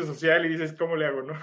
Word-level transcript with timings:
servicio 0.00 0.14
social 0.14 0.46
y 0.46 0.48
dices, 0.50 0.72
¿cómo 0.74 0.96
le 0.96 1.06
hago, 1.06 1.22
no? 1.22 1.34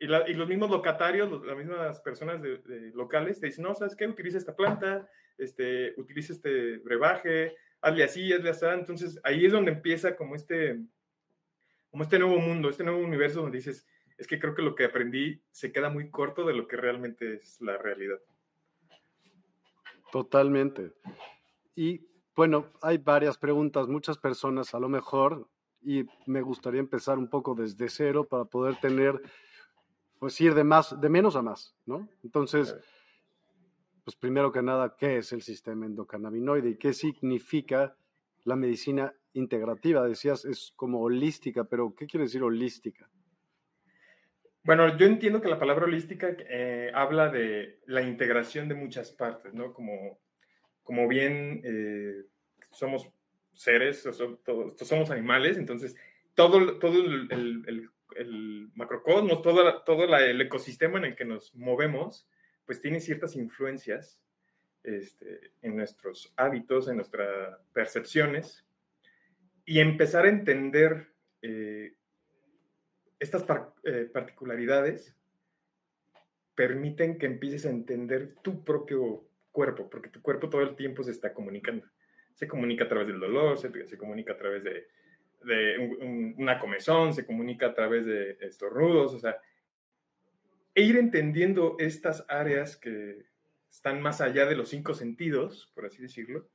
Y, 0.00 0.06
los 0.06 0.48
mismos 0.48 0.70
locatarios, 0.70 1.44
las 1.44 1.56
mismas 1.56 2.00
personas 2.00 2.40
de, 2.40 2.92
locales 2.94 3.40
te 3.40 3.46
dicen, 3.46 3.64
no, 3.64 3.74
¿sabes 3.74 3.96
qué? 3.96 4.06
Utiliza 4.06 4.38
esta 4.38 4.54
planta, 4.54 5.08
este, 5.36 5.92
utiliza 5.96 6.32
este 6.32 6.78
brebaje, 6.78 7.56
hazle 7.80 8.04
así, 8.04 8.32
hazle 8.32 8.50
así. 8.50 8.66
Entonces 8.66 9.20
ahí 9.24 9.44
es 9.44 9.52
donde 9.52 9.72
empieza 9.72 10.14
como 10.14 10.36
este, 10.36 10.78
como 11.90 12.04
este 12.04 12.18
nuevo 12.18 12.38
mundo, 12.38 12.68
este 12.68 12.84
nuevo 12.84 13.00
universo 13.00 13.42
donde 13.42 13.58
dices, 13.58 13.88
es 14.16 14.26
que 14.26 14.38
creo 14.38 14.54
que 14.54 14.62
lo 14.62 14.74
que 14.74 14.84
aprendí 14.84 15.42
se 15.50 15.72
queda 15.72 15.90
muy 15.90 16.10
corto 16.10 16.44
de 16.44 16.54
lo 16.54 16.68
que 16.68 16.76
realmente 16.76 17.34
es 17.34 17.60
la 17.60 17.76
realidad. 17.76 18.18
Totalmente. 20.12 20.92
Y 21.74 22.06
bueno, 22.34 22.66
hay 22.82 22.98
varias 22.98 23.36
preguntas, 23.36 23.88
muchas 23.88 24.16
personas 24.16 24.74
a 24.74 24.78
lo 24.78 24.88
mejor, 24.88 25.48
y 25.88 26.06
me 26.26 26.42
gustaría 26.42 26.80
empezar 26.80 27.16
un 27.16 27.30
poco 27.30 27.54
desde 27.54 27.88
cero 27.88 28.28
para 28.28 28.44
poder 28.44 28.76
tener, 28.76 29.18
pues 30.18 30.38
ir 30.38 30.52
de 30.52 30.62
más, 30.62 31.00
de 31.00 31.08
menos 31.08 31.34
a 31.34 31.40
más, 31.40 31.74
¿no? 31.86 32.06
Entonces, 32.22 32.76
pues 34.04 34.14
primero 34.14 34.52
que 34.52 34.60
nada, 34.60 34.96
¿qué 34.98 35.16
es 35.16 35.32
el 35.32 35.40
sistema 35.40 35.86
endocannabinoide 35.86 36.68
y 36.68 36.76
qué 36.76 36.92
significa 36.92 37.96
la 38.44 38.54
medicina 38.54 39.14
integrativa? 39.32 40.06
Decías, 40.06 40.44
es 40.44 40.74
como 40.76 41.00
holística, 41.00 41.64
pero 41.64 41.94
¿qué 41.96 42.06
quiere 42.06 42.24
decir 42.24 42.42
holística? 42.42 43.08
Bueno, 44.64 44.94
yo 44.98 45.06
entiendo 45.06 45.40
que 45.40 45.48
la 45.48 45.58
palabra 45.58 45.86
holística 45.86 46.36
eh, 46.50 46.92
habla 46.94 47.30
de 47.30 47.80
la 47.86 48.02
integración 48.02 48.68
de 48.68 48.74
muchas 48.74 49.10
partes, 49.12 49.54
¿no? 49.54 49.72
Como, 49.72 50.20
como 50.82 51.08
bien 51.08 51.62
eh, 51.64 52.26
somos 52.72 53.10
seres, 53.58 54.08
todos, 54.44 54.76
somos 54.78 55.10
animales, 55.10 55.58
entonces 55.58 55.96
todo, 56.34 56.78
todo 56.78 56.96
el, 56.96 57.90
macrocosmos, 58.74 59.42
todo, 59.42 59.82
todo 59.82 60.04
el 60.04 60.40
ecosistema 60.40 60.98
en 60.98 61.06
el 61.06 61.16
que 61.16 61.24
nos 61.24 61.54
movemos, 61.56 62.28
pues 62.64 62.80
tiene 62.80 63.00
ciertas 63.00 63.34
influencias 63.34 64.20
este, 64.84 65.52
en 65.62 65.76
nuestros 65.76 66.32
hábitos, 66.36 66.88
en 66.88 66.96
nuestras 66.96 67.58
percepciones, 67.72 68.64
y 69.64 69.80
empezar 69.80 70.24
a 70.24 70.30
entender 70.30 71.08
eh, 71.42 71.94
estas 73.18 73.44
eh, 73.82 74.08
particularidades 74.12 75.16
permiten 76.54 77.18
que 77.18 77.26
empieces 77.26 77.66
a 77.66 77.70
entender 77.70 78.36
tu 78.42 78.64
propio 78.64 79.28
cuerpo, 79.50 79.90
porque 79.90 80.10
tu 80.10 80.22
cuerpo 80.22 80.48
todo 80.48 80.62
el 80.62 80.76
tiempo 80.76 81.02
se 81.02 81.10
está 81.10 81.34
comunicando. 81.34 81.84
Se 82.38 82.46
comunica 82.46 82.84
a 82.84 82.88
través 82.88 83.08
del 83.08 83.18
dolor, 83.18 83.58
se, 83.58 83.98
comunica 83.98 84.34
a 84.34 84.36
través 84.36 84.62
de, 84.62 86.34
una 86.36 86.60
comezón, 86.60 87.12
se 87.12 87.26
comunica 87.26 87.66
a 87.66 87.74
través 87.74 88.06
de 88.06 88.38
estornudos, 88.42 89.12
o 89.12 89.18
sea, 89.18 89.38
e 90.72 90.82
ir 90.82 90.98
entendiendo 90.98 91.74
estas 91.80 92.24
áreas 92.28 92.76
que 92.76 93.26
están 93.68 94.00
más 94.00 94.20
allá 94.20 94.46
de 94.46 94.54
los 94.54 94.68
cinco 94.68 94.94
sentidos, 94.94 95.72
por 95.74 95.86
así 95.86 96.00
decirlo, 96.00 96.48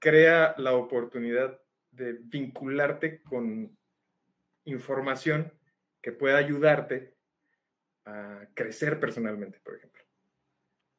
crea 0.00 0.56
la 0.58 0.72
oportunidad 0.72 1.60
de 1.92 2.14
vincularte 2.14 3.22
con 3.22 3.78
información 4.64 5.52
que 6.02 6.10
pueda 6.10 6.38
ayudarte 6.38 7.14
a 8.06 8.48
crecer 8.54 8.98
personalmente, 8.98 9.60
por 9.60 9.76
ejemplo. 9.76 10.02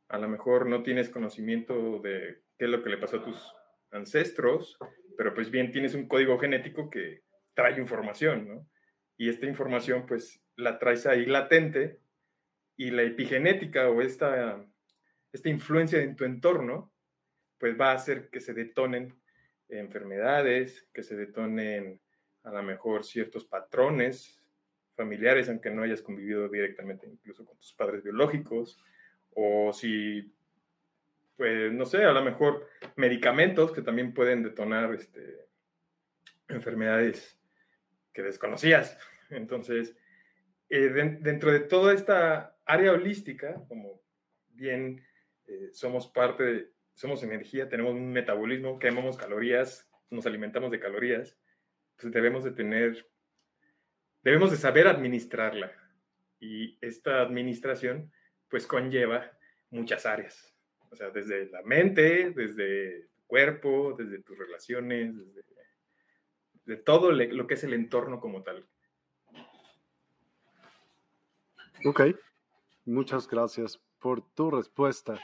A 0.07 0.17
lo 0.17 0.29
mejor 0.29 0.65
no 0.65 0.81
tienes 0.81 1.09
conocimiento 1.09 1.99
de 1.99 2.41
qué 2.61 2.65
es 2.65 2.71
lo 2.71 2.83
que 2.83 2.91
le 2.91 2.99
pasó 2.99 3.17
a 3.17 3.23
tus 3.23 3.55
ancestros, 3.89 4.77
pero 5.17 5.33
pues 5.33 5.49
bien 5.49 5.71
tienes 5.71 5.95
un 5.95 6.07
código 6.07 6.37
genético 6.37 6.91
que 6.91 7.23
trae 7.55 7.79
información, 7.79 8.47
¿no? 8.47 8.69
Y 9.17 9.29
esta 9.29 9.47
información 9.47 10.05
pues 10.05 10.43
la 10.57 10.77
traes 10.77 11.07
ahí 11.07 11.25
latente 11.25 11.97
y 12.77 12.91
la 12.91 13.01
epigenética 13.01 13.89
o 13.89 14.03
esta, 14.03 14.63
esta 15.33 15.49
influencia 15.49 16.03
en 16.03 16.15
tu 16.15 16.23
entorno 16.23 16.93
pues 17.57 17.81
va 17.81 17.93
a 17.93 17.95
hacer 17.95 18.29
que 18.29 18.39
se 18.39 18.53
detonen 18.53 19.19
enfermedades, 19.67 20.87
que 20.93 21.01
se 21.01 21.15
detonen 21.15 21.99
a 22.43 22.51
lo 22.51 22.61
mejor 22.61 23.03
ciertos 23.03 23.43
patrones 23.45 24.39
familiares, 24.95 25.49
aunque 25.49 25.71
no 25.71 25.81
hayas 25.81 26.03
convivido 26.03 26.47
directamente 26.47 27.07
incluso 27.07 27.43
con 27.43 27.57
tus 27.57 27.73
padres 27.73 28.03
biológicos, 28.03 28.77
o 29.31 29.73
si, 29.73 30.31
pues, 31.41 31.73
no 31.73 31.87
sé, 31.87 32.03
a 32.03 32.11
lo 32.11 32.23
mejor 32.23 32.67
medicamentos 32.97 33.71
que 33.71 33.81
también 33.81 34.13
pueden 34.13 34.43
detonar 34.43 34.93
este, 34.93 35.47
enfermedades 36.47 37.35
que 38.13 38.21
desconocías. 38.21 38.95
Entonces, 39.31 39.97
eh, 40.69 40.89
dentro 41.19 41.51
de 41.51 41.61
toda 41.61 41.95
esta 41.95 42.59
área 42.63 42.91
holística, 42.91 43.55
como 43.67 44.03
bien 44.49 45.03
eh, 45.47 45.69
somos 45.73 46.09
parte 46.09 46.43
de, 46.43 46.71
somos 46.93 47.23
energía, 47.23 47.67
tenemos 47.67 47.93
un 47.93 48.11
metabolismo, 48.11 48.77
quemamos 48.77 49.17
calorías, 49.17 49.89
nos 50.11 50.27
alimentamos 50.27 50.69
de 50.69 50.79
calorías, 50.79 51.39
pues, 51.99 52.13
debemos 52.13 52.43
de 52.43 52.51
tener, 52.51 53.09
debemos 54.21 54.51
de 54.51 54.57
saber 54.57 54.87
administrarla. 54.87 55.71
Y 56.39 56.77
esta 56.85 57.19
administración, 57.19 58.11
pues 58.47 58.67
conlleva 58.67 59.31
muchas 59.71 60.05
áreas. 60.05 60.51
O 60.91 60.95
sea, 60.95 61.09
desde 61.09 61.49
la 61.49 61.61
mente, 61.63 62.31
desde 62.31 63.07
tu 63.15 63.21
cuerpo, 63.27 63.95
desde 63.97 64.21
tus 64.21 64.37
relaciones, 64.37 65.17
desde 65.17 65.41
de 66.65 66.77
todo 66.77 67.11
lo 67.11 67.47
que 67.47 67.55
es 67.55 67.63
el 67.63 67.73
entorno 67.73 68.19
como 68.19 68.43
tal. 68.43 68.67
Ok, 71.83 72.01
muchas 72.85 73.27
gracias 73.27 73.81
por 73.99 74.21
tu 74.33 74.51
respuesta. 74.51 75.19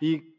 ¿Y 0.00 0.38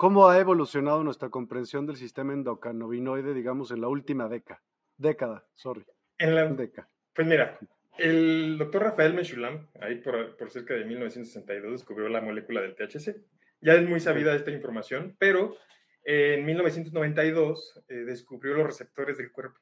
¿Cómo 0.00 0.26
ha 0.30 0.38
evolucionado 0.38 1.04
nuestra 1.04 1.28
comprensión 1.28 1.84
del 1.84 1.96
sistema 1.96 2.32
endocannabinoide, 2.32 3.34
digamos, 3.34 3.70
en 3.70 3.82
la 3.82 3.88
última 3.88 4.30
década? 4.30 4.62
Década, 4.96 5.46
sorry. 5.52 5.84
En 6.16 6.34
la 6.34 6.46
década. 6.46 6.88
Pues 7.14 7.28
mira, 7.28 7.58
el 7.98 8.56
doctor 8.58 8.82
Rafael 8.82 9.14
Meshulam, 9.14 9.68
ahí 9.80 9.96
por, 9.96 10.50
cerca 10.50 10.74
de 10.74 10.84
1962, 10.84 11.72
descubrió 11.72 12.08
la 12.08 12.20
molécula 12.20 12.60
del 12.60 12.74
THC. 12.74 13.16
Ya 13.60 13.74
es 13.74 13.86
muy 13.86 14.00
sabida 14.00 14.34
esta 14.34 14.50
información, 14.50 15.16
pero 15.18 15.56
en 16.04 16.44
1992 16.46 17.82
eh, 17.88 17.94
descubrió 17.94 18.54
los 18.54 18.66
receptores 18.66 19.18
del 19.18 19.30
cuerpo, 19.32 19.60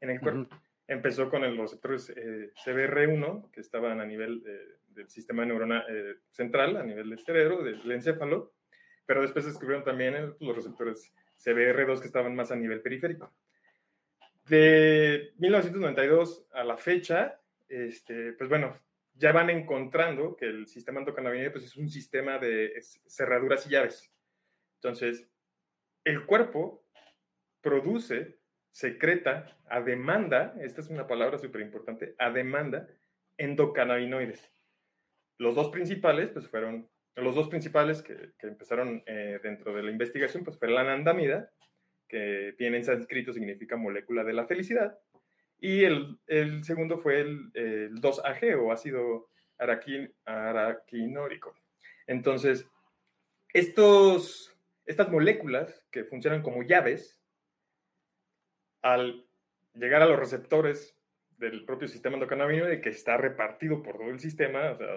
en 0.00 0.10
el 0.10 0.20
cuerpo. 0.20 0.48
Empezó 0.86 1.28
con 1.28 1.42
los 1.42 1.70
receptores 1.70 2.10
eh, 2.10 2.52
CBR1, 2.64 3.50
que 3.50 3.60
estaban 3.60 4.00
a 4.00 4.06
nivel 4.06 4.42
eh, 4.46 4.78
del 4.88 5.08
sistema 5.08 5.44
neuronal 5.44 5.84
central, 6.30 6.76
a 6.76 6.84
nivel 6.84 7.10
del 7.10 7.18
cerebro, 7.18 7.64
del 7.64 7.90
encéfalo, 7.90 8.52
pero 9.06 9.22
después 9.22 9.44
descubrieron 9.44 9.84
también 9.84 10.34
los 10.38 10.56
receptores 10.56 11.12
CBR2 11.44 12.00
que 12.00 12.06
estaban 12.06 12.34
más 12.34 12.50
a 12.52 12.56
nivel 12.56 12.80
periférico. 12.80 13.32
De 14.46 15.32
1992 15.38 16.46
a 16.52 16.64
la 16.64 16.76
fecha, 16.76 17.40
este, 17.72 18.34
pues 18.34 18.50
bueno, 18.50 18.74
ya 19.14 19.32
van 19.32 19.50
encontrando 19.50 20.36
que 20.36 20.46
el 20.46 20.66
sistema 20.66 21.00
endocannabinoide 21.00 21.50
pues 21.50 21.64
es 21.64 21.76
un 21.76 21.88
sistema 21.88 22.38
de 22.38 22.72
cerraduras 23.06 23.66
y 23.66 23.70
llaves. 23.70 24.12
Entonces, 24.76 25.26
el 26.04 26.26
cuerpo 26.26 26.84
produce, 27.60 28.38
secreta 28.70 29.58
a 29.68 29.80
demanda, 29.80 30.54
esta 30.60 30.80
es 30.80 30.88
una 30.88 31.06
palabra 31.06 31.38
súper 31.38 31.60
importante, 31.60 32.14
a 32.18 32.30
demanda 32.30 32.88
endocannabinoides. 33.38 34.52
Los 35.38 35.54
dos 35.54 35.70
principales 35.70 36.30
pues 36.30 36.48
fueron 36.48 36.88
los 37.16 37.34
dos 37.34 37.48
principales 37.48 38.02
que, 38.02 38.32
empezaron 38.40 39.02
eh, 39.06 39.38
dentro 39.42 39.74
de 39.74 39.82
la 39.82 39.90
investigación 39.90 40.44
pues 40.44 40.58
fue 40.58 40.70
la 40.70 40.80
anandamida, 40.80 41.50
que 42.08 42.54
viene 42.58 42.78
en 42.78 42.84
sánscrito 42.84 43.32
significa 43.32 43.76
molécula 43.76 44.24
de 44.24 44.32
la 44.32 44.46
felicidad, 44.46 44.98
y 45.62 45.84
el, 45.84 46.64
segundo 46.64 46.98
fue 46.98 47.20
el, 47.20 47.52
2-AG 48.00 48.58
o 48.60 48.72
ácido 48.72 49.28
araquinórico. 50.24 51.54
Entonces, 52.08 52.66
estos, 53.52 54.58
estas 54.86 55.08
moléculas 55.08 55.86
que 55.92 56.02
funcionan 56.02 56.42
como 56.42 56.64
llaves, 56.64 57.22
al 58.82 59.24
llegar 59.74 60.02
a 60.02 60.06
los 60.06 60.18
receptores 60.18 60.98
del 61.38 61.64
propio 61.64 61.86
sistema 61.86 62.16
endocannabinoide 62.16 62.80
que 62.80 62.88
está 62.88 63.16
repartido 63.16 63.84
por 63.84 63.98
todo 63.98 64.10
el 64.10 64.18
sistema, 64.18 64.72
o 64.72 64.76
sea, 64.76 64.88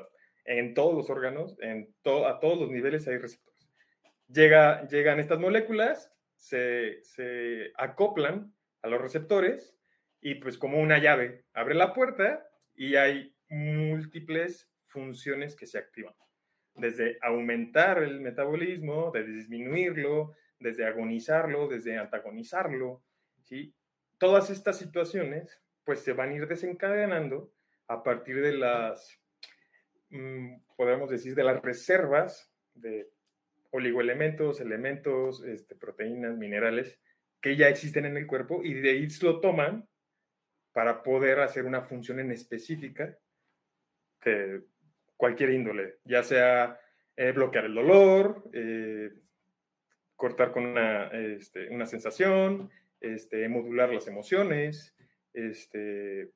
en 0.45 0.73
todos 0.73 0.95
los 0.95 1.11
órganos, 1.11 1.59
en 1.59 1.93
a 2.25 2.39
todos 2.39 2.59
los 2.59 2.71
niveles 2.71 3.07
hay 3.07 3.19
receptores. 3.19 3.69
Llega, 4.29 4.87
llegan 4.87 5.19
estas 5.19 5.37
moléculas, 5.37 6.11
se, 6.35 7.03
se 7.03 7.71
acoplan 7.77 8.51
a 8.81 8.87
los 8.87 8.99
receptores 8.99 9.74
y 10.25 10.33
pues 10.33 10.57
como 10.57 10.81
una 10.81 10.97
llave 10.97 11.45
abre 11.53 11.75
la 11.75 11.93
puerta 11.93 12.49
y 12.73 12.95
hay 12.95 13.35
múltiples 13.47 14.67
funciones 14.87 15.55
que 15.55 15.67
se 15.67 15.77
activan. 15.77 16.15
Desde 16.73 17.19
aumentar 17.21 18.01
el 18.01 18.21
metabolismo, 18.21 19.11
de 19.11 19.23
disminuirlo, 19.23 20.33
desde 20.59 20.87
agonizarlo, 20.87 21.67
desde 21.67 21.99
antagonizarlo, 21.99 23.03
¿sí? 23.43 23.75
todas 24.17 24.49
estas 24.49 24.79
situaciones 24.79 25.61
pues 25.83 25.99
se 25.99 26.13
van 26.13 26.31
a 26.31 26.33
ir 26.33 26.47
desencadenando 26.47 27.53
a 27.87 28.01
partir 28.01 28.41
de 28.41 28.53
las, 28.53 29.21
mm, 30.09 30.55
podemos 30.75 31.07
decir, 31.07 31.35
de 31.35 31.43
las 31.43 31.61
reservas 31.61 32.51
de 32.73 33.11
oligoelementos, 33.69 34.59
elementos, 34.59 35.43
este, 35.43 35.75
proteínas, 35.75 36.35
minerales 36.35 36.99
que 37.39 37.55
ya 37.55 37.69
existen 37.69 38.05
en 38.05 38.17
el 38.17 38.25
cuerpo 38.25 38.63
y 38.63 38.73
de 38.73 38.89
ahí 38.89 39.07
lo 39.21 39.39
toman 39.39 39.87
para 40.75 41.03
poder 41.03 41.39
hacer 41.39 41.65
una 41.65 41.83
función 41.83 42.19
en 42.19 42.31
específica 42.33 43.17
de 44.25 44.61
cualquier 45.15 45.51
índole, 45.51 45.99
ya 46.03 46.21
sea 46.21 46.77
eh, 47.15 47.31
bloquear 47.31 47.63
el 47.63 47.75
dolor, 47.75 48.43
eh, 48.51 49.09
cortar 50.17 50.51
con 50.51 50.65
una, 50.65 51.07
este, 51.11 51.69
una 51.69 51.85
sensación, 51.85 52.69
este, 52.99 53.47
modular 53.47 53.93
las 53.93 54.09
emociones, 54.09 54.93
este, 55.31 56.31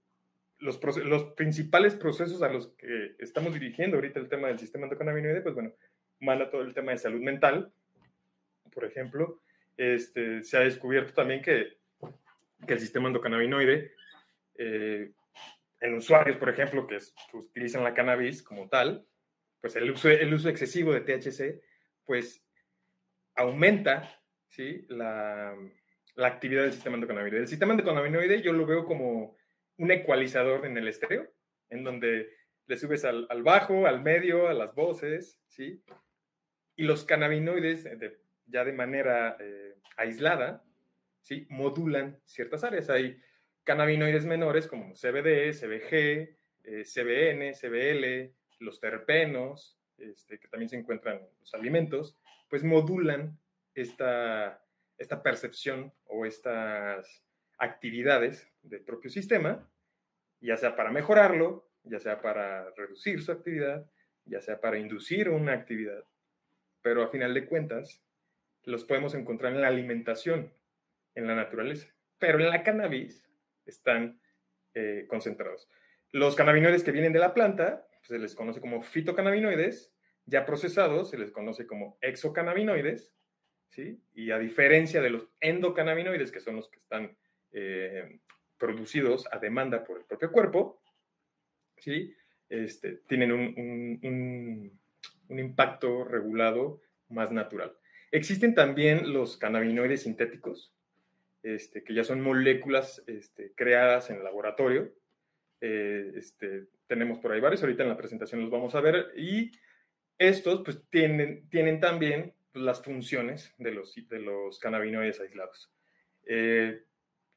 los, 0.59 0.79
los, 1.03 1.33
principales 1.33 1.95
procesos 1.95 2.41
a 2.41 2.47
los 2.47 2.69
que 2.77 3.15
estamos 3.19 3.53
dirigiendo 3.53 3.97
ahorita 3.97 4.21
el 4.21 4.29
tema 4.29 4.47
del 4.47 4.59
sistema 4.59 4.85
endocannabinoide, 4.85 5.41
pues 5.41 5.55
bueno, 5.55 5.73
manda 6.21 6.49
todo 6.49 6.61
el 6.61 6.73
tema 6.73 6.93
de 6.93 6.97
salud 6.99 7.21
mental, 7.21 7.73
por 8.73 8.85
ejemplo. 8.85 9.41
Este, 9.75 10.45
se 10.45 10.55
ha 10.55 10.61
descubierto 10.61 11.11
también 11.11 11.41
que, 11.41 11.77
que 12.65 12.73
el 12.73 12.79
sistema 12.79 13.07
endocannabinoide, 13.07 13.99
eh, 14.59 15.13
en 15.79 15.93
usuarios, 15.93 16.37
por 16.37 16.49
ejemplo, 16.49 16.85
que, 16.85 16.97
utilizan 17.33 17.83
la 17.83 17.93
cannabis 17.93 18.43
como 18.43 18.67
tal, 18.67 19.07
pues 19.61 19.77
el 19.77 19.89
uso, 19.89 20.09
el 20.09 20.33
uso 20.33 20.49
excesivo 20.49 20.93
de 20.93 21.01
THC, 21.01 21.61
pues 22.05 22.45
aumenta 23.35 24.21
¿sí? 24.49 24.85
la, 24.89 25.55
la 26.15 26.27
actividad 26.27 26.63
del 26.63 26.73
sistema 26.73 26.95
endocannabinoide. 26.95 27.43
El 27.43 27.47
sistema 27.47 27.71
endocannabinoide 27.71 28.41
yo 28.41 28.51
lo 28.51 28.65
veo 28.65 28.85
como 28.85 29.37
un 29.77 29.91
ecualizador 29.91 30.65
en 30.65 30.77
el 30.77 30.89
estéreo, 30.89 31.31
en 31.69 31.85
donde 31.85 32.29
le 32.67 32.77
subes 32.77 33.05
al, 33.05 33.25
al 33.29 33.43
bajo, 33.43 33.87
al 33.87 34.01
medio, 34.01 34.49
a 34.49 34.53
las 34.53 34.75
voces, 34.75 35.41
¿sí? 35.47 35.81
Y 36.75 36.83
los 36.83 37.05
cannabinoides, 37.05 37.87
ya 38.45 38.65
de 38.65 38.73
manera 38.73 39.37
eh, 39.39 39.75
aislada, 39.95 40.65
¿sí? 41.21 41.47
Modulan 41.49 42.19
ciertas 42.25 42.65
áreas. 42.65 42.89
Hay 42.89 43.21
cannabinoides 43.69 44.25
menores 44.25 44.65
como 44.65 44.95
CBD, 44.95 45.53
CBG, 45.53 45.93
eh, 46.63 46.83
CBN, 46.83 47.53
CBL, 47.53 48.33
los 48.57 48.79
terpenos, 48.79 49.77
este, 49.99 50.39
que 50.39 50.47
también 50.47 50.69
se 50.69 50.75
encuentran 50.75 51.17
en 51.17 51.29
los 51.39 51.53
alimentos, 51.53 52.17
pues 52.49 52.63
modulan 52.63 53.37
esta, 53.75 54.65
esta 54.97 55.21
percepción 55.21 55.93
o 56.05 56.25
estas 56.25 57.23
actividades 57.59 58.51
del 58.63 58.81
propio 58.81 59.11
sistema, 59.11 59.69
ya 60.41 60.57
sea 60.57 60.75
para 60.75 60.89
mejorarlo, 60.89 61.69
ya 61.83 61.99
sea 61.99 62.23
para 62.23 62.71
reducir 62.71 63.21
su 63.21 63.31
actividad, 63.31 63.85
ya 64.25 64.41
sea 64.41 64.59
para 64.59 64.79
inducir 64.79 65.29
una 65.29 65.53
actividad. 65.53 66.05
Pero 66.81 67.03
a 67.03 67.09
final 67.09 67.35
de 67.35 67.45
cuentas, 67.45 68.01
los 68.63 68.83
podemos 68.83 69.13
encontrar 69.13 69.53
en 69.53 69.61
la 69.61 69.67
alimentación, 69.67 70.51
en 71.13 71.27
la 71.27 71.35
naturaleza. 71.35 71.93
Pero 72.17 72.39
en 72.39 72.49
la 72.49 72.63
cannabis 72.63 73.28
están 73.69 74.19
eh, 74.73 75.05
concentrados. 75.07 75.69
Los 76.11 76.35
cannabinoides 76.35 76.83
que 76.83 76.91
vienen 76.91 77.13
de 77.13 77.19
la 77.19 77.33
planta 77.33 77.87
se 78.01 78.19
les 78.19 78.35
conoce 78.35 78.61
como 78.61 78.81
fitocannabinoides, 78.81 79.93
ya 80.25 80.45
procesados 80.45 81.09
se 81.09 81.17
les 81.17 81.31
conoce 81.31 81.65
como 81.67 81.97
exocannabinoides, 82.01 83.13
y 84.13 84.31
a 84.31 84.39
diferencia 84.39 85.01
de 85.01 85.09
los 85.09 85.29
endocannabinoides, 85.39 86.31
que 86.31 86.39
son 86.39 86.55
los 86.55 86.69
que 86.69 86.79
están 86.79 87.15
eh, 87.51 88.19
producidos 88.57 89.27
a 89.31 89.39
demanda 89.39 89.83
por 89.83 89.99
el 89.99 90.05
propio 90.05 90.31
cuerpo, 90.31 90.81
¿sí? 91.77 92.13
Este, 92.49 93.01
tienen 93.07 93.31
un, 93.31 94.79
impacto 95.29 96.03
regulado 96.03 96.81
más 97.09 97.31
natural. 97.31 97.77
Existen 98.11 98.55
también 98.55 99.13
los 99.13 99.37
cannabinoides 99.37 100.03
sintéticos, 100.03 100.73
este, 101.43 101.83
que 101.83 101.93
ya 101.93 102.03
son 102.03 102.21
moléculas 102.21 103.03
este, 103.07 103.53
creadas 103.55 104.09
en 104.09 104.23
laboratorio. 104.23 104.93
Eh, 105.61 106.11
este, 106.15 106.67
tenemos 106.87 107.19
por 107.19 107.31
ahí 107.31 107.39
varios, 107.39 107.61
ahorita 107.61 107.83
en 107.83 107.89
la 107.89 107.97
presentación 107.97 108.41
los 108.41 108.49
vamos 108.49 108.75
a 108.75 108.81
ver, 108.81 109.11
y 109.15 109.51
estos 110.17 110.61
pues 110.63 110.81
tienen, 110.89 111.49
tienen 111.49 111.79
también 111.79 112.33
las 112.53 112.81
funciones 112.83 113.53
de 113.57 113.71
los, 113.71 113.95
de 113.95 114.19
los 114.19 114.59
cannabinoides 114.59 115.19
aislados. 115.19 115.71
Eh, 116.25 116.83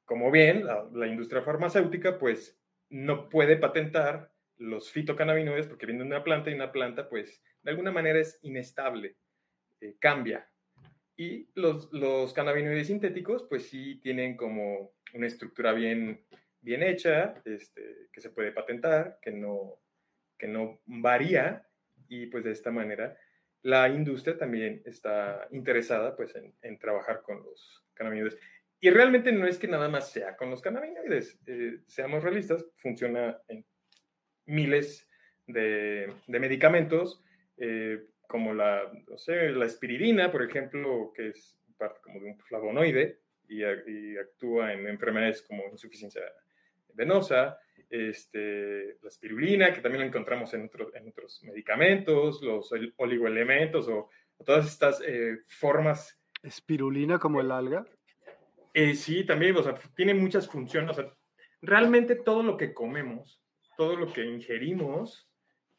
como 0.05 0.31
bien, 0.31 0.67
la, 0.67 1.07
industria 1.07 1.43
farmacéutica 1.43 2.19
pues 2.19 2.59
no 2.91 3.29
puede 3.29 3.57
patentar 3.57 4.33
los 4.59 4.91
fitocannabinoides 4.91 5.67
porque 5.67 5.87
vienen 5.87 6.09
de 6.09 6.15
una 6.15 6.25
planta 6.25 6.51
y 6.51 6.55
una 6.55 6.73
planta 6.73 7.09
pues 7.09 7.43
de 7.63 7.71
alguna 7.71 7.93
manera 7.93 8.19
es 8.21 8.39
inestable, 8.43 9.17
eh, 9.81 9.97
cambia. 9.99 10.49
Y 11.17 11.49
los, 11.55 11.93
los 11.93 12.33
cannabinoides 12.33 12.87
sintéticos 12.87 13.45
pues 13.49 13.69
sí 13.69 13.97
tienen 13.97 14.37
como 14.37 14.93
una 15.15 15.27
estructura 15.27 15.73
bien, 15.73 16.25
bien 16.61 16.83
hecha, 16.83 17.35
este, 17.45 18.09
que 18.13 18.21
se 18.21 18.31
puede 18.31 18.53
patentar, 18.53 19.19
que 19.21 19.31
no, 19.31 19.81
que 20.39 20.49
no 20.49 20.81
varía 20.87 21.67
y 22.09 22.27
pues 22.27 22.45
de 22.45 22.53
esta 22.53 22.71
manera 22.71 23.17
la 23.63 23.89
industria 23.89 24.37
también 24.37 24.83
está 24.85 25.47
interesada 25.53 26.17
pues, 26.17 26.35
en, 26.63 26.79
trabajar 26.79 27.23
con 27.23 27.43
los 27.43 27.85
cannabinoides. 27.95 28.39
Y 28.81 28.91
realmente 28.91 29.31
no 29.31 29.47
es 29.47 29.59
que 29.59 29.69
nada 29.69 29.89
más 29.89 30.11
sea 30.11 30.37
con 30.37 30.51
los 30.51 30.61
cannabinoides. 30.61 31.39
Eh, 31.47 31.79
seamos 31.87 32.25
realistas, 32.25 32.67
funciona 32.79 33.41
en 33.47 33.65
miles 34.47 35.09
de, 35.47 36.13
medicamentos, 36.27 37.23
eh, 37.57 38.05
como 38.33 38.55
la, 38.55 38.91
no 39.07 39.19
sé, 39.19 39.51
la 39.51 39.67
espiridina, 39.67 40.33
por 40.33 40.43
ejemplo, 40.43 41.13
que 41.15 41.29
es 41.29 41.61
parte 41.77 42.01
como 42.01 42.19
de 42.19 42.31
un 42.31 42.39
flavonoide 42.39 43.21
y, 43.47 43.61
y 43.63 44.17
actúa 44.17 44.73
en 44.73 44.89
enfermedades 44.89 45.43
como 45.43 45.65
insuficiencia 45.71 46.23
venosa, 46.95 47.59
este, 47.91 48.97
la 49.03 49.09
espirulina, 49.09 49.71
que 49.75 49.83
también 49.83 50.01
la 50.01 50.07
encontramos 50.07 50.55
en, 50.55 50.71
en 50.95 51.09
otros 51.09 51.43
medicamentos, 51.45 52.41
los 52.41 52.73
oligoelementos 52.97 53.87
o, 53.89 54.09
todas 54.47 54.67
estas 54.67 55.03
eh, 55.07 55.41
formas. 55.47 56.19
¿Espirulina 56.43 57.19
como 57.19 57.43
el 57.43 57.53
alga? 57.53 57.85
Eh, 58.73 58.95
sí, 58.95 59.25
también, 59.25 59.55
o 59.57 59.63
sea, 59.63 59.75
tiene 59.95 60.15
muchas 60.15 60.49
funciones. 60.49 60.97
realmente 61.61 62.17
todo 62.17 62.43
lo 62.43 62.57
que 62.57 62.73
comemos, 62.73 63.43
todo 63.77 63.95
lo 63.95 64.11
que 64.11 64.25
ingerimos, 64.25 65.31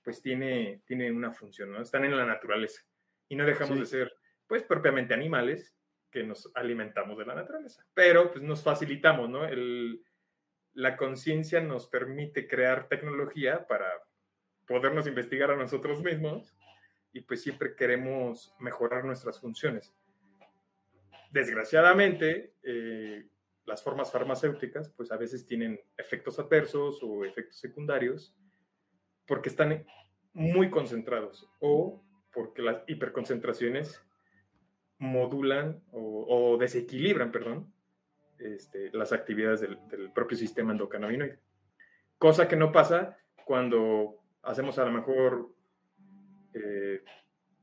pues 0.03 0.21
tiene, 0.21 0.81
tiene 0.85 1.11
una 1.11 1.31
función, 1.31 1.71
¿no? 1.71 1.81
Están 1.81 2.05
en 2.05 2.15
la 2.15 2.25
naturaleza. 2.25 2.81
Y 3.29 3.35
no 3.35 3.45
dejamos 3.45 3.79
de 3.79 3.85
ser, 3.85 4.13
pues, 4.47 4.63
propiamente 4.63 5.13
animales 5.13 5.73
que 6.11 6.23
nos 6.23 6.51
alimentamos 6.53 7.17
de 7.17 7.25
la 7.25 7.35
naturaleza. 7.35 7.85
Pero, 7.93 8.31
pues, 8.31 8.43
nos 8.43 8.61
facilitamos, 8.61 9.29
¿no? 9.29 9.45
El, 9.45 10.03
la 10.73 10.97
conciencia 10.97 11.61
nos 11.61 11.87
permite 11.87 12.47
crear 12.47 12.87
tecnología 12.87 13.65
para 13.67 13.87
podernos 14.65 15.07
investigar 15.07 15.51
a 15.51 15.55
nosotros 15.55 16.01
mismos 16.01 16.55
y 17.11 17.21
pues 17.21 17.43
siempre 17.43 17.75
queremos 17.75 18.55
mejorar 18.59 19.05
nuestras 19.05 19.39
funciones. 19.39 19.93
Desgraciadamente, 21.31 22.55
eh, 22.63 23.27
las 23.65 23.83
formas 23.83 24.11
farmacéuticas 24.11 24.89
pues 24.89 25.11
a 25.11 25.17
veces 25.17 25.45
tienen 25.45 25.79
efectos 25.97 26.39
adversos 26.39 26.99
o 27.03 27.23
efectos 27.23 27.59
secundarios 27.59 28.35
porque 29.25 29.49
están 29.49 29.85
muy 30.33 30.69
concentrados 30.69 31.49
o 31.59 32.01
porque 32.31 32.61
las 32.61 32.83
hiperconcentraciones 32.87 34.03
modulan 34.97 35.83
o 35.91 36.57
desequilibran, 36.57 37.31
perdón, 37.31 37.73
este, 38.43 38.89
las 38.91 39.13
actividades 39.13 39.61
del, 39.61 39.77
propio 40.13 40.37
sistema 40.37 40.71
endocannabinoide. 40.73 41.39
Cosa 42.17 42.47
que 42.47 42.55
no 42.55 42.71
pasa 42.71 43.17
cuando 43.45 44.17
hacemos 44.41 44.77
a 44.79 44.85
lo 44.85 44.91
mejor 44.91 45.49
eh, 46.53 47.03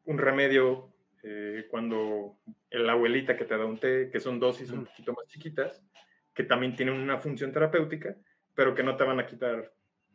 un 0.05 0.19
remedio, 0.19 0.93
eh, 1.23 1.67
cuando 1.71 2.39
la 2.71 2.93
abuelita 2.93 3.37
que 3.37 3.45
te 3.45 3.57
da 3.57 3.67
un 3.67 3.79
té, 3.79 4.11
que 4.11 4.21
son 4.21 4.41
dosis 4.41 4.71
un 4.71 4.87
poquito 4.87 5.13
más 5.13 5.27
chiquitas, 5.27 5.83
que 6.35 6.45
también 6.45 6.75
tienen 6.75 6.95
una 6.95 7.19
función 7.19 7.53
terapéutica, 7.53 8.17
pero 8.55 8.75
que 8.75 8.83
no 8.83 8.97
te 8.97 9.05
van 9.05 9.21
a 9.21 9.27
quitar 9.27 9.73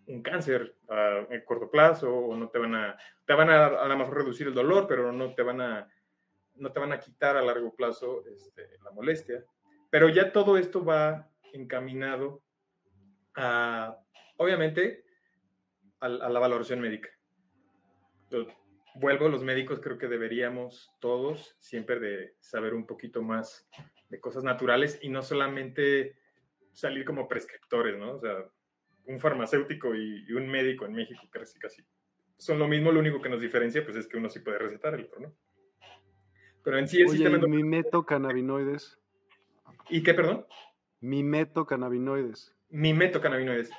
un 0.07 0.21
cáncer 0.21 0.75
a, 0.89 1.25
corto 1.45 1.69
plazo 1.69 2.13
o 2.13 2.35
no 2.35 2.49
te 2.49 2.59
van 2.59 2.75
a, 2.75 2.97
te 3.25 3.33
van 3.33 3.49
a 3.49 3.65
a 3.65 3.87
lo 3.87 3.97
mejor 3.97 4.17
reducir 4.17 4.47
el 4.47 4.53
dolor, 4.53 4.87
pero 4.87 5.11
no 5.11 5.33
te 5.33 5.41
van 5.41 5.61
a, 5.61 5.89
no 6.55 6.71
te 6.71 6.79
van 6.79 6.93
a 6.93 6.99
quitar 6.99 7.37
a 7.37 7.41
largo 7.41 7.75
plazo 7.75 8.23
este, 8.27 8.77
la 8.83 8.91
molestia. 8.91 9.43
Pero 9.89 10.09
ya 10.09 10.31
todo 10.31 10.57
esto 10.57 10.83
va 10.83 11.29
encaminado 11.53 12.43
a, 13.35 13.97
obviamente, 14.37 15.05
a, 15.99 16.09
la 16.09 16.39
valoración 16.39 16.79
médica. 16.79 17.09
vuelvo, 18.95 19.29
los 19.29 19.43
médicos 19.43 19.79
creo 19.79 19.97
que 19.97 20.07
deberíamos 20.07 20.91
todos 20.99 21.55
siempre 21.59 21.99
de 21.99 22.35
saber 22.39 22.73
un 22.73 22.85
poquito 22.85 23.21
más 23.21 23.67
de 24.09 24.19
cosas 24.19 24.43
naturales 24.43 24.99
y 25.01 25.09
no 25.09 25.21
solamente 25.21 26.17
salir 26.71 27.05
como 27.05 27.27
prescriptores, 27.27 27.97
¿no? 27.97 28.13
O 28.15 28.19
sea, 28.19 28.45
un 29.07 29.19
farmacéutico 29.19 29.95
y, 29.95 30.31
un 30.33 30.47
médico 30.47 30.85
en 30.85 30.93
México 30.93 31.27
casi 31.29 31.59
casi 31.59 31.83
son 32.37 32.59
lo 32.59 32.67
mismo, 32.67 32.91
lo 32.91 32.99
único 32.99 33.21
que 33.21 33.29
nos 33.29 33.41
diferencia 33.41 33.83
pues 33.83 33.95
es 33.95 34.07
que 34.07 34.17
uno 34.17 34.29
sí 34.29 34.39
puede 34.39 34.59
recetar, 34.59 34.93
el 34.93 35.05
otro 35.05 35.19
no. 35.21 35.35
Pero 36.63 36.77
en 36.79 36.87
sí 36.87 37.01
el 37.01 37.09
sistema... 37.09 37.37
¿y 37.37 37.47
mimetocannabinoides? 37.47 38.99
¿Y 39.89 40.03
qué, 40.03 40.13
perdón? 40.13 40.45
Mimetocannabinoides. 40.99 42.55
Mimetocannabinoides. 42.69 43.69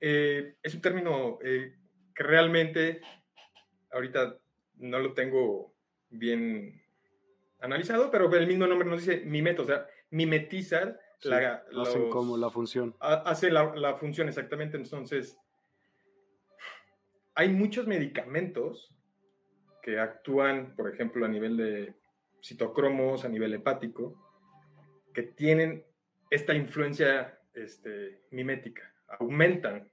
Eh, 0.00 0.56
es 0.62 0.74
un 0.74 0.80
término 0.80 1.38
eh, 1.42 1.76
que 2.14 2.22
realmente 2.22 3.00
ahorita 3.90 4.38
no 4.76 4.98
lo 4.98 5.14
tengo 5.14 5.74
bien 6.10 6.82
analizado, 7.60 8.10
pero 8.10 8.32
el 8.34 8.46
mismo 8.46 8.66
nombre 8.66 8.88
nos 8.88 9.00
dice 9.00 9.22
mimeto, 9.24 9.62
o 9.62 9.66
sea, 9.66 9.86
mimetizar 10.10 11.00
la, 11.24 11.64
como 12.10 12.36
la 12.36 12.50
función. 12.50 12.94
Hace 13.00 13.50
la, 13.50 13.94
función 13.94 14.28
exactamente, 14.28 14.76
entonces 14.76 15.38
hay 17.34 17.48
muchos 17.48 17.86
medicamentos 17.86 18.94
que 19.82 19.98
actúan, 19.98 20.74
por 20.76 20.92
ejemplo, 20.92 21.26
a 21.26 21.28
nivel 21.28 21.56
de 21.56 21.94
citocromos, 22.42 23.24
a 23.24 23.28
nivel 23.28 23.54
hepático, 23.54 24.14
que 25.12 25.22
tienen 25.22 25.84
esta 26.30 26.54
influencia 26.54 27.38
este, 27.54 28.22
mimética, 28.30 28.92
aumentan 29.18 29.88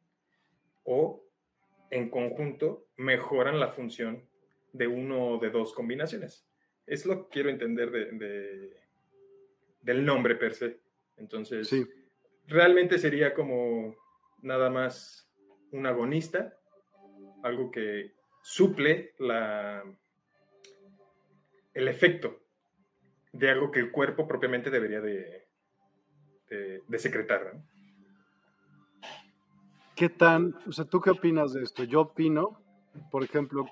o 0.83 1.23
en 1.89 2.09
conjunto 2.09 2.87
mejoran 2.97 3.59
la 3.59 3.69
función 3.69 4.25
de 4.73 4.87
uno 4.87 5.27
o 5.27 5.37
de 5.39 5.49
dos 5.49 5.73
combinaciones. 5.73 6.47
Es 6.87 7.05
lo 7.05 7.23
que 7.23 7.33
quiero 7.33 7.49
entender 7.49 7.91
de, 7.91 8.77
del 9.81 10.05
nombre 10.05 10.35
per 10.35 10.53
se. 10.53 10.79
Entonces, 11.17 11.69
realmente 12.47 12.97
sería 12.97 13.33
como 13.33 13.95
nada 14.41 14.69
más 14.69 15.29
un 15.71 15.85
agonista, 15.85 16.53
algo 17.43 17.71
que 17.71 18.13
suple 18.41 19.13
la, 19.19 19.83
el 21.73 21.87
efecto 21.87 22.41
de 23.31 23.49
algo 23.49 23.71
que 23.71 23.79
el 23.79 23.91
cuerpo 23.91 24.27
propiamente 24.27 24.69
debería 24.69 24.99
de, 24.99 25.47
de, 26.49 26.99
secretar. 26.99 27.61
¿Qué 29.95 30.09
tan, 30.09 30.55
o 30.67 30.71
sea, 30.71 30.85
tú 30.85 30.99
qué 30.99 31.11
opinas 31.11 31.53
de 31.53 31.63
esto? 31.63 31.83
Yo 31.83 32.01
opino, 32.01 32.61
por 33.09 33.23
ejemplo, 33.23 33.65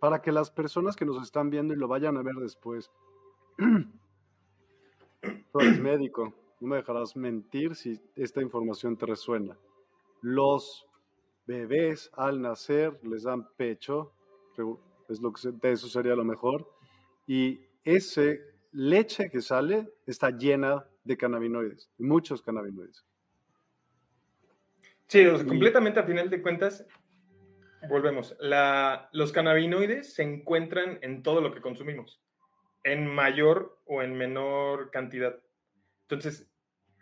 para 0.00 0.20
que 0.20 0.32
las 0.32 0.50
personas 0.50 0.96
que 0.96 1.04
nos 1.04 1.22
están 1.22 1.50
viendo 1.50 1.74
y 1.74 1.76
lo 1.76 1.86
vayan 1.86 2.16
a 2.16 2.22
ver 2.22 2.34
después, 2.36 2.90
tú 3.58 5.60
eres 5.60 5.80
médico, 5.80 6.34
no 6.60 6.68
me 6.68 6.76
dejarás 6.76 7.16
mentir 7.16 7.74
si 7.74 8.00
esta 8.16 8.42
información 8.42 8.96
te 8.96 9.06
resuena. 9.06 9.56
Los 10.20 10.86
bebés 11.46 12.10
al 12.14 12.42
nacer 12.42 12.98
les 13.02 13.22
dan 13.22 13.48
pecho, 13.56 14.12
es 15.08 15.20
lo 15.20 15.32
que 15.32 15.50
de 15.50 15.72
eso 15.72 15.88
sería 15.88 16.14
lo 16.14 16.24
mejor, 16.24 16.68
y 17.26 17.60
ese 17.84 18.40
leche 18.72 19.30
que 19.30 19.40
sale 19.40 19.88
está 20.06 20.30
llena 20.30 20.84
de 21.04 21.16
cannabinoides, 21.16 21.90
muchos 21.98 22.42
cannabinoides. 22.42 23.04
Sí, 25.06 25.24
completamente 25.46 26.00
a 26.00 26.02
final 26.02 26.28
de 26.28 26.42
cuentas, 26.42 26.86
volvemos. 27.88 28.36
los 29.12 29.32
cannabinoides 29.32 30.12
se 30.12 30.22
encuentran 30.22 30.98
en 31.00 31.22
todo 31.22 31.40
lo 31.40 31.54
que 31.54 31.62
consumimos, 31.62 32.20
en 32.84 33.06
mayor 33.06 33.78
o 33.86 34.02
en 34.02 34.16
menor 34.16 34.90
cantidad. 34.90 35.40
Entonces, 36.08 36.50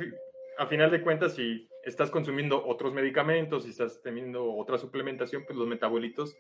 a 0.58 0.66
final 0.66 0.92
de 0.92 1.02
cuentas, 1.02 1.36
si 1.36 1.70
estás 1.84 2.12
consumiendo 2.12 2.66
otros 2.66 2.94
medicamentos, 2.94 3.64
si 3.64 3.70
estás 3.70 4.02
teniendo 4.02 4.54
otra 4.54 4.78
suplementación, 4.78 5.44
pues 5.46 5.58
los 5.58 5.68
metabolitos 5.68 6.36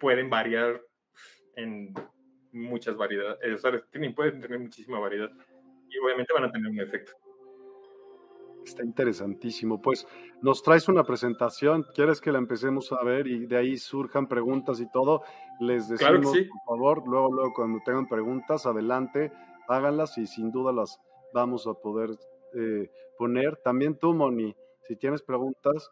pueden 0.00 0.30
variar 0.30 0.82
en 1.56 1.94
muchas 2.52 2.96
variedades. 2.96 3.54
O 3.54 3.58
sea, 3.58 3.82
pueden 4.14 4.40
tener 4.40 4.58
muchísima 4.58 4.98
variedad 4.98 5.30
y 5.88 5.98
obviamente 5.98 6.32
van 6.32 6.44
a 6.44 6.50
tener 6.50 6.70
un 6.70 6.80
efecto. 6.80 7.12
Está 8.64 8.84
interesantísimo. 8.84 9.80
Pues 9.80 10.06
nos 10.42 10.62
traes 10.62 10.88
una 10.88 11.04
presentación, 11.04 11.84
¿quieres 11.94 12.20
que 12.20 12.32
la 12.32 12.38
empecemos 12.38 12.92
a 12.92 13.02
ver 13.02 13.26
y 13.26 13.46
de 13.46 13.56
ahí 13.56 13.76
surjan 13.76 14.28
preguntas 14.28 14.80
y 14.80 14.90
todo? 14.90 15.22
Les 15.60 15.88
decimos, 15.88 16.36
por 16.66 16.76
favor, 16.76 17.06
luego, 17.06 17.32
luego 17.32 17.52
cuando 17.54 17.80
tengan 17.84 18.08
preguntas, 18.08 18.66
adelante, 18.66 19.32
háganlas 19.68 20.18
y 20.18 20.26
sin 20.26 20.50
duda 20.50 20.72
las 20.72 20.98
vamos 21.32 21.66
a 21.66 21.74
poder 21.74 22.10
eh, 22.54 22.90
poner. 23.18 23.56
También 23.62 23.96
tú, 23.96 24.14
Moni, 24.14 24.56
si 24.88 24.96
tienes 24.96 25.22
preguntas, 25.22 25.90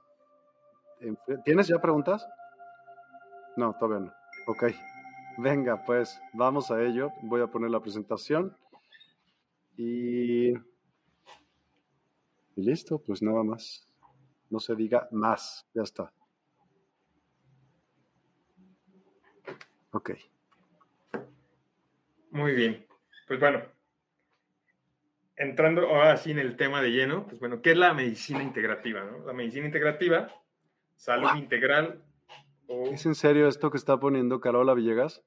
¿tienes 1.44 1.68
ya 1.68 1.78
preguntas? 1.80 2.26
No, 3.56 3.74
todavía 3.78 4.06
no. 4.06 4.12
Ok. 4.46 4.64
Venga, 5.38 5.84
pues 5.84 6.20
vamos 6.32 6.70
a 6.70 6.82
ello. 6.82 7.10
Voy 7.22 7.42
a 7.42 7.46
poner 7.46 7.70
la 7.70 7.80
presentación. 7.80 8.56
Y 9.76 10.54
y 12.58 12.62
listo, 12.62 12.98
pues 12.98 13.22
nada 13.22 13.44
más. 13.44 13.86
No 14.50 14.58
se 14.58 14.74
diga 14.74 15.08
más, 15.12 15.64
ya 15.74 15.82
está. 15.82 16.12
Ok. 19.92 20.10
Muy 22.30 22.52
bien. 22.54 22.86
Pues 23.26 23.40
bueno, 23.40 23.62
entrando 25.36 25.88
ahora 25.88 26.16
sí 26.16 26.30
en 26.30 26.38
el 26.38 26.56
tema 26.56 26.82
de 26.82 26.90
lleno, 26.90 27.26
pues 27.26 27.40
bueno, 27.40 27.62
¿qué 27.62 27.72
es 27.72 27.76
la 27.76 27.94
medicina 27.94 28.42
integrativa? 28.42 29.04
La 29.24 29.32
medicina 29.32 29.66
integrativa, 29.66 30.28
salud 30.96 31.34
integral. 31.36 32.02
¿Es 32.68 33.06
en 33.06 33.14
serio 33.14 33.48
esto 33.48 33.70
que 33.70 33.78
está 33.78 33.98
poniendo 33.98 34.40
Carola 34.40 34.74
Villegas? 34.74 35.24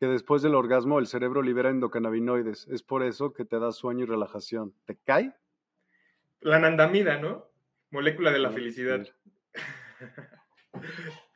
Que 0.00 0.06
después 0.06 0.42
del 0.42 0.54
orgasmo 0.54 0.98
el 0.98 1.06
cerebro 1.06 1.42
libera 1.42 1.70
endocannabinoides. 1.70 2.66
Es 2.68 2.82
por 2.82 3.02
eso 3.02 3.32
que 3.32 3.44
te 3.44 3.58
da 3.58 3.70
sueño 3.70 4.04
y 4.04 4.08
relajación. 4.08 4.74
¿Te 4.86 4.96
cae? 4.96 5.34
La 6.40 6.58
nandamida, 6.58 7.18
¿no? 7.18 7.46
Molécula 7.90 8.32
de 8.32 8.38
la 8.38 8.50
felicidad. 8.50 9.06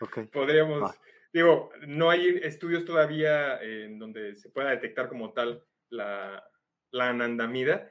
Okay. 0.01 0.27
Podríamos, 0.27 0.95
digo, 1.35 1.71
no 1.87 2.11
hay 2.11 2.41
estudios 2.43 2.85
todavía 2.85 3.61
en 3.61 3.99
donde 3.99 4.37
se 4.37 4.49
pueda 4.51 4.71
detectar 4.71 5.09
como 5.09 5.33
tal 5.33 5.65
la, 5.91 6.49
la 6.93 7.09
anandamida, 7.09 7.91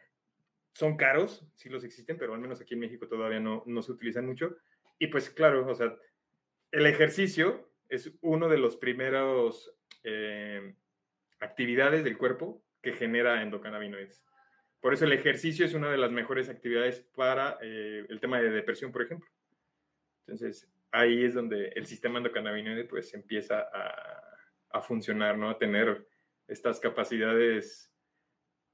son 0.74 0.96
caros, 0.96 1.46
sí 1.54 1.70
los 1.70 1.84
existen, 1.84 2.18
pero 2.18 2.34
al 2.34 2.40
menos 2.40 2.62
aquí 2.62 2.74
en 2.74 2.80
México 2.80 3.08
todavía 3.08 3.42
no, 3.42 3.62
no 3.68 3.82
se 3.84 3.92
utilizan 3.92 4.26
mucho. 4.26 4.56
Y 4.98 5.08
pues 5.08 5.30
claro, 5.30 5.68
o 5.68 5.76
sea, 5.76 5.96
el 6.72 6.86
ejercicio 6.88 7.70
es 7.90 8.12
uno 8.22 8.48
de 8.48 8.58
los 8.58 8.78
primeros 8.78 9.76
eh, 10.04 10.74
actividades 11.40 12.04
del 12.04 12.18
cuerpo 12.18 12.64
que 12.82 12.94
genera 12.94 13.42
endocannabinoides. 13.44 14.24
Por 14.80 14.94
eso 14.94 15.06
el 15.06 15.14
ejercicio 15.14 15.66
es 15.66 15.74
una 15.74 15.92
de 15.92 15.98
las 15.98 16.12
mejores 16.12 16.50
actividades 16.50 17.02
para 17.16 17.58
eh, 17.62 18.06
el 18.10 18.20
tema 18.20 18.40
de 18.40 18.50
depresión, 18.50 18.92
por 18.92 19.04
ejemplo. 19.04 19.30
Entonces, 20.26 20.73
ahí 20.94 21.26
es 21.26 21.34
donde 21.34 21.70
el 21.70 21.86
sistema 21.86 22.20
endocannabinoide 22.20 22.86
pues 22.86 23.14
empieza 23.14 23.60
a, 23.74 24.24
a 24.70 24.82
funcionar, 24.82 25.38
¿no? 25.38 25.50
A 25.50 25.58
tener 25.58 26.08
estas 26.48 26.80
capacidades 26.80 27.92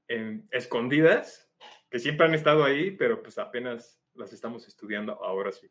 em, 0.08 0.46
escondidas 0.50 1.50
que 1.90 1.98
siempre 1.98 2.26
han 2.26 2.34
estado 2.34 2.64
ahí, 2.64 2.92
pero 2.92 3.22
pues 3.22 3.38
apenas 3.38 4.00
las 4.14 4.32
estamos 4.32 4.66
estudiando 4.68 5.22
ahora 5.24 5.50
sí. 5.50 5.68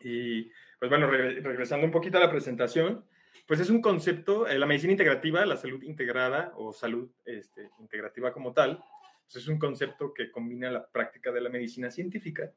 Y 0.00 0.50
pues 0.78 0.90
bueno, 0.90 1.06
regresando 1.08 1.86
un 1.86 1.92
poquito 1.92 2.18
a 2.18 2.20
la 2.20 2.30
presentación, 2.30 3.04
pues 3.46 3.60
es 3.60 3.70
un 3.70 3.80
concepto, 3.80 4.46
eh, 4.46 4.58
la 4.58 4.66
medicina 4.66 4.92
integrativa, 4.92 5.46
la 5.46 5.56
salud 5.56 5.82
integrada 5.82 6.52
o 6.56 6.72
salud 6.72 7.10
este, 7.24 7.70
integrativa 7.78 8.32
como 8.32 8.52
tal, 8.52 8.82
pues 9.24 9.36
es 9.36 9.48
un 9.48 9.58
concepto 9.58 10.12
que 10.12 10.30
combina 10.30 10.70
la 10.70 10.86
práctica 10.86 11.32
de 11.32 11.40
la 11.40 11.50
medicina 11.50 11.90
científica 11.90 12.52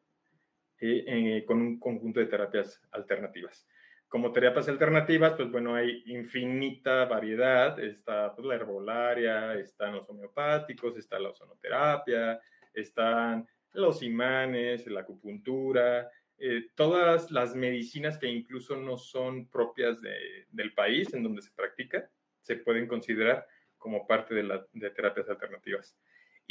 eh, 0.82 1.04
eh, 1.08 1.46
con 1.46 1.62
un 1.62 1.80
conjunto 1.80 2.20
de 2.20 2.28
terapias 2.28 2.82
alternativas. 2.92 3.68
Como 4.08 4.32
terapias 4.32 4.68
alternativas, 4.70 5.34
pues 5.34 5.52
bueno, 5.52 5.76
hay 5.76 6.04
infinita 6.08 7.06
variedad, 7.06 7.80
está 7.80 8.34
pues, 8.34 8.48
la 8.48 8.56
herbolaria, 8.56 9.54
están 9.56 9.96
los 9.96 10.10
homeopáticos, 10.10 10.98
está 10.98 11.20
la 11.20 11.30
ozonoterapia, 11.30 12.40
están 12.74 13.48
los 13.74 14.02
imanes, 14.02 14.88
la 14.88 15.02
acupuntura, 15.02 16.10
eh, 16.38 16.70
todas 16.76 17.30
las 17.30 17.54
medicinas 17.54 18.18
que 18.18 18.28
incluso 18.28 18.78
no 18.78 18.98
son 18.98 19.48
propias 19.50 20.00
del 20.02 20.74
país 20.74 21.14
en 21.14 21.22
donde 21.22 21.42
se 21.42 21.52
practica, 21.52 22.10
se 22.40 22.56
pueden 22.56 22.88
considerar 22.88 23.46
como 23.78 24.08
parte 24.08 24.34
de, 24.34 24.44
la, 24.44 24.66
de 24.72 24.90
terapias 24.92 25.30
alternativas. 25.30 25.98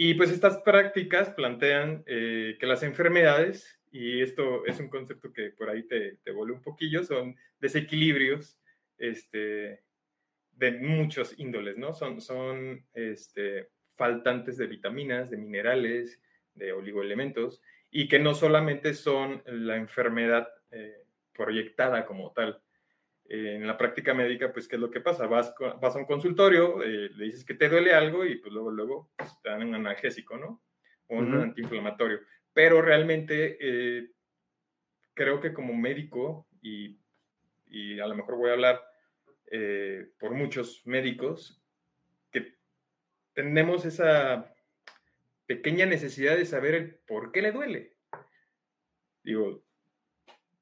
Y 0.00 0.14
pues 0.14 0.30
estas 0.30 0.58
prácticas 0.58 1.30
plantean 1.30 2.04
eh, 2.06 2.56
que 2.60 2.66
las 2.68 2.84
enfermedades, 2.84 3.80
y 3.90 4.22
esto 4.22 4.64
es 4.64 4.78
un 4.78 4.88
concepto 4.88 5.32
que 5.32 5.50
por 5.50 5.68
ahí 5.68 5.82
te, 5.88 6.18
te 6.22 6.30
vuelve 6.30 6.54
un 6.54 6.62
poquillo, 6.62 7.02
son 7.02 7.34
desequilibrios 7.58 8.60
este, 8.96 9.82
de 10.52 10.70
muchos 10.80 11.36
índoles, 11.36 11.78
¿no? 11.78 11.92
Son, 11.94 12.20
son 12.20 12.86
este, 12.94 13.70
faltantes 13.96 14.56
de 14.56 14.68
vitaminas, 14.68 15.30
de 15.30 15.36
minerales, 15.36 16.20
de 16.54 16.72
oligoelementos, 16.72 17.60
y 17.90 18.06
que 18.06 18.20
no 18.20 18.34
solamente 18.34 18.94
son 18.94 19.42
la 19.46 19.74
enfermedad 19.74 20.48
eh, 20.70 21.06
proyectada 21.32 22.06
como 22.06 22.30
tal. 22.30 22.62
En 23.28 23.66
la 23.66 23.76
práctica 23.76 24.14
médica, 24.14 24.52
pues, 24.52 24.66
¿qué 24.66 24.76
es 24.76 24.80
lo 24.80 24.90
que 24.90 25.00
pasa? 25.00 25.26
Vas, 25.26 25.54
vas 25.80 25.94
a 25.94 25.98
un 25.98 26.06
consultorio, 26.06 26.82
eh, 26.82 27.10
le 27.14 27.24
dices 27.26 27.44
que 27.44 27.54
te 27.54 27.68
duele 27.68 27.92
algo 27.92 28.24
y 28.24 28.36
pues 28.36 28.52
luego, 28.52 28.70
luego 28.70 29.10
pues, 29.16 29.30
te 29.42 29.50
dan 29.50 29.62
un 29.68 29.74
analgésico, 29.74 30.38
¿no? 30.38 30.62
O 31.08 31.16
un 31.16 31.34
antiinflamatorio. 31.34 32.20
Pero 32.52 32.80
realmente 32.80 33.58
eh, 33.60 34.10
creo 35.14 35.40
que 35.40 35.52
como 35.52 35.74
médico, 35.74 36.48
y, 36.62 36.98
y, 37.66 38.00
a 38.00 38.06
lo 38.06 38.14
mejor 38.14 38.36
voy 38.36 38.50
a 38.50 38.54
hablar 38.54 38.82
por 40.18 40.32
muchos 40.32 40.86
médicos, 40.86 41.62
que 42.30 42.58
tenemos 43.32 43.86
esa 43.86 44.54
pequeña 45.46 45.86
necesidad 45.86 46.36
de 46.36 46.44
saber 46.44 46.74
el 46.74 46.94
por 47.06 47.32
qué 47.32 47.40
le 47.40 47.52
duele. 47.52 47.96
Digo, 49.22 49.64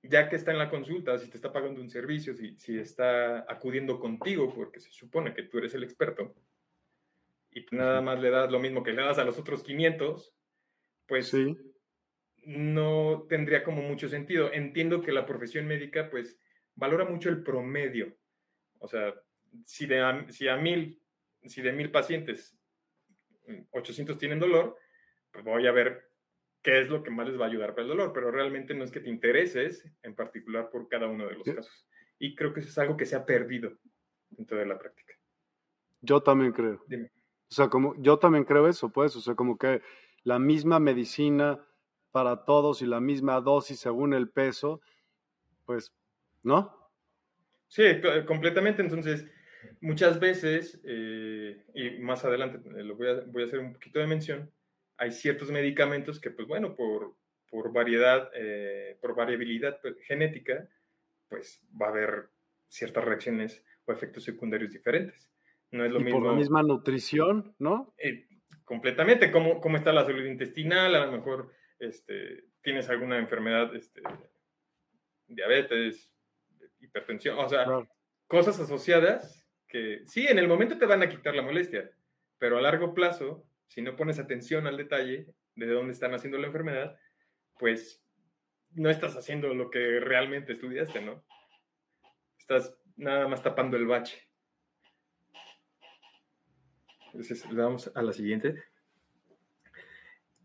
ya 0.09 0.29
que 0.29 0.37
está 0.37 0.53
en 0.53 0.59
la 0.59 0.71
consulta, 0.71 1.19
si 1.19 1.29
te 1.29 1.37
está 1.37 1.53
pagando 1.53 1.81
un 1.81 1.91
servicio, 1.91 2.35
si, 2.35 2.57
si 2.57 2.79
está 2.79 3.41
acudiendo 3.51 3.99
contigo, 3.99 4.53
porque 4.55 4.81
se 4.81 4.91
supone 4.91 5.35
que 5.35 5.45
tú 5.45 5.59
eres 5.59 5.75
el 5.75 5.85
experto, 5.85 6.35
y 7.57 7.65
nada 7.71 8.03
más 8.03 8.21
le 8.21 8.31
das 8.31 8.51
lo 8.51 8.59
mismo 8.59 8.83
que 8.83 8.93
le 8.93 9.03
das 9.03 9.19
a 9.19 9.25
los 9.25 9.39
otros 9.39 9.63
500, 9.63 10.35
pues 11.07 11.29
sí. 11.29 11.57
no 12.45 13.27
tendría 13.31 13.65
como 13.65 13.81
mucho 13.81 14.11
sentido. 14.11 14.53
Entiendo 14.53 15.01
que 15.01 15.11
la 15.11 15.25
profesión 15.25 15.67
médica, 15.67 16.11
pues, 16.11 16.39
valora 16.75 17.07
mucho 17.07 17.31
el 17.31 17.43
promedio. 17.43 18.15
O 18.79 18.89
sea, 18.89 19.15
si, 19.65 19.87
de, 19.87 20.27
si 20.29 20.49
a 20.49 20.57
mil, 20.59 21.01
si 21.45 21.63
de 21.63 21.73
mil 21.73 21.91
pacientes 21.91 22.59
800 23.71 24.19
tienen 24.19 24.39
dolor, 24.39 24.77
pues 25.31 25.43
voy 25.43 25.67
a 25.67 25.73
ver 25.73 26.11
qué 26.67 26.81
es 26.81 26.89
lo 26.89 27.05
que 27.05 27.13
más 27.13 27.29
les 27.29 27.41
va 27.41 27.45
a 27.45 27.49
ayudar 27.49 27.71
para 27.71 27.83
el 27.83 27.89
dolor, 27.89 28.13
pero 28.13 28.33
realmente 28.33 28.75
no 28.75 28.83
es 28.83 28.91
que 28.91 28.99
te 28.99 29.09
intereses 29.09 29.89
en 30.03 30.17
particular 30.17 30.69
por 30.69 30.89
cada 30.89 31.07
uno 31.07 31.27
de 31.29 31.35
los 31.37 31.45
casos. 31.45 31.87
Y 32.19 32.35
creo 32.35 32.53
que 32.53 32.59
eso 32.59 32.71
es 32.71 32.79
algo 32.79 32.97
que 32.97 33.07
se 33.07 33.15
ha 33.15 33.25
perdido 33.25 33.79
dentro 34.31 34.59
de 34.59 34.67
la 34.67 34.77
práctica. 34.77 35.15
Yo 36.01 36.21
también 36.21 36.51
creo. 36.51 36.83
Dime. 36.89 37.13
O 37.49 37.55
sea, 37.55 37.69
como 37.69 37.95
yo 38.03 38.19
también 38.19 38.45
creo 38.45 38.67
eso, 38.67 38.91
pues, 38.91 39.15
o 39.15 39.21
sea, 39.21 39.37
como 39.37 39.57
que 39.57 39.81
la 40.25 40.41
misma 40.41 40.81
medicina 40.81 41.65
para 42.11 42.45
todos 42.45 42.83
y 42.83 42.87
la 42.87 43.01
misma 43.01 43.41
dosis 43.41 43.79
según 43.79 44.13
el 44.13 44.29
peso, 44.29 44.81
pues, 45.67 45.95
¿no? 46.43 46.91
Sí, 47.69 47.85
completamente. 48.27 48.83
Entonces, 48.83 49.25
Muchas 49.81 50.21
veces, 50.21 50.81
eh, 50.85 51.63
y 51.75 51.91
más 52.01 52.25
adelante 52.25 52.59
eh, 52.79 52.83
lo 52.83 52.97
voy 52.97 53.09
a, 53.09 53.21
voy 53.27 53.43
a, 53.43 53.47
hacer 53.47 53.59
un 53.59 53.73
poquito 53.73 53.99
de 53.99 54.07
mención, 54.07 54.51
hay 54.99 55.13
ciertos 55.13 55.51
medicamentos 55.51 56.21
que, 56.21 56.31
pues 56.31 56.47
bueno, 56.49 56.75
por, 56.75 57.17
por 57.49 57.73
variedad, 57.73 58.31
eh, 58.35 58.99
por 59.01 59.15
variabilidad 59.15 59.81
pues, 59.81 59.97
genética, 60.03 60.69
pues 61.29 61.63
va 61.81 61.87
a 61.87 61.91
haber 61.91 62.31
ciertas 62.69 63.05
reacciones 63.05 63.65
o 63.85 63.93
efectos 63.93 64.25
secundarios 64.25 64.73
diferentes. 64.73 65.31
No 65.71 65.85
es 65.85 65.93
lo 65.93 66.01
y 66.01 66.05
mismo. 66.05 66.21
Por 66.21 66.29
la 66.31 66.37
misma 66.37 66.63
nutrición, 66.63 67.55
¿no? 67.59 67.95
completamente. 68.65 69.31
¿Cómo, 69.31 69.61
¿Cómo 69.61 69.77
está 69.77 69.93
la 69.93 70.05
salud 70.05 70.25
intestinal? 70.25 70.95
A 70.95 71.07
lo 71.07 71.13
mejor 71.13 71.53
este, 71.79 72.45
tienes 72.63 72.89
alguna 72.89 73.19
enfermedad, 73.19 73.75
este, 73.75 74.03
diabetes, 75.27 76.13
hipertensión, 76.81 77.39
o 77.39 77.49
sea, 77.49 77.67
cosas 78.27 78.59
asociadas 78.61 79.47
que 79.69 80.03
sí, 80.07 80.27
en 80.27 80.39
el 80.39 80.49
momento 80.49 80.79
te 80.79 80.87
van 80.87 81.03
a 81.03 81.09
quitar 81.09 81.35
la 81.35 81.43
molestia, 81.43 81.91
pero 82.39 82.59
a 82.59 82.61
largo 82.63 82.95
plazo, 82.95 83.47
si 83.69 83.83
no 83.83 83.97
pones 83.97 84.19
atención 84.19 84.67
al 84.67 84.77
detalle 84.77 85.27
de 85.55 85.67
dónde 85.67 85.93
están 85.93 86.15
haciendo 86.15 86.39
la 86.39 86.47
enfermedad, 86.47 86.99
pues 87.59 88.03
no 88.73 88.91
estás 88.91 89.17
haciendo 89.17 89.55
lo 89.55 89.71
que 89.71 90.01
realmente 90.01 90.53
estudiaste, 90.53 91.01
¿no? 91.01 91.25
Estás 92.39 92.77
nada 92.97 93.27
más 93.29 93.43
tapando 93.43 93.77
el 93.77 93.87
bache. 93.87 94.23
Entonces, 97.07 97.51
le 97.51 97.63
damos 97.63 97.91
a 97.95 98.03
la 98.03 98.13
siguiente. 98.13 98.63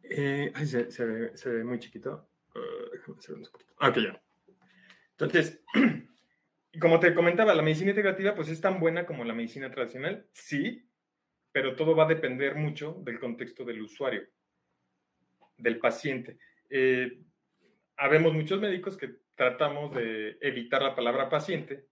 Eh, 0.03 0.53
se, 0.65 1.05
ve, 1.05 1.63
muy 1.63 1.79
chiquito. 1.79 2.29
Uh, 2.55 2.91
déjame 2.91 3.17
hacer 3.17 3.35
un 3.35 3.43
poquito. 3.43 3.73
Ah, 3.77 3.89
ok, 3.89 3.97
ya. 3.97 4.23
Entonces, 5.11 5.61
como 6.79 6.99
te 6.99 7.13
comentaba, 7.13 7.53
la 7.53 7.61
medicina 7.61 7.91
integrativa 7.91 8.35
pues 8.35 8.49
es 8.49 8.61
tan 8.61 8.79
buena 8.79 9.05
como 9.05 9.23
la 9.23 9.33
medicina 9.33 9.69
tradicional, 9.69 10.27
sí, 10.33 10.89
pero 11.51 11.75
todo 11.75 11.95
va 11.95 12.05
a 12.05 12.09
depender 12.09 12.55
mucho 12.55 13.01
del 13.03 13.19
contexto 13.19 13.63
del 13.65 13.81
usuario, 13.81 14.27
del 15.57 15.79
paciente. 15.79 16.37
Eh, 16.69 17.21
habemos 17.97 18.33
muchos 18.33 18.59
médicos 18.59 18.97
que 18.97 19.09
tratamos 19.35 19.93
de 19.93 20.37
evitar 20.41 20.81
la 20.81 20.95
palabra 20.95 21.29
paciente, 21.29 21.85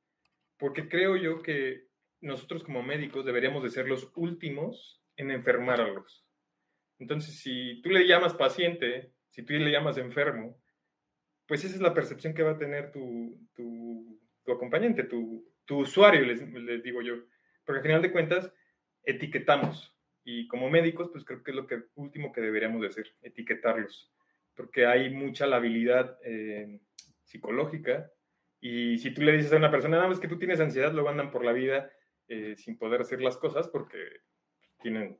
porque 0.57 0.87
creo 0.87 1.15
yo 1.15 1.41
que 1.41 1.87
nosotros 2.21 2.63
como 2.63 2.83
médicos 2.83 3.25
deberíamos 3.25 3.63
de 3.63 3.69
ser 3.69 3.87
los 3.87 4.11
últimos 4.15 5.01
en 5.15 5.31
enfermar 5.31 5.81
a 5.81 5.87
los. 5.87 6.25
Entonces, 6.99 7.39
si 7.39 7.81
tú 7.81 7.89
le 7.89 8.07
llamas 8.07 8.33
paciente, 8.33 9.13
si 9.29 9.43
tú 9.43 9.53
le 9.53 9.71
llamas 9.71 9.97
enfermo, 9.97 10.61
pues 11.45 11.63
esa 11.63 11.75
es 11.75 11.81
la 11.81 11.93
percepción 11.93 12.33
que 12.33 12.43
va 12.43 12.51
a 12.51 12.57
tener 12.57 12.91
tu, 12.91 13.39
tu 13.55 14.53
acompañante, 14.53 15.03
tu, 15.03 15.45
usuario, 15.69 16.21
les, 16.21 16.83
digo 16.83 17.01
yo. 17.01 17.15
Porque 17.63 17.79
al 17.79 17.83
final 17.83 18.01
de 18.01 18.11
cuentas, 18.11 18.51
etiquetamos. 19.03 19.95
Y 20.23 20.47
como 20.47 20.69
médicos, 20.69 21.09
pues 21.11 21.25
creo 21.25 21.43
que 21.43 21.51
es 21.51 21.57
lo 21.57 21.67
que, 21.67 21.83
último 21.95 22.31
que 22.31 22.41
deberíamos 22.41 22.81
de 22.81 22.87
hacer, 22.87 23.07
etiquetarlos. 23.21 24.11
Porque 24.55 24.85
hay 24.85 25.09
mucha 25.13 25.47
labilidad 25.47 26.17
eh, 26.23 26.79
psicológica. 27.23 28.11
Y 28.59 28.97
si 28.97 29.13
tú 29.13 29.21
le 29.21 29.31
dices 29.31 29.53
a 29.53 29.57
una 29.57 29.71
persona, 29.71 29.97
nada 29.97 30.09
más 30.09 30.19
que 30.19 30.27
tú 30.27 30.37
tienes 30.37 30.59
ansiedad, 30.59 30.93
luego 30.93 31.09
andan 31.09 31.31
por 31.31 31.45
la 31.45 31.53
vida 31.53 31.89
eh, 32.27 32.55
sin 32.57 32.77
poder 32.77 33.01
hacer 33.01 33.21
las 33.21 33.37
cosas 33.37 33.67
porque 33.69 33.97
tienen, 34.81 35.17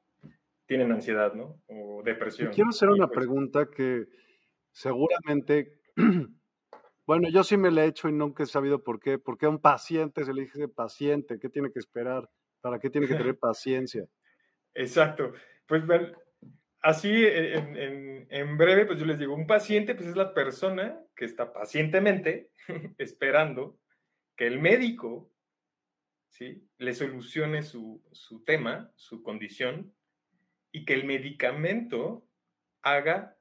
tienen 0.66 0.92
ansiedad, 0.92 1.34
¿no? 1.34 1.62
O 1.68 2.04
depresión. 2.04 2.52
quiero 2.54 2.70
hacer 2.70 2.90
una 2.90 3.08
pues 3.08 3.18
pregunta 3.18 3.70
que 3.70 4.08
seguramente 4.72 5.80
Bueno, 7.10 7.28
yo 7.28 7.44
sí 7.44 7.58
me 7.58 7.72
le 7.72 7.82
he 7.82 7.88
hecho 7.88 8.08
y 8.08 8.12
nunca 8.12 8.44
he 8.44 8.46
sabido 8.46 8.84
por 8.84 9.00
qué. 9.00 9.18
¿Por 9.18 9.36
qué 9.36 9.48
a 9.48 9.50
un 9.50 9.58
paciente 9.58 10.24
se 10.24 10.32
le 10.32 10.42
dice 10.42 10.68
paciente? 10.68 11.40
¿Qué 11.40 11.50
tiene 11.50 11.72
que 11.72 11.80
esperar? 11.80 12.30
¿Para 12.62 12.80
qué 12.80 12.90
tiene 12.90 13.08
que 13.08 13.16
tener 13.16 13.38
paciencia? 13.40 14.06
Exacto. 14.74 15.34
Pues 15.66 15.84
así, 16.82 17.12
en, 17.12 18.28
en, 18.30 18.58
breve, 18.58 18.86
pues 18.86 19.00
yo 19.00 19.06
les 19.06 19.20
digo, 19.20 19.34
un 19.34 19.48
paciente, 19.48 19.96
pues 19.96 20.10
es 20.10 20.16
la 20.16 20.34
persona 20.34 21.00
que 21.16 21.26
está 21.26 21.54
pacientemente 21.54 22.52
esperando 22.98 23.80
que 24.36 24.48
el 24.48 24.60
médico, 24.60 25.32
¿sí? 26.30 26.66
Le 26.78 26.94
solucione 26.94 27.62
su, 27.62 28.02
su 28.12 28.44
tema, 28.44 28.92
su 28.96 29.22
condición, 29.22 29.94
y 30.72 30.86
que 30.86 30.94
el 30.94 31.06
medicamento 31.06 32.26
haga 32.82 33.38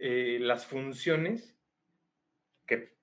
eh, 0.00 0.38
las 0.40 0.66
funciones 0.66 1.58
que 2.66 2.96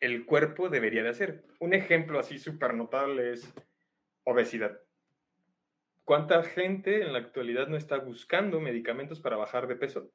el 0.00 0.24
cuerpo 0.24 0.68
debería 0.68 1.02
de 1.02 1.10
hacer. 1.10 1.44
Un 1.58 1.74
ejemplo 1.74 2.18
así 2.18 2.38
súper 2.38 2.74
notable 2.74 3.32
es 3.32 3.52
obesidad. 4.24 4.80
¿Cuánta 6.04 6.42
gente 6.42 7.02
en 7.02 7.12
la 7.12 7.20
actualidad 7.20 7.68
no 7.68 7.76
está 7.76 7.98
buscando 7.98 8.60
medicamentos 8.60 9.20
para 9.20 9.36
bajar 9.36 9.68
de 9.68 9.76
peso? 9.76 10.10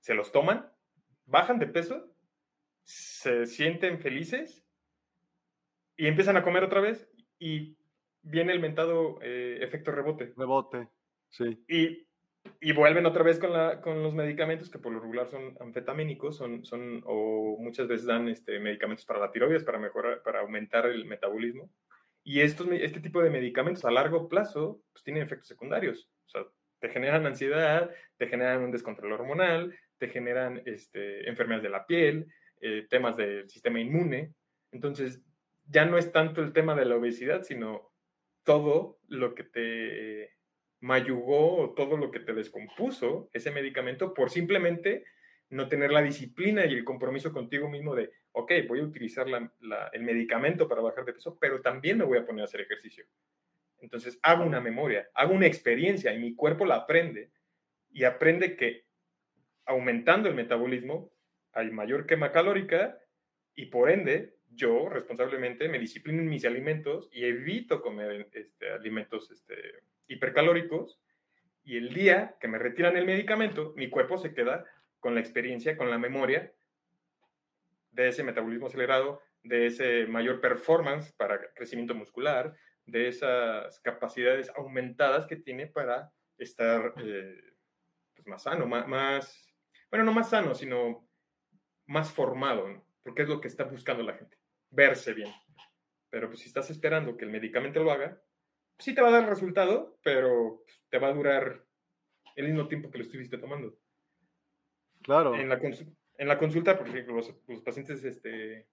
¿Se 0.00 0.14
los 0.14 0.30
toman? 0.30 0.70
¿Bajan 1.26 1.58
de 1.58 1.66
peso? 1.66 2.14
¿Se 2.84 3.46
sienten 3.46 4.00
felices? 4.00 4.64
Y 5.96 6.06
empiezan 6.06 6.36
a 6.36 6.44
comer 6.44 6.62
otra 6.62 6.80
vez 6.80 7.10
y 7.38 7.76
viene 8.22 8.52
el 8.52 8.60
mentado 8.60 9.18
eh, 9.22 9.58
efecto 9.60 9.90
rebote. 9.90 10.32
Rebote, 10.36 10.88
sí. 11.30 11.64
Y, 11.68 12.06
y 12.60 12.72
vuelven 12.72 13.06
otra 13.06 13.24
vez 13.24 13.38
con, 13.38 13.52
la, 13.52 13.80
con, 13.80 14.02
los 14.02 14.14
medicamentos 14.14 14.70
que 14.70 14.78
por 14.78 14.92
lo 14.92 15.00
regular 15.00 15.28
son 15.28 15.56
anfetamínicos, 15.60 16.36
son, 16.36 16.64
son, 16.64 17.02
o 17.04 17.56
muchas 17.58 17.88
veces 17.88 18.06
dan 18.06 18.28
este, 18.28 18.60
medicamentos 18.60 19.04
para 19.04 19.20
la 19.20 19.32
tiroides, 19.32 19.64
para 19.64 19.78
mejorar, 19.78 20.22
para 20.22 20.40
aumentar 20.40 20.86
el 20.86 21.04
metabolismo. 21.04 21.70
Y 22.28 22.42
estos, 22.42 22.68
este 22.72 23.00
tipo 23.00 23.22
de 23.22 23.30
medicamentos 23.30 23.86
a 23.86 23.90
largo 23.90 24.28
plazo 24.28 24.82
pues, 24.92 25.02
tienen 25.02 25.22
efectos 25.22 25.48
secundarios. 25.48 26.10
O 26.26 26.28
sea, 26.28 26.42
te 26.78 26.90
generan 26.90 27.24
ansiedad, 27.24 27.90
te 28.18 28.26
generan 28.26 28.64
un 28.64 28.70
descontrol 28.70 29.12
hormonal, 29.12 29.74
te 29.96 30.10
generan 30.10 30.60
este, 30.66 31.26
enfermedades 31.26 31.62
de 31.62 31.70
la 31.70 31.86
piel, 31.86 32.26
eh, 32.60 32.86
temas 32.90 33.16
del 33.16 33.48
sistema 33.48 33.80
inmune. 33.80 34.34
Entonces, 34.72 35.22
ya 35.68 35.86
no 35.86 35.96
es 35.96 36.12
tanto 36.12 36.42
el 36.42 36.52
tema 36.52 36.74
de 36.74 36.84
la 36.84 36.96
obesidad, 36.96 37.44
sino 37.44 37.94
todo 38.44 38.98
lo 39.08 39.34
que 39.34 39.44
te 39.44 40.34
mayugó 40.80 41.56
o 41.56 41.72
todo 41.72 41.96
lo 41.96 42.10
que 42.10 42.20
te 42.20 42.34
descompuso 42.34 43.30
ese 43.32 43.52
medicamento 43.52 44.12
por 44.12 44.28
simplemente 44.28 45.06
no 45.48 45.66
tener 45.66 45.92
la 45.92 46.02
disciplina 46.02 46.66
y 46.66 46.74
el 46.74 46.84
compromiso 46.84 47.32
contigo 47.32 47.70
mismo 47.70 47.94
de, 47.94 48.10
ok, 48.32 48.52
voy 48.68 48.80
a 48.80 48.84
utilizar 48.84 49.26
el 49.92 50.02
medicamento 50.02 50.68
para 50.68 50.82
bajar 50.82 51.04
de 51.04 51.12
peso, 51.12 51.38
pero 51.40 51.60
también 51.60 51.98
me 51.98 52.04
voy 52.04 52.18
a 52.18 52.24
poner 52.24 52.42
a 52.42 52.44
hacer 52.44 52.60
ejercicio. 52.60 53.04
Entonces 53.80 54.18
hago 54.22 54.44
una 54.44 54.60
memoria, 54.60 55.08
hago 55.14 55.34
una 55.34 55.46
experiencia 55.46 56.12
y 56.12 56.18
mi 56.18 56.34
cuerpo 56.34 56.64
la 56.64 56.76
aprende 56.76 57.30
y 57.90 58.04
aprende 58.04 58.56
que 58.56 58.86
aumentando 59.64 60.28
el 60.28 60.34
metabolismo 60.34 61.12
hay 61.52 61.70
mayor 61.70 62.06
quema 62.06 62.32
calórica 62.32 62.98
y 63.54 63.66
por 63.66 63.90
ende 63.90 64.36
yo 64.50 64.88
responsablemente 64.88 65.68
me 65.68 65.78
disciplino 65.78 66.20
en 66.20 66.28
mis 66.28 66.44
alimentos 66.44 67.08
y 67.12 67.24
evito 67.24 67.82
comer 67.82 68.28
este, 68.32 68.70
alimentos 68.70 69.30
este, 69.30 69.54
hipercalóricos 70.08 71.00
y 71.64 71.76
el 71.76 71.92
día 71.92 72.36
que 72.40 72.48
me 72.48 72.58
retiran 72.58 72.96
el 72.96 73.04
medicamento, 73.04 73.74
mi 73.76 73.90
cuerpo 73.90 74.16
se 74.16 74.32
queda 74.32 74.64
con 75.00 75.14
la 75.14 75.20
experiencia, 75.20 75.76
con 75.76 75.90
la 75.90 75.98
memoria 75.98 76.52
de 78.02 78.08
ese 78.10 78.22
metabolismo 78.22 78.68
acelerado, 78.68 79.20
de 79.42 79.66
ese 79.66 80.06
mayor 80.06 80.40
performance 80.40 81.12
para 81.14 81.52
crecimiento 81.52 81.96
muscular, 81.96 82.54
de 82.86 83.08
esas 83.08 83.80
capacidades 83.80 84.50
aumentadas 84.54 85.26
que 85.26 85.34
tiene 85.34 85.66
para 85.66 86.12
estar 86.38 86.94
eh, 86.98 87.42
pues, 88.14 88.26
más 88.28 88.44
sano, 88.44 88.66
más, 88.66 89.52
bueno, 89.90 90.04
no 90.04 90.12
más 90.12 90.30
sano, 90.30 90.54
sino 90.54 91.08
más 91.86 92.12
formado, 92.12 92.86
porque 93.02 93.22
es 93.22 93.28
lo 93.28 93.40
que 93.40 93.48
está 93.48 93.64
buscando 93.64 94.04
la 94.04 94.14
gente, 94.14 94.38
verse 94.70 95.12
bien. 95.12 95.32
Pero 96.08 96.28
pues 96.28 96.38
si 96.40 96.46
estás 96.46 96.70
esperando 96.70 97.16
que 97.16 97.24
el 97.24 97.32
medicamento 97.32 97.82
lo 97.82 97.90
haga, 97.90 98.22
sí 98.78 98.94
te 98.94 99.02
va 99.02 99.08
a 99.08 99.12
dar 99.12 99.24
el 99.24 99.28
resultado, 99.28 99.98
pero 100.04 100.62
te 100.88 100.98
va 100.98 101.08
a 101.08 101.14
durar 101.14 101.64
el 102.36 102.46
mismo 102.46 102.68
tiempo 102.68 102.92
que 102.92 102.98
lo 102.98 103.04
estuviste 103.04 103.38
tomando. 103.38 103.76
Claro. 105.02 105.34
En 105.34 105.48
la, 105.48 105.58
en 106.18 106.28
la 106.28 106.36
consulta, 106.36 106.76
por 106.76 106.88
ejemplo, 106.88 107.14
los, 107.14 107.62
pacientes 107.62 108.04
este, 108.04 108.66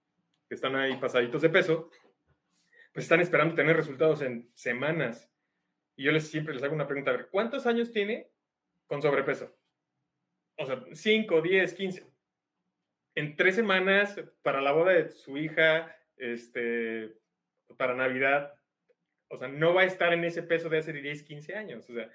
que 0.48 0.54
están 0.54 0.74
ahí 0.74 0.96
pasaditos 0.96 1.40
de 1.42 1.48
peso, 1.48 1.90
pues 2.92 3.04
están 3.04 3.20
esperando 3.20 3.54
tener 3.54 3.76
resultados 3.76 4.20
en 4.22 4.50
semanas. 4.54 5.30
Y 5.96 6.04
yo 6.04 6.12
les 6.12 6.28
siempre 6.28 6.54
les 6.54 6.62
hago 6.62 6.74
una 6.74 6.88
pregunta, 6.88 7.12
a 7.12 7.16
ver, 7.16 7.28
¿cuántos 7.30 7.66
años 7.66 7.92
tiene 7.92 8.28
con 8.86 9.00
sobrepeso? 9.00 9.56
O 10.58 10.66
sea, 10.66 10.84
5, 10.92 11.40
10, 11.40 11.74
15. 11.74 12.06
En 13.14 13.36
tres 13.36 13.54
semanas, 13.54 14.20
para 14.42 14.60
la 14.60 14.72
boda 14.72 14.92
de 14.92 15.10
su 15.10 15.38
hija, 15.38 15.96
este, 16.16 17.16
para 17.76 17.94
Navidad, 17.94 18.54
o 19.28 19.36
sea, 19.36 19.48
no 19.48 19.72
va 19.72 19.82
a 19.82 19.86
estar 19.86 20.12
en 20.12 20.24
ese 20.24 20.42
peso 20.42 20.68
de 20.68 20.78
hace 20.78 20.92
10, 20.92 21.22
15 21.22 21.54
años. 21.54 21.88
O 21.88 21.94
sea, 21.94 22.10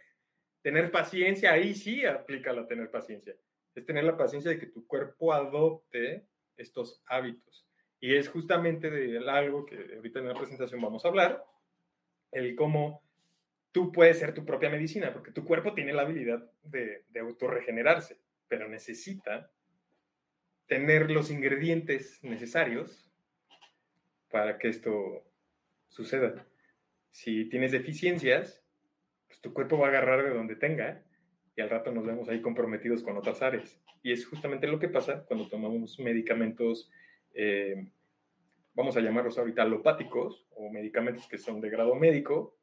tener 0.62 0.92
paciencia, 0.92 1.54
ahí 1.54 1.74
sí 1.74 2.06
aplica 2.06 2.54
la 2.54 2.68
tener 2.68 2.92
paciencia. 2.92 3.36
Es 3.76 3.86
tener 3.86 4.04
la 4.04 4.18
paciencia 4.18 4.52
de 4.52 4.60
que 4.60 4.68
tu 4.68 4.86
cuerpo 4.86 5.34
adopte 5.34 6.26
estos 6.58 7.02
hábitos. 7.08 7.66
Y 8.00 8.16
es 8.16 8.30
justamente 8.30 8.90
de 8.90 9.18
algo 9.30 9.66
que 9.66 9.96
ahorita 9.96 10.20
en 10.20 10.28
la 10.28 10.34
presentación 10.34 10.82
vamos 10.82 11.06
a 11.06 11.08
hablar, 11.08 11.46
el 12.32 12.56
cómo 12.56 13.04
tú 13.72 13.92
puedes 13.92 14.20
ser 14.20 14.34
tu 14.34 14.46
propia 14.46 14.70
medicina, 14.70 15.14
porque 15.14 15.32
tu 15.32 15.46
cuerpo 15.46 15.74
tiene 15.74 15.94
la 15.94 16.02
habilidad 16.02 16.52
de, 16.64 17.06
de 17.10 17.20
autorregenerarse, 17.20 18.20
pero 18.48 18.68
necesita 18.68 19.52
tener 20.68 21.12
los 21.12 21.30
ingredientes 21.30 22.24
necesarios 22.24 23.12
para 24.30 24.58
que 24.58 24.70
esto 24.70 25.26
suceda. 25.90 26.48
Si 27.12 27.46
tienes 27.50 27.72
deficiencias, 27.72 28.64
pues 29.28 29.42
tu 29.42 29.54
cuerpo 29.54 29.78
va 29.78 29.88
a 29.88 29.90
agarrar 29.90 30.24
de 30.24 30.30
donde 30.30 30.56
tenga 30.56 31.04
y 31.56 31.62
al 31.62 31.70
rato 31.70 31.92
nos 31.92 32.06
vemos 32.06 32.30
ahí 32.30 32.42
comprometidos 32.42 33.04
con 33.04 33.18
otras 33.18 33.42
áreas. 33.42 33.80
Y 34.04 34.12
es 34.12 34.26
justamente 34.26 34.68
lo 34.68 34.80
que 34.80 34.88
pasa 34.88 35.26
cuando 35.26 35.48
tomamos 35.48 36.00
medicamentos, 36.00 36.90
eh, 37.34 37.88
vamos 38.74 38.96
a 38.98 39.02
llamarlos 39.02 39.38
ahorita 39.38 39.64
alopáticos 39.64 40.46
o 40.56 40.70
medicamentos 40.70 41.28
que 41.28 41.38
son 41.38 41.60
de 41.62 41.70
grado 41.70 41.96
médico, 41.96 42.56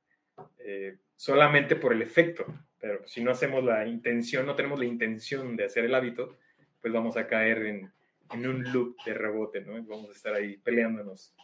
eh, 0.59 0.99
solamente 1.17 1.77
por 1.77 1.93
el 1.93 2.03
efecto. 2.03 2.47
Pero 2.81 3.07
si 3.07 3.23
no 3.23 3.31
hacemos 3.31 3.63
la 3.65 3.87
intención, 3.87 4.47
no 4.47 4.55
tenemos 4.55 4.79
la 4.79 4.87
intención 4.87 5.57
de 5.57 5.65
hacer 5.65 5.85
el 5.85 5.95
hábito, 5.95 6.37
pues 6.81 6.93
vamos 6.93 7.17
a 7.17 7.27
caer 7.27 7.67
en, 7.67 7.93
en 8.33 8.47
un 8.47 8.73
loop 8.73 8.97
de 9.05 9.15
rebote, 9.15 9.61
¿no? 9.63 9.73
Vamos 9.85 10.11
a 10.11 10.13
estar 10.13 10.35
ahí 10.35 10.57
peleándonos 10.59 11.35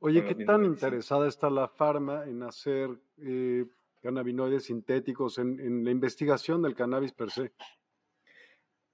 Oye, 0.00 0.24
¿qué 0.24 0.44
tan 0.44 0.64
interesada 0.64 1.26
está 1.26 1.50
la 1.50 1.66
farma 1.66 2.24
en 2.24 2.44
hacer 2.44 2.90
eh, 3.18 3.66
cannabinoides 4.00 4.64
sintéticos, 4.64 5.38
en, 5.38 5.84
la 5.84 5.90
investigación 5.90 6.62
del 6.62 6.74
cannabis 6.74 7.12
per 7.12 7.30
se? 7.30 7.52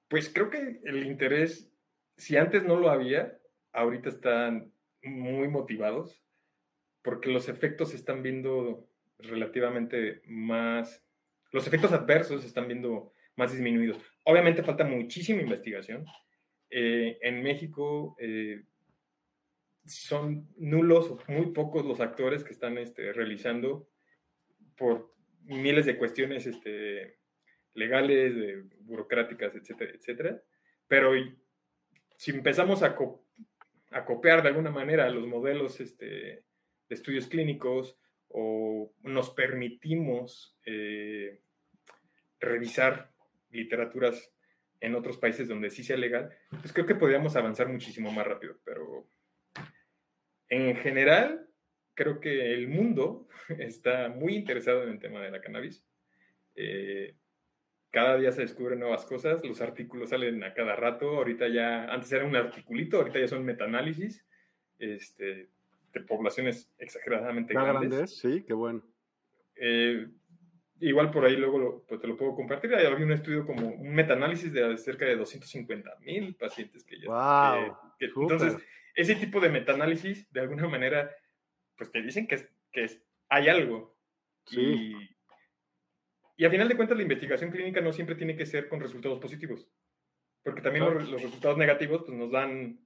Pues 0.09 0.31
creo 0.33 0.51
que 0.51 0.81
el 0.85 1.07
interés, 1.07 1.71
si 2.17 2.37
antes 2.37 2.65
no 2.65 2.77
lo 2.77 2.91
había, 2.91 3.39
ahorita 3.73 4.09
están 4.09 4.73
muy 5.03 5.49
motivados 5.49 6.23
porque 7.03 7.31
los 7.31 7.49
efectos 7.49 7.91
se 7.91 7.97
están 7.97 8.23
viendo 8.23 8.89
relativamente 9.19 10.23
más, 10.27 11.05
los 11.53 11.67
efectos 11.67 11.93
adversos 11.93 12.41
se 12.41 12.47
están 12.47 12.67
viendo 12.67 13.13
más 13.37 13.53
disminuidos. 13.53 13.99
Obviamente 14.25 14.63
falta 14.63 14.85
muchísima 14.85 15.43
investigación. 15.43 16.07
Eh, 16.71 17.19
en 17.21 17.43
México 17.43 18.17
eh, 18.19 18.63
son 19.85 20.49
nulos 20.57 21.15
muy 21.29 21.53
pocos 21.53 21.85
los 21.85 22.01
actores 22.01 22.43
que 22.43 22.53
están 22.53 22.79
este, 22.79 23.13
realizando 23.13 23.87
por 24.77 25.15
miles 25.45 25.87
de 25.87 25.97
cuestiones 25.99 26.47
este, 26.47 27.19
legales, 27.75 28.65
burocráticas, 28.81 29.55
etcétera, 29.55 29.93
etcétera. 29.93 30.43
Pero 30.89 31.13
si 32.17 32.31
empezamos 32.31 32.83
a, 32.83 32.97
copiar 32.97 34.43
de 34.43 34.49
alguna 34.49 34.71
manera 34.71 35.09
los 35.11 35.27
modelos 35.27 35.81
este, 35.81 36.07
de 36.07 36.45
estudios 36.89 37.27
clínicos 37.27 37.99
o 38.29 38.93
nos 39.03 39.31
permitimos 39.31 40.59
eh, 40.67 41.41
revisar 42.41 43.13
literaturas 43.51 44.33
en 44.81 44.95
otros 44.95 45.17
países 45.17 45.49
donde 45.49 45.71
sí 45.71 45.83
sea 45.83 45.97
legal, 45.97 46.31
pues 46.51 46.73
creo 46.73 46.87
que 46.87 46.95
podríamos 46.95 47.37
avanzar 47.37 47.69
muchísimo 47.69 48.13
más 48.13 48.27
rápido. 48.27 48.59
Pero 48.65 49.09
en 50.49 50.77
general, 50.77 51.49
creo 51.95 52.21
que 52.21 52.53
el 52.53 52.69
mundo 52.69 53.29
está 53.59 54.09
muy 54.09 54.35
interesado 54.35 54.83
en 54.85 54.91
el 54.91 54.99
tema 54.99 55.21
de 55.21 55.31
la 55.31 55.41
cannabis. 55.41 55.85
Eh, 56.55 57.15
cada 57.91 58.17
día 58.17 58.33
se 58.33 58.43
descubren 58.43 58.81
nuevas 58.81 59.05
cosas, 59.05 59.45
los 59.45 59.61
artículos 59.61 60.11
salen 60.11 60.43
a 60.43 60.53
cada 60.53 60.75
rato, 60.75 61.11
ahorita 61.11 61.47
ya, 61.49 61.85
antes 61.85 62.11
era 62.11 62.25
un 62.25 62.35
articulito, 62.35 62.97
ahorita 62.97 63.21
ya 63.21 63.29
son 63.29 63.45
metaanálisis 63.45 64.27
este, 64.79 65.49
de 65.93 66.01
poblaciones 66.01 66.73
exageradamente 66.79 67.55
grandes. 67.55 67.91
grandes. 67.91 68.19
Sí, 68.19 68.45
qué 68.45 68.53
bueno. 68.53 68.83
Eh, 69.57 70.09
igual 70.81 71.11
por 71.13 71.25
ahí 71.25 71.37
luego 71.37 71.85
pues 71.87 72.01
te 72.01 72.09
lo 72.09 72.17
puedo 72.17 72.35
compartir. 72.35 72.75
Hay 72.75 72.87
un 72.87 73.13
estudio 73.13 73.47
como 73.47 73.69
un 73.69 73.95
metaanálisis 73.95 74.53
de 74.53 74.77
cerca 74.77 75.05
de 75.05 75.17
250 75.17 75.97
mil 76.01 76.35
pacientes 76.35 76.85
que 76.85 76.99
ya. 76.99 77.09
¡Wow! 77.09 77.77
entonces, 78.01 78.57
ese 78.95 79.15
tipo 79.15 79.41
de 79.41 79.51
metaanálisis, 79.51 80.31
de 80.33 80.41
alguna 80.41 80.69
manera, 80.69 81.11
pues 81.77 81.91
te 81.91 82.03
dicen 82.03 82.27
que, 82.27 82.49
que 82.73 82.87
hay 83.29 83.49
algo. 83.49 83.97
Sí. 84.47 84.61
Y, 84.61 85.15
y 86.37 86.45
a 86.45 86.51
final 86.51 86.69
de 86.69 86.77
cuentas, 86.77 86.97
la 86.97 87.03
investigación 87.03 87.51
clínica 87.51 87.81
no 87.81 87.93
siempre 87.93 88.17
tiene 88.17 88.37
que 88.37 88.47
ser 88.47 88.69
con 88.69 88.81
resultados 88.81 89.21
positivos. 89.21 89.69
Porque 90.43 90.61
también 90.61 90.85
los, 90.85 91.11
resultados 91.11 91.57
negativos 91.57 92.03
pues, 92.05 92.17
nos, 92.17 92.31
dan, 92.31 92.79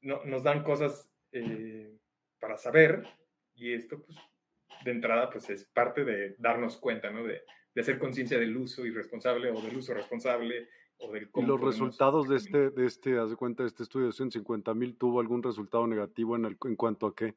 no, 0.00 0.24
nos 0.24 0.42
dan 0.42 0.64
cosas 0.64 1.08
eh, 1.32 1.96
para 2.40 2.56
saber. 2.56 3.06
Y 3.54 3.72
esto, 3.72 4.02
pues, 4.02 4.18
de 4.84 4.90
entrada, 4.90 5.30
pues 5.30 5.48
es 5.50 5.64
parte 5.66 6.04
de 6.04 6.34
darnos 6.38 6.78
cuenta, 6.78 7.10
¿no? 7.10 7.22
De, 7.24 7.42
de 7.74 7.80
hacer 7.80 7.98
conciencia 7.98 8.38
del 8.38 8.56
uso 8.56 8.84
irresponsable 8.84 9.50
o 9.50 9.60
del 9.60 9.76
uso 9.76 9.94
responsable 9.94 10.68
o 10.98 11.12
del 11.12 11.30
¿Y 11.34 11.42
los 11.42 11.60
resultados 11.60 12.28
de 12.28 12.36
este, 12.36 12.70
de 12.70 12.86
este, 12.86 13.18
haz 13.18 13.30
de 13.30 13.36
cuenta, 13.36 13.62
de 13.62 13.68
este 13.68 13.82
estudio 13.82 14.06
de 14.06 14.12
150 14.12 14.74
mil, 14.74 14.96
tuvo 14.96 15.20
algún 15.20 15.42
resultado 15.42 15.86
negativo 15.86 16.36
en, 16.36 16.44
el, 16.46 16.56
en 16.64 16.76
cuanto 16.76 17.06
a 17.06 17.14
qué? 17.14 17.34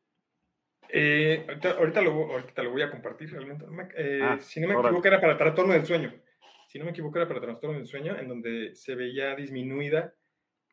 Eh, 0.90 1.46
ahorita, 1.48 2.02
lo, 2.02 2.12
ahorita, 2.32 2.64
lo, 2.64 2.72
voy 2.72 2.82
a 2.82 2.92
compartir 2.92 3.32
realmente. 3.32 3.66
Eh, 3.98 4.20
ah, 4.22 4.38
si 4.40 4.60
no 4.60 4.68
me 4.68 4.74
equivoco, 4.74 5.08
era 5.08 5.22
para 5.22 5.38
trastorno 5.38 5.74
del 5.74 5.86
sueño. 5.86 6.14
Si 6.68 6.80
no 6.80 6.86
me 6.86 6.92
equivoco, 6.92 7.18
era 7.18 7.28
para 7.28 7.42
trastorno 7.42 7.78
del 7.78 7.88
sueño, 7.88 8.18
en 8.18 8.28
donde 8.28 8.76
se 8.76 8.96
veía 8.96 9.36
disminuida 9.36 10.14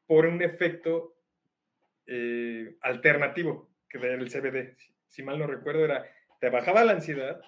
por 0.07 0.27
un 0.27 0.42
efecto 0.42 1.14
eh, 2.07 2.77
alternativo 2.81 3.70
que 3.88 3.98
del 3.98 4.31
CBD. 4.31 4.77
Si, 5.07 5.22
mal 5.22 5.38
no 5.38 5.46
recuerdo, 5.46 5.85
era 5.85 6.07
te 6.40 6.51
bajaba 6.51 6.85
la 6.85 6.92
ansiedad 6.92 7.40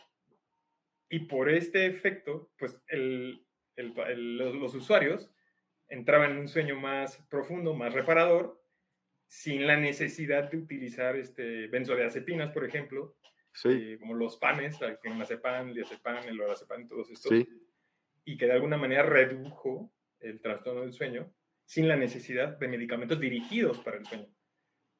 y 1.08 1.20
por 1.20 1.50
este 1.50 1.86
efecto, 1.86 2.50
pues 2.58 2.80
el, 2.88 3.44
los 3.76 4.74
usuarios 4.74 5.30
entraban 5.88 6.32
en 6.32 6.38
un 6.38 6.48
sueño 6.48 6.76
más 6.78 7.18
profundo, 7.28 7.74
más 7.74 7.92
reparador 7.92 8.63
sin 9.34 9.66
la 9.66 9.76
necesidad 9.76 10.48
de 10.48 10.58
utilizar 10.58 11.16
este 11.16 11.66
benzodiazepinas, 11.66 12.52
por 12.52 12.64
ejemplo, 12.64 13.16
eh, 13.64 13.96
como 13.98 14.14
los 14.14 14.36
panes, 14.36 14.80
el 14.80 14.96
clonazepam, 15.00 15.70
el 15.70 15.74
diazepam, 15.74 16.28
el 16.28 16.36
lorazepam, 16.36 16.86
todos 16.86 17.10
estos, 17.10 17.32
y 18.24 18.36
que 18.36 18.46
de 18.46 18.52
alguna 18.52 18.76
manera 18.76 19.02
redujo 19.02 19.92
el 20.20 20.40
trastorno 20.40 20.82
del 20.82 20.92
sueño 20.92 21.34
sin 21.64 21.88
la 21.88 21.96
necesidad 21.96 22.56
de 22.58 22.68
medicamentos 22.68 23.18
dirigidos 23.18 23.80
para 23.80 23.96
el 23.96 24.06
sueño, 24.06 24.28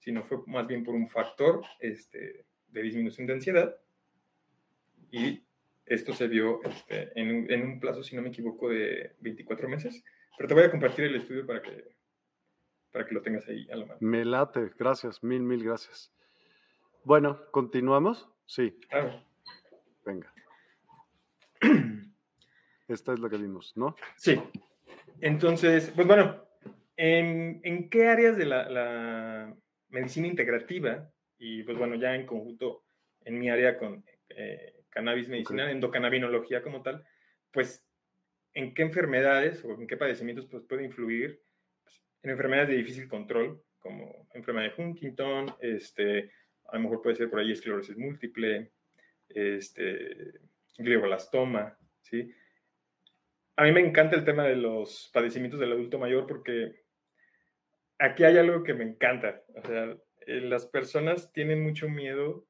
sino 0.00 0.24
fue 0.24 0.38
más 0.48 0.66
bien 0.66 0.82
por 0.82 0.96
un 0.96 1.08
factor 1.08 1.62
este, 1.78 2.44
de 2.66 2.82
disminución 2.82 3.28
de 3.28 3.34
ansiedad. 3.34 3.76
Y 5.12 5.44
esto 5.86 6.12
se 6.12 6.26
vio 6.26 6.60
este, 6.64 7.12
en, 7.14 7.30
un, 7.30 7.50
en 7.52 7.62
un 7.62 7.78
plazo, 7.78 8.02
si 8.02 8.16
no 8.16 8.22
me 8.22 8.30
equivoco, 8.30 8.68
de 8.68 9.14
24 9.20 9.68
meses. 9.68 10.02
Pero 10.36 10.48
te 10.48 10.54
voy 10.54 10.64
a 10.64 10.70
compartir 10.72 11.04
el 11.04 11.14
estudio 11.14 11.46
para 11.46 11.62
que 11.62 11.93
para 12.94 13.06
que 13.06 13.14
lo 13.14 13.22
tengas 13.22 13.46
ahí 13.48 13.66
a 13.72 13.76
la 13.76 13.86
mano. 13.86 13.98
Me 14.00 14.24
late, 14.24 14.70
gracias, 14.78 15.20
mil, 15.24 15.42
mil 15.42 15.64
gracias. 15.64 16.14
Bueno, 17.02 17.40
¿continuamos? 17.50 18.30
Sí. 18.46 18.78
Claro. 18.88 19.20
Venga. 20.06 20.32
Esta 22.86 23.12
es 23.12 23.18
la 23.18 23.28
que 23.28 23.36
vimos, 23.36 23.76
¿no? 23.76 23.96
Sí. 24.16 24.40
Entonces, 25.20 25.90
pues 25.92 26.06
bueno, 26.06 26.46
¿en, 26.96 27.90
qué 27.90 28.06
áreas 28.06 28.36
de 28.36 28.46
la, 28.46 29.52
medicina 29.88 30.28
integrativa, 30.28 31.10
y 31.36 31.64
pues 31.64 31.76
bueno, 31.76 31.96
ya 31.96 32.14
en 32.14 32.26
conjunto 32.26 32.84
en 33.24 33.40
mi 33.40 33.50
área 33.50 33.76
con 33.76 34.04
eh, 34.28 34.84
cannabis 34.90 35.28
medicinal, 35.28 35.68
endocannabinología 35.68 36.62
como 36.62 36.80
tal, 36.82 37.04
pues 37.50 37.84
en 38.52 38.72
qué 38.72 38.82
enfermedades 38.82 39.64
o 39.64 39.72
en 39.72 39.88
qué 39.88 39.96
padecimientos 39.96 40.46
pues, 40.46 40.62
puede 40.68 40.84
influir 40.84 41.42
en 42.24 42.30
enfermedades 42.30 42.70
de 42.70 42.76
difícil 42.76 43.06
control, 43.06 43.62
como 43.78 44.26
enfermedad 44.32 44.74
de 44.74 44.82
Huntington, 44.82 45.54
este, 45.60 46.30
a 46.68 46.76
lo 46.76 46.82
mejor 46.82 47.02
puede 47.02 47.16
ser 47.16 47.30
por 47.30 47.38
ahí 47.38 47.52
esclerosis 47.52 47.96
múltiple, 47.96 48.72
este, 49.28 50.32
glioblastoma, 50.78 51.78
¿sí? 52.00 52.32
A 53.56 53.64
mí 53.64 53.72
me 53.72 53.80
encanta 53.80 54.16
el 54.16 54.24
tema 54.24 54.44
de 54.44 54.56
los 54.56 55.10
padecimientos 55.12 55.60
del 55.60 55.72
adulto 55.72 55.98
mayor 55.98 56.26
porque 56.26 56.84
aquí 57.98 58.24
hay 58.24 58.38
algo 58.38 58.64
que 58.64 58.74
me 58.74 58.84
encanta. 58.84 59.42
O 59.54 59.66
sea, 59.66 59.96
eh, 60.26 60.40
las 60.40 60.66
personas 60.66 61.32
tienen 61.32 61.62
mucho 61.62 61.88
miedo, 61.88 62.46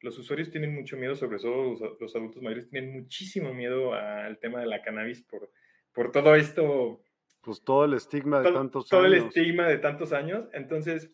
los 0.00 0.16
usuarios 0.18 0.50
tienen 0.50 0.74
mucho 0.74 0.96
miedo, 0.96 1.14
sobre 1.14 1.38
todo 1.38 1.76
los, 2.00 2.16
adultos 2.16 2.42
mayores 2.42 2.70
tienen 2.70 2.92
muchísimo 2.92 3.52
miedo 3.52 3.92
al 3.92 4.38
tema 4.38 4.60
de 4.60 4.66
la 4.66 4.82
cannabis 4.82 5.22
por, 5.22 5.50
por 5.92 6.10
todo 6.10 6.36
esto 6.36 7.02
pues 7.40 7.62
todo 7.62 7.84
el 7.84 7.94
estigma 7.94 8.40
de 8.40 8.52
tantos 8.52 8.84
años. 8.84 8.90
Todo 8.90 9.06
el 9.06 9.14
estigma 9.14 9.68
de 9.68 9.78
tantos 9.78 10.12
años. 10.12 10.48
Entonces, 10.52 11.10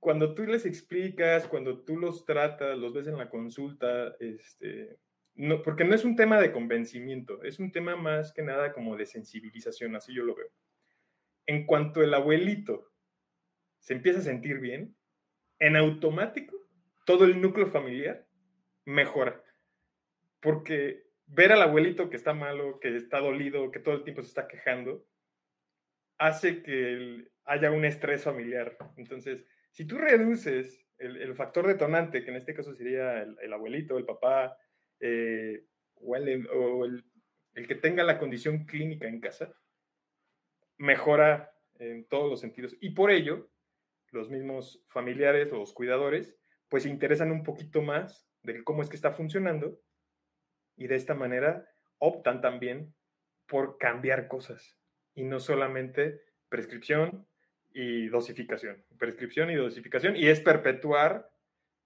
cuando 0.00 0.34
tú 0.34 0.44
les 0.44 0.66
explicas, 0.66 1.46
cuando 1.48 1.82
tú 1.84 1.98
los 1.98 2.24
tratas, 2.24 2.76
los 2.78 2.92
ves 2.92 3.06
en 3.06 3.18
la 3.18 3.28
consulta, 3.28 4.14
este, 4.20 4.98
no, 5.34 5.62
porque 5.62 5.84
no 5.84 5.94
es 5.94 6.04
un 6.04 6.16
tema 6.16 6.40
de 6.40 6.52
convencimiento, 6.52 7.42
es 7.42 7.58
un 7.58 7.72
tema 7.72 7.96
más 7.96 8.32
que 8.32 8.42
nada 8.42 8.72
como 8.72 8.96
de 8.96 9.06
sensibilización, 9.06 9.94
así 9.96 10.14
yo 10.14 10.24
lo 10.24 10.34
veo. 10.34 10.48
En 11.46 11.66
cuanto 11.66 12.02
el 12.02 12.14
abuelito 12.14 12.90
se 13.78 13.94
empieza 13.94 14.20
a 14.20 14.22
sentir 14.22 14.58
bien, 14.58 14.96
en 15.58 15.76
automático, 15.76 16.56
todo 17.04 17.24
el 17.24 17.40
núcleo 17.40 17.66
familiar 17.66 18.26
mejora. 18.84 19.42
Porque 20.40 21.06
ver 21.26 21.52
al 21.52 21.62
abuelito 21.62 22.10
que 22.10 22.16
está 22.16 22.34
malo, 22.34 22.78
que 22.80 22.96
está 22.96 23.20
dolido, 23.20 23.70
que 23.70 23.80
todo 23.80 23.94
el 23.94 24.04
tiempo 24.04 24.22
se 24.22 24.28
está 24.28 24.48
quejando, 24.48 25.04
hace 26.18 26.62
que 26.62 27.28
haya 27.44 27.70
un 27.70 27.84
estrés 27.84 28.24
familiar. 28.24 28.76
Entonces, 28.96 29.44
si 29.70 29.86
tú 29.86 29.98
reduces 29.98 30.86
el, 30.98 31.34
factor 31.34 31.66
detonante, 31.66 32.24
que 32.24 32.30
en 32.30 32.36
este 32.36 32.54
caso 32.54 32.74
sería 32.74 33.22
el, 33.22 33.52
abuelito, 33.52 33.98
el 33.98 34.04
papá, 34.04 34.56
eh, 35.00 35.66
o, 35.96 36.16
el, 36.16 37.04
el, 37.54 37.66
que 37.66 37.74
tenga 37.74 38.02
la 38.02 38.18
condición 38.18 38.64
clínica 38.64 39.06
en 39.06 39.20
casa, 39.20 39.52
mejora 40.78 41.52
en 41.78 42.06
todos 42.06 42.30
los 42.30 42.40
sentidos. 42.40 42.76
Y 42.80 42.90
por 42.90 43.10
ello, 43.10 43.50
los 44.10 44.30
mismos 44.30 44.84
familiares 44.88 45.52
o 45.52 45.58
los 45.58 45.72
cuidadores, 45.72 46.36
pues 46.68 46.84
se 46.84 46.88
interesan 46.88 47.30
un 47.30 47.42
poquito 47.42 47.82
más 47.82 48.28
de 48.42 48.64
cómo 48.64 48.82
es 48.82 48.88
que 48.88 48.96
está 48.96 49.12
funcionando 49.12 49.80
y 50.76 50.86
de 50.86 50.96
esta 50.96 51.14
manera 51.14 51.68
optan 51.98 52.40
también 52.40 52.94
por 53.46 53.78
cambiar 53.78 54.28
cosas 54.28 54.75
y 55.16 55.24
no 55.24 55.40
solamente 55.40 56.20
prescripción 56.48 57.26
y 57.72 58.06
dosificación. 58.06 58.84
Prescripción 58.98 59.50
y 59.50 59.56
dosificación, 59.56 60.14
y 60.14 60.28
es 60.28 60.40
perpetuar 60.40 61.30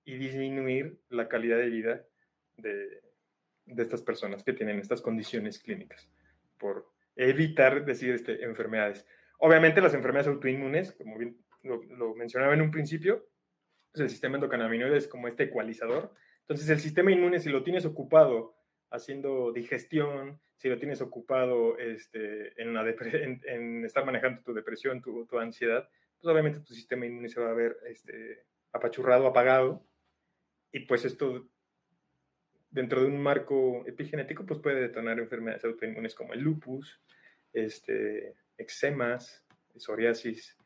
y 0.04 0.16
disminuir 0.16 1.00
la 1.08 1.28
calidad 1.28 1.56
de 1.56 1.70
vida 1.70 2.04
de, 2.58 3.02
estas 3.66 4.02
personas 4.02 4.42
que 4.42 4.52
tienen 4.52 4.78
estas 4.78 5.00
condiciones 5.00 5.60
clínicas, 5.60 6.10
por 6.58 6.92
evitar 7.16 7.84
decir 7.84 8.12
este, 8.12 8.44
enfermedades. 8.44 9.06
Obviamente 9.38 9.80
las 9.80 9.94
enfermedades 9.94 10.28
autoinmunes, 10.28 10.92
como 10.92 11.16
bien 11.16 11.38
lo, 11.62 12.14
mencionaba 12.14 12.52
en 12.52 12.62
un 12.62 12.70
principio, 12.70 13.28
pues 13.92 14.02
el 14.02 14.10
sistema 14.10 14.36
endocannabinoide 14.36 14.96
es 14.96 15.06
como 15.06 15.28
este 15.28 15.44
ecualizador. 15.44 16.12
Entonces 16.40 16.68
el 16.68 16.80
sistema 16.80 17.12
inmune, 17.12 17.38
si 17.38 17.48
lo 17.48 17.62
tienes 17.62 17.84
ocupado 17.84 18.54
haciendo 18.90 19.52
digestión, 19.52 20.40
si 20.56 20.68
lo 20.68 20.78
tienes 20.78 21.00
ocupado 21.00 21.78
este, 21.78 22.52
en, 22.60 23.40
en, 23.44 23.84
estar 23.84 24.04
manejando 24.04 24.42
tu 24.42 24.52
depresión, 24.52 25.00
tu, 25.00 25.26
tu, 25.26 25.38
ansiedad, 25.38 25.88
pues 26.20 26.30
obviamente 26.30 26.60
tu 26.60 26.74
sistema 26.74 27.06
inmune 27.06 27.28
se 27.28 27.40
va 27.40 27.50
a 27.50 27.54
ver 27.54 27.76
este, 27.86 28.44
apachurrado, 28.72 29.26
apagado, 29.26 29.84
y 30.72 30.80
pues 30.80 31.04
esto 31.04 31.48
dentro 32.70 33.00
de 33.00 33.08
un 33.08 33.20
marco 33.20 33.84
epigenético 33.86 34.46
pues 34.46 34.60
puede 34.60 34.80
detonar 34.80 35.18
enfermedades 35.18 35.64
autoinmunes 35.64 36.14
como 36.14 36.32
el 36.34 36.40
lupus, 36.40 37.00
este, 37.52 38.36
eczemas, 38.56 39.44
psoriasis 39.76 40.56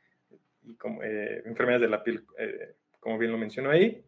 y 0.63 0.75
como, 0.77 1.03
eh, 1.03 1.43
enfermedades 1.47 1.83
de 1.83 1.89
la 1.89 2.03
piel, 2.03 2.25
eh, 2.39 2.75
como 3.01 3.19
bien 3.19 3.33
lo 3.33 3.39
mencionó 3.39 3.71
ahí. 3.71 4.05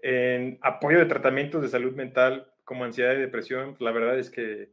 En 0.00 0.58
apoyo 0.62 0.98
de 0.98 1.06
tratamientos 1.06 1.62
de 1.62 1.68
salud 1.68 1.94
mental 1.94 2.53
como 2.64 2.84
ansiedad 2.84 3.14
y 3.14 3.20
depresión, 3.20 3.70
pues, 3.70 3.80
la 3.82 3.92
verdad 3.92 4.18
es 4.18 4.30
que 4.30 4.72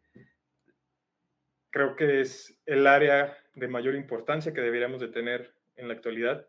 creo 1.71 1.95
que 1.95 2.21
es 2.21 2.60
el 2.65 2.88
área 2.88 3.38
de 3.54 3.67
mayor 3.67 3.95
importancia 3.95 4.54
que 4.54 4.62
deberíamos 4.62 5.01
de 5.01 5.08
tener 5.08 5.54
en 5.75 5.88
la 5.88 5.93
actualidad 5.93 6.47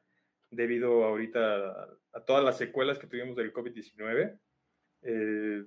debido 0.51 1.05
ahorita 1.05 1.89
a, 2.13 2.25
todas 2.27 2.45
las 2.45 2.59
secuelas 2.59 2.99
que 2.99 3.07
tuvimos 3.07 3.37
del 3.37 3.53
COVID-19. 3.53 4.39
Eh, 5.03 5.65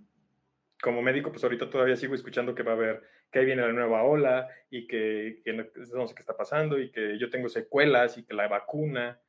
como 0.81 1.01
médico, 1.01 1.31
pues 1.31 1.43
ahorita 1.43 1.69
todavía 1.69 1.95
sigo 1.95 2.13
escuchando 2.13 2.53
que 2.53 2.63
va 2.63 2.73
a 2.73 2.75
haber, 2.75 3.03
que 3.31 3.39
ahí 3.39 3.45
viene 3.45 3.63
la 3.63 3.71
nueva 3.71 4.03
ola 4.03 4.47
y 4.69 4.85
que, 4.87 5.41
no, 5.93 6.07
sé 6.07 6.13
qué 6.13 6.19
está 6.19 6.37
pasando 6.37 6.77
y 6.79 6.91
que 6.91 7.17
yo 7.17 7.29
tengo 7.29 7.49
secuelas 7.49 8.17
y 8.17 8.25
que 8.25 8.33
la 8.33 8.47
vacuna. 8.47 9.19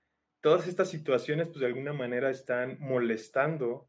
Todas 0.40 0.66
estas 0.68 0.90
situaciones, 0.90 1.48
pues 1.48 1.60
de 1.60 1.66
alguna 1.66 1.92
manera 1.92 2.30
están 2.30 2.76
molestando, 2.78 3.88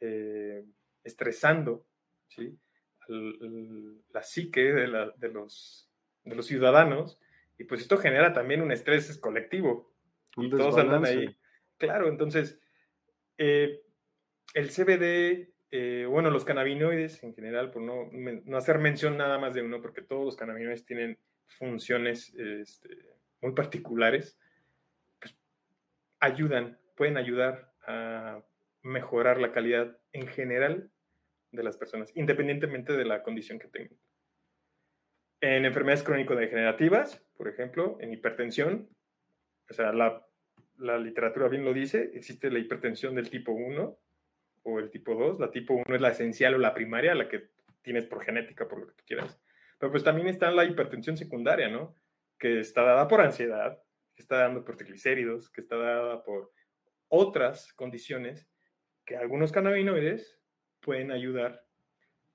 eh, 0.00 0.64
estresando 1.02 1.87
¿sí? 2.28 2.58
la 3.08 4.22
psique 4.22 4.72
de, 4.72 4.86
los, 4.86 5.90
de 6.24 6.34
los 6.34 6.46
ciudadanos 6.46 7.18
y 7.58 7.64
pues 7.64 7.80
esto 7.80 7.98
genera 7.98 8.32
también 8.32 8.62
un 8.62 8.70
estrés 8.70 9.18
colectivo. 9.18 9.92
y 10.36 10.48
todos 10.50 10.78
andan 10.78 11.04
ahí. 11.04 11.36
Claro, 11.76 12.08
entonces, 12.08 12.60
eh, 13.36 13.82
el 14.54 14.70
CBD, 14.70 15.52
eh, 15.70 16.06
bueno, 16.08 16.30
los 16.30 16.44
cannabinoides 16.44 17.22
en 17.24 17.34
general, 17.34 17.70
por 17.70 17.82
no, 17.82 18.08
no, 18.12 18.56
hacer 18.56 18.78
mención 18.78 19.16
nada 19.16 19.38
más 19.38 19.54
de 19.54 19.62
uno, 19.62 19.82
porque 19.82 20.02
todos 20.02 20.24
los 20.24 20.36
cannabinoides 20.36 20.86
tienen 20.86 21.18
funciones 21.46 22.32
este, 22.34 22.96
muy 23.40 23.52
particulares, 23.52 24.38
pues 25.20 25.36
ayudan, 26.20 26.78
pueden 26.96 27.16
ayudar 27.16 27.72
a 27.86 28.42
mejorar 28.82 29.40
la 29.40 29.52
calidad 29.52 29.98
en 30.12 30.28
general 30.28 30.90
de 31.50 31.62
las 31.62 31.76
personas, 31.76 32.10
independientemente 32.14 32.92
de 32.92 33.04
la 33.04 33.22
condición 33.22 33.58
que 33.58 33.68
tengan. 33.68 33.98
En 35.40 35.64
enfermedades 35.64 36.02
crónico-degenerativas, 36.02 37.24
por 37.36 37.48
ejemplo, 37.48 37.96
en 38.00 38.12
hipertensión, 38.12 38.88
o 39.70 39.72
sea, 39.72 39.92
la, 39.92 40.26
la, 40.78 40.98
literatura 40.98 41.48
bien 41.48 41.64
lo 41.64 41.72
dice, 41.72 42.10
existe 42.14 42.50
la 42.50 42.58
hipertensión 42.58 43.14
del 43.14 43.30
tipo 43.30 43.52
1 43.52 43.98
o 44.64 44.78
el 44.78 44.90
tipo 44.90 45.14
2. 45.14 45.38
La 45.38 45.50
tipo 45.50 45.74
1 45.74 45.94
es 45.94 46.00
la 46.00 46.10
esencial 46.10 46.54
o 46.54 46.58
la 46.58 46.74
primaria, 46.74 47.14
la 47.14 47.28
que 47.28 47.50
tienes 47.82 48.06
por 48.06 48.24
genética, 48.24 48.66
por 48.66 48.80
lo 48.80 48.86
que 48.88 48.94
tú 48.94 49.04
quieras. 49.06 49.40
Pero 49.78 49.92
pues 49.92 50.02
también 50.02 50.26
está 50.28 50.50
la 50.50 50.64
hipertensión 50.64 51.16
secundaria, 51.16 51.68
¿no? 51.68 51.94
Que 52.38 52.60
está 52.60 52.82
dada 52.82 53.06
por 53.06 53.20
ansiedad, 53.20 53.80
que 54.16 54.22
está 54.22 54.38
dando 54.38 54.64
por 54.64 54.76
triglicéridos, 54.76 55.50
que 55.50 55.60
está 55.60 55.76
dada 55.76 56.24
por 56.24 56.52
otras 57.08 57.72
condiciones 57.74 58.48
que 59.04 59.16
algunos 59.16 59.52
cannabinoides 59.52 60.37
pueden 60.80 61.10
ayudar 61.10 61.64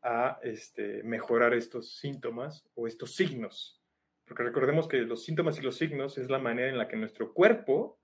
a 0.01 0.39
este, 0.43 1.01
mejorar 1.03 1.53
estos 1.53 1.95
síntomas 1.97 2.67
o 2.75 2.87
estos 2.87 3.15
signos. 3.15 3.81
Porque 4.25 4.43
recordemos 4.43 4.87
que 4.87 4.97
los 4.97 5.23
síntomas 5.23 5.57
y 5.57 5.61
los 5.61 5.77
signos 5.77 6.17
es 6.17 6.29
la 6.29 6.39
manera 6.39 6.69
en 6.69 6.77
la 6.77 6.87
que 6.87 6.97
nuestro 6.97 7.33
cuerpo 7.33 7.99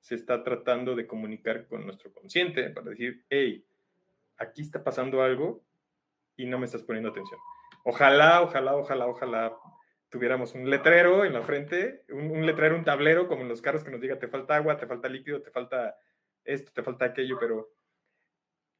se 0.00 0.14
está 0.14 0.42
tratando 0.42 0.94
de 0.94 1.06
comunicar 1.06 1.66
con 1.66 1.84
nuestro 1.84 2.12
consciente 2.12 2.70
para 2.70 2.90
decir, 2.90 3.24
hey, 3.28 3.64
aquí 4.36 4.62
está 4.62 4.84
pasando 4.84 5.22
algo 5.22 5.64
y 6.36 6.46
no 6.46 6.58
me 6.58 6.66
estás 6.66 6.82
poniendo 6.82 7.10
atención. 7.10 7.40
Ojalá, 7.84 8.42
ojalá, 8.42 8.76
ojalá, 8.76 9.06
ojalá 9.06 9.56
tuviéramos 10.08 10.54
un 10.54 10.68
letrero 10.68 11.24
en 11.24 11.32
la 11.32 11.42
frente, 11.42 12.04
un, 12.10 12.30
un, 12.30 12.46
letrero, 12.46 12.76
un 12.76 12.84
tablero, 12.84 13.28
como 13.28 13.42
en 13.42 13.48
los 13.48 13.60
carros 13.60 13.82
que 13.82 13.90
nos 13.90 14.00
diga, 14.00 14.18
te 14.18 14.28
falta 14.28 14.56
agua, 14.56 14.76
te 14.76 14.86
falta 14.86 15.08
líquido, 15.08 15.42
te 15.42 15.50
falta 15.50 15.96
esto, 16.44 16.70
te 16.72 16.82
falta 16.82 17.06
aquello, 17.06 17.38
pero 17.40 17.72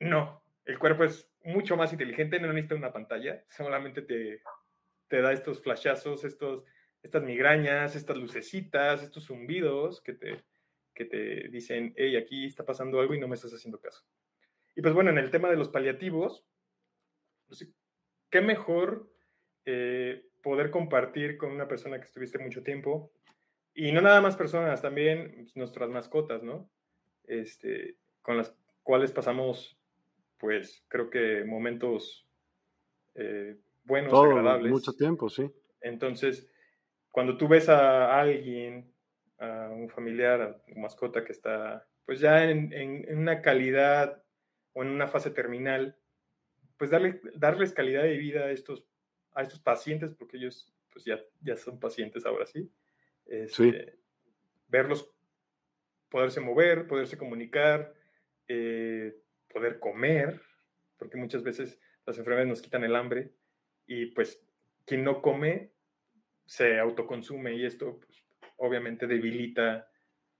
no, 0.00 0.43
el 0.64 0.78
cuerpo 0.78 1.04
es 1.04 1.30
mucho 1.42 1.76
más 1.76 1.92
inteligente, 1.92 2.40
no 2.40 2.48
necesita 2.48 2.74
una 2.74 2.92
pantalla, 2.92 3.44
solamente 3.48 4.02
te, 4.02 4.42
te 5.08 5.20
da 5.20 5.32
estos 5.32 5.62
flashazos, 5.62 6.24
estos, 6.24 6.64
estas 7.02 7.22
migrañas, 7.22 7.96
estas 7.96 8.16
lucecitas, 8.16 9.02
estos 9.02 9.26
zumbidos 9.26 10.00
que 10.00 10.14
te, 10.14 10.44
que 10.94 11.04
te 11.04 11.48
dicen, 11.48 11.92
hey, 11.96 12.16
aquí 12.16 12.46
está 12.46 12.64
pasando 12.64 13.00
algo 13.00 13.14
y 13.14 13.20
no 13.20 13.28
me 13.28 13.34
estás 13.34 13.52
haciendo 13.52 13.80
caso. 13.80 14.04
Y 14.74 14.82
pues 14.82 14.94
bueno, 14.94 15.10
en 15.10 15.18
el 15.18 15.30
tema 15.30 15.50
de 15.50 15.56
los 15.56 15.68
paliativos, 15.68 16.46
pues, 17.46 17.68
qué 18.30 18.40
mejor 18.40 19.12
eh, 19.66 20.28
poder 20.42 20.70
compartir 20.70 21.36
con 21.36 21.52
una 21.52 21.68
persona 21.68 21.98
que 21.98 22.06
estuviste 22.06 22.38
mucho 22.38 22.62
tiempo, 22.62 23.12
y 23.74 23.90
no 23.90 24.00
nada 24.00 24.20
más 24.20 24.36
personas, 24.36 24.80
también 24.80 25.46
nuestras 25.56 25.90
mascotas, 25.90 26.42
¿no? 26.44 26.70
Este, 27.24 27.96
con 28.22 28.36
las 28.36 28.56
cuales 28.84 29.10
pasamos 29.10 29.76
pues 30.44 30.84
creo 30.88 31.08
que 31.08 31.42
momentos 31.46 32.28
eh, 33.14 33.56
buenos, 33.82 34.12
agradables. 34.12 34.70
Mucho 34.70 34.92
tiempo, 34.92 35.30
sí. 35.30 35.50
Entonces, 35.80 36.46
cuando 37.10 37.38
tú 37.38 37.48
ves 37.48 37.70
a 37.70 38.20
alguien, 38.20 38.92
a 39.38 39.70
un 39.70 39.88
familiar, 39.88 40.42
a 40.42 40.62
tu 40.66 40.74
mascota 40.78 41.24
que 41.24 41.32
está 41.32 41.88
pues 42.04 42.20
ya 42.20 42.44
en, 42.44 43.06
una 43.16 43.40
calidad 43.40 44.22
o 44.74 44.82
en 44.82 44.90
una 44.90 45.08
fase 45.08 45.30
terminal, 45.30 45.96
pues 46.76 46.90
darle, 46.90 47.22
darles 47.36 47.72
calidad 47.72 48.02
de 48.02 48.18
vida 48.18 48.40
a 48.44 48.50
estos, 48.50 48.84
a 49.32 49.40
estos 49.40 49.60
pacientes, 49.60 50.12
porque 50.12 50.36
ellos 50.36 50.70
pues 50.92 51.06
ya, 51.06 51.22
ya 51.40 51.56
son 51.56 51.80
pacientes 51.80 52.26
ahora 52.26 52.44
sí. 52.44 52.70
sí. 53.48 53.68
Este, 53.68 53.96
verlos 54.68 55.10
poderse 56.10 56.42
mover, 56.42 56.86
poderse 56.86 57.16
comunicar, 57.16 57.94
eh, 58.46 59.16
poder 59.54 59.78
comer, 59.78 60.42
porque 60.98 61.16
muchas 61.16 61.42
veces 61.42 61.80
las 62.04 62.18
enfermedades 62.18 62.48
nos 62.48 62.60
quitan 62.60 62.84
el 62.84 62.96
hambre 62.96 63.32
y 63.86 64.06
pues 64.06 64.44
quien 64.84 65.04
no 65.04 65.22
come 65.22 65.72
se 66.44 66.78
autoconsume 66.78 67.54
y 67.54 67.64
esto 67.64 68.00
pues, 68.00 68.22
obviamente 68.56 69.06
debilita 69.06 69.88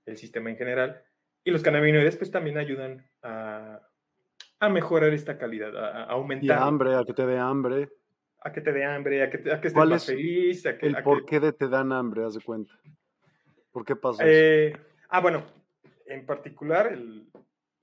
el 0.04 0.16
sistema 0.16 0.50
en 0.50 0.56
general. 0.56 1.02
Y 1.44 1.50
los 1.50 1.62
cannabinoides 1.62 2.16
pues 2.16 2.30
también 2.30 2.58
ayudan 2.58 3.08
a, 3.22 3.80
a 4.58 4.68
mejorar 4.68 5.12
esta 5.14 5.38
calidad, 5.38 5.76
a, 5.76 6.04
aumentar. 6.04 6.44
Y 6.44 6.50
hambre, 6.50 6.94
a 6.94 7.04
que 7.04 7.14
te 7.14 7.24
dé 7.24 7.38
hambre. 7.38 7.88
A 8.40 8.52
que 8.52 8.60
te 8.60 8.72
dé 8.72 8.84
hambre, 8.84 9.22
a 9.22 9.30
que, 9.30 9.36
a 9.52 9.60
que 9.60 9.68
estés 9.68 9.86
más 9.86 10.04
feliz. 10.04 10.66
A 10.66 10.76
que, 10.76 10.86
el 10.86 11.02
por 11.02 11.24
qué 11.24 11.40
de 11.40 11.52
te 11.52 11.68
dan 11.68 11.92
hambre, 11.92 12.24
haz 12.24 12.34
de 12.34 12.42
cuenta? 12.42 12.74
¿Por 13.70 13.84
qué 13.84 13.96
pasa 13.96 14.22
eh, 14.26 14.68
eso? 14.68 14.78
Ah, 15.08 15.20
bueno, 15.20 15.44
en 16.06 16.26
particular 16.26 16.92
el, 16.92 17.26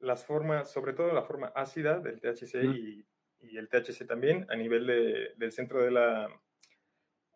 las 0.02 0.26
formas, 0.26 0.72
sobre 0.72 0.94
todo 0.94 1.14
la 1.14 1.24
forma 1.24 1.48
ácida 1.56 2.00
del 2.00 2.20
THC 2.20 2.64
y, 2.64 3.06
el 3.58 3.70
THC 3.70 4.06
también, 4.06 4.46
a 4.50 4.56
nivel 4.56 5.34
del 5.36 5.52
centro 5.52 5.84
de 5.84 5.92
la 5.92 6.30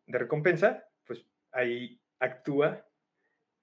de 0.06 0.19
recompensa, 0.19 0.88
pues 1.04 1.25
ahí 1.51 1.99
actúa 2.19 2.86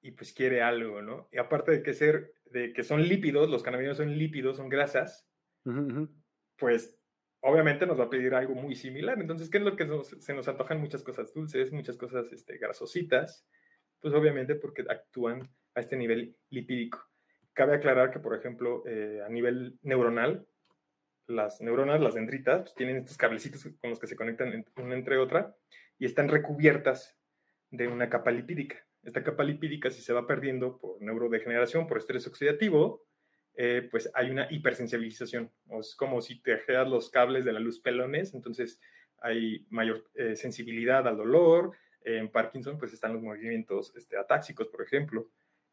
y 0.00 0.10
pues 0.10 0.32
quiere 0.32 0.60
algo, 0.60 1.02
¿no? 1.02 1.28
Y 1.30 1.38
aparte 1.38 1.70
de 1.70 1.82
que 1.84 1.94
ser, 1.94 2.34
de 2.46 2.72
que 2.72 2.82
son 2.82 3.02
lípidos, 3.02 3.48
los 3.48 3.62
cannabinoides 3.62 3.98
son 3.98 4.18
lípidos, 4.18 4.56
son 4.56 4.68
grasas, 4.68 5.28
pues 6.56 6.98
obviamente 7.40 7.86
nos 7.86 8.00
va 8.00 8.04
a 8.04 8.10
pedir 8.10 8.34
algo 8.34 8.54
muy 8.54 8.74
similar. 8.74 9.20
Entonces, 9.20 9.48
¿qué 9.48 9.58
es 9.58 9.64
lo 9.64 9.76
que 9.76 9.86
se 10.18 10.34
nos 10.34 10.48
antojan? 10.48 10.80
Muchas 10.80 11.04
cosas 11.04 11.32
dulces, 11.32 11.72
muchas 11.72 11.96
cosas 11.96 12.32
este, 12.32 12.58
grasositas, 12.58 13.46
pues 14.00 14.14
obviamente 14.14 14.56
porque 14.56 14.84
actúan 14.88 15.48
a 15.74 15.80
este 15.80 15.96
nivel 15.96 16.36
lipídico. 16.50 17.11
Cabe 17.54 17.74
aclarar 17.74 18.10
que, 18.10 18.18
por 18.18 18.34
ejemplo, 18.34 18.82
eh, 18.86 19.20
a 19.24 19.28
nivel 19.28 19.78
neuronal, 19.82 20.46
las 21.26 21.60
neuronas, 21.60 22.00
las 22.00 22.14
dendritas, 22.14 22.62
pues, 22.62 22.74
tienen 22.74 22.96
estos 22.96 23.16
cablecitos 23.16 23.62
con 23.80 23.90
los 23.90 23.98
que 23.98 24.06
se 24.06 24.16
conectan 24.16 24.64
una 24.76 24.94
entre 24.94 25.18
otra 25.18 25.54
y 25.98 26.06
están 26.06 26.28
recubiertas 26.28 27.18
de 27.70 27.88
una 27.88 28.08
capa 28.08 28.30
lipídica. 28.30 28.84
Esta 29.02 29.22
capa 29.22 29.44
lipídica, 29.44 29.90
si 29.90 30.00
se 30.00 30.12
va 30.12 30.26
perdiendo 30.26 30.78
por 30.78 31.00
neurodegeneración, 31.02 31.86
por 31.86 31.98
estrés 31.98 32.26
oxidativo, 32.26 33.04
eh, 33.54 33.86
pues 33.90 34.10
hay 34.14 34.30
una 34.30 34.46
hipersensibilización. 34.50 35.50
es 35.78 35.94
como 35.94 36.22
si 36.22 36.40
te 36.40 36.58
los 36.86 37.10
cables 37.10 37.44
de 37.44 37.52
la 37.52 37.60
luz 37.60 37.80
pelones, 37.80 38.34
entonces 38.34 38.80
hay 39.18 39.66
mayor 39.70 40.08
eh, 40.14 40.36
sensibilidad 40.36 41.06
al 41.06 41.16
dolor. 41.16 41.72
en 42.04 42.30
Parkinson, 42.30 42.78
pues 42.78 42.92
están 42.92 43.12
los 43.12 43.22
movimientos 43.22 43.94
este, 43.94 44.16
atáxicos, 44.16 44.68
por 44.68 44.82
ejemplo 44.82 45.28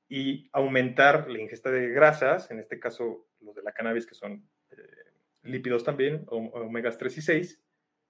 y 0.10 0.50
aumentar 0.52 1.30
la 1.30 1.40
ingesta 1.40 1.70
de 1.70 1.90
grasas, 1.90 2.50
en 2.50 2.60
este 2.60 2.80
caso 2.80 3.28
los 3.42 3.56
de 3.56 3.62
la 3.62 3.72
cannabis, 3.72 4.08
que 4.08 4.16
son 4.16 4.44
eh, 4.72 4.76
lípidos 5.44 5.84
también, 5.84 6.24
omegas 6.28 6.98
3 6.98 7.18
y 7.20 7.22
6, 7.22 7.64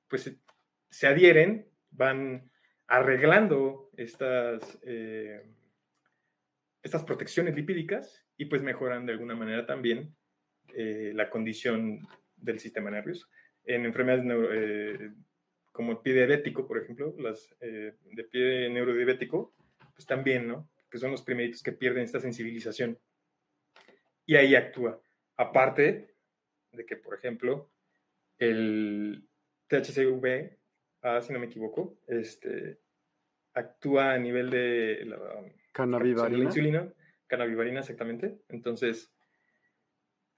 pues 0.07 0.33
se 0.89 1.07
adhieren, 1.07 1.67
van 1.91 2.49
arreglando 2.87 3.91
estas, 3.97 4.79
eh, 4.83 5.45
estas 6.81 7.03
protecciones 7.03 7.53
lipídicas 7.53 8.25
y 8.37 8.45
pues 8.45 8.63
mejoran 8.63 9.05
de 9.05 9.11
alguna 9.11 9.35
manera 9.35 9.65
también 9.65 10.15
eh, 10.73 11.11
la 11.13 11.29
condición 11.29 11.99
del 12.37 12.59
sistema 12.59 12.89
nervioso. 12.89 13.27
En 13.65 13.85
enfermedades 13.85 15.11
como 15.73 15.91
el 15.91 15.97
pie 15.99 16.13
diabético, 16.13 16.65
por 16.65 16.77
ejemplo, 16.81 17.13
las 17.19 17.55
de 17.59 18.23
pie 18.31 18.69
neurodiabético, 18.69 19.53
pues 19.93 20.05
también, 20.07 20.47
¿no? 20.47 20.69
Que 20.89 20.97
son 20.97 21.11
los 21.11 21.21
primeritos 21.21 21.63
que 21.63 21.71
pierden 21.71 22.03
esta 22.03 22.19
sensibilización. 22.19 22.97
Y 24.25 24.35
ahí 24.35 24.55
actúa. 24.55 25.01
Aparte 25.37 26.15
de 26.71 26.85
que, 26.85 26.95
por 26.97 27.15
ejemplo, 27.15 27.71
el 28.37 29.27
THCV, 29.67 30.57
ah, 31.01 31.21
si 31.21 31.33
no 31.33 31.39
me 31.39 31.47
equivoco, 31.47 31.99
este, 32.07 32.79
actúa 33.53 34.13
a 34.13 34.17
nivel 34.17 34.49
de 34.49 35.05
la 35.05 35.17
cannabivarina. 35.73 36.43
insulina, 36.43 36.93
cannabivarina 37.27 37.79
exactamente. 37.79 38.39
Entonces, 38.49 39.11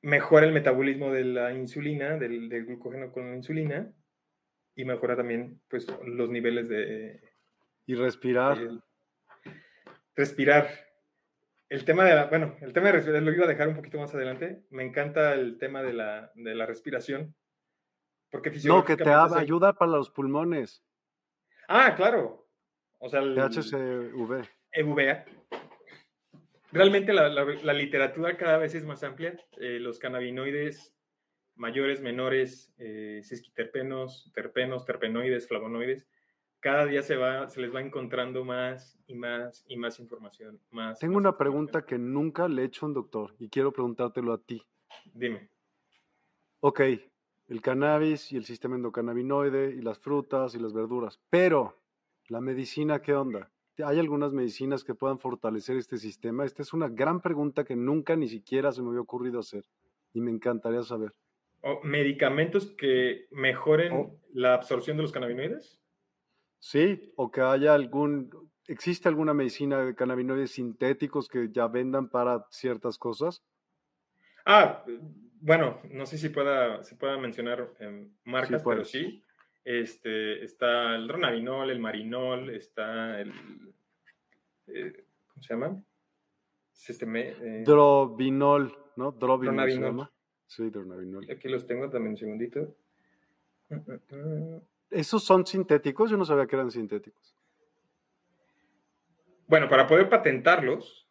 mejora 0.02 0.46
el 0.46 0.54
metabolismo 0.54 1.12
de 1.12 1.26
la 1.26 1.54
insulina, 1.54 2.18
del, 2.18 2.50
glucógeno 2.66 3.12
con 3.12 3.30
la 3.30 3.36
insulina, 3.36 3.94
y 4.76 4.86
mejora 4.86 5.16
también 5.16 5.62
pues, 5.70 5.88
los 6.06 6.30
niveles 6.30 6.70
de... 6.70 7.22
Y 7.86 7.96
respirar 7.96 8.58
respirar. 10.16 10.70
El 11.70 11.86
tema 11.86 12.04
de 12.04 12.16
la, 12.16 12.26
bueno, 12.26 12.56
el 12.62 12.74
tema 12.74 12.88
de 12.88 12.94
respirar 12.94 13.22
lo 13.24 13.32
iba 13.32 13.46
a 13.46 13.48
dejar 13.48 13.68
un 13.70 13.76
poquito 13.76 13.98
más 13.98 14.14
adelante. 14.14 14.66
Me 14.70 14.84
encanta 14.84 15.34
el 15.34 15.58
tema 15.58 15.82
de 15.82 15.94
la, 15.94 16.32
de 16.36 16.54
la 16.54 16.66
respiración, 16.66 17.34
Porque 18.30 18.52
No, 18.66 18.84
que 18.84 18.98
te 18.98 19.10
ayuda 19.10 19.74
para 19.74 19.92
los 19.92 20.10
pulmones. 20.10 20.84
Ah, 21.68 21.96
claro. 21.96 22.50
O 23.00 23.10
sea, 23.10 23.22
el 23.22 23.36
THCV. 23.36 24.48
EVA. 24.74 25.26
Realmente 26.74 27.14
la, 27.14 27.74
literatura 27.74 28.38
cada 28.38 28.58
vez 28.58 28.76
es 28.76 28.86
más 28.86 29.04
amplia. 29.04 29.38
Eh, 29.58 29.80
los 29.80 30.00
cannabinoides 30.00 30.94
mayores, 31.56 32.02
menores, 32.02 32.74
eh, 32.78 33.22
cisquiterpenos, 33.24 34.32
terpenos, 34.34 34.86
terpenoides, 34.86 35.48
flavonoides, 35.48 36.08
cada 36.62 36.86
día 36.86 37.02
se, 37.02 37.18
va, 37.18 37.50
se 37.50 37.60
les 37.60 37.74
va 37.74 37.82
encontrando 37.82 38.46
más 38.46 38.98
y 39.08 39.16
más 39.16 39.66
y 39.68 39.78
más 39.78 40.00
información. 40.00 40.60
Más, 40.70 41.00
Tengo 41.00 41.18
una 41.18 41.38
pregunta 41.38 41.86
que 41.86 41.98
nunca 41.98 42.48
le 42.48 42.62
he 42.62 42.66
hecho 42.66 42.86
a 42.86 42.90
un 42.90 42.94
doctor 42.94 43.36
y 43.40 43.50
quiero 43.50 43.74
preguntártelo 43.74 44.32
a 44.32 44.38
ti. 44.38 44.62
Dime. 45.14 45.50
Ok, 46.60 46.82
el 47.48 47.62
cannabis 47.62 48.32
y 48.32 48.38
el 48.38 48.46
sistema 48.46 48.76
endocannabinoide 48.76 49.72
y 49.72 49.82
las 49.82 49.98
frutas 49.98 50.54
y 50.54 50.60
las 50.60 50.72
verduras, 50.72 51.20
pero 51.30 51.76
la 52.28 52.40
medicina, 52.40 53.02
¿qué 53.02 53.16
onda? 53.16 53.52
¿Hay 53.84 53.98
algunas 53.98 54.32
medicinas 54.32 54.84
que 54.84 54.94
puedan 54.94 55.18
fortalecer 55.18 55.78
este 55.78 55.98
sistema? 55.98 56.46
Esta 56.46 56.62
es 56.62 56.74
una 56.74 56.88
gran 56.88 57.22
pregunta 57.22 57.64
que 57.64 57.76
nunca 57.76 58.16
ni 58.16 58.28
siquiera 58.28 58.72
se 58.72 58.84
me 58.84 58.90
había 58.90 59.02
ocurrido 59.02 59.40
hacer 59.40 59.66
y 60.14 60.22
me 60.22 60.30
encantaría 60.30 60.84
saber. 60.84 61.14
¿Medicamentos 61.84 62.72
que 62.78 63.28
mejoren 63.32 64.20
la 64.34 64.54
absorción 64.54 64.98
de 64.98 65.04
los 65.04 65.12
cannabinoides? 65.12 65.81
Sí, 66.62 67.12
o 67.16 67.32
que 67.32 67.42
haya 67.42 67.74
algún, 67.74 68.30
¿existe 68.68 69.10
alguna 69.10 69.34
medicina 69.34 69.84
de 69.84 69.96
cannabinoides 69.96 70.52
sintéticos 70.52 71.28
que 71.28 71.50
ya 71.52 71.68
vendan 71.68 72.08
para 72.08 72.46
ciertas 72.52 73.00
cosas? 73.00 73.44
Ah, 74.46 74.86
bueno, 75.40 75.82
no 75.90 76.06
sé 76.06 76.20
si 76.20 76.30
pueda, 76.30 76.84
se 76.84 76.96
pueda 76.96 77.18
mencionar 77.18 77.74
marcas, 78.26 78.64
pero 78.64 78.86
sí. 78.86 79.24
Este, 79.66 80.44
está 80.44 80.96
el 80.96 81.08
dronabinol, 81.08 81.72
el 81.72 81.80
marinol, 81.80 82.52
está 82.52 83.20
el, 83.20 83.32
eh, 84.68 85.06
¿cómo 85.28 85.44
se 85.44 85.54
llama? 85.54 85.84
Este, 86.88 87.06
eh, 87.06 87.64
Drobinol, 87.64 88.72
¿no? 88.98 89.12
Drobinol. 89.12 90.10
Sí, 90.46 90.70
dronabinol. 90.70 91.26
Aquí 91.32 91.48
los 91.48 91.66
tengo 91.66 91.90
también 91.90 92.12
un 92.12 92.18
segundito. 92.18 92.76
Mm, 93.70 93.76
mm, 93.76 94.56
mm. 94.56 94.62
¿Esos 94.92 95.24
son 95.24 95.46
sintéticos? 95.48 96.12
Yo 96.12 96.18
no 96.18 96.26
sabía 96.26 96.46
que 96.46 96.56
eran 96.56 96.70
sintéticos. 96.70 97.36
Bueno, 99.48 99.70
para 99.70 99.88
poder 99.88 100.10
patentarlos, 100.10 101.10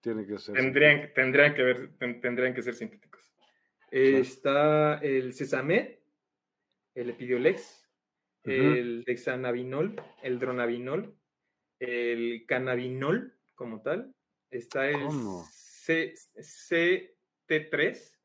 Tiene 0.00 0.24
que 0.26 0.38
ser 0.38 0.54
tendrían, 0.54 1.12
tendrían, 1.12 1.54
que 1.54 1.62
ver, 1.62 1.98
tendrían 2.20 2.54
que 2.54 2.62
ser 2.62 2.74
sintéticos. 2.74 3.22
Está 3.90 4.98
el 4.98 5.32
Sesame, 5.32 6.00
el 6.94 7.10
Epidiolex, 7.10 7.88
el 8.44 9.04
Dexanabinol, 9.04 10.00
el 10.22 10.38
Dronabinol, 10.38 11.16
el 11.78 12.44
Cannabinol 12.46 13.36
como 13.54 13.82
tal. 13.82 14.14
Está 14.50 14.88
el 14.88 15.06
CT3 17.46 18.18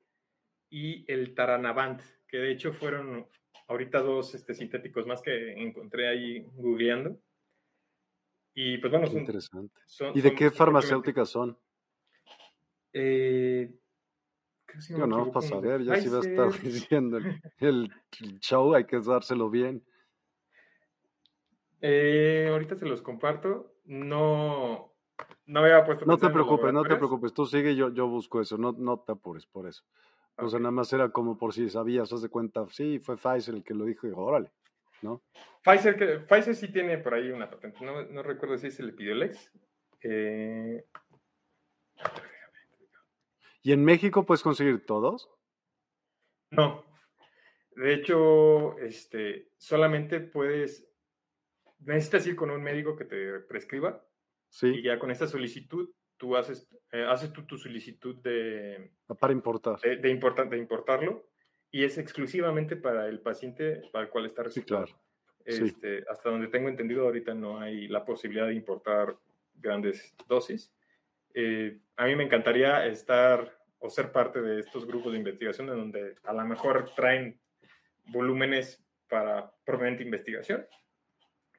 y 0.69 1.11
el 1.11 1.33
Taranavant, 1.35 2.01
que 2.27 2.37
de 2.37 2.51
hecho 2.51 2.73
fueron 2.73 3.27
ahorita 3.67 4.01
dos 4.01 4.35
este, 4.35 4.53
sintéticos 4.53 5.05
más 5.05 5.21
que 5.21 5.53
encontré 5.53 6.07
ahí 6.07 6.45
googleando. 6.53 7.17
Y 8.53 8.77
pues 8.77 8.91
bueno, 8.91 9.07
son, 9.07 9.19
interesante. 9.19 9.73
¿Y 10.13 10.21
de 10.21 10.35
qué 10.35 10.51
farmacéuticas 10.51 11.29
son? 11.29 11.57
Eh, 12.93 13.73
Yo 14.89 15.07
no, 15.07 15.31
para 15.31 15.47
saber, 15.47 15.83
ya 15.83 15.95
si 15.95 16.09
va 16.09 16.19
a 16.19 16.21
estar 16.21 16.51
diciendo 16.61 17.17
el, 17.59 17.91
show, 18.39 18.75
hay 18.75 18.85
que 18.85 18.99
dárselo 18.99 19.49
bien. 19.49 19.83
Eh, 21.81 22.47
ahorita 22.51 22.75
se 22.75 22.85
los 22.85 23.01
comparto. 23.01 23.75
No, 23.85 24.93
no 25.47 25.59
había 25.59 25.83
puesto. 25.83 26.05
No 26.05 26.17
te 26.17 26.29
preocupes, 26.29 26.71
no 26.71 26.83
te 26.83 26.95
preocupes. 26.95 27.33
Tú 27.33 27.45
sigue, 27.45 27.75
yo, 27.75 27.91
yo 27.91 28.07
busco 28.07 28.39
eso. 28.39 28.57
No, 28.57 28.71
no 28.71 28.99
te 28.99 29.13
apures 29.13 29.47
por 29.47 29.67
eso. 29.67 29.83
O 30.37 30.49
sea, 30.49 30.59
nada 30.59 30.71
más 30.71 30.91
era 30.91 31.09
como 31.09 31.37
por 31.37 31.53
si 31.53 31.69
sabías, 31.69 32.11
haz 32.11 32.21
de 32.21 32.29
cuenta, 32.29 32.65
sí, 32.69 32.99
fue 32.99 33.17
Pfizer 33.17 33.55
el 33.55 33.63
que 33.63 33.73
lo 33.73 33.85
dijo 33.85 34.07
y 34.07 34.09
dijo, 34.09 34.23
órale, 34.23 34.51
¿no? 35.01 35.21
Pfizer, 35.63 35.95
que, 35.95 36.19
Pfizer 36.19 36.55
sí 36.55 36.71
tiene 36.71 36.97
por 36.97 37.13
ahí 37.13 37.29
una 37.31 37.49
patente, 37.49 37.85
no, 37.85 38.03
no 38.03 38.23
recuerdo 38.23 38.57
si 38.57 38.67
es 38.67 38.79
el 38.79 38.89
Epidiolex. 38.89 39.51
Eh... 40.01 40.85
¿Y 43.61 43.71
en 43.71 43.85
México 43.85 44.25
puedes 44.25 44.41
conseguir 44.41 44.85
todos? 44.85 45.29
No. 46.49 46.83
De 47.75 47.93
hecho, 47.93 48.77
este, 48.79 49.51
solamente 49.57 50.19
puedes, 50.19 50.87
necesitas 51.79 52.27
ir 52.27 52.35
con 52.35 52.49
un 52.49 52.61
médico 52.61 52.95
que 52.95 53.05
te 53.05 53.39
prescriba. 53.39 54.05
Sí. 54.49 54.67
Y 54.67 54.83
ya 54.83 54.99
con 54.99 55.11
esta 55.11 55.27
solicitud 55.27 55.89
tú 56.23 56.37
haces, 56.37 56.65
eh, 56.93 57.03
haces 57.03 57.33
tú 57.33 57.45
tu 57.45 57.57
solicitud 57.57 58.15
de... 58.23 58.91
Ah, 59.09 59.13
para 59.13 59.33
importar. 59.33 59.77
De, 59.81 59.97
de, 59.97 60.45
de 60.49 60.57
importarlo 60.57 61.27
y 61.69 61.83
es 61.83 61.97
exclusivamente 61.97 62.77
para 62.77 63.09
el 63.09 63.19
paciente 63.19 63.81
para 63.91 64.05
el 64.05 64.09
cual 64.09 64.25
está 64.25 64.43
recetado. 64.43 64.87
Sí, 64.87 64.93
claro. 64.93 65.03
Este, 65.43 66.05
Hasta 66.09 66.29
donde 66.29 66.47
tengo 66.47 66.69
entendido, 66.69 67.03
ahorita 67.03 67.33
no 67.33 67.59
hay 67.59 67.89
la 67.89 68.05
posibilidad 68.05 68.47
de 68.47 68.53
importar 68.53 69.17
grandes 69.55 70.15
dosis. 70.29 70.73
Eh, 71.33 71.77
a 71.97 72.05
mí 72.05 72.15
me 72.15 72.23
encantaría 72.23 72.85
estar 72.85 73.59
o 73.79 73.89
ser 73.89 74.13
parte 74.13 74.41
de 74.41 74.61
estos 74.61 74.87
grupos 74.87 75.11
de 75.11 75.17
investigación 75.17 75.67
en 75.71 75.75
donde 75.75 76.15
a 76.23 76.31
lo 76.31 76.45
mejor 76.45 76.91
traen 76.95 77.37
volúmenes 78.05 78.81
para 79.09 79.51
propiamente 79.65 80.03
investigación. 80.03 80.65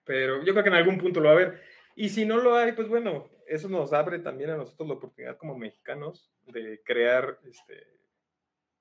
Pero 0.06 0.42
yo 0.42 0.54
creo 0.54 0.62
que 0.62 0.70
en 0.70 0.76
algún 0.76 0.96
punto 0.96 1.20
lo 1.20 1.26
va 1.26 1.32
a 1.32 1.36
haber. 1.36 1.60
Y 1.96 2.08
si 2.08 2.24
no 2.24 2.38
lo 2.38 2.56
hay, 2.56 2.72
pues 2.72 2.88
bueno, 2.88 3.28
eso 3.46 3.68
nos 3.68 3.92
abre 3.92 4.18
también 4.18 4.50
a 4.50 4.56
nosotros 4.56 4.88
la 4.88 4.94
oportunidad 4.94 5.36
como 5.36 5.56
mexicanos 5.56 6.32
de 6.46 6.82
crear 6.84 7.38
este, 7.44 7.98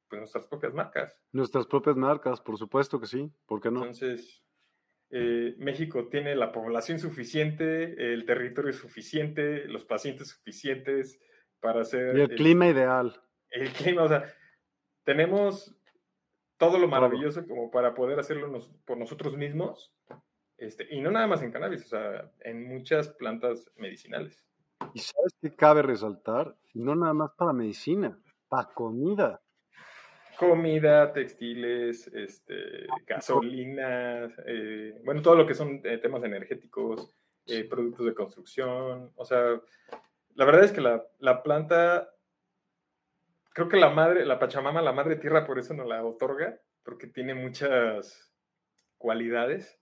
pues 0.08 0.20
nuestras 0.20 0.48
propias 0.48 0.74
marcas. 0.74 1.20
Nuestras 1.32 1.66
propias 1.66 1.96
marcas, 1.96 2.42
por 2.42 2.58
supuesto 2.58 3.00
que 3.00 3.08
sí, 3.08 3.32
¿por 3.46 3.62
qué 3.62 3.72
no? 3.72 3.80
Entonces, 3.80 4.44
eh, 5.10 5.56
México 5.58 6.08
tiene 6.08 6.36
la 6.36 6.52
población 6.52 7.00
suficiente, 7.00 8.14
el 8.14 8.26
territorio 8.26 8.74
suficiente, 8.74 9.68
los 9.68 9.86
pacientes 9.86 10.30
suficientes 10.30 11.20
para 11.60 11.82
hacer... 11.82 12.18
Y 12.18 12.22
el, 12.22 12.36
clima 12.36 12.68
ideal. 12.68 13.22
El 13.50 13.72
clima, 13.72 14.04
o 14.04 14.08
sea, 14.08 14.26
tenemos 15.04 15.76
todo 16.58 16.78
lo 16.78 16.88
maravilloso 16.88 17.46
como 17.48 17.70
para 17.70 17.94
poder 17.94 18.20
hacerlo 18.20 18.60
por 18.86 18.98
nosotros 18.98 19.38
mismos, 19.38 19.96
este, 20.58 20.88
y 20.90 21.02
no 21.02 21.12
nada 21.12 21.28
más 21.28 21.42
en 21.42 21.52
cannabis, 21.52 21.86
o 21.86 21.90
sea, 21.90 22.32
en 22.40 22.68
muchas 22.68 23.10
plantas 23.10 23.70
medicinales. 23.76 24.48
Y 24.94 25.00
sabes 25.00 25.34
qué 25.42 25.56
cabe 25.56 25.82
resaltar, 25.82 26.56
no 26.74 26.96
nada 26.96 27.14
más 27.14 27.32
para 27.38 27.54
medicina, 27.54 28.18
para 28.48 28.70
comida. 28.74 29.42
Comida, 30.38 31.14
textiles, 31.14 32.08
este, 32.08 32.88
gasolinas, 33.06 34.34
eh, 34.46 35.00
bueno, 35.04 35.22
todo 35.22 35.36
lo 35.36 35.46
que 35.46 35.54
son 35.54 35.82
eh, 35.84 35.98
temas 36.00 36.24
energéticos, 36.24 37.16
eh, 37.46 37.64
productos 37.66 38.06
de 38.06 38.14
construcción. 38.14 39.12
O 39.16 39.26
sea, 39.26 39.62
la 40.36 40.46
verdad 40.46 40.64
es 40.64 40.72
que 40.72 40.82
la, 40.82 41.04
la, 41.20 41.44
planta, 41.44 42.10
creo 43.54 43.70
que 43.70 43.78
la 43.78 43.90
madre, 43.90 44.26
la 44.26 44.40
Pachamama, 44.40 44.82
la 44.82 44.92
madre 44.92 45.18
tierra, 45.18 45.46
por 45.46 45.60
eso 45.60 45.74
nos 45.74 45.88
la 45.88 46.04
otorga, 46.04 46.60
porque 46.84 47.08
tiene 47.08 47.36
muchas 47.36 48.34
cualidades 48.98 49.80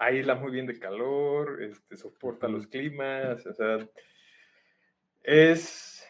aísla 0.00 0.34
muy 0.34 0.50
bien 0.50 0.66
de 0.66 0.78
calor, 0.78 1.62
este, 1.62 1.96
soporta 1.96 2.48
los 2.48 2.66
climas, 2.66 3.46
o 3.46 3.52
sea, 3.52 3.78
es, 5.22 6.02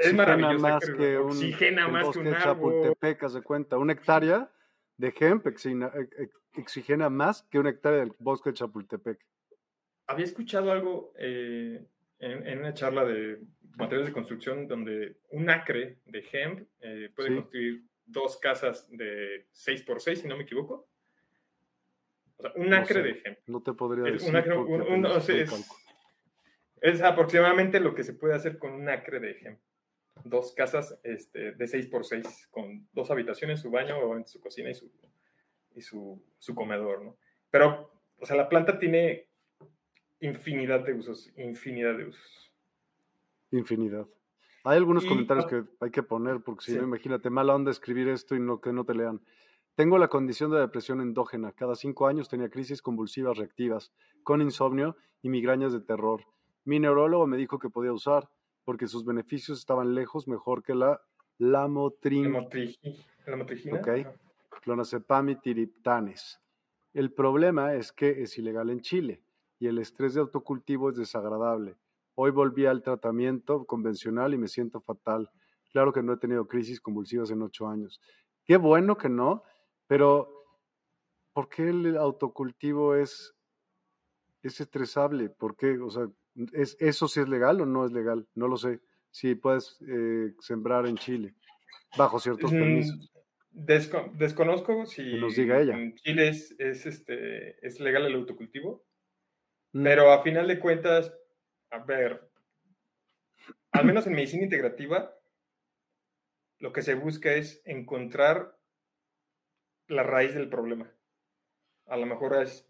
es 0.00 0.14
maravilloso. 0.14 0.58
Más 0.58 0.90
que 0.90 1.18
un, 1.18 1.30
oxigena 1.30 1.88
más 1.88 2.08
que 2.10 2.20
un 2.20 2.28
árbol. 2.28 2.72
Chapultepec, 2.72 3.20
de 3.20 3.42
cuenta, 3.42 3.78
una 3.78 3.92
hectárea 3.92 4.50
de 4.96 5.12
hemp 5.18 5.44
oxigena 6.56 7.10
más 7.10 7.42
que 7.50 7.58
una 7.58 7.70
hectárea 7.70 8.00
del 8.00 8.12
bosque 8.20 8.50
de 8.50 8.54
Chapultepec. 8.54 9.18
Había 10.06 10.24
escuchado 10.24 10.70
algo 10.70 11.12
eh, 11.18 11.84
en, 12.20 12.58
una 12.58 12.74
charla 12.74 13.04
de 13.04 13.40
materiales 13.76 14.08
de 14.08 14.12
construcción 14.12 14.68
donde 14.68 15.16
un 15.30 15.50
acre 15.50 15.98
de 16.04 16.24
hemp 16.32 16.68
eh, 16.80 17.10
puede 17.16 17.34
construir 17.34 17.82
dos 18.04 18.36
casas 18.36 18.88
de 18.90 19.48
6 19.50 19.82
por 19.82 20.00
6 20.00 20.20
si 20.20 20.28
no 20.28 20.36
me 20.36 20.42
equivoco 20.44 20.91
un 22.56 22.74
acre 22.74 23.02
de 23.02 23.10
ejemplo. 23.10 23.42
No 23.46 23.62
te 23.62 23.72
podría 23.72 24.04
decir. 24.04 25.48
es, 26.80 27.02
aproximadamente 27.02 27.80
lo 27.80 27.94
que 27.94 28.04
se 28.04 28.14
puede 28.14 28.34
hacer 28.34 28.58
con 28.58 28.72
un 28.72 28.88
acre 28.88 29.20
de 29.20 29.30
ejemplo. 29.32 29.64
Dos 30.24 30.52
casas 30.54 30.98
este, 31.02 31.52
de 31.52 31.66
6 31.66 31.86
por 31.86 32.04
6 32.04 32.48
con 32.50 32.86
dos 32.92 33.10
habitaciones, 33.10 33.60
su 33.60 33.70
baño, 33.70 33.96
su 34.26 34.40
cocina 34.40 34.70
y 34.70 34.74
su, 34.74 34.90
y 35.74 35.80
su, 35.80 36.22
su 36.38 36.54
comedor, 36.54 37.02
¿no? 37.02 37.16
Pero, 37.50 37.90
o 38.18 38.26
sea, 38.26 38.36
la 38.36 38.48
planta 38.48 38.78
tiene 38.78 39.28
infinidad 40.20 40.84
de 40.84 40.94
usos, 40.94 41.32
infinidad 41.36 41.96
de 41.96 42.06
usos. 42.06 42.52
Infinidad. 43.50 44.06
Hay 44.64 44.76
algunos 44.76 45.04
comentarios 45.04 45.46
que 45.46 45.64
hay 45.80 45.90
que 45.90 46.02
poner, 46.02 46.40
porque 46.40 46.64
si 46.64 46.76
no, 46.76 46.84
imagínate, 46.84 47.30
mala 47.30 47.54
onda 47.54 47.70
escribir 47.70 48.08
esto 48.08 48.36
y 48.36 48.40
no, 48.40 48.60
que 48.60 48.72
no 48.72 48.84
te 48.84 48.94
lean. 48.94 49.20
Tengo 49.74 49.96
la 49.96 50.08
condición 50.08 50.50
de 50.50 50.60
depresión 50.60 51.00
endógena. 51.00 51.52
Cada 51.52 51.74
cinco 51.74 52.06
años 52.06 52.28
tenía 52.28 52.50
crisis 52.50 52.82
convulsivas 52.82 53.38
reactivas, 53.38 53.90
con 54.22 54.42
insomnio 54.42 54.96
y 55.22 55.30
migrañas 55.30 55.72
de 55.72 55.80
terror. 55.80 56.24
Mi 56.64 56.78
neurólogo 56.78 57.26
me 57.26 57.38
dijo 57.38 57.58
que 57.58 57.70
podía 57.70 57.92
usar, 57.92 58.28
porque 58.64 58.86
sus 58.86 59.04
beneficios 59.04 59.58
estaban 59.58 59.94
lejos 59.94 60.28
mejor 60.28 60.62
que 60.62 60.74
la 60.74 61.00
lamotrigina. 61.38 62.46
Lamotrigina. 63.26 63.80
Ok. 63.80 63.88
Clonazepam 64.62 65.30
y 65.30 65.36
tiriptanes. 65.36 66.40
El 66.92 67.10
problema 67.10 67.74
es 67.74 67.92
que 67.92 68.22
es 68.22 68.36
ilegal 68.36 68.68
en 68.68 68.82
Chile 68.82 69.22
y 69.58 69.68
el 69.68 69.78
estrés 69.78 70.12
de 70.12 70.20
autocultivo 70.20 70.90
es 70.90 70.96
desagradable. 70.96 71.76
Hoy 72.14 72.30
volví 72.30 72.66
al 72.66 72.82
tratamiento 72.82 73.64
convencional 73.64 74.34
y 74.34 74.38
me 74.38 74.48
siento 74.48 74.80
fatal. 74.80 75.30
Claro 75.72 75.92
que 75.92 76.02
no 76.02 76.12
he 76.12 76.18
tenido 76.18 76.46
crisis 76.46 76.80
convulsivas 76.80 77.30
en 77.30 77.40
ocho 77.40 77.66
años. 77.66 78.00
Qué 78.44 78.58
bueno 78.58 78.98
que 78.98 79.08
no, 79.08 79.44
pero 79.86 80.42
¿por 81.32 81.48
qué 81.48 81.68
el 81.68 81.96
autocultivo 81.96 82.94
es, 82.94 83.34
es 84.42 84.60
estresable? 84.60 85.30
¿Por 85.30 85.56
qué? 85.56 85.78
O 85.78 85.90
sea, 85.90 86.08
¿es, 86.52 86.76
¿eso 86.80 87.08
sí 87.08 87.20
es 87.20 87.28
legal 87.28 87.60
o 87.60 87.66
no 87.66 87.84
es 87.84 87.92
legal? 87.92 88.26
No 88.34 88.48
lo 88.48 88.56
sé. 88.56 88.80
Si 89.10 89.34
puedes 89.34 89.78
eh, 89.82 90.34
sembrar 90.40 90.86
en 90.86 90.96
Chile 90.96 91.34
bajo 91.96 92.18
ciertos 92.18 92.52
mm, 92.52 92.58
permisos. 92.58 93.12
desconozco 93.52 94.86
si 94.86 95.14
nos 95.18 95.36
diga 95.36 95.60
ella. 95.60 95.78
en 95.78 95.94
Chile 95.96 96.28
es, 96.28 96.54
este, 96.58 97.64
es 97.66 97.80
legal 97.80 98.06
el 98.06 98.14
autocultivo, 98.14 98.86
mm. 99.72 99.82
pero 99.82 100.12
a 100.12 100.22
final 100.22 100.48
de 100.48 100.58
cuentas, 100.58 101.14
a 101.70 101.78
ver, 101.84 102.30
al 103.72 103.84
menos 103.84 104.06
en 104.06 104.14
medicina 104.14 104.44
integrativa, 104.44 105.14
lo 106.58 106.72
que 106.72 106.82
se 106.82 106.94
busca 106.94 107.32
es 107.34 107.60
encontrar 107.64 108.56
la 109.92 110.02
raíz 110.02 110.34
del 110.34 110.48
problema. 110.48 110.90
A 111.86 111.96
lo 111.96 112.06
mejor 112.06 112.42
es, 112.42 112.68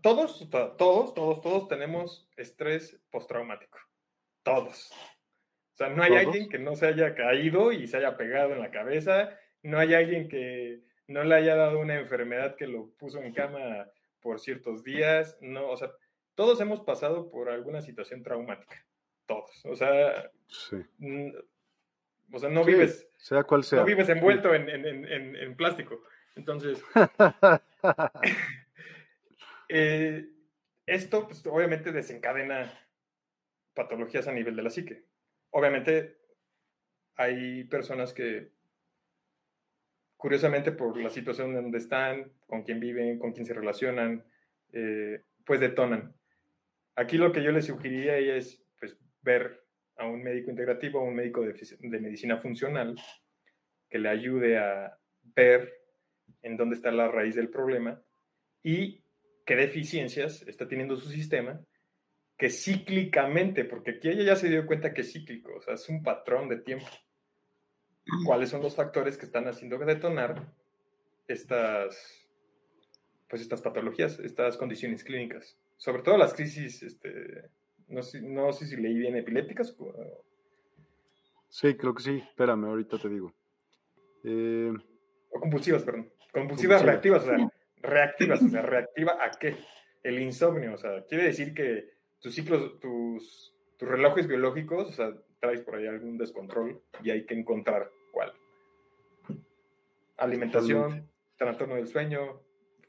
todos, 0.00 0.48
todos, 0.50 1.14
todos, 1.14 1.40
todos 1.40 1.68
tenemos 1.68 2.28
estrés 2.36 3.00
postraumático. 3.10 3.78
Todos. 4.42 4.90
O 5.74 5.76
sea, 5.76 5.88
no 5.88 6.02
hay 6.02 6.16
alguien 6.16 6.48
que 6.48 6.58
no 6.58 6.76
se 6.76 6.86
haya 6.86 7.14
caído 7.14 7.72
y 7.72 7.86
se 7.86 7.96
haya 7.96 8.16
pegado 8.16 8.52
en 8.52 8.60
la 8.60 8.70
cabeza. 8.70 9.36
No 9.62 9.78
hay 9.78 9.94
alguien 9.94 10.28
que 10.28 10.82
no 11.06 11.24
le 11.24 11.34
haya 11.34 11.56
dado 11.56 11.78
una 11.78 11.98
enfermedad 11.98 12.56
que 12.56 12.66
lo 12.66 12.90
puso 12.98 13.20
en 13.20 13.32
cama 13.32 13.88
por 14.20 14.40
ciertos 14.40 14.84
días. 14.84 15.38
No, 15.40 15.68
o 15.68 15.76
sea, 15.76 15.90
todos 16.34 16.60
hemos 16.60 16.80
pasado 16.80 17.30
por 17.30 17.48
alguna 17.48 17.80
situación 17.80 18.22
traumática. 18.22 18.84
Todos. 19.26 19.64
O 19.64 19.76
sea, 19.76 20.30
o 22.32 22.38
sea 22.38 22.50
no 22.50 22.64
vives. 22.64 23.08
Sea 23.16 23.44
cual 23.44 23.64
sea. 23.64 23.80
No 23.80 23.86
vives 23.86 24.08
envuelto 24.08 24.54
en, 24.54 24.68
en, 24.68 25.36
en 25.36 25.56
plástico. 25.56 26.02
Entonces, 26.36 26.82
eh, 29.68 30.28
esto 30.86 31.26
pues, 31.26 31.46
obviamente 31.46 31.92
desencadena 31.92 32.72
patologías 33.74 34.28
a 34.28 34.32
nivel 34.32 34.56
de 34.56 34.62
la 34.62 34.70
psique. 34.70 35.04
Obviamente 35.50 36.18
hay 37.16 37.64
personas 37.64 38.12
que, 38.12 38.52
curiosamente 40.16 40.72
por 40.72 40.96
la 40.96 41.10
situación 41.10 41.50
en 41.50 41.62
donde 41.62 41.78
están, 41.78 42.32
con 42.46 42.62
quién 42.62 42.80
viven, 42.80 43.18
con 43.18 43.32
quién 43.32 43.46
se 43.46 43.54
relacionan, 43.54 44.24
eh, 44.72 45.24
pues 45.44 45.60
detonan. 45.60 46.14
Aquí 46.96 47.16
lo 47.16 47.32
que 47.32 47.42
yo 47.42 47.52
les 47.52 47.66
sugeriría 47.66 48.16
es 48.18 48.62
pues, 48.78 48.98
ver 49.22 49.64
a 49.96 50.06
un 50.06 50.22
médico 50.22 50.50
integrativo, 50.50 51.00
a 51.00 51.04
un 51.04 51.14
médico 51.14 51.42
de, 51.42 51.52
de 51.52 52.00
medicina 52.00 52.38
funcional, 52.38 52.94
que 53.88 53.98
le 53.98 54.08
ayude 54.08 54.58
a 54.58 54.98
ver 55.22 55.81
en 56.42 56.56
dónde 56.56 56.76
está 56.76 56.90
la 56.90 57.08
raíz 57.08 57.34
del 57.34 57.48
problema 57.48 58.02
y 58.62 59.02
qué 59.44 59.56
deficiencias 59.56 60.42
está 60.42 60.68
teniendo 60.68 60.96
su 60.96 61.08
sistema 61.08 61.60
que 62.36 62.50
cíclicamente, 62.50 63.64
porque 63.64 63.92
aquí 63.92 64.08
ella 64.08 64.24
ya 64.24 64.36
se 64.36 64.48
dio 64.48 64.66
cuenta 64.66 64.92
que 64.92 65.02
es 65.02 65.12
cíclico, 65.12 65.54
o 65.56 65.60
sea, 65.60 65.74
es 65.74 65.88
un 65.88 66.02
patrón 66.02 66.48
de 66.48 66.58
tiempo. 66.58 66.86
¿Cuáles 68.26 68.50
son 68.50 68.62
los 68.62 68.74
factores 68.74 69.16
que 69.16 69.26
están 69.26 69.46
haciendo 69.46 69.78
detonar 69.78 70.52
estas, 71.28 72.28
pues 73.28 73.42
estas 73.42 73.62
patologías, 73.62 74.18
estas 74.18 74.56
condiciones 74.56 75.04
clínicas? 75.04 75.56
Sobre 75.76 76.02
todo 76.02 76.16
las 76.16 76.34
crisis, 76.34 76.82
este, 76.82 77.50
no, 77.88 78.02
sé, 78.02 78.20
no 78.22 78.52
sé 78.52 78.66
si 78.66 78.76
leí 78.76 78.98
bien, 78.98 79.16
epilépticas. 79.16 79.76
Sí, 81.48 81.76
creo 81.76 81.94
que 81.94 82.02
sí. 82.02 82.22
Espérame, 82.28 82.64
ahorita 82.64 82.98
te 82.98 83.08
digo. 83.08 83.32
Eh, 84.24 84.72
o 85.30 85.40
compulsivas, 85.40 85.84
perdón. 85.84 86.10
Compulsivas 86.32 86.82
reactivas, 86.82 87.22
o 87.24 87.26
sea, 87.26 87.52
reactivas, 87.82 88.42
o 88.42 88.48
sea, 88.48 88.62
reactiva 88.62 89.18
a 89.20 89.30
qué? 89.32 89.56
El 90.02 90.20
insomnio, 90.20 90.74
o 90.74 90.78
sea, 90.78 91.04
quiere 91.04 91.24
decir 91.24 91.54
que 91.54 91.90
tus 92.20 92.34
ciclos, 92.34 92.80
tus, 92.80 93.54
tus 93.76 93.88
relojes 93.88 94.26
biológicos, 94.26 94.88
o 94.88 94.92
sea, 94.92 95.12
traes 95.40 95.60
por 95.60 95.76
ahí 95.76 95.86
algún 95.86 96.16
descontrol 96.16 96.80
y 97.02 97.10
hay 97.10 97.26
que 97.26 97.34
encontrar 97.34 97.90
cuál. 98.12 98.32
Alimentación, 100.16 101.08
trastorno 101.36 101.74
del 101.74 101.88
sueño, 101.88 102.40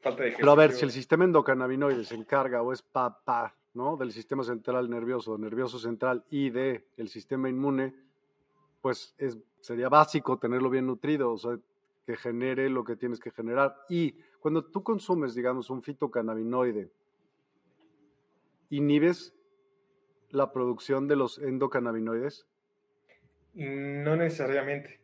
falta 0.02 0.24
de 0.24 0.30
ejercicio. 0.30 0.38
Pero 0.38 0.52
a 0.52 0.56
ver, 0.56 0.72
si 0.72 0.86
el 0.86 0.92
sistema 0.92 1.26
endocannabinoide 1.26 2.04
se 2.04 2.16
encarga 2.16 2.62
o 2.62 2.72
es 2.72 2.82
papá, 2.82 3.56
¿no? 3.74 3.98
Del 3.98 4.12
sistema 4.12 4.44
central 4.44 4.90
nervioso, 4.90 5.38
nervioso 5.38 5.80
central 5.80 6.24
y 6.30 6.52
de 6.52 6.86
el 6.98 7.10
sistema 7.10 7.50
inmune, 7.50 7.94
pues 8.82 9.16
es, 9.18 9.38
sería 9.60 9.90
básico 9.90 10.38
tenerlo 10.38 10.70
bien 10.70 10.86
nutrido, 10.86 11.32
o 11.32 11.38
sea, 11.38 11.58
que 12.06 12.16
genere 12.18 12.70
lo 12.70 12.84
que 12.84 12.96
tienes 12.96 13.20
que 13.20 13.32
generar. 13.32 13.76
Y 13.90 14.20
cuando 14.40 14.66
tú 14.66 14.84
consumes, 14.84 15.36
digamos, 15.36 15.70
un 15.70 15.84
fitocannabinoide, 15.84 16.92
¿inhibes 18.70 19.34
la 20.30 20.52
producción 20.52 21.08
de 21.08 21.16
los 21.16 21.38
endocannabinoides? 21.38 22.48
No 23.54 24.16
necesariamente. 24.16 25.00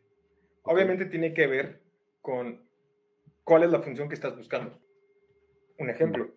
Obviamente 0.62 1.06
tiene 1.06 1.32
que 1.32 1.46
ver 1.46 1.80
con 2.20 2.68
cuál 3.44 3.62
es 3.62 3.70
la 3.70 3.80
función 3.80 4.08
que 4.08 4.14
estás 4.14 4.36
buscando. 4.36 4.78
Un 5.78 5.88
ejemplo, 5.88 6.34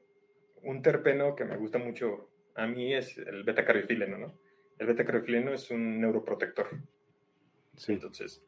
un 0.62 0.82
terpeno 0.82 1.36
que 1.36 1.44
me 1.44 1.58
gusta 1.58 1.80
mucho 1.80 2.30
a 2.56 2.68
mí 2.68 2.94
es 2.94 3.18
el 3.18 3.44
beta-carotileno, 3.44 4.18
¿no? 4.18 4.40
El 4.78 4.88
beta-carotileno 4.88 5.52
es 5.52 5.70
un 5.72 6.00
neuroprotector. 6.00 6.68
Sí. 7.76 7.94
Entonces, 7.94 8.46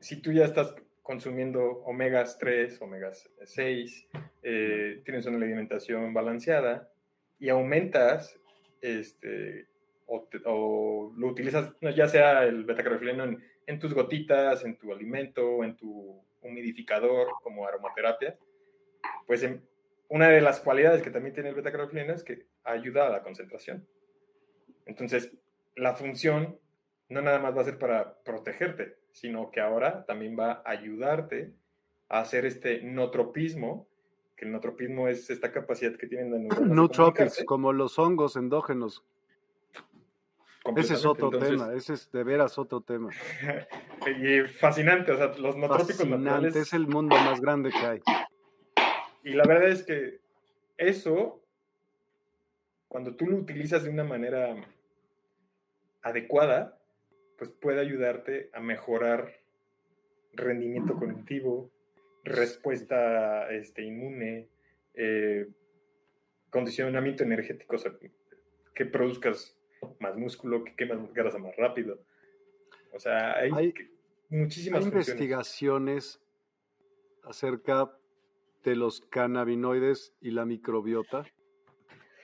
si 0.00 0.20
tú 0.20 0.32
ya 0.32 0.44
estás 0.44 0.74
consumiendo 1.02 1.82
omegas 1.84 2.38
3, 2.38 2.80
omegas 2.80 3.30
6, 3.44 4.08
eh, 4.42 5.02
tienes 5.04 5.26
una 5.26 5.36
alimentación 5.36 6.14
balanceada 6.14 6.88
y 7.38 7.48
aumentas 7.48 8.38
este, 8.80 9.66
o, 10.06 11.12
lo 11.16 11.26
utilizas, 11.26 11.74
ya 11.94 12.06
sea 12.06 12.44
el 12.44 12.64
betacaroteno 12.64 13.24
en, 13.24 13.42
en 13.66 13.78
tus 13.78 13.94
gotitas, 13.94 14.64
en 14.64 14.76
tu 14.76 14.92
alimento, 14.92 15.64
en 15.64 15.76
tu 15.76 16.22
humidificador 16.42 17.28
como 17.42 17.66
aromaterapia, 17.66 18.36
pues 19.26 19.48
una 20.08 20.28
de 20.28 20.40
las 20.40 20.60
cualidades 20.60 21.02
que 21.02 21.10
también 21.10 21.34
tiene 21.34 21.50
el 21.50 21.54
betacaroteno 21.54 22.12
es 22.12 22.22
que 22.22 22.46
ayuda 22.64 23.06
a 23.06 23.10
la 23.10 23.22
concentración. 23.22 23.86
Entonces, 24.84 25.32
la 25.74 25.94
función 25.94 26.58
no 27.12 27.20
nada 27.20 27.38
más 27.38 27.56
va 27.56 27.60
a 27.60 27.64
ser 27.64 27.78
para 27.78 28.14
protegerte, 28.24 28.96
sino 29.12 29.50
que 29.50 29.60
ahora 29.60 30.04
también 30.06 30.36
va 30.38 30.62
a 30.64 30.70
ayudarte 30.70 31.52
a 32.08 32.20
hacer 32.20 32.46
este 32.46 32.82
notropismo, 32.82 33.86
que 34.36 34.46
el 34.46 34.52
notropismo 34.52 35.08
es 35.08 35.28
esta 35.30 35.52
capacidad 35.52 35.94
que 35.96 36.06
tienen 36.06 36.30
de 36.32 36.38
neuronas 36.40 37.44
como 37.44 37.72
los 37.72 37.98
hongos 37.98 38.36
endógenos. 38.36 39.04
Ese 40.76 40.94
es 40.94 41.04
otro 41.04 41.30
tema, 41.30 41.74
ese 41.74 41.94
es 41.94 42.10
de 42.12 42.22
veras 42.22 42.56
otro 42.56 42.80
tema. 42.80 43.10
y 44.06 44.42
fascinante, 44.48 45.12
o 45.12 45.16
sea, 45.16 45.26
los 45.36 45.56
notrópicos 45.56 45.96
fascinante, 45.96 46.60
es 46.60 46.72
el 46.72 46.86
mundo 46.86 47.16
más 47.16 47.40
grande 47.40 47.70
que 47.70 47.78
hay. 47.78 48.00
Y 49.24 49.34
la 49.34 49.44
verdad 49.44 49.68
es 49.68 49.82
que 49.82 50.20
eso, 50.76 51.42
cuando 52.88 53.14
tú 53.16 53.26
lo 53.26 53.36
utilizas 53.36 53.82
de 53.82 53.90
una 53.90 54.04
manera 54.04 54.54
adecuada, 56.02 56.78
pues 57.42 57.50
puede 57.60 57.80
ayudarte 57.80 58.50
a 58.52 58.60
mejorar 58.60 59.32
rendimiento 60.32 60.94
cognitivo, 60.94 61.72
respuesta 62.22 63.50
este, 63.50 63.82
inmune, 63.82 64.46
eh, 64.94 65.48
condicionamiento 66.50 67.24
energético, 67.24 67.74
o 67.74 67.78
sea, 67.80 67.94
que 68.76 68.86
produzcas 68.86 69.58
más 69.98 70.16
músculo, 70.16 70.62
que 70.62 70.76
quemas 70.76 71.12
grasa 71.12 71.38
más 71.38 71.56
rápido. 71.56 71.98
O 72.92 73.00
sea, 73.00 73.36
hay, 73.36 73.74
muchísimas 74.28 74.84
investigaciones 74.84 76.20
acerca 77.24 77.90
de 78.62 78.76
los 78.76 79.00
cannabinoides 79.00 80.14
y 80.20 80.30
la 80.30 80.44
microbiota. 80.44 81.24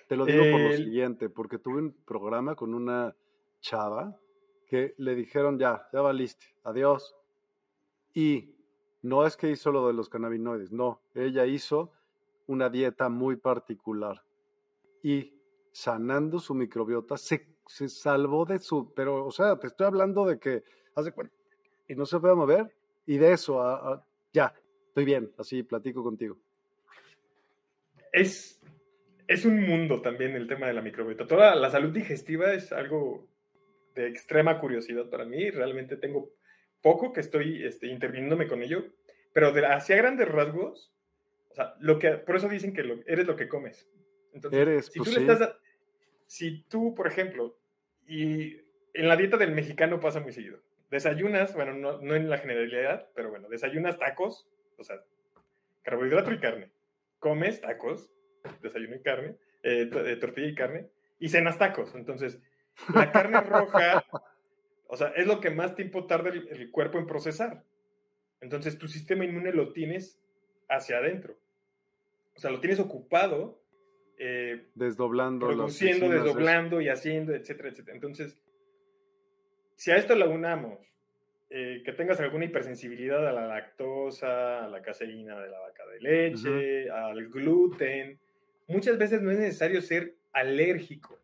Te 0.06 0.14
lo 0.14 0.26
digo 0.26 0.44
por 0.52 0.60
lo 0.60 0.72
siguiente, 0.74 1.28
porque 1.28 1.58
tuve 1.58 1.78
un 1.78 1.92
programa 2.04 2.54
con 2.54 2.72
una 2.72 3.16
chava 3.60 4.16
que 4.68 4.94
le 4.98 5.14
dijeron 5.14 5.58
ya, 5.58 5.88
ya 5.92 6.00
valiste, 6.00 6.46
adiós. 6.62 7.16
Y 8.14 8.54
no 9.02 9.26
es 9.26 9.36
que 9.36 9.50
hizo 9.50 9.72
lo 9.72 9.86
de 9.86 9.94
los 9.94 10.08
cannabinoides, 10.08 10.72
no, 10.72 11.00
ella 11.14 11.46
hizo 11.46 11.92
una 12.46 12.68
dieta 12.68 13.08
muy 13.08 13.36
particular 13.36 14.22
y 15.02 15.34
sanando 15.70 16.38
su 16.38 16.54
microbiota 16.54 17.16
se, 17.16 17.46
se 17.66 17.88
salvó 17.88 18.44
de 18.44 18.58
su, 18.58 18.92
pero 18.94 19.26
o 19.26 19.30
sea, 19.30 19.58
te 19.58 19.68
estoy 19.68 19.86
hablando 19.86 20.26
de 20.26 20.38
que 20.38 20.64
hace 20.94 21.12
y 21.88 21.94
no 21.94 22.06
se 22.06 22.18
puede 22.18 22.34
mover 22.34 22.74
y 23.06 23.18
de 23.18 23.32
eso 23.32 24.04
ya, 24.32 24.52
estoy 24.88 25.04
bien, 25.04 25.32
así 25.38 25.62
platico 25.62 26.02
contigo. 26.02 26.36
Es, 28.12 28.60
es 29.26 29.44
un 29.44 29.62
mundo 29.66 30.00
también 30.02 30.34
el 30.34 30.48
tema 30.48 30.66
de 30.66 30.72
la 30.72 30.82
microbiota. 30.82 31.26
Toda 31.26 31.54
la 31.54 31.70
salud 31.70 31.90
digestiva 31.90 32.52
es 32.52 32.72
algo 32.72 33.28
de 33.98 34.08
extrema 34.08 34.60
curiosidad 34.60 35.10
para 35.10 35.24
mí. 35.24 35.50
Realmente 35.50 35.96
tengo 35.96 36.32
poco 36.80 37.12
que 37.12 37.20
estoy 37.20 37.64
este, 37.64 37.88
interviniéndome 37.88 38.46
con 38.46 38.62
ello, 38.62 38.84
pero 39.32 39.52
de, 39.52 39.66
hacia 39.66 39.96
grandes 39.96 40.28
rasgos, 40.28 40.94
o 41.50 41.54
sea, 41.54 41.74
lo 41.80 41.98
que, 41.98 42.10
por 42.12 42.36
eso 42.36 42.48
dicen 42.48 42.72
que 42.72 43.02
eres 43.06 43.26
lo 43.26 43.36
que 43.36 43.48
comes. 43.48 43.90
Entonces, 44.32 44.60
eres, 44.60 44.86
si 44.86 44.98
pues 44.98 45.10
tú 45.10 45.20
le 45.20 45.32
estás, 45.32 45.56
si 46.26 46.62
tú, 46.64 46.94
por 46.94 47.08
ejemplo, 47.08 47.58
y 48.06 48.56
en 48.94 49.08
la 49.08 49.16
dieta 49.16 49.36
del 49.36 49.52
mexicano 49.52 49.98
pasa 49.98 50.20
muy 50.20 50.32
seguido, 50.32 50.60
desayunas, 50.90 51.54
bueno, 51.54 51.74
no, 51.74 52.00
no 52.00 52.14
en 52.14 52.30
la 52.30 52.38
generalidad, 52.38 53.08
pero 53.14 53.30
bueno, 53.30 53.48
desayunas 53.48 53.98
tacos, 53.98 54.48
o 54.76 54.84
sea, 54.84 55.02
carbohidrato 55.82 56.32
y 56.32 56.38
carne, 56.38 56.70
comes 57.18 57.60
tacos, 57.60 58.12
desayuno 58.62 58.96
y 58.96 59.02
carne, 59.02 59.36
eh, 59.64 59.90
eh, 59.92 60.16
tortilla 60.16 60.48
y 60.48 60.54
carne, 60.54 60.88
y 61.18 61.28
cenas 61.28 61.58
tacos. 61.58 61.94
Entonces, 61.94 62.40
la 62.94 63.10
carne 63.10 63.40
roja, 63.40 64.04
o 64.86 64.96
sea, 64.96 65.08
es 65.08 65.26
lo 65.26 65.40
que 65.40 65.50
más 65.50 65.74
tiempo 65.74 66.06
tarda 66.06 66.30
el, 66.30 66.70
cuerpo 66.70 66.98
en 66.98 67.06
procesar. 67.06 67.62
Entonces, 68.40 68.78
tu 68.78 68.88
sistema 68.88 69.24
inmune 69.24 69.52
lo 69.52 69.72
tienes 69.72 70.18
hacia 70.68 70.98
adentro. 70.98 71.36
O 72.34 72.40
sea, 72.40 72.50
lo 72.50 72.60
tienes 72.60 72.80
ocupado. 72.80 73.60
Eh, 74.16 74.68
desdoblando. 74.74 75.46
Produciendo, 75.46 76.08
desdoblando 76.08 76.80
y 76.80 76.88
haciendo, 76.88 77.34
etcétera, 77.34 77.68
etcétera. 77.68 77.94
Entonces, 77.94 78.40
si 79.76 79.90
a 79.90 79.96
esto 79.96 80.14
le 80.14 80.26
unamos 80.26 80.78
eh, 81.50 81.82
que 81.84 81.92
tengas 81.92 82.18
alguna 82.20 82.46
hipersensibilidad 82.46 83.26
a 83.26 83.32
la 83.32 83.46
lactosa, 83.46 84.64
a 84.64 84.68
la 84.68 84.82
caseína 84.82 85.38
de 85.40 85.48
la 85.50 85.58
vaca 85.60 85.86
de 85.86 86.00
leche, 86.00 86.90
al 86.90 87.28
gluten, 87.28 88.18
muchas 88.66 88.98
veces 88.98 89.20
no 89.20 89.30
es 89.30 89.38
necesario 89.38 89.82
ser 89.82 90.14
alérgico. 90.32 91.18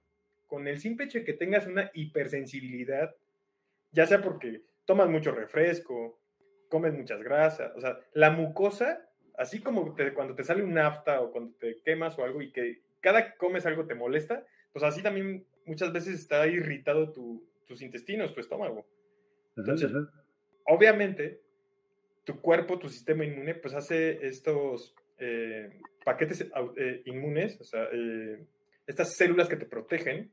Con 0.55 0.69
el 0.69 0.79
simple 0.79 1.07
hecho 1.07 1.19
de 1.19 1.25
que 1.25 1.33
tengas 1.33 1.67
una 1.67 1.91
hipersensibilidad, 1.95 3.13
ya 3.91 4.07
sea 4.07 4.23
porque 4.23 4.63
tomas 4.85 5.09
mucho 5.09 5.33
refresco, 5.33 6.21
comes 6.69 6.95
muchas 6.95 7.21
grasas, 7.25 7.73
o 7.75 7.81
sea, 7.81 7.99
la 8.13 8.31
mucosa, 8.31 9.11
así 9.37 9.61
como 9.61 9.97
cuando 10.15 10.37
te 10.37 10.45
sale 10.45 10.63
un 10.63 10.75
nafta 10.75 11.21
o 11.23 11.33
cuando 11.33 11.57
te 11.57 11.81
quemas 11.85 12.17
o 12.21 12.23
algo 12.23 12.41
y 12.41 12.53
que 12.53 12.83
cada 13.01 13.27
que 13.27 13.37
comes 13.37 13.67
algo 13.67 13.85
te 13.85 13.97
molesta, 13.97 14.47
pues 14.73 14.85
así 14.85 15.03
también 15.03 15.45
muchas 15.67 15.93
veces 15.93 16.21
está 16.21 16.47
irritado 16.47 17.11
tu, 17.11 17.45
tus 17.67 17.83
intestinos, 17.83 18.33
tu 18.33 18.39
estómago. 18.39 18.87
Entonces, 19.57 19.91
obviamente, 20.67 21.41
tu 22.23 22.41
cuerpo, 22.41 22.79
tu 22.79 22.89
sistema 22.89 23.25
inmune, 23.25 23.57
pues 23.57 23.75
hace 23.75 24.25
estos 24.25 24.95
eh, 25.19 25.81
paquetes 26.05 26.49
eh, 26.77 27.03
inmunes, 27.07 27.61
o 27.61 27.65
sea, 27.65 27.89
eh, 27.93 28.47
estas 28.87 29.15
células 29.17 29.49
que 29.49 29.57
te 29.57 29.67
protegen, 29.67 30.33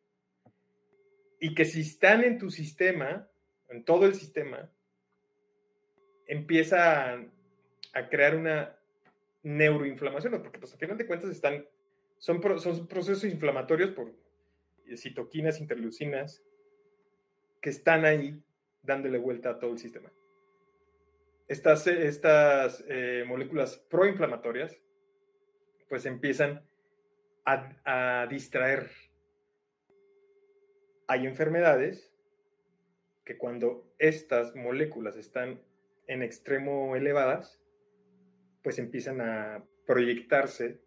y 1.43 1.55
que 1.55 1.65
si 1.65 1.81
están 1.81 2.23
en 2.23 2.37
tu 2.37 2.51
sistema, 2.51 3.27
en 3.67 3.83
todo 3.83 4.05
el 4.05 4.13
sistema, 4.13 4.71
empieza 6.27 7.13
a, 7.13 8.09
crear 8.09 8.35
una 8.35 8.77
neuroinflamación, 9.41 10.39
porque 10.43 10.59
pues 10.59 10.75
a 10.75 10.77
final 10.77 10.97
de 10.99 11.07
cuentas 11.07 11.31
están, 11.31 11.65
son, 12.19 12.41
son 12.59 12.87
procesos 12.87 13.23
inflamatorios 13.23 13.89
por 13.89 14.13
citoquinas, 14.95 15.59
interleucinas, 15.59 16.43
que 17.59 17.71
están 17.71 18.05
ahí 18.05 18.39
dándole 18.83 19.17
vuelta 19.17 19.49
a 19.49 19.59
todo 19.59 19.71
el 19.71 19.79
sistema. 19.79 20.11
Estas, 21.47 21.87
estas 21.87 22.85
eh, 22.87 23.25
moléculas 23.27 23.77
proinflamatorias 23.89 24.77
pues 25.89 26.05
empiezan 26.05 26.63
a 27.45 28.27
distraer. 28.29 28.91
Hay 31.11 31.27
enfermedades 31.27 32.09
que 33.25 33.37
cuando 33.37 33.93
estas 33.99 34.55
moléculas 34.55 35.17
están 35.17 35.59
en 36.07 36.23
extremo 36.23 36.95
elevadas, 36.95 37.59
pues 38.63 38.79
empiezan 38.79 39.19
a 39.19 39.61
proyectarse 39.85 40.79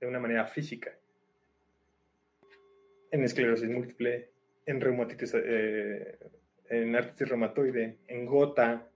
de 0.00 0.06
una 0.06 0.20
manera 0.20 0.46
física. 0.46 0.98
En 3.10 3.24
esclerosis 3.24 3.68
múltiple, 3.68 4.30
en 4.64 4.80
reumatitis, 4.80 5.34
eh, 5.34 6.18
en 6.70 6.96
artritis 6.96 7.28
reumatoide, 7.28 7.98
en 8.06 8.24
gota. 8.24 8.88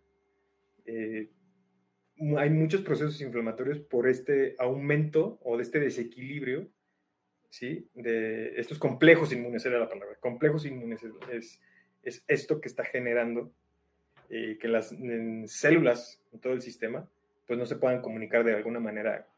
Eh, 0.86 1.32
hay 2.38 2.48
muchos 2.48 2.80
procesos 2.80 3.20
inflamatorios 3.20 3.80
por 3.80 4.08
este 4.08 4.56
aumento 4.58 5.38
o 5.42 5.58
de 5.58 5.64
este 5.64 5.80
desequilibrio, 5.80 6.70
¿sí? 7.50 7.88
De 7.94 8.58
estos 8.60 8.78
complejos 8.78 9.32
inmunes, 9.32 9.64
era 9.66 9.78
la 9.78 9.88
palabra. 9.88 10.16
Complejos 10.20 10.66
inmunes 10.66 11.02
es, 11.30 11.60
es, 12.02 12.24
esto 12.28 12.60
que 12.60 12.68
está 12.68 12.84
generando 12.84 13.52
eh, 14.28 14.58
que 14.60 14.68
las 14.68 14.94
células 15.46 16.22
en 16.32 16.40
todo 16.40 16.52
el 16.52 16.62
sistema 16.62 17.08
pues 17.46 17.58
no 17.58 17.66
se 17.66 17.76
puedan 17.76 18.02
comunicar 18.02 18.44
de 18.44 18.54
alguna 18.54 18.80
manera 18.80 19.28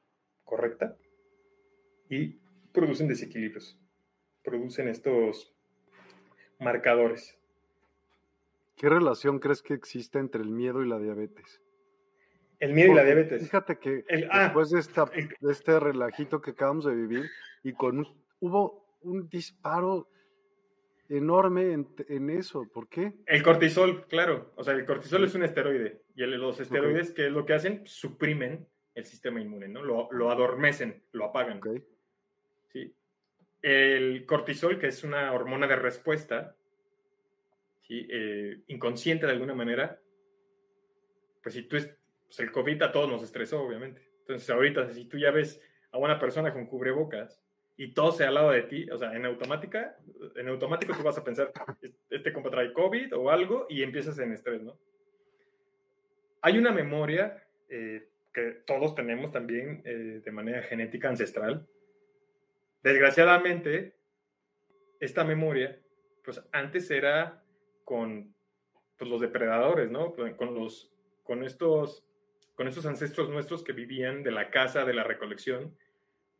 correcta 0.44 0.96
y 2.08 2.38
producen 2.72 3.08
desequilibrios, 3.08 3.78
producen 4.42 4.88
estos 4.88 5.52
marcadores. 6.58 7.38
¿Qué 8.76 8.88
relación 8.88 9.40
crees 9.40 9.62
que 9.62 9.74
existe 9.74 10.18
entre 10.18 10.42
el 10.42 10.50
miedo 10.50 10.82
y 10.82 10.88
la 10.88 10.98
diabetes? 10.98 11.60
El 12.58 12.72
miedo 12.72 12.92
y 12.92 12.94
la 12.96 13.04
diabetes. 13.04 13.42
Fíjate 13.42 13.78
que 13.78 14.04
ah, 14.30 14.44
después 14.44 14.70
de, 14.70 14.80
esta, 14.80 15.04
de, 15.04 15.52
este 15.52 15.78
relajito 15.78 16.40
que 16.40 16.52
acabamos 16.52 16.84
de 16.84 16.94
vivir 16.94 17.30
y 17.62 17.72
con 17.72 18.06
hubo 18.40 18.98
un 19.02 19.28
disparo 19.28 20.08
enorme 21.08 21.72
en, 21.72 22.30
eso. 22.30 22.66
¿Por 22.72 22.88
qué? 22.88 23.14
El 23.26 23.42
cortisol, 23.42 24.06
claro. 24.06 24.52
O 24.56 24.64
sea, 24.64 24.74
el 24.74 24.84
cortisol 24.84 25.24
es 25.24 25.34
un 25.34 25.44
esteroide 25.44 26.02
y 26.14 26.26
los 26.26 26.60
esteroides, 26.60 27.12
¿qué 27.12 27.26
es 27.26 27.32
lo 27.32 27.46
que 27.46 27.54
hacen? 27.54 27.82
Suprimen 27.86 28.66
el 28.94 29.04
sistema 29.04 29.40
inmune, 29.40 29.68
¿no? 29.68 29.82
Lo, 29.82 30.30
adormecen, 30.30 31.04
lo 31.12 31.26
apagan. 31.26 31.60
Sí 32.72 32.94
el 33.62 34.24
cortisol, 34.26 34.78
que 34.78 34.88
es 34.88 35.04
una 35.04 35.32
hormona 35.32 35.66
de 35.66 35.76
respuesta, 35.76 36.56
eh, 37.90 38.62
inconsciente 38.68 39.26
de 39.26 39.32
alguna 39.32 39.54
manera, 39.54 39.98
pues 41.42 41.54
si 41.54 41.62
tú 41.62 41.76
pues 42.28 42.38
el 42.40 42.52
COVID 42.52 42.82
a 42.82 42.92
todos 42.92 43.10
nos 43.10 43.24
estresó, 43.24 43.60
obviamente. 43.60 44.08
Entonces 44.20 44.48
ahorita, 44.48 44.88
si 44.92 45.06
tú 45.06 45.18
ya 45.18 45.32
ves 45.32 45.60
a 45.90 45.98
una 45.98 46.20
persona 46.20 46.52
con 46.52 46.66
cubrebocas 46.66 47.42
y 47.76 47.92
tose 47.92 48.24
al 48.24 48.34
lado 48.34 48.50
de 48.50 48.62
ti, 48.62 48.88
o 48.90 48.98
sea, 48.98 49.12
en 49.14 49.26
automática, 49.26 49.96
en 50.36 50.48
automático 50.48 50.94
tú 50.96 51.02
vas 51.02 51.18
a 51.18 51.24
pensar, 51.24 51.52
este 52.10 52.32
compa 52.32 52.50
trae 52.50 52.72
COVID 52.72 53.16
o 53.16 53.30
algo 53.30 53.66
y 53.68 53.82
empiezas 53.82 54.18
en 54.20 54.32
estrés, 54.32 54.62
¿no? 54.62 54.78
Hay 56.42 56.56
una 56.56 56.70
memoria 56.70 57.42
eh, 57.68 58.08
que 58.32 58.62
todos 58.64 58.94
tenemos 58.94 59.32
también 59.32 59.82
eh, 59.84 60.20
de 60.24 60.30
manera 60.30 60.62
genética 60.62 61.08
ancestral, 61.08 61.66
Desgraciadamente, 62.82 63.96
esta 65.00 65.24
memoria, 65.24 65.78
pues 66.24 66.42
antes 66.52 66.90
era 66.90 67.42
con 67.84 68.34
pues, 68.96 69.10
los 69.10 69.20
depredadores, 69.20 69.90
¿no? 69.90 70.14
Con, 70.14 70.54
los, 70.54 70.92
con, 71.24 71.42
estos, 71.42 72.06
con 72.58 72.66
estos 72.66 72.86
ancestros 72.86 73.30
nuestros 73.30 73.62
que 73.62 73.72
vivían 73.72 74.24
de 74.24 74.32
la 74.32 74.50
caza, 74.50 74.84
de 74.84 74.92
la 74.92 75.04
recolección, 75.04 75.76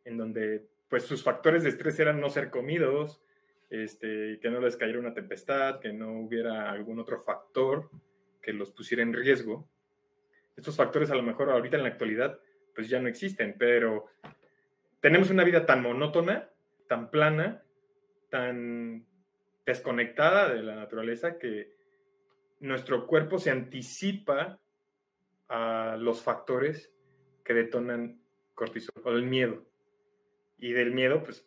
en 0.05 0.19
donde 0.19 0.67
pues 0.89 1.05
sus 1.05 1.23
factores 1.23 1.63
de 1.63 1.69
estrés 1.69 1.97
eran 2.01 2.21
no 2.21 2.29
ser 2.29 2.51
comidos, 2.51 3.23
este, 3.71 4.41
que 4.41 4.51
no 4.51 4.59
les 4.59 4.77
cayera 4.77 4.99
una 4.99 5.15
tempestad, 5.15 5.79
que 5.79 5.93
no 5.93 6.19
hubiera 6.19 6.73
algún 6.73 6.99
otro 6.99 7.21
factor 7.21 7.89
que 8.43 8.53
los 8.53 8.73
pusiera 8.73 9.05
en 9.05 9.13
riesgo. 9.13 9.69
Estos 10.57 10.75
factores 10.75 11.13
a 11.13 11.15
lo 11.15 11.23
mejor 11.23 11.51
ahorita 11.51 11.77
en 11.77 11.85
la 11.85 11.91
actualidad 11.91 12.41
pues 12.75 12.89
ya 12.89 12.99
no 12.99 13.07
existen, 13.07 13.55
pero 13.57 14.07
tenemos 14.99 15.31
una 15.31 15.45
vida 15.45 15.67
tan 15.67 15.83
monótona, 15.83 16.51
tan 16.89 17.13
plana, 17.13 17.63
tan 18.29 19.07
desconectada 19.65 20.53
de 20.53 20.65
la 20.65 20.75
naturaleza 20.75 21.39
que 21.39 21.77
nuestro 22.59 23.07
cuerpo 23.07 23.39
se 23.39 23.53
anticipa 23.53 24.59
a 25.49 25.97
los 25.99 26.23
factores 26.23 26.93
que 27.45 27.55
detonan 27.55 28.21
cortisol 28.55 29.03
o 29.05 29.11
el 29.11 29.25
miedo. 29.25 29.65
Y 30.59 30.73
del 30.73 30.93
miedo, 30.93 31.23
pues, 31.23 31.47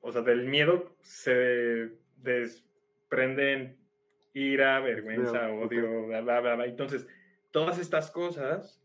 o 0.00 0.12
sea, 0.12 0.22
del 0.22 0.46
miedo 0.46 0.96
se 1.02 1.90
desprenden 2.16 3.78
ira, 4.32 4.80
vergüenza, 4.80 5.48
odio, 5.50 6.06
bla, 6.06 6.20
bla, 6.20 6.40
bla, 6.40 6.54
bla. 6.56 6.66
Entonces, 6.66 7.06
todas 7.50 7.78
estas 7.78 8.10
cosas 8.10 8.82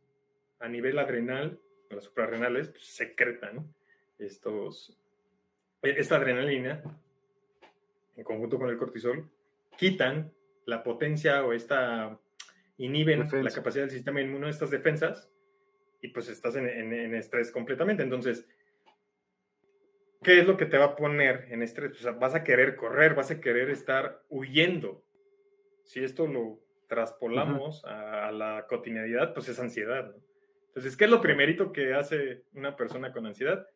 a 0.59 0.67
nivel 0.67 0.99
adrenal, 0.99 1.59
las 1.89 2.03
suprarrenales, 2.03 2.69
pues, 2.69 2.85
secretan 2.85 3.73
estos, 4.17 4.97
esta 5.81 6.17
adrenalina 6.17 6.83
en 8.15 8.23
conjunto 8.23 8.59
con 8.59 8.69
el 8.69 8.77
cortisol, 8.77 9.29
quitan 9.77 10.31
la 10.65 10.83
potencia 10.83 11.43
o 11.45 11.53
esta 11.53 12.19
inhiben 12.79 13.27
la 13.43 13.51
capacidad 13.51 13.83
del 13.83 13.91
sistema 13.91 14.21
inmune, 14.21 14.49
estas 14.49 14.71
defensas, 14.71 15.29
y 16.01 16.07
pues 16.07 16.29
estás 16.29 16.55
en, 16.55 16.67
en, 16.67 17.13
estrés 17.13 17.51
completamente. 17.51 18.03
Entonces, 18.03 18.47
¿qué 20.23 20.39
es 20.39 20.47
lo 20.47 20.55
que 20.55 20.65
te 20.65 20.77
va 20.77 20.85
a 20.85 20.95
poner 20.95 21.47
en 21.49 21.61
estrés? 21.61 21.91
Vas 22.19 22.35
a 22.35 22.43
querer 22.43 22.77
correr, 22.77 23.15
vas 23.15 23.31
a 23.31 23.41
querer 23.41 23.69
estar 23.69 24.23
huyendo. 24.29 25.03
Si 25.83 26.01
esto 26.01 26.25
lo 26.25 26.61
traspolamos 26.87 27.83
a, 27.85 28.31
la 28.31 28.65
cotidianidad, 28.67 29.33
pues 29.33 29.49
es 29.49 29.59
ansiedad. 29.59 30.15
Entonces, 30.67 30.95
¿qué 30.95 31.03
es 31.03 31.11
lo 31.11 31.19
primerito 31.19 31.73
que 31.73 31.93
hace 31.93 32.43
una 32.53 32.77
persona 32.77 33.11
con 33.11 33.25
ansiedad? 33.25 33.67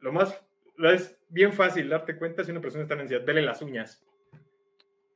Lo 0.00 0.12
más, 0.12 0.44
es 0.92 1.16
bien 1.28 1.52
fácil 1.52 1.88
darte 1.88 2.18
cuenta 2.18 2.42
si 2.42 2.50
una 2.50 2.60
persona 2.60 2.82
está 2.82 2.94
en 2.94 3.02
ansiedad. 3.02 3.24
Vele 3.24 3.42
las 3.42 3.62
uñas. 3.62 4.04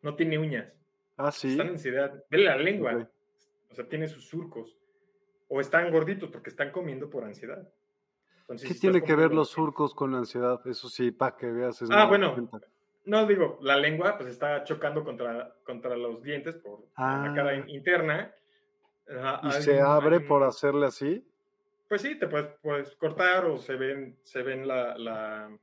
No 0.03 0.15
tiene 0.15 0.39
uñas. 0.39 0.73
Ah, 1.19 1.33
sí. 1.33 1.51
Está 1.51 1.65
en 1.65 1.71
ansiedad. 1.71 2.25
Vele 2.31 2.45
la 2.45 2.57
lengua. 2.57 3.09
O 3.71 3.75
sea, 3.75 3.87
tiene 3.89 4.07
sus 4.07 4.27
surcos. 4.27 4.79
O 5.49 5.61
están 5.61 5.91
gorditos 5.91 6.31
porque 6.31 6.51
están 6.51 6.71
comiendo 6.71 7.11
por 7.11 7.25
ansiedad. 7.25 7.69
¿Qué 8.67 8.75
tiene 8.75 9.03
que 9.03 9.15
ver 9.15 9.35
los 9.35 9.51
surcos 9.51 9.95
con 9.95 10.13
la 10.13 10.19
ansiedad? 10.19 10.61
Eso 10.67 10.89
sí, 10.89 11.11
para 11.11 11.37
que 11.37 11.47
veas. 11.47 11.83
ah, 11.91 12.07
bueno. 12.07 12.49
No, 13.05 13.27
digo, 13.27 13.59
la 13.63 13.77
lengua 13.77 14.17
pues 14.17 14.31
está 14.31 14.65
chocando 14.65 15.03
contra, 15.03 15.55
contra 15.65 15.97
los 15.97 16.23
dientes 16.23 16.57
por 16.57 16.81
la 16.97 17.33
cara 17.35 17.51
ah. 17.51 17.65
interna. 17.67 18.35
¿Y 19.45 19.51
se 19.63 19.81
abre 19.81 20.21
por 20.21 20.43
hacerle 20.45 20.87
así? 20.87 21.27
Pues 21.89 22.03
sí, 22.03 22.19
te 22.19 22.29
puedes, 22.29 22.49
puedes, 22.61 22.95
cortar 22.97 23.47
o 23.47 23.57
se 23.57 23.77
ven, 23.77 24.19
se 24.23 24.43
ven 24.43 24.69
la, 24.69 24.97
la 24.99 25.59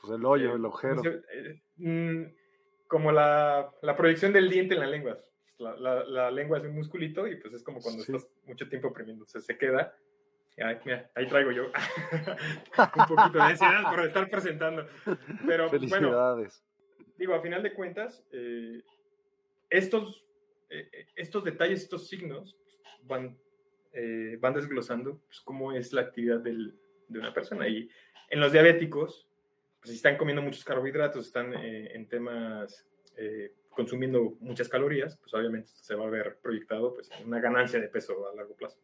pues 0.00 0.12
el 0.12 0.24
hoyo, 0.24 0.56
el 0.56 0.64
agujero. 0.64 1.00
Eh, 1.04 1.62
mm, 1.76 2.24
como 2.94 3.10
la, 3.10 3.74
la, 3.82 3.96
proyección 3.96 4.32
del 4.32 4.48
diente 4.48 4.74
en 4.74 4.80
la 4.80 4.86
lengua. 4.86 5.18
La, 5.58 6.04
la, 6.04 6.30
lengua 6.30 6.58
es 6.58 6.64
un 6.64 6.76
musculito 6.76 7.26
y 7.26 7.34
pues 7.34 7.52
es 7.52 7.64
como 7.64 7.80
cuando 7.80 8.02
estás 8.02 8.28
mucho 8.46 8.68
tiempo 8.68 8.86
oprimiendo, 8.86 9.26
se, 9.26 9.40
se 9.40 9.58
queda. 9.58 9.96
mira, 10.84 11.10
ahí 11.16 11.26
traigo 11.26 11.50
yo 11.50 11.64
un 12.78 13.06
poquito 13.08 13.32
de 13.32 13.42
ansiedad 13.42 13.90
por 13.90 14.06
estar 14.06 14.30
presentando. 14.30 14.86
Pero 15.44 15.70
bueno, 15.88 16.36
digo, 17.18 17.34
a 17.34 17.42
final 17.42 17.64
de 17.64 17.74
cuentas, 17.74 18.24
eh, 18.30 18.80
estos, 19.70 20.24
eh, 20.70 21.08
estos 21.16 21.42
detalles, 21.42 21.82
estos 21.82 22.06
signos 22.06 22.56
van, 23.02 23.36
van 24.38 24.54
desglosando 24.54 25.18
pues, 25.26 25.40
cómo 25.40 25.72
es 25.72 25.92
la 25.92 26.02
actividad 26.02 26.38
del, 26.38 26.78
de 27.08 27.18
una 27.18 27.34
persona. 27.34 27.66
Y 27.66 27.90
en 28.30 28.38
los 28.38 28.52
diabéticos, 28.52 29.28
pues 29.84 29.90
si 29.90 29.96
están 29.96 30.16
comiendo 30.16 30.40
muchos 30.40 30.64
carbohidratos, 30.64 31.26
están 31.26 31.52
eh, 31.52 31.94
en 31.94 32.08
temas 32.08 32.86
eh, 33.18 33.52
consumiendo 33.68 34.32
muchas 34.40 34.66
calorías, 34.66 35.18
pues 35.18 35.34
obviamente 35.34 35.68
se 35.68 35.94
va 35.94 36.06
a 36.06 36.08
ver 36.08 36.38
proyectado 36.42 36.94
pues, 36.94 37.10
una 37.22 37.38
ganancia 37.38 37.78
de 37.78 37.88
peso 37.88 38.14
a 38.26 38.34
largo 38.34 38.54
plazo. 38.54 38.78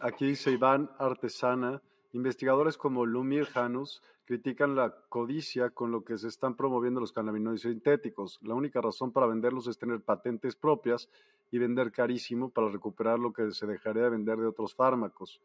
Aquí 0.00 0.26
dice 0.26 0.50
Iván 0.50 0.90
Artesana, 0.98 1.80
investigadores 2.12 2.76
como 2.76 3.06
Lumir 3.06 3.44
Janus 3.44 4.02
critican 4.24 4.74
la 4.74 4.92
codicia 5.08 5.70
con 5.70 5.92
lo 5.92 6.02
que 6.02 6.18
se 6.18 6.26
están 6.26 6.56
promoviendo 6.56 6.98
los 6.98 7.12
cannabinoides 7.12 7.62
sintéticos. 7.62 8.40
La 8.42 8.54
única 8.54 8.80
razón 8.80 9.12
para 9.12 9.28
venderlos 9.28 9.68
es 9.68 9.78
tener 9.78 10.00
patentes 10.00 10.56
propias 10.56 11.08
y 11.52 11.58
vender 11.58 11.92
carísimo 11.92 12.50
para 12.50 12.70
recuperar 12.70 13.20
lo 13.20 13.32
que 13.32 13.52
se 13.52 13.68
dejaría 13.68 14.02
de 14.02 14.10
vender 14.10 14.38
de 14.38 14.48
otros 14.48 14.74
fármacos 14.74 15.40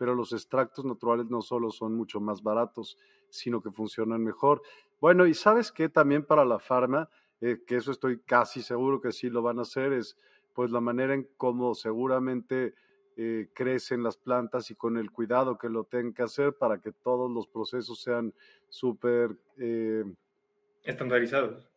pero 0.00 0.14
los 0.14 0.32
extractos 0.32 0.82
naturales 0.86 1.26
no 1.28 1.42
solo 1.42 1.70
son 1.70 1.94
mucho 1.94 2.22
más 2.22 2.42
baratos, 2.42 2.96
sino 3.28 3.60
que 3.60 3.70
funcionan 3.70 4.24
mejor. 4.24 4.62
Bueno, 4.98 5.26
y 5.26 5.34
sabes 5.34 5.70
que 5.70 5.90
también 5.90 6.24
para 6.24 6.46
la 6.46 6.58
farma, 6.58 7.10
eh, 7.42 7.60
que 7.66 7.76
eso 7.76 7.90
estoy 7.90 8.18
casi 8.20 8.62
seguro 8.62 9.02
que 9.02 9.12
sí 9.12 9.28
lo 9.28 9.42
van 9.42 9.58
a 9.58 9.62
hacer, 9.62 9.92
es 9.92 10.16
pues 10.54 10.70
la 10.70 10.80
manera 10.80 11.12
en 11.12 11.28
cómo 11.36 11.74
seguramente 11.74 12.72
eh, 13.18 13.50
crecen 13.52 14.02
las 14.02 14.16
plantas 14.16 14.70
y 14.70 14.74
con 14.74 14.96
el 14.96 15.10
cuidado 15.10 15.58
que 15.58 15.68
lo 15.68 15.84
tengan 15.84 16.14
que 16.14 16.22
hacer 16.22 16.54
para 16.54 16.80
que 16.80 16.92
todos 16.92 17.30
los 17.30 17.46
procesos 17.46 18.00
sean 18.00 18.32
súper... 18.70 19.36
Eh, 19.58 20.04
estandarizados. 20.82 21.68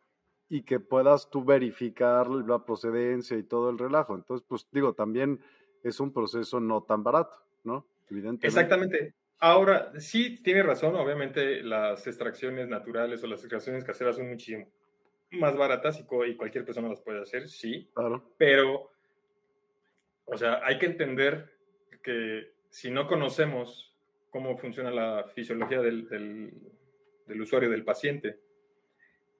Y 0.48 0.62
que 0.62 0.80
puedas 0.80 1.28
tú 1.28 1.44
verificar 1.44 2.30
la 2.30 2.64
procedencia 2.64 3.36
y 3.36 3.42
todo 3.42 3.68
el 3.68 3.76
relajo. 3.76 4.14
Entonces, 4.14 4.46
pues 4.48 4.66
digo, 4.72 4.94
también 4.94 5.42
es 5.82 6.00
un 6.00 6.10
proceso 6.10 6.58
no 6.58 6.84
tan 6.84 7.04
barato, 7.04 7.36
¿no? 7.64 7.86
Exactamente. 8.42 9.14
Ahora, 9.38 9.92
sí, 9.98 10.42
tiene 10.42 10.62
razón, 10.62 10.94
obviamente 10.94 11.62
las 11.62 12.06
extracciones 12.06 12.68
naturales 12.68 13.22
o 13.22 13.26
las 13.26 13.40
extracciones 13.40 13.84
caseras 13.84 14.16
son 14.16 14.28
muchísimo 14.28 14.68
más 15.32 15.56
baratas 15.56 16.00
y, 16.00 16.04
cualquier 16.04 16.64
persona 16.64 16.88
las 16.88 17.00
puede 17.00 17.20
hacer, 17.20 17.48
sí. 17.48 17.88
Claro. 17.94 18.22
Pero, 18.38 18.90
o 20.26 20.36
sea, 20.36 20.60
hay 20.64 20.78
que 20.78 20.86
entender 20.86 21.52
que 22.02 22.52
si 22.70 22.90
no 22.90 23.06
conocemos 23.06 23.94
cómo 24.30 24.56
funciona 24.56 24.90
la 24.90 25.24
fisiología 25.34 25.80
del, 25.80 26.08
del 27.26 27.40
usuario, 27.40 27.70
del 27.70 27.84
paciente, 27.84 28.38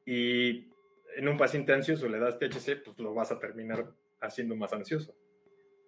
y 0.07 0.69
en 1.17 1.29
un 1.29 1.37
paciente 1.37 1.73
ansioso 1.73 2.09
le 2.09 2.19
das 2.19 2.39
THC, 2.39 2.83
pues 2.85 2.99
lo 2.99 3.15
vas 3.15 3.33
a 3.33 3.39
terminar 3.39 3.93
haciendo 4.21 4.57
más 4.57 4.73
ansioso. 4.73 5.15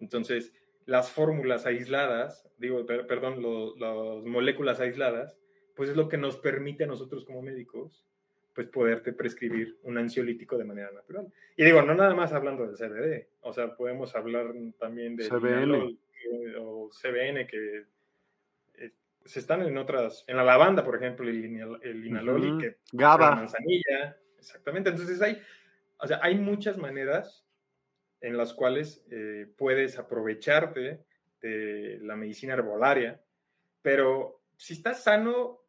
Entonces, 0.01 0.53
las 0.87 1.11
fórmulas 1.11 1.67
aisladas, 1.67 2.49
digo, 2.59 2.87
perdón, 2.87 3.43
las 3.79 4.25
moléculas 4.25 4.81
aisladas, 4.81 5.37
pues 5.75 5.91
es 5.91 5.97
lo 5.97 6.09
que 6.09 6.17
nos 6.17 6.37
permite 6.39 6.85
a 6.85 6.87
nosotros 6.87 7.25
como 7.25 7.43
médicos, 7.43 8.07
pues 8.55 8.69
poderte 8.69 9.13
prescribir 9.13 9.77
un 9.83 9.99
ansiolítico 9.99 10.57
de 10.57 10.65
manera 10.65 10.91
natural. 10.93 11.31
Y 11.57 11.65
digo, 11.65 11.83
no 11.83 11.95
nada 11.95 12.15
más 12.15 12.33
hablando 12.33 12.67
del 12.67 12.77
CBD, 12.77 13.27
o 13.43 13.53
sea, 13.53 13.77
podemos 13.77 14.15
hablar 14.15 14.55
también 14.79 15.17
de 15.17 15.29
CBN 15.29 15.99
o 16.59 16.89
CBN 16.91 17.47
que 17.47 17.85
eh, 18.77 18.93
se 19.25 19.41
están 19.41 19.63
en 19.63 19.77
otras, 19.77 20.25
en 20.29 20.37
la 20.37 20.45
lavanda, 20.45 20.85
por 20.85 20.97
ejemplo, 20.97 21.29
el, 21.29 21.79
el 21.83 22.07
inalol, 22.07 22.59
que 22.59 22.77
GABA, 22.93 23.31
la 23.31 23.37
manzanilla, 23.37 24.17
exactamente. 24.39 24.91
Entonces 24.91 25.21
hay, 25.21 25.43
o 25.99 26.07
sea, 26.07 26.21
hay 26.23 26.37
muchas 26.39 26.79
maneras 26.79 27.46
en 28.27 28.37
las 28.37 28.55
cuales 28.55 29.07
eh, 29.13 29.47
puedes 29.57 29.99
aprovecharte 30.01 31.05
de 31.41 31.99
la 32.03 32.17
medicina 32.17 32.55
herbolaria, 32.55 33.23
pero 33.81 34.43
si 34.57 34.73
estás 34.73 35.05
sano, 35.05 35.61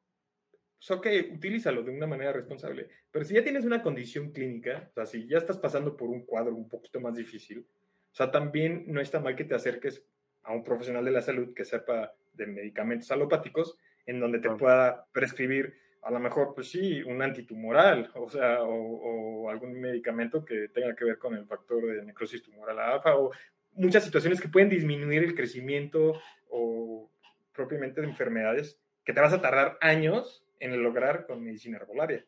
pues 0.80 0.90
ok, 0.90 1.08
utilízalo 1.36 1.84
de 1.84 1.92
una 1.92 2.08
manera 2.08 2.34
responsable. 2.34 2.88
Pero 3.12 3.26
si 3.26 3.36
ya 3.36 3.44
tienes 3.44 3.64
una 3.64 3.84
condición 3.84 4.32
clínica, 4.32 4.88
o 4.90 4.94
sea, 4.96 5.06
si 5.06 5.28
ya 5.28 5.38
estás 5.38 5.60
pasando 5.60 5.96
por 5.96 6.10
un 6.10 6.26
cuadro 6.26 6.56
un 6.56 6.68
poquito 6.68 7.00
más 7.00 7.16
difícil, 7.16 7.60
o 7.60 8.16
sea, 8.16 8.32
también 8.32 8.86
no 8.88 9.02
está 9.02 9.20
mal 9.20 9.36
que 9.36 9.44
te 9.44 9.54
acerques 9.54 10.04
a 10.42 10.52
un 10.52 10.64
profesional 10.64 11.06
de 11.06 11.12
la 11.12 11.22
salud 11.22 11.54
que 11.54 11.64
sepa 11.64 12.16
de 12.34 12.48
medicamentos 12.48 13.12
alopáticos, 13.12 13.78
en 14.08 14.20
donde 14.20 14.40
te 14.40 14.50
pueda 14.50 15.06
prescribir 15.12 15.78
a 16.04 16.12
lo 16.12 16.20
mejor, 16.20 16.54
pues 16.54 16.70
sí, 16.70 17.02
un 17.04 17.22
antitumoral, 17.22 18.12
o 18.16 18.30
sea, 18.30 18.64
o, 18.64 19.50
algún 19.50 19.80
medicamento 19.80 20.44
que 20.44 20.70
tenga 20.70 20.96
que 20.96 21.06
ver 21.06 21.18
con 21.18 21.36
el 21.36 21.46
factor 21.46 21.86
de 21.86 22.06
necrosis 22.06 22.44
tumoral 22.44 22.80
alfa, 22.80 23.16
o 23.16 23.32
muchas 23.74 24.04
situaciones 24.04 24.42
que 24.42 24.50
pueden 24.50 24.70
disminuir 24.70 25.24
el 25.24 25.36
crecimiento 25.36 26.20
o 26.50 27.10
propiamente 27.54 28.02
de 28.02 28.08
enfermedades 28.08 28.80
que 29.04 29.14
te 29.14 29.22
vas 29.22 29.34
a 29.34 29.42
tardar 29.42 29.78
años 29.82 30.46
en 30.60 30.82
lograr 30.82 31.26
con 31.26 31.44
medicina 31.44 31.78
herbolaria. 31.78 32.26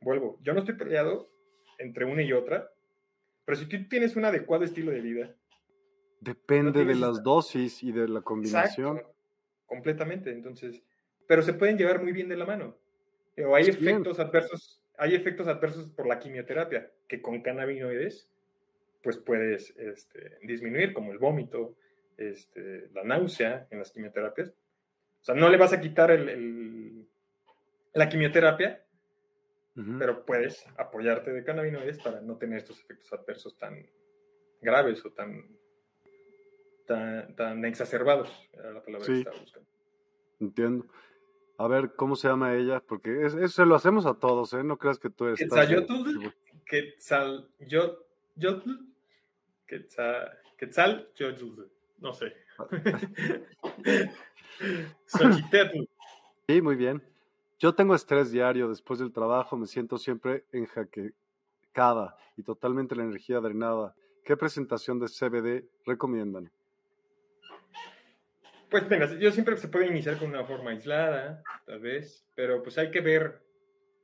Vuelvo, 0.00 0.38
yo 0.42 0.52
no 0.52 0.60
estoy 0.60 0.74
peleado 0.74 1.30
entre 1.78 2.04
una 2.04 2.22
y 2.22 2.32
otra, 2.32 2.70
pero 3.44 3.56
si 3.56 3.66
tú 3.66 3.88
tienes 3.88 4.16
un 4.16 4.24
adecuado 4.24 4.64
estilo 4.64 4.90
de 4.92 5.00
vida. 5.00 5.34
Depende 6.20 6.84
de 6.84 6.94
las 6.94 7.22
dosis 7.22 7.82
y 7.82 7.92
de 7.92 8.08
la 8.08 8.20
combinación. 8.20 9.02
completamente, 9.66 10.30
entonces, 10.30 10.82
pero 11.26 11.42
se 11.42 11.54
pueden 11.54 11.76
llevar 11.76 12.02
muy 12.02 12.12
bien 12.12 12.28
de 12.28 12.36
la 12.36 12.46
mano. 12.46 12.76
O 13.38 13.54
hay 13.54 13.64
efectos 13.64 14.20
adversos, 14.20 14.82
hay 14.96 15.14
efectos 15.14 15.48
adversos 15.48 15.90
por 15.90 16.06
la 16.06 16.18
quimioterapia, 16.18 16.90
que 17.08 17.20
con 17.20 17.42
cannabinoides, 17.42 18.30
pues 19.02 19.18
puedes 19.18 19.74
este, 19.76 20.38
disminuir, 20.42 20.94
como 20.94 21.12
el 21.12 21.18
vómito, 21.18 21.76
este, 22.16 22.88
la 22.94 23.02
náusea 23.04 23.66
en 23.70 23.78
las 23.78 23.90
quimioterapias. 23.90 24.50
O 24.50 25.24
sea, 25.24 25.34
no 25.34 25.48
le 25.48 25.56
vas 25.56 25.72
a 25.72 25.80
quitar 25.80 26.10
el, 26.10 27.06
la 27.92 28.08
quimioterapia, 28.08 28.84
pero 29.98 30.24
puedes 30.24 30.64
apoyarte 30.76 31.32
de 31.32 31.42
cannabinoides 31.42 32.00
para 32.00 32.20
no 32.20 32.36
tener 32.36 32.58
estos 32.58 32.80
efectos 32.80 33.12
adversos 33.12 33.58
tan 33.58 33.84
graves 34.60 35.04
o 35.04 35.10
tan, 35.10 35.44
tan, 36.86 37.64
exacerbados, 37.64 38.30
era 38.52 38.72
la 38.72 38.82
palabra 38.82 39.06
que 39.06 39.18
estaba 39.18 39.40
buscando. 39.40 39.68
Entiendo. 40.40 40.86
A 41.56 41.68
ver, 41.68 41.94
¿cómo 41.94 42.16
se 42.16 42.28
llama 42.28 42.54
ella? 42.54 42.80
Porque 42.80 43.24
eso 43.24 43.48
se 43.48 43.66
lo 43.66 43.76
hacemos 43.76 44.06
a 44.06 44.14
todos, 44.14 44.52
¿eh? 44.54 44.64
No 44.64 44.76
creas 44.76 44.98
que 44.98 45.10
tú 45.10 45.26
eres... 45.26 45.38
Quetzalotl, 45.38 46.26
Quetzal, 46.66 47.48
yo, 47.60 47.98
Yotl, 48.36 48.70
Quetzal, 49.66 50.38
Quetzal, 50.56 51.08
no 51.98 52.14
sé. 52.14 52.34
Sí, 56.46 56.60
muy 56.60 56.76
bien. 56.76 57.02
Yo 57.58 57.74
tengo 57.74 57.94
estrés 57.94 58.30
diario 58.30 58.68
después 58.68 58.98
del 58.98 59.12
trabajo, 59.12 59.56
me 59.56 59.66
siento 59.66 59.98
siempre 59.98 60.44
enjaquecada 60.52 62.16
y 62.36 62.42
totalmente 62.42 62.94
la 62.94 63.04
energía 63.04 63.40
drenada. 63.40 63.96
¿Qué 64.24 64.36
presentación 64.36 64.98
de 64.98 65.08
CBD 65.08 65.68
recomiendan? 65.84 66.50
Pues 68.74 68.88
venga, 68.88 69.08
yo 69.20 69.30
siempre 69.30 69.56
se 69.56 69.68
puede 69.68 69.86
iniciar 69.86 70.18
con 70.18 70.30
una 70.30 70.44
forma 70.44 70.72
aislada, 70.72 71.44
tal 71.64 71.78
vez, 71.78 72.26
pero 72.34 72.60
pues 72.60 72.76
hay 72.76 72.90
que 72.90 73.00
ver 73.00 73.40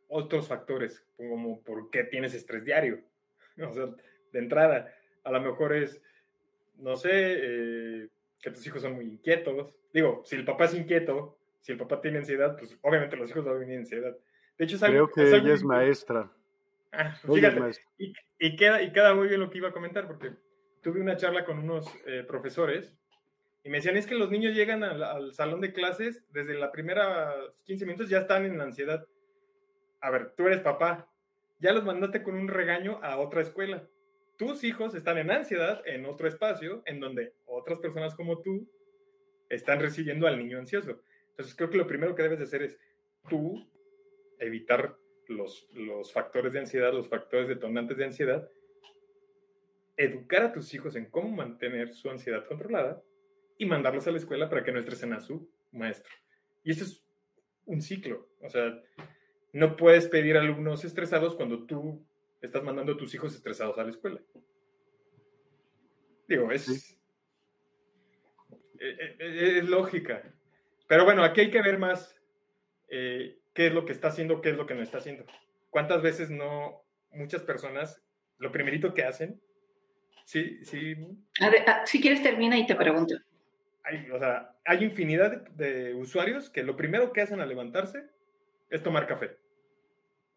otros 0.07 0.47
factores, 0.47 1.05
como 1.16 1.61
por 1.64 1.91
qué 1.91 2.05
tienes 2.05 2.35
estrés 2.35 2.64
diario. 2.64 3.01
O 3.68 3.73
sea, 3.73 3.87
de 4.33 4.39
entrada, 4.39 4.95
a 5.25 5.33
lo 5.33 5.41
mejor 5.41 5.75
es, 5.75 6.01
no 6.77 6.95
sé, 6.95 7.11
eh, 7.12 8.09
que 8.41 8.53
tus 8.53 8.64
hijos 8.64 8.83
son 8.83 8.95
muy 8.95 9.07
inquietos. 9.07 9.75
Digo, 9.93 10.23
si 10.25 10.37
el 10.37 10.45
papá 10.45 10.66
es 10.66 10.75
inquieto, 10.75 11.37
si 11.62 11.73
el 11.73 11.79
papá 11.79 12.01
tiene 12.01 12.18
ansiedad, 12.18 12.57
pues 12.57 12.79
obviamente 12.83 13.16
los 13.16 13.29
hijos 13.29 13.45
van 13.45 13.57
a 13.57 13.59
venir 13.59 13.77
ansiedad. 13.77 14.16
De 14.57 14.64
hecho, 14.64 14.77
es 14.77 14.83
algo, 14.85 15.09
Creo 15.09 15.31
que 15.31 15.37
ella 15.37 15.53
es 15.53 15.64
maestra. 15.64 16.31
Ah, 16.93 17.12
fíjate, 17.12 17.73
Y, 18.39 18.55
queda, 18.55 18.81
y 18.83 18.93
queda 18.93 19.16
muy 19.16 19.27
bien 19.27 19.41
lo 19.41 19.51
que 19.51 19.59
iba 19.59 19.71
a 19.71 19.73
comentar, 19.73 20.07
porque 20.07 20.31
tuve 20.81 21.01
una 21.01 21.16
charla 21.16 21.45
con 21.45 21.59
unos 21.59 21.93
eh, 22.07 22.23
profesores 22.23 22.95
y 23.62 23.68
me 23.68 23.78
decían, 23.78 23.96
es 23.96 24.06
que 24.06 24.14
los 24.14 24.30
niños 24.30 24.54
llegan 24.54 24.82
al, 24.82 25.34
salón 25.34 25.61
de 25.61 25.72
clases, 25.72 26.24
desde 26.32 26.54
la 26.54 26.72
primera 26.72 27.34
15 27.64 27.84
minutos 27.84 28.08
ya 28.08 28.18
están 28.18 28.46
en 28.46 28.61
ansiedad. 28.61 29.06
A 30.00 30.11
ver, 30.11 30.32
tú 30.34 30.46
eres 30.46 30.61
papá, 30.61 31.11
ya 31.58 31.72
los 31.72 31.84
mandaste 31.84 32.22
con 32.22 32.36
un 32.36 32.48
regaño 32.48 33.00
a 33.02 33.18
otra 33.18 33.42
escuela. 33.42 33.86
Tus 34.38 34.64
hijos 34.64 34.94
están 34.94 35.18
en 35.18 35.30
ansiedad 35.30 35.82
en 35.84 36.06
otro 36.06 36.26
espacio 36.26 36.82
en 36.86 37.00
donde 37.00 37.34
otras 37.44 37.78
personas 37.80 38.14
como 38.14 38.40
tú 38.40 38.66
están 39.50 39.78
recibiendo 39.78 40.26
al 40.26 40.38
niño 40.38 40.58
ansioso. 40.58 41.02
Entonces 41.30 41.54
creo 41.54 41.68
que 41.68 41.76
lo 41.76 41.86
primero 41.86 42.14
que 42.14 42.22
debes 42.22 42.38
de 42.38 42.44
hacer 42.44 42.62
es 42.62 42.78
tú 43.28 43.68
evitar 44.38 44.96
los, 45.28 45.68
los 45.74 46.14
factores 46.14 46.54
de 46.54 46.61
ansiedad, 46.61 46.94
los 46.94 47.08
factores 47.08 47.46
detonantes 47.46 47.98
de 47.98 48.06
ansiedad, 48.06 48.50
educar 49.98 50.44
a 50.44 50.52
tus 50.52 50.72
hijos 50.72 50.96
en 50.96 51.11
cómo 51.11 51.28
mantener 51.28 51.92
su 51.92 52.08
ansiedad 52.08 52.46
controlada 52.46 53.02
y 53.61 53.66
mandarlos 53.66 54.06
a 54.06 54.11
la 54.11 54.16
escuela 54.16 54.48
para 54.48 54.64
que 54.64 54.72
no 54.72 54.78
estresen 54.78 55.12
a 55.12 55.20
su 55.20 55.46
maestro. 55.72 56.11
Y 56.64 56.70
eso 56.70 56.84
es 56.84 57.04
un 57.66 57.82
ciclo. 57.82 58.26
O 58.40 58.48
sea, 58.48 58.80
no 59.52 59.76
puedes 59.76 60.08
pedir 60.08 60.38
alumnos 60.38 60.82
estresados 60.82 61.34
cuando 61.34 61.66
tú 61.66 62.02
estás 62.40 62.62
mandando 62.64 62.94
a 62.94 62.96
tus 62.96 63.14
hijos 63.14 63.34
estresados 63.34 63.76
a 63.76 63.84
la 63.84 63.90
escuela. 63.90 64.18
Digo, 66.26 66.50
es, 66.50 66.70
es, 66.70 66.98
e, 68.78 69.16
e, 69.18 69.58
es, 69.58 69.68
lógica. 69.68 70.22
Pero 70.88 71.04
bueno, 71.04 71.22
aquí 71.22 71.42
hay 71.42 71.50
que 71.50 71.61
ver 71.61 71.78
más 71.78 72.18
eh, 72.88 73.40
qué 73.52 73.66
es 73.66 73.74
lo 73.74 73.84
que 73.84 73.92
está 73.92 74.08
haciendo, 74.08 74.40
qué 74.40 74.50
es 74.50 74.56
lo 74.56 74.64
que 74.64 74.74
no 74.74 74.82
está 74.82 74.98
haciendo. 74.98 75.26
¿Cuántas 75.68 76.00
veces 76.00 76.30
no, 76.30 76.82
muchas 77.11 77.42
personas, 77.42 78.02
lo 78.38 78.52
primerito 78.52 78.94
que 78.94 79.04
hacen, 79.04 79.38
sí, 80.24 80.64
sí. 80.64 80.94
Ah, 81.42 81.84
si 81.84 82.00
quieres 82.00 82.22
termina 82.22 82.56
y 82.56 82.64
te 82.64 82.74
pregunto 82.74 83.16
hay, 83.85 84.11
o 84.11 84.18
sea, 84.18 84.57
hay 84.64 84.85
infinidad 84.85 85.49
de, 85.51 85.95
usuarios 85.95 86.51
que 86.51 86.62
lo 86.62 86.76
primero 86.76 87.12
que 87.12 87.22
hacen 87.22 87.41
al 87.41 87.49
levantarse 87.49 88.05
es 88.68 88.83
tomar 88.83 89.07
café. 89.07 89.37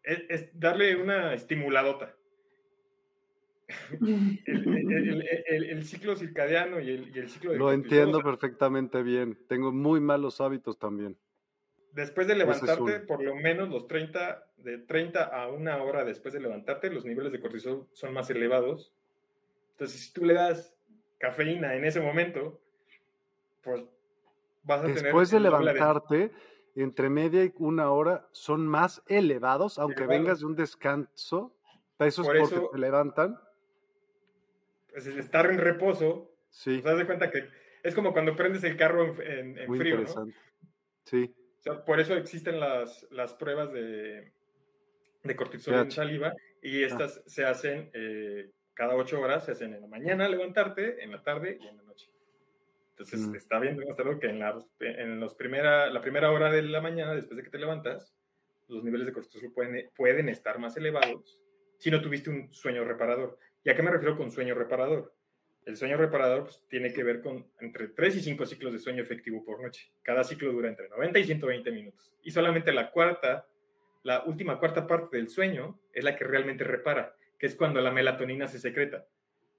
Es, 0.02 0.48
darle 0.58 0.96
una 0.96 1.34
estimuladota. 1.34 2.14
el, 4.00 5.84
ciclo 5.84 6.14
circadiano 6.16 6.80
y 6.80 6.90
el, 6.90 7.28
ciclo 7.28 7.52
de 7.52 7.58
Lo 7.58 7.72
entiendo 7.72 8.22
perfectamente 8.22 9.02
bien. 9.02 9.38
Tengo 9.48 9.72
muy 9.72 10.00
malos 10.00 10.40
hábitos 10.40 10.78
también. 10.78 11.16
Después 11.92 12.26
de 12.26 12.34
levantarte, 12.34 13.00
por 13.00 13.22
lo 13.22 13.36
menos 13.36 13.70
los 13.70 13.86
30, 13.86 14.44
de 14.58 14.78
30 14.78 15.24
a 15.24 15.48
una 15.48 15.82
hora 15.82 16.04
después 16.04 16.34
de 16.34 16.40
levantarte, 16.40 16.90
los 16.90 17.04
niveles 17.04 17.32
de 17.32 17.40
cortisol 17.40 17.86
son 17.92 18.12
más 18.12 18.28
elevados. 18.30 18.92
Entonces, 19.70 20.00
si 20.00 20.12
tú 20.12 20.24
le 20.24 20.34
das 20.34 20.76
cafeína 21.18 21.76
en 21.76 21.84
ese 21.84 22.00
momento, 22.00 22.60
pues 23.64 23.84
vas 24.62 24.82
a 24.82 24.86
Después 24.86 25.30
de 25.30 25.40
levantarte, 25.40 26.32
entre 26.74 27.08
media 27.08 27.44
y 27.44 27.52
una 27.58 27.90
hora 27.90 28.28
son 28.32 28.66
más 28.66 29.02
elevados, 29.06 29.78
aunque 29.78 30.06
vengas 30.06 30.40
de 30.40 30.46
un 30.46 30.56
descanso. 30.56 31.56
Eso 31.98 32.22
es 32.22 32.50
porque 32.50 32.68
te 32.72 32.78
levantan. 32.78 33.38
Pues 34.90 35.06
estar 35.06 35.46
en 35.46 35.58
reposo. 35.58 36.30
Sí. 36.50 36.80
Te 36.80 36.94
das 36.94 37.04
cuenta 37.04 37.30
que 37.30 37.48
es 37.82 37.94
como 37.94 38.12
cuando 38.12 38.36
prendes 38.36 38.64
el 38.64 38.76
carro 38.76 39.20
en, 39.22 39.58
en, 39.58 39.76
frío. 39.76 39.96
Interesante. 39.96 40.36
Sí. 41.04 41.34
por 41.84 42.00
eso 42.00 42.14
existen 42.14 42.58
las, 42.58 43.06
las 43.10 43.34
pruebas 43.34 43.72
de, 43.72 44.32
de 45.22 45.36
cortisol 45.36 45.74
en 45.74 45.90
saliva 45.90 46.32
y 46.62 46.82
ah. 46.82 46.86
estas 46.86 47.22
se 47.26 47.44
hacen 47.44 47.90
eh, 47.92 48.50
cada 48.72 48.94
ocho 48.94 49.20
horas, 49.20 49.44
se 49.44 49.52
hacen 49.52 49.74
en 49.74 49.80
la 49.80 49.86
mañana 49.86 50.28
levantarte, 50.28 51.02
en 51.02 51.12
la 51.12 51.22
tarde 51.22 51.58
y 51.60 51.66
en 51.66 51.76
la 51.76 51.82
noche. 51.82 52.10
Entonces, 52.96 53.26
mm. 53.26 53.34
está 53.34 53.58
bien 53.58 53.76
demostrado 53.76 54.20
que 54.20 54.28
en, 54.28 54.38
la, 54.38 54.56
en 54.80 55.18
los 55.18 55.34
primera, 55.34 55.90
la 55.90 56.00
primera 56.00 56.30
hora 56.30 56.50
de 56.50 56.62
la 56.62 56.80
mañana, 56.80 57.14
después 57.14 57.36
de 57.36 57.42
que 57.42 57.50
te 57.50 57.58
levantas, 57.58 58.14
los 58.68 58.84
niveles 58.84 59.06
de 59.06 59.12
cortisol 59.12 59.52
pueden, 59.52 59.90
pueden 59.96 60.28
estar 60.28 60.58
más 60.58 60.76
elevados 60.76 61.40
si 61.78 61.90
no 61.90 62.00
tuviste 62.00 62.30
un 62.30 62.52
sueño 62.54 62.84
reparador. 62.84 63.38
¿Y 63.64 63.70
a 63.70 63.74
qué 63.74 63.82
me 63.82 63.90
refiero 63.90 64.16
con 64.16 64.30
sueño 64.30 64.54
reparador? 64.54 65.12
El 65.66 65.76
sueño 65.76 65.96
reparador 65.96 66.44
pues, 66.44 66.62
tiene 66.68 66.92
que 66.92 67.02
ver 67.02 67.20
con 67.20 67.50
entre 67.60 67.88
3 67.88 68.16
y 68.16 68.20
5 68.20 68.46
ciclos 68.46 68.72
de 68.72 68.78
sueño 68.78 69.02
efectivo 69.02 69.44
por 69.44 69.60
noche. 69.60 69.92
Cada 70.02 70.22
ciclo 70.22 70.52
dura 70.52 70.68
entre 70.68 70.88
90 70.88 71.18
y 71.18 71.24
120 71.24 71.72
minutos. 71.72 72.14
Y 72.22 72.30
solamente 72.30 72.72
la 72.72 72.90
cuarta, 72.90 73.48
la 74.02 74.22
última 74.24 74.58
cuarta 74.58 74.86
parte 74.86 75.16
del 75.16 75.28
sueño 75.28 75.80
es 75.92 76.04
la 76.04 76.16
que 76.16 76.24
realmente 76.24 76.64
repara, 76.64 77.16
que 77.38 77.46
es 77.46 77.56
cuando 77.56 77.80
la 77.80 77.90
melatonina 77.90 78.46
se 78.46 78.58
secreta. 78.58 79.06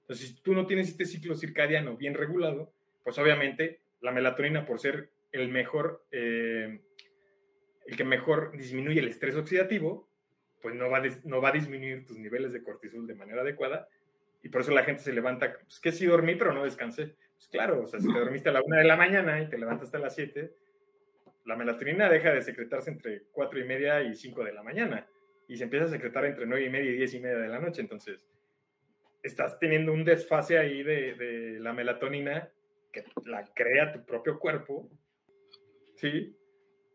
Entonces, 0.02 0.28
si 0.28 0.42
tú 0.42 0.54
no 0.54 0.66
tienes 0.66 0.88
este 0.88 1.04
ciclo 1.04 1.34
circadiano 1.34 1.96
bien 1.96 2.14
regulado, 2.14 2.72
pues 3.06 3.18
obviamente 3.18 3.82
la 4.00 4.10
melatonina 4.10 4.66
por 4.66 4.80
ser 4.80 5.10
el 5.30 5.48
mejor, 5.48 6.04
eh, 6.10 6.80
el 7.86 7.96
que 7.96 8.02
mejor 8.02 8.50
disminuye 8.56 8.98
el 8.98 9.06
estrés 9.06 9.36
oxidativo, 9.36 10.10
pues 10.60 10.74
no 10.74 10.90
va, 10.90 10.98
a 10.98 11.02
no 11.22 11.40
va 11.40 11.50
a 11.50 11.52
disminuir 11.52 12.04
tus 12.04 12.18
niveles 12.18 12.52
de 12.52 12.64
cortisol 12.64 13.06
de 13.06 13.14
manera 13.14 13.42
adecuada 13.42 13.86
y 14.42 14.48
por 14.48 14.62
eso 14.62 14.72
la 14.72 14.82
gente 14.82 15.04
se 15.04 15.12
levanta, 15.12 15.56
pues 15.56 15.78
que 15.78 15.92
sí 15.92 16.04
dormí 16.04 16.34
pero 16.34 16.52
no 16.52 16.64
descansé. 16.64 17.14
Pues 17.32 17.46
claro, 17.46 17.82
o 17.82 17.86
sea, 17.86 18.00
si 18.00 18.12
te 18.12 18.18
dormiste 18.18 18.48
a 18.48 18.52
la 18.52 18.62
una 18.62 18.78
de 18.78 18.84
la 18.84 18.96
mañana 18.96 19.40
y 19.40 19.48
te 19.48 19.56
levantaste 19.56 19.98
a 19.98 20.00
las 20.00 20.16
7, 20.16 20.52
la 21.44 21.54
melatonina 21.54 22.08
deja 22.08 22.32
de 22.32 22.42
secretarse 22.42 22.90
entre 22.90 23.22
cuatro 23.30 23.60
y 23.60 23.64
media 23.64 24.02
y 24.02 24.16
5 24.16 24.42
de 24.42 24.52
la 24.52 24.64
mañana 24.64 25.06
y 25.46 25.56
se 25.56 25.62
empieza 25.62 25.84
a 25.84 25.90
secretar 25.90 26.24
entre 26.24 26.44
nueve 26.44 26.64
y 26.64 26.70
media 26.70 26.90
y 26.90 26.96
diez 26.96 27.14
y 27.14 27.20
media 27.20 27.38
de 27.38 27.48
la 27.50 27.60
noche. 27.60 27.82
Entonces, 27.82 28.26
estás 29.22 29.60
teniendo 29.60 29.92
un 29.92 30.04
desfase 30.04 30.58
ahí 30.58 30.82
de, 30.82 31.14
de 31.14 31.60
la 31.60 31.72
melatonina 31.72 32.50
la 33.24 33.44
crea 33.54 33.92
tu 33.92 34.04
propio 34.04 34.38
cuerpo, 34.38 34.90
¿sí? 35.96 36.36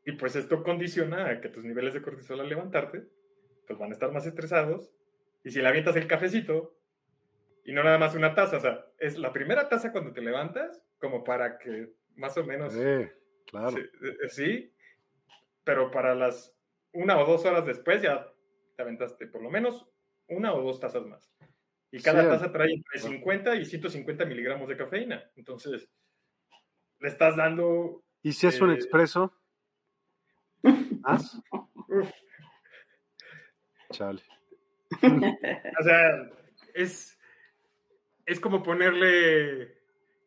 Y 0.05 0.13
pues 0.13 0.35
esto 0.35 0.63
condiciona 0.63 1.29
a 1.29 1.41
que 1.41 1.49
tus 1.49 1.63
niveles 1.63 1.93
de 1.93 2.01
cortisol 2.01 2.39
al 2.39 2.49
levantarte, 2.49 3.03
pues 3.67 3.77
van 3.77 3.91
a 3.91 3.93
estar 3.93 4.11
más 4.11 4.25
estresados. 4.25 4.91
Y 5.43 5.51
si 5.51 5.61
le 5.61 5.67
avientas 5.67 5.95
el 5.95 6.07
cafecito, 6.07 6.75
y 7.63 7.73
no 7.73 7.83
nada 7.83 7.97
más 7.97 8.15
una 8.15 8.33
taza, 8.33 8.57
o 8.57 8.59
sea, 8.59 8.85
es 8.97 9.17
la 9.17 9.31
primera 9.31 9.69
taza 9.69 9.91
cuando 9.91 10.13
te 10.13 10.21
levantas, 10.21 10.83
como 10.97 11.23
para 11.23 11.57
que 11.57 11.93
más 12.15 12.37
o 12.37 12.43
menos... 12.43 12.73
Sí, 12.73 13.07
claro. 13.47 13.77
Sí, 14.29 14.43
eh, 14.43 14.73
pero 15.63 15.91
para 15.91 16.15
las 16.15 16.55
una 16.93 17.19
o 17.19 17.25
dos 17.25 17.45
horas 17.45 17.65
después 17.65 18.01
ya 18.01 18.27
te 18.75 18.81
aventaste 18.81 19.27
por 19.27 19.41
lo 19.41 19.49
menos 19.49 19.87
una 20.27 20.53
o 20.53 20.61
dos 20.61 20.79
tazas 20.79 21.05
más. 21.05 21.31
Y 21.91 22.01
cada 22.01 22.27
taza 22.27 22.51
trae 22.51 22.73
entre 22.73 22.99
50 22.99 23.55
y 23.55 23.65
150 23.65 24.25
miligramos 24.25 24.67
de 24.69 24.77
cafeína. 24.77 25.29
Entonces, 25.35 25.89
le 26.99 27.07
estás 27.07 27.35
dando. 27.35 28.03
¿Y 28.23 28.31
si 28.31 28.47
es 28.47 28.61
un 28.61 28.71
eh, 28.71 28.75
expreso? 28.75 29.33
¿Más? 31.01 31.41
Chale. 33.91 34.21
o 35.01 35.83
sea, 35.83 36.29
es, 36.73 37.19
es 38.25 38.39
como 38.39 38.63
ponerle 38.63 39.77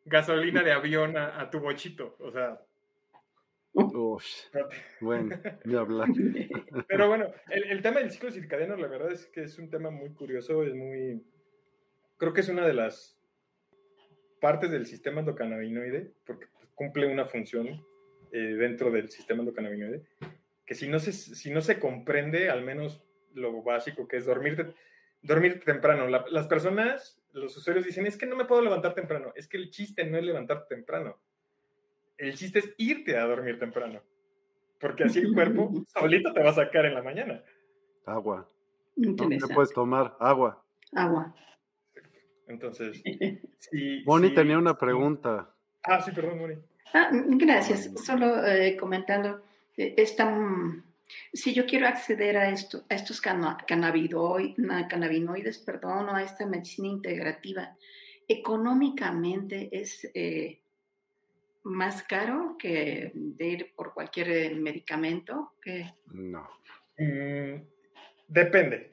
gasolina 0.04 0.62
de 0.62 0.72
avión 0.72 1.16
a, 1.16 1.48
tu 1.50 1.60
bochito. 1.60 2.16
O 2.18 2.30
sea. 2.30 2.60
bueno, 5.00 5.36
ni 5.64 5.74
hablar. 5.76 6.08
Pero 6.88 7.08
bueno, 7.08 7.32
el, 7.48 7.64
el, 7.64 7.82
tema 7.82 8.00
del 8.00 8.10
ciclo 8.10 8.30
circadiano, 8.30 8.76
la 8.76 8.88
verdad 8.88 9.12
es 9.12 9.26
que 9.26 9.44
es 9.44 9.58
un 9.58 9.70
tema 9.70 9.90
muy 9.90 10.10
curioso, 10.10 10.62
es 10.62 10.74
muy, 10.74 11.24
creo 12.16 12.32
que 12.32 12.40
es 12.40 12.48
una 12.48 12.66
de 12.66 12.74
las 12.74 13.18
partes 14.40 14.70
del 14.70 14.86
sistema 14.86 15.20
endocannabinoide, 15.20 16.12
porque 16.26 16.46
cumple 16.74 17.06
una 17.06 17.26
función 17.26 17.84
eh, 18.32 18.38
dentro 18.38 18.90
del 18.90 19.10
sistema 19.10 19.40
endocannabinoide, 19.40 20.04
que 20.66 20.74
si 20.74 20.88
no, 20.88 20.98
se, 20.98 21.12
si 21.12 21.50
no 21.50 21.60
se 21.60 21.78
comprende, 21.78 22.50
al 22.50 22.62
menos 22.62 23.02
lo 23.34 23.62
básico 23.62 24.08
que 24.08 24.16
es 24.16 24.26
dormirte, 24.26 24.74
dormir 25.22 25.62
temprano. 25.64 26.08
las 26.08 26.46
personas, 26.46 27.20
los 27.32 27.56
usuarios 27.56 27.84
dicen, 27.84 28.06
es 28.06 28.16
que 28.16 28.26
no 28.26 28.36
me 28.36 28.44
puedo 28.44 28.62
levantar 28.62 28.94
temprano. 28.94 29.32
Es 29.34 29.48
que 29.48 29.56
el 29.56 29.70
chiste 29.70 30.04
no 30.04 30.18
es 30.18 30.24
levantarte 30.24 30.74
temprano. 30.74 31.18
El 32.16 32.34
chiste 32.34 32.60
es 32.60 32.74
irte 32.76 33.16
a 33.16 33.24
dormir 33.24 33.58
temprano. 33.58 34.02
Porque 34.78 35.04
así 35.04 35.20
el 35.20 35.32
cuerpo 35.32 35.72
solito 35.98 36.32
te 36.32 36.42
va 36.42 36.50
a 36.50 36.54
sacar 36.54 36.84
en 36.86 36.94
la 36.94 37.02
mañana. 37.02 37.42
Agua. 38.06 38.48
No 38.96 39.14
te 39.16 39.54
puedes 39.54 39.72
tomar 39.72 40.16
agua. 40.20 40.62
Agua. 40.92 41.34
Entonces, 42.46 43.02
sí. 43.58 44.02
Moni 44.04 44.34
tenía 44.34 44.58
una 44.58 44.78
pregunta. 44.78 45.50
Ah, 45.82 46.00
sí, 46.00 46.12
perdón, 46.12 46.38
Moni. 46.38 46.54
Ah, 46.92 47.10
gracias. 47.12 47.90
Solo 48.04 48.46
eh, 48.46 48.76
comentando, 48.76 49.42
eh, 49.76 49.94
si 51.32 51.52
yo 51.52 51.66
quiero 51.66 51.86
acceder 51.86 52.36
a, 52.36 52.50
esto, 52.50 52.84
a 52.88 52.94
estos 52.94 53.20
cannabinoides, 53.20 55.58
perdón, 55.58 56.08
o 56.08 56.14
a 56.14 56.22
esta 56.22 56.46
medicina 56.46 56.88
integrativa, 56.88 57.76
económicamente 58.28 59.68
es 59.72 60.08
eh, 60.14 60.60
más 61.64 62.02
caro 62.04 62.56
que 62.58 63.10
de 63.14 63.46
ir 63.46 63.72
por 63.74 63.92
cualquier 63.92 64.54
medicamento. 64.56 65.54
Que... 65.60 65.92
No. 66.12 66.48
Mm, 66.98 67.60
depende. 68.28 68.90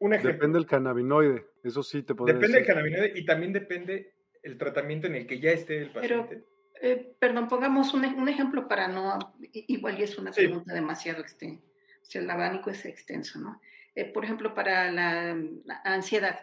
Un 0.00 0.14
ejemplo. 0.14 0.32
Depende 0.32 0.58
del 0.58 0.66
cannabinoide, 0.66 1.46
eso 1.62 1.82
sí 1.82 2.02
te 2.02 2.14
puedo 2.14 2.32
Depende 2.32 2.58
del 2.58 2.66
cannabinoide 2.66 3.12
y 3.14 3.24
también 3.24 3.52
depende 3.52 4.14
el 4.42 4.56
tratamiento 4.56 5.06
en 5.06 5.16
el 5.16 5.26
que 5.26 5.40
ya 5.40 5.50
esté 5.50 5.78
el 5.78 5.90
paciente. 5.90 6.44
Eh, 6.82 7.14
perdón, 7.18 7.48
pongamos 7.48 7.92
un, 7.92 8.04
un, 8.04 8.28
ejemplo 8.28 8.66
para 8.66 8.88
no, 8.88 9.18
igual 9.52 9.98
y 9.98 10.02
es 10.04 10.18
una 10.18 10.30
pregunta 10.30 10.72
demasiado 10.72 11.20
extensa, 11.20 11.62
o 11.66 12.18
el 12.18 12.30
abanico 12.30 12.70
es 12.70 12.86
extenso, 12.86 13.38
¿no? 13.38 13.60
Eh, 13.94 14.10
por 14.10 14.24
ejemplo, 14.24 14.54
para 14.54 14.90
la, 14.90 15.36
ansiedad. 15.84 16.40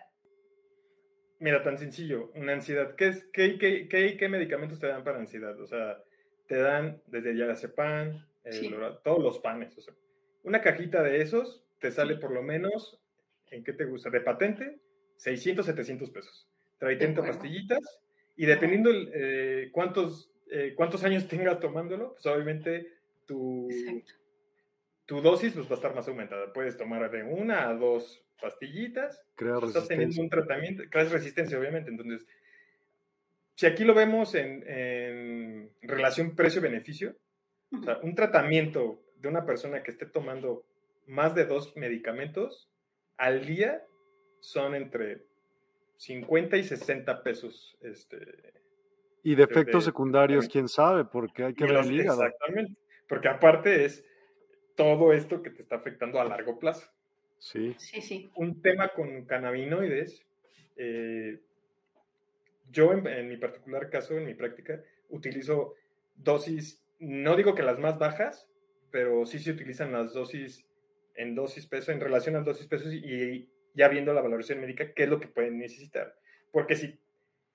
Mira, 1.40 1.64
tan 1.64 1.80
sencillo, 1.80 2.32
una 2.36 2.54
ansiedad, 2.54 2.96
¿qué, 2.96 3.08
es, 3.08 3.26
qué, 3.34 3.58
qué, 3.58 3.88
qué, 3.88 4.16
qué 4.16 4.30
medicamentos 4.30 4.80
te 4.80 4.88
dan 4.88 5.04
para 5.04 5.18
ansiedad? 5.18 5.60
O 5.60 5.66
sea, 5.66 5.98
te 6.48 6.58
dan 6.58 7.02
desde 7.08 7.34
diazepam, 7.34 8.24
todos 9.04 9.24
los 9.24 9.40
panes, 9.40 9.76
o 9.78 9.82
sea, 9.82 9.94
una 10.44 10.62
cajita 10.62 11.04
de 11.04 11.22
esos 11.22 11.66
te 11.80 11.92
sale 11.92 12.16
por 12.16 12.32
lo 12.32 12.42
menos, 12.42 13.00
¿en 13.52 13.64
qué 13.64 13.74
te 13.74 13.86
gusta? 13.86 14.10
De 14.10 14.22
patente, 14.22 14.80
600, 15.18 15.66
700 15.66 16.10
pesos. 16.10 16.48
Trae 16.78 16.96
30 16.96 17.22
pastillitas 17.22 17.80
y 18.36 18.46
dependiendo 18.46 18.92
eh, 18.94 19.70
cuántos, 19.72 20.32
eh, 20.52 20.74
cuántos 20.76 21.04
años 21.04 21.28
tengas 21.28 21.60
tomándolo, 21.60 22.14
pues 22.14 22.26
obviamente 22.28 22.94
tu, 23.26 23.68
tu 25.06 25.22
dosis 25.22 25.54
pues, 25.54 25.66
va 25.68 25.72
a 25.72 25.76
estar 25.76 25.96
más 25.96 26.08
aumentada. 26.08 26.54
Puedes 26.54 26.78
tomar 26.78 27.10
de 27.10 27.24
una 27.24 27.68
a 27.68 27.74
dos 27.74 28.24
pastillitas. 28.42 29.24
Crear 29.36 29.60
pues, 29.60 29.70
estás 29.70 29.88
teniendo 29.88 30.22
un 30.22 30.30
tratamiento, 30.30 30.84
creas 30.90 31.12
resistencia, 31.12 31.58
obviamente. 31.58 31.90
Entonces, 31.90 32.28
si 33.56 33.66
aquí 33.66 33.84
lo 33.84 33.96
vemos 33.96 34.36
en, 34.36 35.72
relación 35.82 36.36
precio-beneficio, 36.36 37.16
o 37.72 37.84
sea, 37.84 37.98
un 38.04 38.14
tratamiento 38.14 39.02
de 39.18 39.30
una 39.30 39.46
persona 39.46 39.82
que 39.82 39.92
esté 39.92 40.06
tomando 40.06 40.64
más 41.08 41.34
de 41.34 41.46
dos 41.46 41.76
medicamentos 41.76 42.70
al 43.18 43.46
día 43.46 43.84
son 44.48 44.76
entre 44.76 45.26
50 45.98 46.56
y 46.56 46.64
60 46.64 47.22
pesos. 47.22 47.78
Este, 47.82 48.54
y 49.22 49.36
de 49.36 49.44
efectos 49.44 49.84
secundarios, 49.84 50.48
quién 50.48 50.70
sabe, 50.70 51.04
porque 51.04 51.44
hay 51.44 51.54
que 51.54 51.66
ver 51.66 51.76
el 51.76 51.92
hígado. 51.92 52.24
Exactamente, 52.24 52.80
porque 53.10 53.28
aparte 53.28 53.84
es 53.84 54.06
todo 54.76 55.12
esto 55.12 55.42
que 55.42 55.50
te 55.50 55.62
está 55.62 55.76
afectando 55.76 56.22
a 56.22 56.24
largo 56.24 56.58
plazo. 56.60 56.90
Sí. 57.40 57.76
Sí, 57.78 58.02
sí. 58.02 58.32
Un 58.36 58.62
tema 58.62 58.88
con 58.90 59.26
cannabinoides, 59.26 60.26
eh, 60.78 61.42
yo 62.72 62.94
en, 62.94 63.06
en, 63.06 63.28
mi 63.28 63.36
particular 63.36 63.90
caso, 63.90 64.18
en 64.18 64.28
mi 64.28 64.34
práctica, 64.34 64.82
utilizo 65.10 65.74
dosis, 66.16 66.82
no 67.00 67.36
digo 67.36 67.54
que 67.54 67.64
las 67.64 67.80
más 67.80 68.00
bajas, 68.00 68.48
pero 68.92 69.26
sí 69.26 69.40
se 69.40 69.52
utilizan 69.52 69.92
las 69.92 70.14
dosis 70.14 70.66
en 71.16 71.36
dosis 71.36 71.68
peso, 71.68 71.92
en 71.92 72.00
relación 72.00 72.38
a 72.38 72.42
dosis 72.42 72.68
pesos 72.68 72.94
y, 72.94 73.50
ya 73.78 73.88
viendo 73.88 74.12
la 74.14 74.22
valoración 74.22 74.60
médica, 74.60 74.92
qué 74.94 75.04
es 75.04 75.10
lo 75.10 75.20
que 75.20 75.28
pueden 75.28 75.60
necesitar. 75.60 76.16
Porque 76.52 76.76
si, 76.76 77.00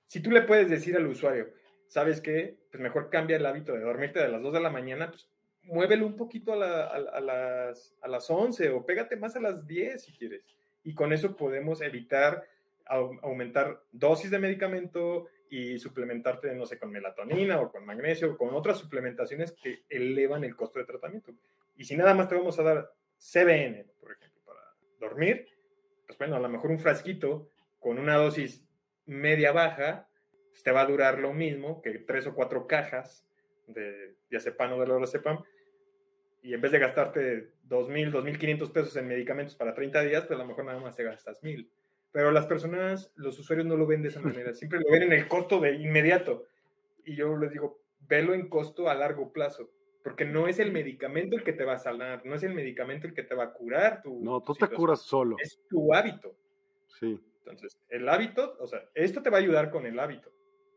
si 0.07 0.23
tú 0.23 0.31
le 0.31 0.43
puedes 0.43 0.71
decir 0.71 0.97
al 0.97 1.07
usuario, 1.07 1.49
¿sabes 1.89 2.21
qué? 2.21 2.57
Pues 2.71 2.81
mejor 2.81 3.11
cambia 3.11 3.37
el 3.37 3.45
hábito 3.45 3.73
de 3.73 3.81
dormirte 3.81 4.21
de 4.21 4.29
las 4.29 4.43
2 4.43 4.55
de 4.55 4.61
la 4.61 4.71
mañana, 4.71 5.11
pues 5.11 5.29
muévelo 5.65 6.07
un 6.07 6.17
poquito 6.17 6.53
a, 6.53 6.87
a, 6.87 7.21
las, 7.21 7.97
a 8.01 8.09
las 8.09 8.31
11 8.31 8.71
o 8.71 8.87
pégate 8.87 9.17
más 9.17 9.35
a 9.35 9.41
las 9.41 9.67
10 9.67 10.01
si 10.01 10.13
quieres. 10.13 10.45
Y 10.85 10.95
con 10.95 11.13
eso 11.13 11.37
podemos 11.37 11.83
evitar 11.83 12.47
aumentar 12.87 13.83
dosis 13.93 14.31
de 14.31 14.39
medicamento 14.39 15.27
y 15.49 15.79
suplementarte, 15.79 16.55
no 16.55 16.67
sé, 16.67 16.79
con 16.79 16.91
melatonina 16.91 17.61
o 17.61 17.71
con 17.71 17.85
magnesio 17.85 18.33
o 18.33 18.37
con 18.37 18.55
otras 18.55 18.79
suplementaciones 18.79 19.53
que 19.53 19.83
elevan 19.89 20.45
el 20.45 20.57
costo 20.57 20.79
de 20.79 20.85
tratamiento. 20.85 21.33
Y 21.77 21.85
si 21.85 21.97
nada 21.97 22.15
más 22.15 22.29
te 22.29 22.35
vamos 22.35 22.59
a 22.59 22.63
dar 22.63 22.93
CBN, 23.19 23.87
por 24.01 24.13
ejemplo, 24.13 24.43
para 24.45 24.61
dormir, 24.99 25.47
pues 26.17 26.31
bueno, 26.31 26.37
a 26.37 26.41
lo 26.41 26.49
mejor 26.49 26.71
un 26.71 26.79
frasquito 26.79 27.49
con 27.81 27.99
una 27.99 28.17
dosis 28.17 28.65
media 29.07 29.53
baja, 29.53 30.09
pues 30.51 30.63
te 30.63 30.71
va 30.71 30.83
a 30.83 30.87
durar 30.87 31.19
lo 31.19 31.33
mismo 31.33 31.83
que 31.83 31.99
tres 31.99 32.27
o 32.27 32.35
cuatro 32.35 32.67
cajas 32.67 33.27
de 33.67 34.15
diazepam 34.31 34.73
o 34.73 34.81
de 34.81 34.87
lorazepam, 34.87 35.43
y 36.43 36.55
en 36.55 36.61
vez 36.61 36.73
de 36.73 36.79
gastarte 36.81 37.53
2.000, 37.69 38.13
2.500 38.13 38.73
pesos 38.73 38.97
en 38.97 39.07
medicamentos 39.07 39.55
para 39.55 39.75
30 39.75 40.03
días, 40.03 40.25
pues 40.27 40.39
a 40.39 40.43
lo 40.43 40.49
mejor 40.49 40.65
nada 40.65 40.81
más 40.81 40.97
te 40.97 41.05
gastas 41.05 41.41
1.000. 41.43 41.69
Pero 42.11 42.33
las 42.33 42.47
personas, 42.47 43.13
los 43.15 43.39
usuarios 43.39 43.67
no 43.67 43.77
lo 43.77 43.87
ven 43.87 44.03
de 44.03 44.09
esa 44.09 44.21
manera, 44.21 44.53
siempre 44.55 44.81
lo 44.81 44.91
ven 44.91 45.05
en 45.05 45.13
el 45.13 45.29
costo 45.29 45.61
de 45.61 45.77
inmediato. 45.77 46.45
Y 47.05 47.15
yo 47.15 47.37
les 47.37 47.53
digo, 47.53 47.81
velo 48.09 48.35
en 48.35 48.49
costo 48.49 48.91
a 48.91 48.95
largo 48.95 49.33
plazo. 49.33 49.71
Porque 50.03 50.25
no 50.25 50.49
es 50.49 50.59
el 50.59 50.73
medicamento 50.73 51.37
el 51.37 51.45
que 51.45 51.53
te 51.53 51.65
va 51.65 51.75
a 51.75 51.79
sanar, 51.79 52.27
no 52.27 52.35
es 52.35 52.43
el 52.43 52.55
medicamento 52.55 53.07
el 53.07 53.15
que 53.15 53.23
te 53.23 53.35
va 53.35 53.45
a 53.45 53.53
curar 53.53 54.03
tu. 54.03 54.21
No, 54.23 54.41
tú 54.41 54.55
te 54.55 54.69
curas 54.69 55.03
solo. 55.03 55.37
Es 55.39 55.61
tu 55.69 55.95
hábito. 55.95 56.35
Sí. 56.99 57.21
Entonces, 57.39 57.79
el 57.89 58.09
hábito, 58.09 58.57
o 58.61 58.67
sea, 58.67 58.81
esto 58.95 59.23
te 59.23 59.31
va 59.31 59.39
a 59.39 59.41
ayudar 59.41 59.71
con 59.71 59.87
el 59.87 59.99
hábito. 59.99 60.31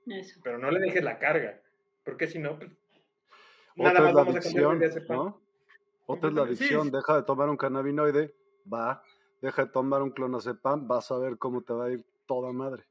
Eso. 0.05 0.39
Pero 0.43 0.57
no 0.57 0.69
le 0.69 0.79
dejes 0.79 1.03
la 1.03 1.17
carga, 1.17 1.59
porque 2.03 2.27
si 2.27 2.39
no, 2.39 2.57
pues. 2.57 2.71
Nada 3.75 3.99
más 3.99 4.13
vamos 4.13 4.35
adicción, 4.35 4.81
a 4.81 5.13
¿no? 5.13 5.41
Otra 6.05 6.29
es 6.29 6.35
la 6.35 6.43
adicción, 6.43 6.91
deja 6.91 7.17
de 7.17 7.23
tomar 7.23 7.49
un 7.49 7.57
cannabinoide, 7.57 8.33
va, 8.71 9.03
deja 9.41 9.65
de 9.65 9.71
tomar 9.71 10.01
un 10.01 10.11
clonazepam, 10.11 10.87
vas 10.87 11.11
a 11.11 11.17
ver 11.17 11.37
cómo 11.37 11.61
te 11.61 11.73
va 11.73 11.85
a 11.85 11.91
ir 11.91 12.05
toda 12.25 12.53
madre. 12.53 12.83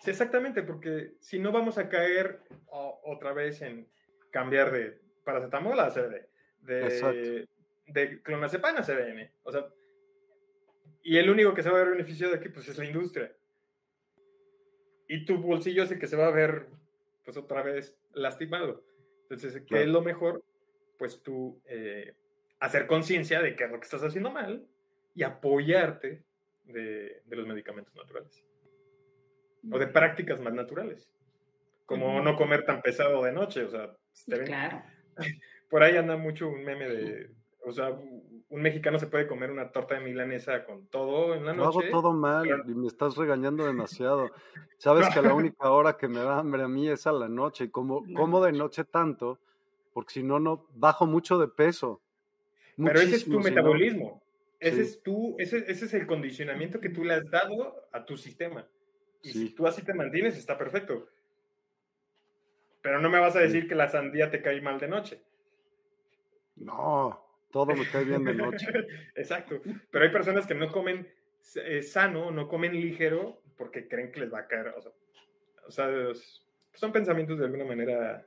Sí, 0.00 0.10
exactamente, 0.10 0.62
porque 0.62 1.14
si 1.20 1.38
no 1.38 1.52
vamos 1.52 1.78
a 1.78 1.88
caer 1.88 2.42
otra 3.04 3.32
vez 3.32 3.62
en 3.62 3.86
cambiar 4.30 4.72
de 4.72 5.03
paracetamol 5.24 5.78
a 5.80 5.90
CBD, 5.90 6.26
de, 6.60 7.48
de 7.86 8.22
clonazepam 8.22 8.76
a 8.76 8.82
CBN. 8.82 9.30
O 9.42 9.52
sea, 9.52 9.66
y 11.02 11.18
el 11.18 11.28
único 11.28 11.52
que 11.54 11.62
se 11.62 11.70
va 11.70 11.76
a 11.76 11.82
ver 11.82 11.92
beneficiado 11.92 12.32
de 12.32 12.38
aquí, 12.38 12.48
pues 12.48 12.66
es 12.68 12.78
la 12.78 12.86
industria. 12.86 13.30
Y 15.06 15.26
tu 15.26 15.36
bolsillo 15.36 15.82
es 15.82 15.90
el 15.90 15.98
que 15.98 16.06
se 16.06 16.16
va 16.16 16.28
a 16.28 16.32
ver, 16.32 16.66
pues 17.24 17.36
otra 17.36 17.62
vez, 17.62 17.94
lastimado. 18.14 18.82
Entonces, 19.22 19.62
¿qué 19.66 19.82
es 19.82 19.88
lo 19.88 20.00
mejor? 20.00 20.42
Pues 20.98 21.22
tú 21.22 21.60
eh, 21.66 22.14
hacer 22.58 22.86
conciencia 22.86 23.42
de 23.42 23.54
que 23.54 23.64
es 23.64 23.70
lo 23.70 23.78
que 23.78 23.84
estás 23.84 24.02
haciendo 24.02 24.30
mal 24.30 24.66
y 25.14 25.22
apoyarte 25.22 26.24
de, 26.64 27.22
de, 27.26 27.36
los 27.36 27.46
medicamentos 27.46 27.94
naturales. 27.94 28.42
O 29.70 29.78
de 29.78 29.86
prácticas 29.86 30.40
más 30.40 30.54
naturales. 30.54 31.10
Como 31.84 32.22
no 32.22 32.36
comer 32.36 32.64
tan 32.64 32.80
pesado 32.80 33.22
de 33.24 33.32
noche, 33.32 33.64
o 33.64 33.70
sea, 33.70 33.94
claro. 34.46 34.82
Por 35.70 35.82
ahí 35.82 35.96
anda 35.96 36.16
mucho 36.16 36.48
un 36.48 36.64
meme 36.64 36.88
de, 36.88 37.30
o 37.64 37.72
sea, 37.72 37.90
un 37.90 38.62
mexicano 38.62 38.98
se 38.98 39.06
puede 39.06 39.26
comer 39.26 39.50
una 39.50 39.72
torta 39.72 39.94
de 39.96 40.00
milanesa 40.00 40.64
con 40.64 40.86
todo 40.86 41.34
en 41.34 41.44
la 41.44 41.52
noche. 41.52 41.88
hago 41.88 41.90
todo 41.90 42.12
mal 42.12 42.46
y 42.68 42.74
me 42.74 42.86
estás 42.86 43.16
regañando 43.16 43.66
demasiado. 43.66 44.30
Sabes 44.78 45.08
que 45.12 45.22
la 45.22 45.34
única 45.34 45.70
hora 45.70 45.96
que 45.96 46.08
me 46.08 46.20
da 46.20 46.38
hambre 46.38 46.62
a 46.62 46.68
mí 46.68 46.88
es 46.88 47.06
a 47.06 47.12
la 47.12 47.28
noche 47.28 47.64
y 47.64 47.68
como, 47.70 48.04
como 48.14 48.44
de 48.44 48.52
noche 48.52 48.84
tanto, 48.84 49.38
porque 49.92 50.14
si 50.14 50.22
no, 50.22 50.38
no 50.38 50.66
bajo 50.74 51.06
mucho 51.06 51.38
de 51.38 51.48
peso. 51.48 52.00
Pero 52.76 53.00
ese 53.00 53.16
es 53.16 53.24
tu 53.24 53.40
metabolismo. 53.40 54.22
Ese, 54.60 54.82
es 54.82 55.02
tu, 55.02 55.34
ese, 55.38 55.58
ese, 55.68 55.86
es 55.86 55.94
el 55.94 56.06
condicionamiento 56.06 56.80
que 56.80 56.88
tú 56.88 57.04
le 57.04 57.14
has 57.14 57.30
dado 57.30 57.88
a 57.92 58.04
tu 58.04 58.16
sistema. 58.16 58.66
Y 59.22 59.32
si 59.32 59.50
tú 59.50 59.66
así 59.66 59.82
te 59.82 59.94
mantienes, 59.94 60.36
está 60.36 60.56
perfecto. 60.56 61.08
Pero 62.84 63.00
no 63.00 63.08
me 63.08 63.18
vas 63.18 63.34
a 63.34 63.40
decir 63.40 63.66
que 63.66 63.74
la 63.74 63.88
sandía 63.88 64.30
te 64.30 64.42
cae 64.42 64.60
mal 64.60 64.78
de 64.78 64.88
noche. 64.88 65.18
No, 66.56 67.18
todo 67.50 67.74
me 67.74 67.88
cae 67.88 68.04
bien 68.04 68.24
de 68.24 68.34
noche. 68.34 68.66
Exacto. 69.14 69.58
Pero 69.90 70.04
hay 70.04 70.12
personas 70.12 70.46
que 70.46 70.54
no 70.54 70.70
comen 70.70 71.08
eh, 71.64 71.82
sano, 71.82 72.30
no 72.30 72.46
comen 72.46 72.78
ligero, 72.78 73.40
porque 73.56 73.88
creen 73.88 74.12
que 74.12 74.20
les 74.20 74.30
va 74.30 74.40
a 74.40 74.46
caer. 74.46 74.74
O 75.66 75.70
sea, 75.70 75.88
son 76.74 76.92
pensamientos 76.92 77.38
de 77.38 77.46
alguna 77.46 77.64
manera 77.64 78.22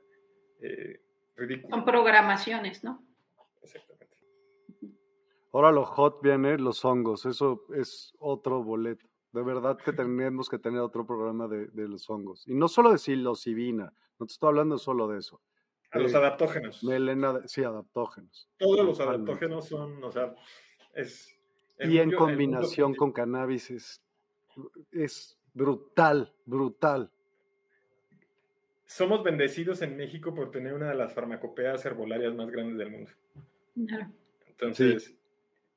eh, 0.60 1.02
ridículo. 1.36 1.76
Son 1.76 1.84
programaciones, 1.84 2.82
¿no? 2.82 3.00
Exactamente. 3.62 4.16
Ahora 5.52 5.70
lo 5.70 5.84
hot 5.84 6.20
viene 6.20 6.58
los 6.58 6.84
hongos, 6.84 7.26
eso 7.26 7.64
es 7.76 8.12
otro 8.18 8.64
boleto. 8.64 9.06
De 9.32 9.42
verdad 9.44 9.78
que 9.78 9.92
tenemos 9.92 10.48
que 10.48 10.58
tener 10.58 10.80
otro 10.80 11.06
programa 11.06 11.46
de, 11.46 11.68
de 11.68 11.86
los 11.86 12.10
hongos. 12.10 12.42
Y 12.48 12.54
no 12.54 12.66
solo 12.66 12.90
de 12.90 12.98
psilocibina, 12.98 13.92
no 14.18 14.26
te 14.26 14.32
estoy 14.32 14.48
hablando 14.48 14.78
solo 14.78 15.08
de 15.08 15.18
eso. 15.18 15.40
A 15.90 15.98
los 15.98 16.12
Eh, 16.12 16.16
adaptógenos. 16.16 16.84
Melena, 16.84 17.40
sí, 17.46 17.64
adaptógenos. 17.64 18.48
Todos 18.58 18.84
los 18.84 19.00
adaptógenos 19.00 19.66
son, 19.68 20.02
o 20.04 20.12
sea, 20.12 20.34
es... 20.94 21.38
el 21.78 21.92
Y 21.92 21.98
en 21.98 22.12
combinación 22.12 22.94
con 22.94 23.12
cannabis 23.12 23.70
es, 23.70 24.02
es 24.92 25.38
brutal, 25.54 26.34
brutal. 26.44 27.10
Somos 28.84 29.22
bendecidos 29.22 29.82
en 29.82 29.96
México 29.96 30.34
por 30.34 30.50
tener 30.50 30.72
una 30.74 30.88
de 30.88 30.94
las 30.94 31.12
farmacopeas 31.14 31.84
herbolarias 31.84 32.34
más 32.34 32.50
grandes 32.50 32.78
del 32.78 32.90
mundo. 32.90 33.10
Entonces, 34.46 35.14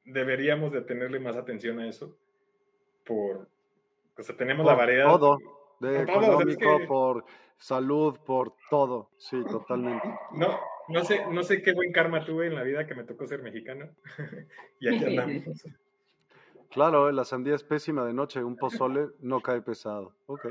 deberíamos 0.06 0.72
de 0.72 0.82
tenerle 0.82 1.20
más 1.20 1.36
atención 1.36 1.80
a 1.80 1.88
eso 1.88 2.18
por... 3.06 3.50
O 4.18 4.24
sea, 4.24 4.36
tenemos 4.36 4.66
la 4.66 4.76
variedad... 4.76 5.06
todo, 5.08 5.38
de 5.80 6.06
por 6.06 6.06
todo, 6.08 6.38
o 6.38 6.42
sea, 6.42 6.52
es 6.52 6.58
que- 6.58 6.86
por 6.88 7.26
salud, 7.62 8.18
por 8.26 8.56
todo. 8.70 9.12
Sí, 9.18 9.42
totalmente. 9.50 10.08
No, 10.34 10.60
no 10.90 11.06
sé, 11.06 11.26
no 11.32 11.44
sé 11.44 11.62
qué 11.62 11.74
buen 11.74 11.92
karma 11.92 12.26
tuve 12.26 12.48
en 12.48 12.56
la 12.56 12.64
vida 12.64 12.86
que 12.86 12.96
me 12.96 13.04
tocó 13.04 13.26
ser 13.28 13.42
mexicano. 13.42 13.90
y 14.80 14.94
aquí 14.94 15.06
andamos. 15.06 15.44
Claro, 16.72 17.12
la 17.12 17.24
sandía 17.26 17.56
es 17.56 17.64
pésima 17.64 18.06
de 18.06 18.14
noche, 18.14 18.44
un 18.44 18.56
pozole 18.56 19.08
no 19.20 19.42
cae 19.42 19.62
pesado. 19.62 20.14
Ok. 20.26 20.48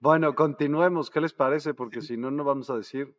Bueno, 0.00 0.34
continuemos. 0.34 1.10
¿Qué 1.10 1.20
les 1.20 1.32
parece? 1.32 1.74
Porque 1.74 2.00
si 2.00 2.16
no, 2.16 2.32
no 2.32 2.42
vamos 2.42 2.68
a 2.70 2.76
decir 2.76 3.14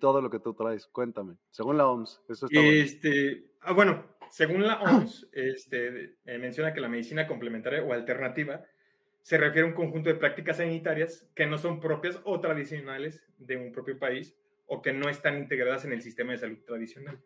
todo 0.00 0.20
lo 0.20 0.28
que 0.28 0.40
tú 0.40 0.54
traes. 0.54 0.88
Cuéntame. 0.88 1.36
Según 1.50 1.78
la 1.78 1.86
OMS, 1.86 2.20
eso 2.28 2.46
está 2.46 2.60
bueno. 2.60 2.76
Este, 2.76 3.44
ah, 3.60 3.72
bueno, 3.72 4.04
según 4.28 4.66
la 4.66 4.80
OMS, 4.80 5.28
este, 5.32 6.16
eh, 6.24 6.38
menciona 6.38 6.74
que 6.74 6.80
la 6.80 6.88
medicina 6.88 7.28
complementaria 7.28 7.84
o 7.84 7.92
alternativa 7.92 8.64
se 9.26 9.38
refiere 9.38 9.66
a 9.66 9.70
un 9.70 9.74
conjunto 9.74 10.08
de 10.08 10.14
prácticas 10.14 10.58
sanitarias 10.58 11.28
que 11.34 11.46
no 11.46 11.58
son 11.58 11.80
propias 11.80 12.20
o 12.22 12.38
tradicionales 12.38 13.26
de 13.38 13.56
un 13.56 13.72
propio 13.72 13.98
país 13.98 14.36
o 14.66 14.80
que 14.80 14.92
no 14.92 15.08
están 15.08 15.36
integradas 15.36 15.84
en 15.84 15.92
el 15.92 16.00
sistema 16.00 16.30
de 16.30 16.38
salud 16.38 16.58
tradicional. 16.64 17.18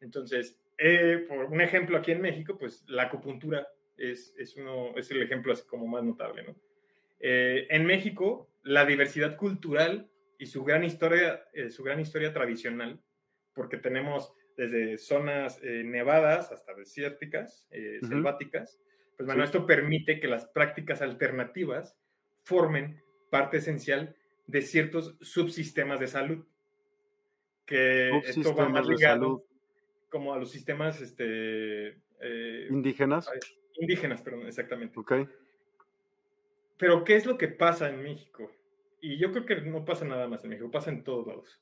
Entonces, 0.00 0.58
eh, 0.78 1.26
por 1.28 1.44
un 1.44 1.60
ejemplo 1.60 1.98
aquí 1.98 2.12
en 2.12 2.22
México, 2.22 2.56
pues 2.56 2.82
la 2.86 3.02
acupuntura 3.02 3.68
es, 3.98 4.34
es, 4.38 4.56
uno, 4.56 4.96
es 4.96 5.10
el 5.10 5.20
ejemplo 5.20 5.52
así 5.52 5.66
como 5.66 5.86
más 5.86 6.02
notable, 6.02 6.44
¿no? 6.44 6.56
Eh, 7.20 7.66
en 7.68 7.84
México, 7.84 8.48
la 8.62 8.86
diversidad 8.86 9.36
cultural 9.36 10.08
y 10.38 10.46
su 10.46 10.64
gran 10.64 10.82
historia, 10.82 11.46
eh, 11.52 11.68
su 11.68 11.82
gran 11.82 12.00
historia 12.00 12.32
tradicional, 12.32 13.02
porque 13.52 13.76
tenemos 13.76 14.32
desde 14.56 14.96
zonas 14.96 15.60
nevadas 15.62 16.52
hasta 16.52 16.72
desérticas, 16.72 17.68
selváticas, 18.00 18.80
pues 19.18 19.26
bueno, 19.26 19.44
Sí. 19.44 19.50
esto 19.50 19.66
permite 19.66 20.20
que 20.20 20.28
las 20.28 20.46
prácticas 20.46 21.02
alternativas 21.02 21.98
formen 22.44 23.04
parte 23.30 23.58
esencial 23.58 24.16
de 24.46 24.62
ciertos 24.62 25.18
subsistemas 25.20 26.00
de 26.00 26.08
salud. 26.08 26.46
Que 27.66 28.20
esto 28.20 28.54
va 28.54 28.68
más 28.70 28.86
ligado 28.86 29.44
como 30.08 30.32
a 30.32 30.38
los 30.38 30.50
sistemas 30.50 31.02
este, 31.02 32.00
eh, 32.20 32.68
indígenas. 32.70 33.36
indígenas, 33.74 34.22
perdón, 34.22 34.46
exactamente. 34.46 34.98
Ok. 34.98 35.12
Pero, 36.78 37.04
¿qué 37.04 37.16
es 37.16 37.26
lo 37.26 37.36
que 37.38 37.48
pasa 37.48 37.90
en 37.90 38.02
México? 38.02 38.50
Y 39.00 39.18
yo 39.18 39.32
creo 39.32 39.46
que 39.46 39.60
no 39.62 39.84
pasa 39.84 40.04
nada 40.04 40.28
más 40.28 40.44
en 40.44 40.50
México, 40.50 40.70
pasa 40.70 40.90
en 40.90 41.04
todos 41.04 41.26
lados. 41.26 41.60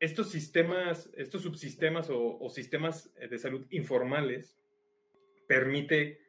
Estos 0.00 0.30
sistemas, 0.30 1.10
estos 1.16 1.42
subsistemas 1.42 2.10
o, 2.10 2.38
o 2.38 2.50
sistemas 2.50 3.12
eh, 3.16 3.28
de 3.28 3.38
salud 3.38 3.66
informales 3.70 4.58
permite 5.46 6.20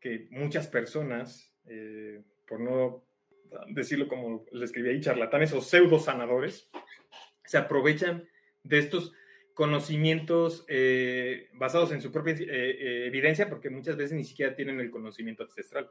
que 0.00 0.28
muchas 0.30 0.66
personas, 0.68 1.54
eh, 1.66 2.22
por 2.46 2.60
no 2.60 3.04
decirlo 3.68 4.08
como 4.08 4.44
le 4.52 4.64
escribí 4.64 4.90
ahí, 4.90 5.00
charlatanes 5.00 5.52
o 5.52 5.60
pseudo 5.60 5.98
sanadores, 5.98 6.70
se 7.44 7.58
aprovechan 7.58 8.28
de 8.62 8.78
estos 8.78 9.12
conocimientos 9.54 10.64
eh, 10.68 11.48
basados 11.54 11.92
en 11.92 12.00
su 12.00 12.10
propia 12.10 12.32
eh, 12.34 12.46
eh, 12.48 13.06
evidencia, 13.06 13.48
porque 13.48 13.68
muchas 13.70 13.96
veces 13.96 14.16
ni 14.16 14.24
siquiera 14.24 14.54
tienen 14.54 14.80
el 14.80 14.90
conocimiento 14.90 15.42
ancestral. 15.42 15.90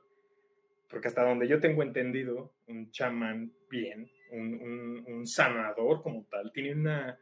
Porque 0.89 1.07
hasta 1.07 1.23
donde 1.23 1.47
yo 1.47 1.59
tengo 1.59 1.83
entendido, 1.83 2.51
un 2.67 2.89
chamán 2.91 3.53
bien, 3.69 4.09
un, 4.31 4.53
un- 4.55 5.03
un 5.07 5.27
sanador 5.27 6.01
como 6.01 6.25
tal, 6.31 6.51
tiene 6.51 6.73
una, 6.73 7.19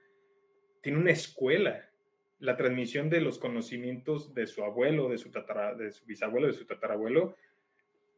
tiene 0.82 1.00
una 1.00 1.12
escuela. 1.12 1.90
La 2.40 2.56
transmisión 2.56 3.10
de 3.10 3.22
los 3.22 3.40
conocimientos 3.40 4.34
de 4.34 4.48
su 4.48 4.64
abuelo, 4.64 5.10
de 5.10 5.18
su, 5.18 5.32
tatara- 5.32 5.76
de 5.76 5.92
su 5.92 6.06
bisabuelo, 6.06 6.48
de 6.48 6.54
su 6.54 6.66
tatarabuelo, 6.66 7.36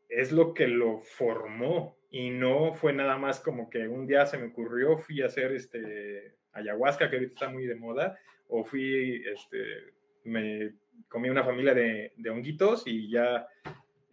es 0.09 0.31
lo 0.31 0.53
que 0.53 0.67
lo 0.67 1.01
formó. 1.01 1.97
Y 2.11 2.31
no 2.31 2.73
fue 2.73 2.91
nada 2.93 3.17
más 3.17 3.39
como 3.39 3.69
que 3.69 3.87
un 3.87 4.07
día 4.07 4.25
se 4.25 4.37
me 4.37 4.47
ocurrió, 4.47 4.97
fui 4.97 5.21
a 5.21 5.27
hacer 5.27 5.51
este 5.51 6.33
ayahuasca, 6.53 7.09
que 7.09 7.17
ahorita 7.17 7.33
está 7.33 7.49
muy 7.49 7.65
de 7.65 7.75
moda, 7.75 8.17
o 8.47 8.63
fui, 8.63 9.23
este, 9.31 9.93
me 10.23 10.73
comí 11.07 11.29
una 11.29 11.43
familia 11.43 11.73
de, 11.73 12.13
de 12.17 12.29
honguitos 12.29 12.83
y 12.87 13.09
ya 13.09 13.47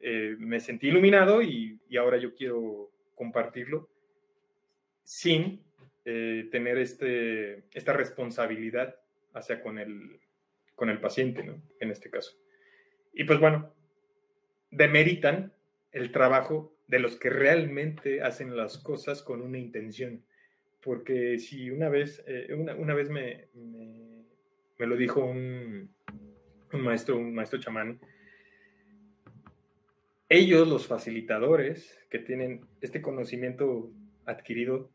eh, 0.01 0.37
me 0.39 0.61
sentí 0.61 0.89
iluminado 0.89 1.43
y, 1.43 1.81
ahora 1.99 2.19
yo 2.19 2.35
quiero 2.35 2.91
compartirlo 3.15 3.89
sin 5.03 5.63
eh, 6.05 6.49
tener 6.53 6.79
este, 6.79 7.65
esta 7.73 7.93
responsabilidad 7.93 8.97
hacia 9.37 9.63
con 9.63 9.79
el, 9.79 10.21
con 10.75 10.91
el 10.91 11.01
paciente, 11.01 11.45
¿no? 11.45 11.63
En 11.81 11.91
este 11.91 12.11
caso. 12.11 12.37
Y 13.13 13.25
pues 13.25 13.39
bueno, 13.39 13.73
demeritan 14.71 15.53
el 15.93 16.13
trabajo 16.13 16.77
de 16.89 16.99
los 16.99 17.17
que 17.17 17.31
realmente 17.31 18.23
hacen 18.23 18.57
las 18.57 18.79
cosas 18.79 19.23
con 19.23 19.41
una 19.41 19.59
intención. 19.59 20.25
Porque 20.83 21.39
si 21.39 21.71
una 21.71 21.89
vez, 21.89 22.23
eh, 22.27 22.55
una, 22.55 22.75
una 22.75 22.95
vez 22.95 23.11
me, 23.11 23.49
me, 23.55 24.25
me 24.79 24.87
lo 24.87 24.97
dijo 24.97 25.25
un, 25.25 25.95
un 26.73 26.81
maestro, 26.81 27.17
un 27.17 27.35
maestro 27.35 27.59
chamán, 27.59 28.01
ellos, 30.29 30.67
los 30.67 30.87
facilitadores 30.87 31.97
que 32.11 32.19
tienen 32.19 32.67
este 32.81 33.01
conocimiento 33.01 33.93
adquirido, 34.25 34.91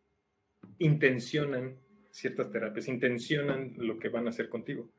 intencionan 0.77 1.77
ciertas 2.11 2.51
terapias, 2.51 2.87
intencionan 2.87 3.73
lo 3.77 3.97
que 3.97 4.09
van 4.09 4.27
a 4.27 4.29
hacer 4.29 4.49
contigo. 4.49 4.89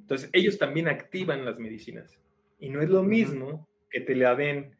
Entonces, 0.00 0.30
ellos 0.32 0.58
también 0.58 0.88
activan 0.88 1.44
las 1.44 1.58
medicinas. 1.58 2.18
Y 2.58 2.68
no 2.70 2.80
es 2.80 2.88
lo 2.90 3.02
mismo 3.02 3.68
que 3.90 4.00
te 4.00 4.14
la 4.14 4.34
den 4.34 4.74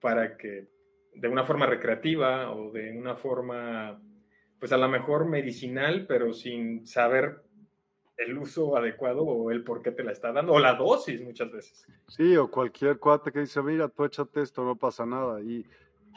para 0.00 0.36
que 0.36 0.68
de 1.14 1.28
una 1.28 1.44
forma 1.44 1.66
recreativa 1.66 2.52
o 2.52 2.70
de 2.70 2.92
una 2.96 3.16
forma, 3.16 4.00
pues 4.58 4.72
a 4.72 4.76
lo 4.76 4.88
mejor 4.88 5.26
medicinal, 5.26 6.06
pero 6.06 6.32
sin 6.32 6.86
saber 6.86 7.42
el 8.16 8.38
uso 8.38 8.76
adecuado 8.76 9.22
o 9.22 9.50
el 9.50 9.62
por 9.64 9.82
qué 9.82 9.92
te 9.92 10.02
la 10.04 10.12
está 10.12 10.32
dando, 10.32 10.52
o 10.52 10.58
la 10.58 10.74
dosis 10.74 11.20
muchas 11.22 11.50
veces. 11.50 11.86
Sí, 12.08 12.36
o 12.36 12.50
cualquier 12.50 12.98
cuate 12.98 13.30
que 13.32 13.40
dice, 13.40 13.62
mira, 13.62 13.88
tú 13.88 14.04
échate 14.04 14.40
esto, 14.42 14.64
no 14.64 14.76
pasa 14.76 15.04
nada. 15.04 15.40
Y 15.42 15.66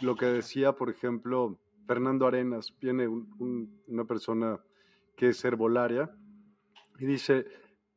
lo 0.01 0.15
que 0.15 0.25
decía, 0.27 0.71
por 0.73 0.89
ejemplo, 0.89 1.57
Fernando 1.87 2.27
Arenas, 2.27 2.73
viene 2.79 3.07
un- 3.07 3.33
un- 3.39 3.81
una 3.87 4.05
persona 4.05 4.59
que 5.19 5.27
es 5.27 5.43
herbolaria 5.43 6.09
y 6.97 7.05
dice 7.05 7.45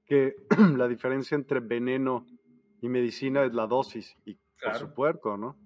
que 0.05 0.35
la 0.77 0.89
diferencia 0.89 1.37
entre 1.37 1.61
veneno 1.61 2.27
y 2.81 2.89
medicina 2.89 3.45
es 3.45 3.55
la 3.55 3.69
dosis 3.69 4.17
y 4.25 4.35
por 4.35 4.43
Claro. 4.57 4.79
su 4.79 4.93
puerco, 4.95 5.37
¿no? 5.37 5.57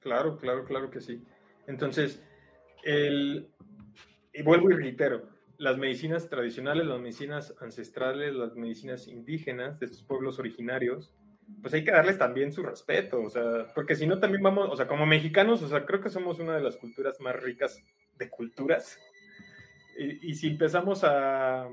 Claro, 0.00 0.38
claro, 0.38 0.64
claro 0.64 0.90
que 0.90 1.00
sí. 1.02 1.22
Entonces, 1.66 2.22
el, 2.82 3.50
y 4.32 4.42
vuelvo 4.42 4.70
y 4.70 4.74
reitero, 4.74 5.28
las 5.58 5.76
medicinas 5.76 6.30
tradicionales, 6.30 6.86
las 6.86 7.00
medicinas 7.00 7.54
ancestrales, 7.60 8.34
las 8.34 8.54
medicinas 8.56 9.06
indígenas 9.06 9.80
de 9.80 9.86
estos 9.86 10.02
pueblos 10.02 10.38
originarios, 10.38 11.12
pues 11.62 11.74
hay 11.74 11.84
que 11.84 11.92
darles 11.92 12.18
también 12.18 12.52
su 12.52 12.62
respeto, 12.62 13.22
o 13.22 13.30
sea, 13.30 13.66
porque 13.74 13.96
si 13.96 14.06
no 14.06 14.18
también 14.18 14.42
vamos, 14.42 14.68
o 14.70 14.76
sea, 14.76 14.86
como 14.86 15.06
mexicanos, 15.06 15.62
o 15.62 15.68
sea, 15.68 15.84
creo 15.84 16.00
que 16.00 16.10
somos 16.10 16.38
una 16.38 16.54
de 16.56 16.62
las 16.62 16.76
culturas 16.76 17.20
más 17.20 17.36
ricas 17.36 17.82
de 18.18 18.28
culturas. 18.30 18.98
Y, 19.98 20.30
y 20.30 20.34
si 20.34 20.48
empezamos 20.48 21.04
a, 21.04 21.68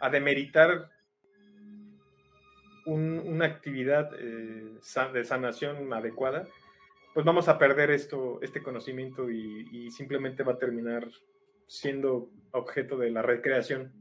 a 0.00 0.10
demeritar 0.10 0.90
un- 2.86 3.20
una 3.26 3.46
actividad 3.46 4.10
eh, 4.18 4.78
de 5.12 5.24
sanación 5.24 5.92
adecuada, 5.92 6.46
pues 7.14 7.24
vamos 7.26 7.48
a 7.48 7.58
perder 7.58 7.90
esto, 7.90 8.38
este 8.42 8.62
conocimiento 8.62 9.30
y, 9.30 9.68
y 9.72 9.90
simplemente 9.90 10.42
va 10.42 10.52
a 10.52 10.58
terminar 10.58 11.08
siendo 11.66 12.30
objeto 12.52 12.96
de 12.96 13.10
la 13.10 13.22
recreación 13.22 13.92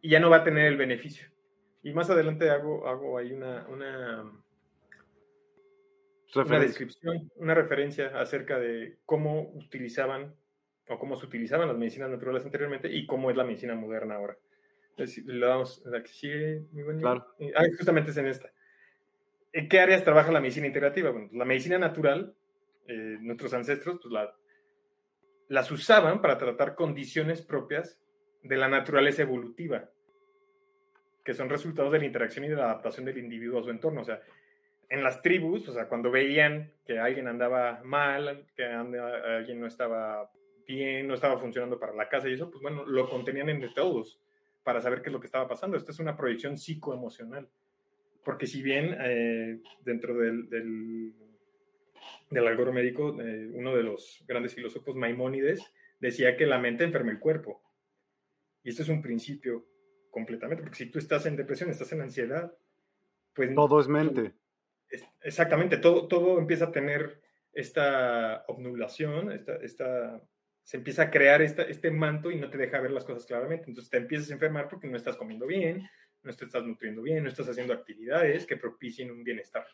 y 0.00 0.10
ya 0.10 0.20
no 0.20 0.30
va 0.30 0.38
a 0.38 0.44
tener 0.44 0.66
el 0.66 0.76
beneficio. 0.76 1.28
Y 1.82 1.92
más 1.92 2.08
adelante 2.10 2.50
hago, 2.50 2.86
hago 2.88 3.18
ahí 3.18 3.32
una, 3.32 3.66
una, 3.68 4.22
una 4.22 4.42
descripción, 6.60 7.30
una 7.36 7.54
referencia 7.54 8.18
acerca 8.18 8.58
de 8.58 8.98
cómo 9.04 9.50
utilizaban 9.54 10.34
o 10.88 10.98
cómo 10.98 11.16
se 11.16 11.26
utilizaban 11.26 11.68
las 11.68 11.76
medicinas 11.76 12.10
naturales 12.10 12.44
anteriormente 12.44 12.88
y 12.88 13.06
cómo 13.06 13.30
es 13.30 13.36
la 13.36 13.44
medicina 13.44 13.74
moderna 13.74 14.16
ahora. 14.16 14.36
le 14.96 15.46
damos 15.46 15.82
la 15.84 16.02
que 16.02 16.08
sigue, 16.08 16.62
mi 16.72 16.82
buen 16.82 17.00
Claro. 17.00 17.26
Ah, 17.54 17.64
justamente 17.76 18.10
es 18.10 18.16
en 18.16 18.26
esta. 18.26 18.50
¿En 19.52 19.68
qué 19.68 19.80
áreas 19.80 20.04
trabaja 20.04 20.30
la 20.32 20.40
medicina 20.40 20.66
integrativa? 20.66 21.10
Bueno, 21.10 21.28
la 21.32 21.44
medicina 21.44 21.78
natural, 21.78 22.34
eh, 22.86 23.16
nuestros 23.20 23.52
ancestros, 23.54 23.98
pues 24.02 24.12
la, 24.12 24.34
las 25.48 25.70
usaban 25.70 26.20
para 26.20 26.38
tratar 26.38 26.74
condiciones 26.74 27.42
propias 27.42 28.00
de 28.42 28.56
la 28.56 28.68
naturaleza 28.68 29.22
evolutiva, 29.22 29.88
que 31.24 31.34
son 31.34 31.48
resultados 31.48 31.92
de 31.92 31.98
la 31.98 32.04
interacción 32.04 32.44
y 32.44 32.48
de 32.48 32.56
la 32.56 32.64
adaptación 32.64 33.06
del 33.06 33.18
individuo 33.18 33.60
a 33.60 33.64
su 33.64 33.70
entorno. 33.70 34.02
O 34.02 34.04
sea, 34.04 34.20
en 34.88 35.02
las 35.02 35.22
tribus, 35.22 35.68
o 35.68 35.72
sea, 35.72 35.88
cuando 35.88 36.10
veían 36.10 36.72
que 36.86 36.98
alguien 36.98 37.26
andaba 37.26 37.80
mal, 37.82 38.46
que 38.56 38.64
alguien 38.64 39.60
no 39.60 39.66
estaba 39.66 40.30
bien, 40.66 41.06
no 41.06 41.14
estaba 41.14 41.38
funcionando 41.38 41.78
para 41.78 41.94
la 41.94 42.08
casa 42.08 42.28
y 42.28 42.34
eso, 42.34 42.50
pues 42.50 42.62
bueno, 42.62 42.84
lo 42.84 43.08
contenían 43.08 43.48
entre 43.48 43.70
todos 43.70 44.20
para 44.62 44.80
saber 44.80 45.00
qué 45.00 45.08
es 45.08 45.12
lo 45.12 45.20
que 45.20 45.26
estaba 45.26 45.48
pasando. 45.48 45.76
Esto 45.76 45.92
es 45.92 46.00
una 46.00 46.16
proyección 46.16 46.58
psicoemocional. 46.58 47.48
Porque 48.24 48.48
si 48.48 48.60
bien 48.60 48.96
eh, 49.00 49.60
dentro 49.84 50.18
del, 50.18 50.50
del, 50.50 51.14
del 52.28 52.72
médico, 52.72 53.16
eh, 53.20 53.50
uno 53.54 53.76
de 53.76 53.84
los 53.84 54.24
grandes 54.26 54.54
filósofos, 54.54 54.96
Maimónides, 54.96 55.62
decía 56.00 56.36
que 56.36 56.46
la 56.46 56.58
mente 56.58 56.82
enferma 56.82 57.12
el 57.12 57.20
cuerpo. 57.20 57.62
Y 58.64 58.70
esto 58.70 58.82
es 58.82 58.88
un 58.88 59.00
principio 59.00 59.64
completamente, 60.10 60.64
porque 60.64 60.78
si 60.78 60.86
tú 60.86 60.98
estás 60.98 61.26
en 61.26 61.36
depresión, 61.36 61.70
estás 61.70 61.92
en 61.92 62.00
ansiedad, 62.00 62.52
pues... 63.32 63.54
Todo 63.54 63.78
es 63.80 63.86
mente. 63.86 64.32
exactamente, 65.20 65.76
todo, 65.76 66.08
todo 66.08 66.38
empieza 66.40 66.64
a 66.64 66.72
tener 66.72 67.20
esta 67.52 68.44
obnublación, 68.48 69.30
esta, 69.30 69.56
esta, 69.56 70.20
se 70.66 70.78
empieza 70.78 71.02
a 71.02 71.10
crear 71.12 71.42
esta, 71.42 71.62
este 71.62 71.92
manto 71.92 72.28
y 72.28 72.40
no 72.40 72.50
te 72.50 72.58
deja 72.58 72.80
ver 72.80 72.90
las 72.90 73.04
cosas 73.04 73.24
claramente. 73.24 73.66
Entonces 73.68 73.88
te 73.88 73.98
empiezas 73.98 74.30
a 74.30 74.34
enfermar 74.34 74.68
porque 74.68 74.88
no 74.88 74.96
estás 74.96 75.16
comiendo 75.16 75.46
bien, 75.46 75.88
no 76.24 76.32
te 76.34 76.44
estás 76.44 76.64
nutriendo 76.64 77.02
bien, 77.02 77.22
no 77.22 77.28
estás 77.28 77.48
haciendo 77.48 77.72
actividades 77.72 78.46
que 78.46 78.56
propicien 78.56 79.12
un 79.12 79.22
bienestar. 79.22 79.64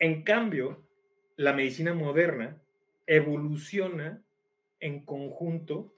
En 0.00 0.24
cambio, 0.24 0.88
la 1.36 1.52
medicina 1.52 1.94
moderna 1.94 2.60
evoluciona 3.06 4.24
en 4.80 5.04
conjunto 5.04 5.94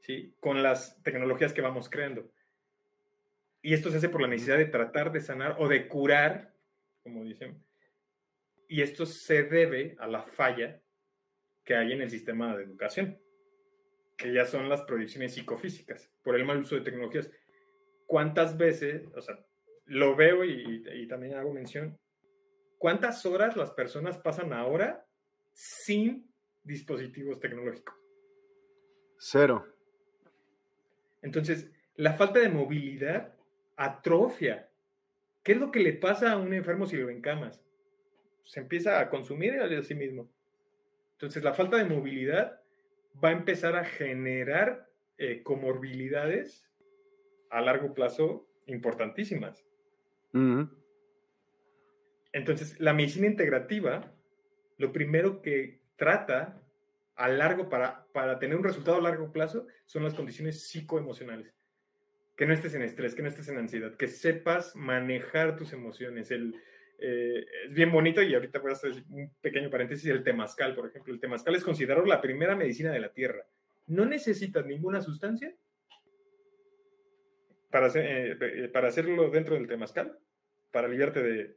¿sí? 0.00 0.34
con 0.40 0.64
las 0.64 1.00
tecnologías 1.04 1.52
que 1.52 1.62
vamos 1.62 1.88
creando. 1.88 2.28
Y 3.62 3.72
esto 3.72 3.92
se 3.92 3.98
hace 3.98 4.08
por 4.08 4.20
la 4.20 4.26
necesidad 4.26 4.58
de 4.58 4.64
tratar 4.64 5.12
de 5.12 5.20
sanar 5.20 5.54
o 5.60 5.68
de 5.68 5.86
curar, 5.86 6.56
como 7.04 7.22
dicen. 7.22 7.62
Y 8.66 8.82
esto 8.82 9.06
se 9.06 9.44
debe 9.44 9.94
a 10.00 10.08
la 10.08 10.24
falla 10.24 10.81
que 11.64 11.74
hay 11.74 11.92
en 11.92 12.02
el 12.02 12.10
sistema 12.10 12.56
de 12.56 12.64
educación, 12.64 13.18
que 14.16 14.32
ya 14.32 14.44
son 14.44 14.68
las 14.68 14.82
proyecciones 14.82 15.34
psicofísicas, 15.34 16.10
por 16.22 16.36
el 16.36 16.44
mal 16.44 16.58
uso 16.58 16.74
de 16.74 16.82
tecnologías. 16.82 17.30
¿Cuántas 18.06 18.56
veces, 18.56 19.06
o 19.14 19.20
sea, 19.20 19.38
lo 19.86 20.16
veo 20.16 20.44
y, 20.44 21.06
también 21.08 21.34
hago 21.34 21.52
mención, 21.52 21.98
cuántas 22.78 23.24
horas 23.26 23.56
las 23.56 23.70
personas 23.70 24.18
pasan 24.18 24.52
ahora 24.52 25.06
sin 25.52 26.30
dispositivos 26.62 27.40
tecnológicos? 27.40 27.94
Cero. 29.18 29.66
Entonces, 31.22 31.70
la 31.94 32.14
falta 32.14 32.40
de 32.40 32.48
movilidad 32.48 33.34
atrofia. 33.76 34.68
¿Qué 35.42 35.52
es 35.52 35.58
lo 35.58 35.70
que 35.70 35.80
le 35.80 35.92
pasa 35.92 36.32
a 36.32 36.36
un 36.36 36.54
enfermo 36.54 36.86
si 36.86 36.96
lo 36.96 37.10
encamas? 37.10 37.60
Se 38.44 38.60
empieza 38.60 39.00
a 39.00 39.08
consumir 39.10 39.54
a 39.60 39.82
sí 39.82 39.94
mismo. 39.94 40.31
Entonces, 41.22 41.44
la 41.44 41.54
falta 41.54 41.76
de 41.76 41.84
movilidad 41.84 42.60
va 43.22 43.28
a 43.28 43.32
empezar 43.32 43.76
a 43.76 43.84
generar 43.84 44.90
eh, 45.18 45.44
comorbilidades 45.44 46.68
a 47.48 47.60
largo 47.60 47.94
plazo 47.94 48.48
importantísimas. 48.66 49.64
Entonces, 52.32 52.80
la 52.80 52.92
medicina 52.92 53.28
integrativa, 53.28 54.12
lo 54.78 54.92
primero 54.92 55.42
que 55.42 55.84
trata 55.94 56.60
a 57.14 57.28
largo, 57.28 57.68
para, 57.68 58.04
para 58.12 58.40
tener 58.40 58.56
un 58.56 58.64
resultado 58.64 58.96
a 58.96 59.02
largo 59.02 59.30
plazo, 59.30 59.68
son 59.86 60.02
las 60.02 60.14
condiciones 60.14 60.66
psicoemocionales. 60.66 61.54
Que 62.36 62.46
no 62.46 62.52
estés 62.52 62.74
en 62.74 62.82
estrés, 62.82 63.14
que 63.14 63.22
no 63.22 63.28
estés 63.28 63.46
en 63.46 63.58
ansiedad, 63.58 63.94
que 63.94 64.08
sepas 64.08 64.74
manejar 64.74 65.54
tus 65.54 65.72
emociones. 65.72 66.32
El, 66.32 66.60
eh, 67.04 67.44
es 67.64 67.74
bien 67.74 67.90
bonito 67.90 68.22
y 68.22 68.32
ahorita 68.32 68.60
voy 68.60 68.70
a 68.70 68.74
hacer 68.74 68.92
un 69.10 69.28
pequeño 69.40 69.68
paréntesis, 69.70 70.08
el 70.08 70.22
temazcal, 70.22 70.72
por 70.76 70.86
ejemplo. 70.86 71.12
El 71.12 71.18
temazcal 71.18 71.56
es 71.56 71.64
considerado 71.64 72.06
la 72.06 72.20
primera 72.20 72.54
medicina 72.54 72.92
de 72.92 73.00
la 73.00 73.12
tierra. 73.12 73.44
No 73.88 74.06
necesitas 74.06 74.64
ninguna 74.64 75.00
sustancia 75.00 75.52
para, 77.70 77.88
eh, 77.88 78.38
eh, 78.40 78.68
para 78.72 78.86
hacerlo 78.86 79.30
dentro 79.30 79.56
del 79.56 79.66
temazcal, 79.66 80.16
para 80.70 80.86
aliviarte 80.86 81.24
de 81.24 81.56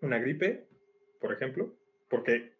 una 0.00 0.18
gripe, 0.18 0.66
por 1.20 1.32
ejemplo, 1.32 1.76
porque 2.08 2.54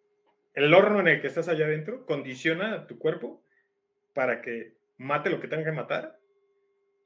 el 0.54 0.72
horno 0.72 1.00
en 1.00 1.08
el 1.08 1.20
que 1.20 1.26
estás 1.26 1.48
allá 1.48 1.64
adentro 1.64 2.06
condiciona 2.06 2.74
a 2.74 2.86
tu 2.86 3.00
cuerpo 3.00 3.42
para 4.12 4.42
que 4.42 4.74
mate 4.96 5.28
lo 5.28 5.40
que 5.40 5.48
tenga 5.48 5.64
que 5.64 5.72
matar 5.72 6.20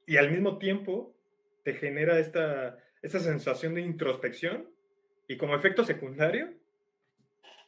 y 0.05 0.17
al 0.17 0.29
mismo 0.29 0.59
tiempo 0.59 1.17
te 1.63 1.73
genera 1.73 2.19
esta, 2.19 2.77
esta 3.01 3.19
sensación 3.19 3.73
de 3.73 3.81
introspección 3.81 4.76
y 5.27 5.37
como 5.37 5.55
efecto 5.55 5.83
secundario 5.83 6.53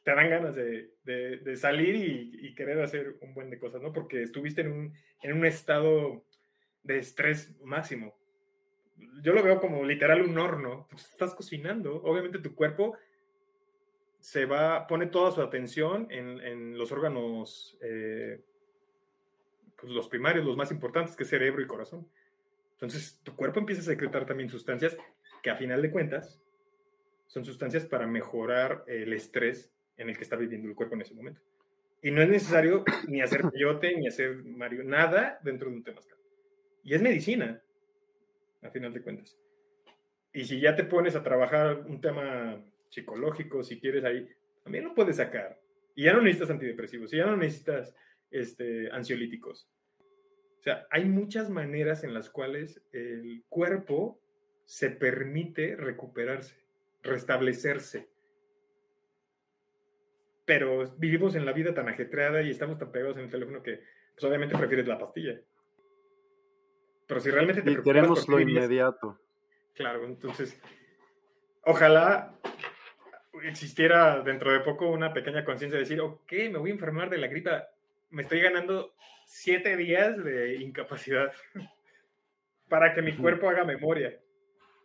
te 0.04 0.16
dan 0.16 0.30
ganas 0.30 0.56
de, 0.56 0.92
de, 1.04 1.56
salir 1.58 1.96
y, 1.96 2.48
y, 2.48 2.56
querer 2.56 2.82
hacer 2.82 3.18
un 3.22 3.34
buen 3.34 3.50
de 3.50 3.60
cosas, 3.60 3.82
¿no? 3.82 3.92
Porque 3.92 4.24
estuviste 4.24 4.62
en 4.62 4.72
un, 4.72 4.94
en 5.22 5.34
un 5.34 5.46
estado 5.46 6.24
de 6.84 7.00
estrés 7.00 7.54
máximo. 7.64 8.18
Yo 9.22 9.34
lo 9.34 9.44
veo 9.44 9.60
como 9.60 9.84
literal 9.84 10.22
un 10.22 10.38
horno. 10.38 10.88
Pues, 10.90 11.06
estás 11.06 11.36
cocinando. 11.36 12.02
Obviamente 12.04 12.40
tu 12.40 12.56
cuerpo 12.56 12.98
se 14.20 14.46
va, 14.46 14.88
pone 14.88 15.08
toda 15.08 15.32
su 15.32 15.42
atención 15.42 16.08
en, 16.10 16.40
en 16.42 16.78
los 16.78 16.92
órganos, 16.92 17.78
eh, 17.82 18.42
pues 19.80 19.92
los 19.92 20.08
primarios, 20.08 20.46
los 20.46 20.58
más 20.58 20.72
importantes, 20.72 21.16
que 21.16 21.24
es 21.24 21.30
cerebro 21.30 21.62
y 21.62 21.68
corazón. 21.68 22.08
Entonces, 22.74 23.20
tu 23.24 23.36
cuerpo 23.36 23.60
empieza 23.60 23.82
a 23.82 23.86
secretar 23.86 24.26
también 24.26 24.50
sustancias 24.50 24.98
que 25.44 25.50
a 25.50 25.56
final 25.56 25.82
de 25.82 25.92
cuentas 25.92 26.42
son 27.30 27.46
sustancias 27.46 27.86
para 27.86 28.08
mejorar 28.08 28.84
el 28.88 29.14
estrés 29.14 29.72
en 29.98 30.10
el 30.10 30.18
que 30.18 30.24
está 30.24 30.36
viviendo 30.36 30.68
el 30.68 30.76
cuerpo 30.76 30.96
en 30.96 31.02
ese 31.02 31.14
momento. 31.14 31.42
Y 32.02 32.10
no 32.10 32.24
es 32.24 32.30
necesario 32.30 32.84
ni 33.08 33.22
hacer 33.22 33.44
peyote, 33.54 33.96
ni 33.96 34.08
hacer 34.08 34.44
Mario, 34.44 34.84
nada 34.84 35.40
dentro 35.44 35.70
de 35.70 35.76
un 35.76 35.84
temazcal. 35.84 36.18
Y 36.84 36.96
es 36.96 37.02
medicina, 37.02 37.62
a 38.64 38.72
final 38.72 38.92
de 38.94 39.04
cuentas. 39.04 39.38
Y 40.34 40.46
si 40.46 40.60
ya 40.60 40.76
te 40.76 40.84
pones 40.84 41.16
a 41.16 41.24
trabajar 41.24 41.86
un 41.88 42.02
tema 42.02 42.64
psicológico, 42.90 43.62
si 43.64 43.80
quieres 43.80 44.04
ahí, 44.06 44.28
también 44.64 44.86
lo 44.86 44.96
puedes 44.96 45.18
sacar. 45.18 45.62
Y 45.94 46.06
ya 46.06 46.14
no 46.14 46.22
necesitas 46.22 46.50
antidepresivos, 46.50 47.14
y 47.14 47.18
ya 47.18 47.28
no 47.28 47.38
necesitas 47.38 47.96
este, 48.32 48.90
ansiolíticos. 48.92 49.70
O 50.60 50.64
sea, 50.64 50.88
hay 50.90 51.06
muchas 51.06 51.50
maneras 51.50 52.04
en 52.04 52.16
las 52.16 52.30
cuales 52.32 52.82
el 52.92 53.44
cuerpo 53.50 54.20
se 54.66 54.90
permite 54.90 55.76
recuperarse, 55.76 56.56
restablecerse. 57.04 58.10
Pero 60.46 60.96
vivimos 60.98 61.36
en 61.36 61.46
la 61.46 61.54
vida 61.54 61.74
tan 61.74 61.88
ajetreada 61.90 62.42
y 62.42 62.50
estamos 62.50 62.78
tan 62.78 62.92
pegados 62.92 63.18
en 63.18 63.26
el 63.26 63.30
teléfono 63.30 63.62
que 63.62 63.84
pues 64.16 64.24
obviamente 64.24 64.58
prefieres 64.58 64.88
la 64.88 64.98
pastilla. 64.98 65.40
Pero 67.08 67.20
si 67.20 67.32
realmente 67.32 67.62
te 67.62 67.72
y 67.72 67.82
queremos 67.82 68.28
lo 68.28 68.40
inmediato. 68.40 69.20
Claro, 69.76 70.06
entonces, 70.06 70.60
ojalá 71.64 72.38
existiera 73.44 74.22
dentro 74.22 74.52
de 74.52 74.60
poco 74.60 74.90
una 74.90 75.14
pequeña 75.14 75.46
conciencia 75.46 75.78
de 75.78 75.84
decir, 75.84 76.02
ok, 76.02 76.32
me 76.52 76.58
voy 76.58 76.72
a 76.72 76.74
enfermar 76.74 77.10
de 77.10 77.18
la 77.18 77.28
gripa, 77.28 77.68
me 78.10 78.24
estoy 78.24 78.42
ganando 78.42 78.94
siete 79.26 79.78
días 79.78 80.22
de 80.24 80.56
incapacidad 80.56 81.32
para 82.70 82.94
que 82.94 83.02
mi 83.02 83.16
cuerpo 83.16 83.50
haga 83.50 83.64
memoria. 83.64 84.20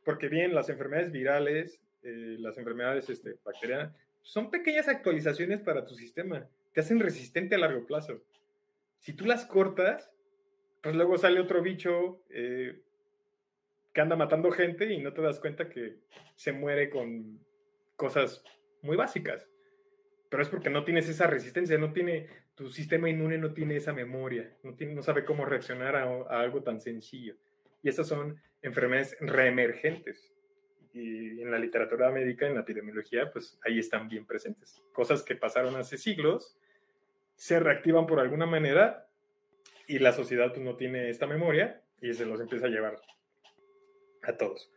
Porque 0.05 0.29
bien, 0.29 0.55
las 0.55 0.69
enfermedades 0.69 1.11
virales, 1.11 1.81
eh, 2.05 2.37
las 2.39 2.57
enfermedades 2.59 3.09
este, 3.11 3.39
bacterianas, 3.45 3.95
son 4.23 4.51
pequeñas 4.51 4.89
actualizaciones 4.89 5.61
para 5.61 5.85
tu 5.85 5.95
sistema. 5.95 6.49
Te 6.73 6.81
hacen 6.81 7.01
resistente 7.01 7.55
a 7.55 7.59
largo 7.59 7.87
plazo. 7.87 8.23
Si 9.01 9.13
tú 9.13 9.27
las 9.27 9.45
cortas, 9.45 10.11
pues 10.83 10.95
luego 10.95 11.17
sale 11.17 11.41
otro 11.41 11.63
bicho 11.63 12.23
eh, 12.31 12.83
que 13.95 14.01
anda 14.01 14.17
matando 14.17 14.51
gente 14.51 14.93
y 14.93 14.99
no 14.99 15.15
te 15.15 15.23
das 15.23 15.41
cuenta 15.41 15.71
que 15.71 15.97
se 16.35 16.53
muere 16.53 16.91
con 16.91 17.41
cosas 17.97 18.45
muy 18.83 18.97
básicas. 18.97 19.49
Pero 20.29 20.43
es 20.43 20.49
porque 20.49 20.69
no 20.69 20.85
tienes 20.85 21.09
esa 21.09 21.27
resistencia, 21.27 21.79
no 21.79 21.93
tiene, 21.93 22.29
tu 22.55 22.69
sistema 22.69 23.09
inmune 23.09 23.39
no 23.39 23.55
tiene 23.55 23.77
esa 23.77 23.93
memoria, 23.93 24.53
no, 24.63 24.75
tiene, 24.75 24.95
no 24.95 25.03
sabe 25.03 25.25
cómo 25.25 25.45
reaccionar 25.45 25.97
a, 25.97 26.41
algo 26.41 26.63
tan 26.63 26.81
sencillo. 26.81 27.37
Y 27.83 27.89
estas 27.89 28.09
son 28.09 28.41
enfermedades 28.61 29.17
reemergentes. 29.21 30.34
Y 30.95 31.43
en 31.43 31.51
la 31.51 31.59
literatura 31.59 32.11
médica, 32.11 32.47
en 32.47 32.55
la 32.55 32.61
epidemiología, 32.61 33.31
pues 33.31 33.59
ahí 33.65 33.79
están 33.79 34.09
bien 34.09 34.25
presentes. 34.25 34.83
Cosas 34.93 35.23
que 35.23 35.35
pasaron 35.35 35.77
hace 35.77 35.99
siglos 35.99 36.57
se 37.35 37.59
reactivan 37.59 38.07
por 38.07 38.21
alguna 38.21 38.47
manera 38.47 39.09
y 39.87 39.99
la 39.99 40.13
sociedad 40.13 40.53
pues, 40.53 40.65
no 40.65 40.77
tiene 40.77 41.11
esta 41.11 41.27
memoria 41.27 41.83
y 42.01 42.13
se 42.15 42.27
los 42.27 42.41
empieza 42.41 42.67
a 42.67 42.71
llevar 42.71 42.97
a 44.23 44.37
todos. 44.37 44.71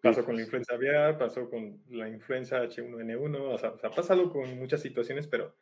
Pasó 0.00 0.24
con 0.24 0.36
la 0.36 0.42
influenza 0.42 0.74
aviar, 0.74 1.18
pasó 1.18 1.50
con 1.50 1.82
la 1.90 2.08
influenza 2.08 2.62
H1N1, 2.62 3.40
o 3.40 3.58
sea, 3.58 3.74
ha 3.82 3.90
pasado 3.90 4.30
con 4.30 4.56
muchas 4.56 4.80
situaciones, 4.80 5.26
pero 5.26 5.56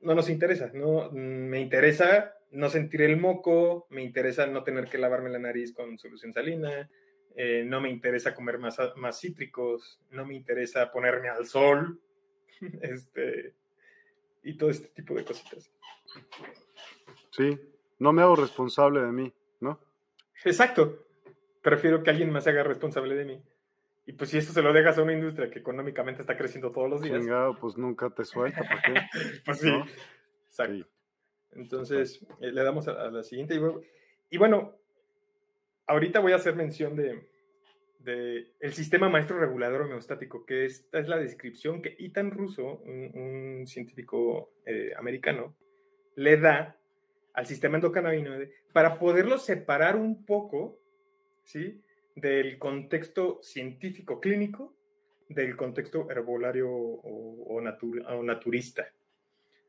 no 0.00 0.14
nos 0.14 0.28
interesa. 0.28 0.70
No, 0.74 1.10
me 1.12 1.60
interesa 1.60 2.34
no 2.50 2.68
sentir 2.68 3.02
el 3.02 3.16
moco, 3.16 3.86
me 3.90 4.02
interesa 4.02 4.46
no 4.46 4.64
tener 4.64 4.88
que 4.88 4.98
lavarme 4.98 5.30
la 5.30 5.38
nariz 5.38 5.72
con 5.72 5.98
solución 5.98 6.32
salina, 6.32 6.90
eh, 7.34 7.64
no 7.66 7.80
me 7.80 7.90
interesa 7.90 8.34
comer 8.34 8.58
más, 8.58 8.78
más 8.96 9.20
cítricos, 9.20 10.00
no 10.10 10.24
me 10.24 10.34
interesa 10.34 10.90
ponerme 10.90 11.28
al 11.28 11.46
sol, 11.46 12.00
este, 12.82 13.54
y 14.42 14.56
todo 14.56 14.70
este 14.70 14.88
tipo 14.88 15.14
de 15.14 15.24
cositas. 15.24 15.70
Sí, 17.30 17.58
no 17.98 18.12
me 18.12 18.22
hago 18.22 18.36
responsable 18.36 19.00
de 19.00 19.12
mí, 19.12 19.32
¿no? 19.60 19.80
Exacto. 20.44 21.06
Prefiero 21.62 22.02
que 22.02 22.10
alguien 22.10 22.30
más 22.30 22.44
se 22.44 22.50
haga 22.50 22.62
responsable 22.62 23.14
de 23.14 23.24
mí. 23.24 23.42
Y 24.06 24.12
pues 24.12 24.30
si 24.30 24.38
esto 24.38 24.52
se 24.52 24.62
lo 24.62 24.72
dejas 24.72 24.98
a 24.98 25.02
una 25.02 25.14
industria 25.14 25.50
que 25.50 25.60
económicamente 25.60 26.20
está 26.20 26.36
creciendo 26.36 26.70
todos 26.70 26.90
los 26.90 27.00
días. 27.00 27.18
Chingado, 27.18 27.58
pues 27.58 27.78
nunca 27.78 28.10
te 28.10 28.24
suelta, 28.24 28.62
¿para 28.62 28.82
qué? 28.82 28.94
pues 29.46 29.60
sí, 29.60 29.70
exacto. 30.46 30.86
Entonces, 31.52 32.24
eh, 32.40 32.52
le 32.52 32.62
damos 32.62 32.86
a, 32.88 33.10
la 33.10 33.22
siguiente. 33.22 33.58
Y, 34.30 34.36
bueno, 34.36 34.76
ahorita 35.86 36.20
voy 36.20 36.32
a 36.32 36.36
hacer 36.36 36.56
mención 36.56 36.96
de, 36.96 37.26
el 38.60 38.74
sistema 38.74 39.08
maestro 39.08 39.38
regulador 39.38 39.82
homeostático, 39.82 40.44
que 40.44 40.66
esta 40.66 40.98
es 40.98 41.08
la 41.08 41.16
descripción 41.16 41.80
que 41.80 41.96
Ethan 41.98 42.30
Russo, 42.30 42.82
un, 42.84 43.64
científico 43.66 44.52
eh, 44.66 44.92
americano, 44.98 45.56
le 46.16 46.36
da 46.36 46.76
al 47.32 47.46
sistema 47.46 47.76
endocannabinoide 47.76 48.52
para 48.72 48.98
poderlo 48.98 49.38
separar 49.38 49.96
un 49.96 50.24
poco, 50.24 50.78
¿sí? 51.42 51.82
del 52.14 52.58
contexto 52.58 53.40
científico 53.42 54.20
clínico 54.20 54.74
del 55.28 55.56
contexto 55.56 56.10
herbolario 56.10 56.70
o, 56.70 57.60
naturista. 58.22 58.86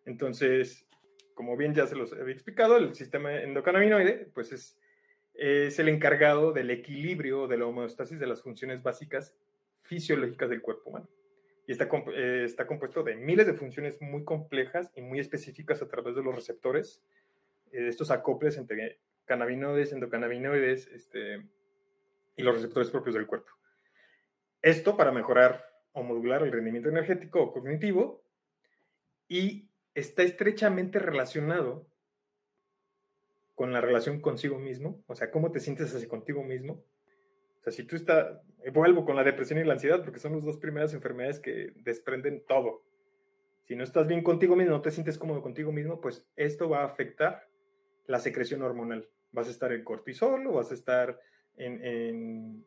Entonces, 0.06 0.86
como 1.34 1.58
bien 1.58 1.74
ya 1.74 1.88
se 1.88 1.96
los 1.96 2.14
he 2.14 2.32
explicado, 2.32 2.78
el 2.78 2.94
sistema 2.94 3.34
endocannabinoide 3.42 4.30
pues 4.34 4.52
es, 4.52 4.78
es 5.38 5.80
el 5.80 5.90
encargado 5.90 6.54
del 6.54 6.72
equilibrio, 6.72 7.48
de 7.48 7.58
la 7.58 7.66
homeostasis 7.66 8.20
de 8.20 8.28
las 8.28 8.42
funciones 8.42 8.82
básicas 8.82 9.36
fisiológicas 9.82 10.50
del 10.50 10.62
cuerpo 10.62 10.90
humano. 10.90 11.10
Y 11.68 11.72
está, 11.72 11.90
eh, 12.14 12.44
está 12.46 12.68
compuesto 12.68 13.04
de 13.04 13.16
miles 13.16 13.48
de 13.48 13.54
funciones 13.54 14.02
muy 14.02 14.24
complejas 14.24 14.92
y 14.96 15.02
muy 15.02 15.20
específicas 15.20 15.82
a 15.82 15.88
través 15.88 16.16
de 16.16 16.24
los 16.24 16.36
receptores, 16.36 17.02
eh, 17.72 17.88
estos 17.88 18.12
acoples 18.12 18.58
entre 18.58 19.00
cannabinoides, 19.26 19.92
endocannabinoides, 19.92 20.88
este, 20.88 21.44
y 22.36 22.44
los 22.44 22.56
receptores 22.56 22.90
propios 22.90 23.16
del 23.16 23.28
cuerpo. 23.28 23.52
Esto 24.62 24.96
para 24.96 25.12
mejorar 25.12 25.66
o 25.94 26.04
modular 26.04 26.44
el 26.44 26.52
rendimiento 26.52 26.90
energético 26.90 27.42
o 27.42 27.54
cognitivo 27.54 28.24
y 29.28 29.70
está 29.94 30.24
estrechamente 30.24 31.00
relacionado 31.00 31.88
con 33.56 33.72
la 33.72 33.82
relación 33.82 34.20
consigo 34.20 34.60
mismo, 34.60 35.04
o 35.08 35.16
sea, 35.16 35.32
cómo 35.32 35.52
te 35.52 35.60
sientes 35.60 35.96
así 35.96 36.08
contigo 36.08 36.44
mismo. 36.44 36.84
O 37.60 37.64
sea, 37.64 37.72
si 37.72 37.84
tú 37.84 37.96
estás, 37.96 38.38
vuelvo 38.74 39.06
con 39.06 39.16
la 39.16 39.24
depresión 39.24 39.60
y 39.60 39.64
la 39.64 39.74
ansiedad, 39.74 40.04
porque 40.04 40.20
son 40.20 40.34
las 40.34 40.44
dos 40.44 40.58
primeras 40.58 40.94
enfermedades 40.94 41.40
que 41.40 41.72
desprenden 41.78 42.44
todo. 42.48 42.84
Si 43.64 43.76
no 43.76 43.84
estás 43.84 44.08
bien 44.08 44.22
contigo 44.22 44.56
mismo, 44.56 44.74
no 44.74 44.82
te 44.82 44.92
sientes 44.92 45.18
cómodo 45.18 45.42
contigo 45.42 45.72
mismo, 45.72 46.00
pues 46.00 46.24
esto 46.36 46.70
va 46.70 46.82
a 46.82 46.86
afectar 46.86 47.48
la 48.06 48.20
secreción 48.20 48.62
hormonal. 48.62 49.10
Vas 49.32 49.48
a 49.48 49.52
estar 49.52 49.72
en 49.72 49.84
cortisol 49.84 50.46
o 50.46 50.54
vas 50.54 50.70
a 50.70 50.76
estar 50.76 51.20
en, 51.58 52.64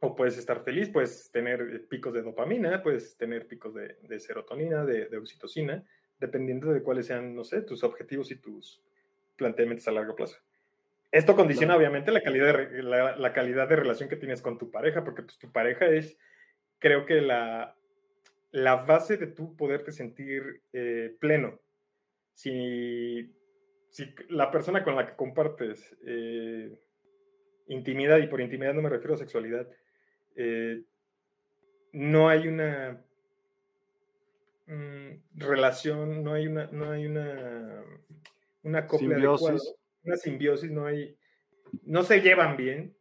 o 0.00 0.14
puedes 0.14 0.38
estar 0.38 0.62
feliz, 0.62 0.88
puedes 0.90 1.30
tener 1.30 1.86
picos 1.88 2.14
de 2.14 2.22
dopamina, 2.22 2.82
puedes 2.82 3.16
tener 3.16 3.46
picos 3.46 3.74
de, 3.74 4.20
serotonina, 4.20 4.84
de, 4.84 5.16
oxitocina, 5.16 5.84
dependiendo 6.18 6.72
de 6.72 6.82
cuáles 6.82 7.06
sean, 7.06 7.34
no 7.34 7.44
sé, 7.44 7.62
tus 7.62 7.84
objetivos 7.84 8.30
y 8.30 8.36
tus 8.36 8.82
planteamientos 9.36 9.86
a 9.88 9.92
largo 9.92 10.14
plazo. 10.16 10.38
Esto 11.10 11.36
condiciona 11.36 11.76
obviamente 11.76 12.10
la 12.10 12.22
calidad, 12.22 12.58
de, 12.58 12.82
la, 12.82 13.32
calidad 13.32 13.68
de 13.68 13.76
relación 13.76 14.08
que 14.08 14.16
tienes 14.16 14.42
con 14.42 14.58
tu 14.58 14.70
pareja, 14.72 15.04
porque 15.04 15.22
pues, 15.22 15.38
tu 15.38 15.52
pareja 15.52 15.86
es, 15.86 16.18
creo 16.80 17.06
que 17.06 17.20
la, 17.20 17.76
la 18.50 18.76
base 18.76 19.16
de 19.16 19.28
tu 19.28 19.56
poderte 19.56 19.92
sentir 19.92 20.62
eh, 20.72 21.14
pleno. 21.20 21.60
Si, 22.34 23.32
si 23.90 24.12
la 24.28 24.50
persona 24.50 24.82
con 24.82 24.96
la 24.96 25.06
que 25.06 25.14
compartes 25.14 25.96
eh, 26.04 26.76
intimidad, 27.68 28.18
y 28.18 28.26
por 28.26 28.40
intimidad 28.40 28.74
no 28.74 28.82
me 28.82 28.88
refiero 28.88 29.14
a 29.14 29.18
sexualidad, 29.18 29.68
eh, 30.34 30.82
no 31.92 32.28
hay 32.28 32.48
una 32.48 33.00
mm, 34.66 35.10
relación, 35.36 36.24
no 36.24 36.32
hay 36.32 36.48
una, 36.48 36.66
no 36.72 36.90
hay 36.90 37.06
una, 37.06 37.84
una 38.64 38.86
copia 38.86 39.08
simbiosis. 39.08 39.74
una 40.04 40.16
simbiosis, 40.16 40.70
no 40.70 40.86
hay, 40.86 41.16
no 41.84 42.02
se 42.02 42.20
llevan 42.20 42.56
bien, 42.56 42.94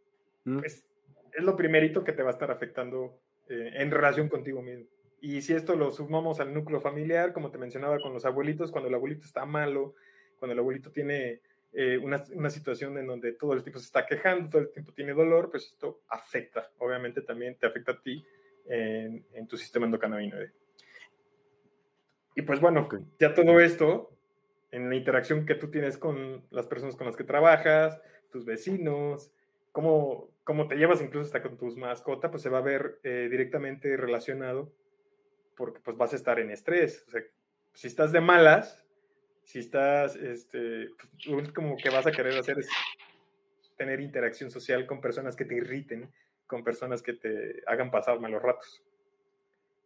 mm. 0.45 0.59
pues, 0.59 0.85
es 1.33 1.43
lo 1.43 1.55
primerito 1.55 2.03
que 2.03 2.13
te 2.13 2.23
va 2.23 2.29
a 2.29 2.33
estar 2.33 2.51
afectando 2.51 3.19
eh, 3.49 3.71
en 3.75 3.91
relación 3.91 4.29
contigo 4.29 4.61
mismo. 4.61 4.85
Y 5.19 5.41
si 5.41 5.53
esto 5.53 5.75
lo 5.75 5.89
sumamos 5.91 6.39
al 6.39 6.53
núcleo 6.53 6.81
familiar, 6.81 7.33
como 7.33 7.49
te 7.49 7.57
mencionaba 7.57 7.97
con 7.99 8.13
los 8.13 8.25
abuelitos, 8.25 8.71
cuando 8.71 8.89
el 8.89 8.95
abuelito 8.95 9.25
está 9.25 9.45
malo, 9.45 9.95
cuando 10.37 10.53
el 10.53 10.59
abuelito 10.59 10.91
tiene 10.91 11.41
eh, 11.71 11.97
una, 11.97 12.21
una, 12.33 12.49
situación 12.49 12.97
en 12.97 13.07
donde 13.07 13.31
todo 13.33 13.53
el 13.53 13.63
tiempo 13.63 13.79
se 13.79 13.85
está 13.85 14.05
quejando, 14.05 14.49
todo 14.49 14.61
el 14.61 14.71
tiempo 14.71 14.91
tiene 14.91 15.13
dolor, 15.13 15.49
pues 15.49 15.67
esto 15.67 16.01
afecta, 16.09 16.69
obviamente 16.79 17.21
también 17.21 17.57
te 17.57 17.65
afecta 17.65 17.93
a 17.93 18.01
ti 18.01 18.23
en, 18.65 19.25
en 19.33 19.47
tu 19.47 19.57
sistema 19.57 19.85
endocannabinoide. 19.85 20.51
Y 22.35 22.41
pues 22.41 22.59
bueno, 22.59 22.89
ya 23.19 23.33
todo 23.33 23.59
esto, 23.59 24.12
en 24.73 24.89
la 24.89 24.95
interacción 24.95 25.45
que 25.45 25.53
tú 25.53 25.69
tienes 25.69 25.99
con 25.99 26.43
las 26.49 26.65
personas 26.65 26.95
con 26.95 27.05
las 27.05 27.15
que 27.15 27.23
trabajas, 27.23 28.01
tus 28.31 28.43
vecinos, 28.43 29.31
cómo, 29.71 30.31
cómo 30.43 30.67
te 30.67 30.75
llevas 30.75 30.99
incluso 30.99 31.27
hasta 31.27 31.43
con 31.43 31.57
tus 31.59 31.77
mascotas, 31.77 32.31
pues 32.31 32.41
se 32.41 32.49
va 32.49 32.57
a 32.57 32.61
ver 32.61 32.99
eh, 33.03 33.27
directamente 33.29 33.95
relacionado 33.95 34.73
porque 35.55 35.79
pues 35.79 35.95
vas 35.95 36.13
a 36.13 36.15
estar 36.15 36.39
en 36.39 36.49
estrés. 36.49 37.05
O 37.07 37.11
sea, 37.11 37.21
si 37.73 37.85
estás 37.85 38.11
de 38.11 38.19
malas, 38.19 38.83
si 39.43 39.59
estás, 39.59 40.15
este, 40.15 40.89
pues, 40.97 41.27
lo 41.27 41.37
único 41.37 41.77
que 41.77 41.91
vas 41.91 42.07
a 42.07 42.11
querer 42.11 42.35
hacer 42.39 42.57
es 42.57 42.67
tener 43.77 44.01
interacción 44.01 44.49
social 44.49 44.87
con 44.87 45.01
personas 45.01 45.35
que 45.35 45.45
te 45.45 45.53
irriten, 45.53 46.11
con 46.47 46.63
personas 46.63 47.03
que 47.03 47.13
te 47.13 47.61
hagan 47.67 47.91
pasar 47.91 48.19
malos 48.19 48.41
ratos. 48.41 48.83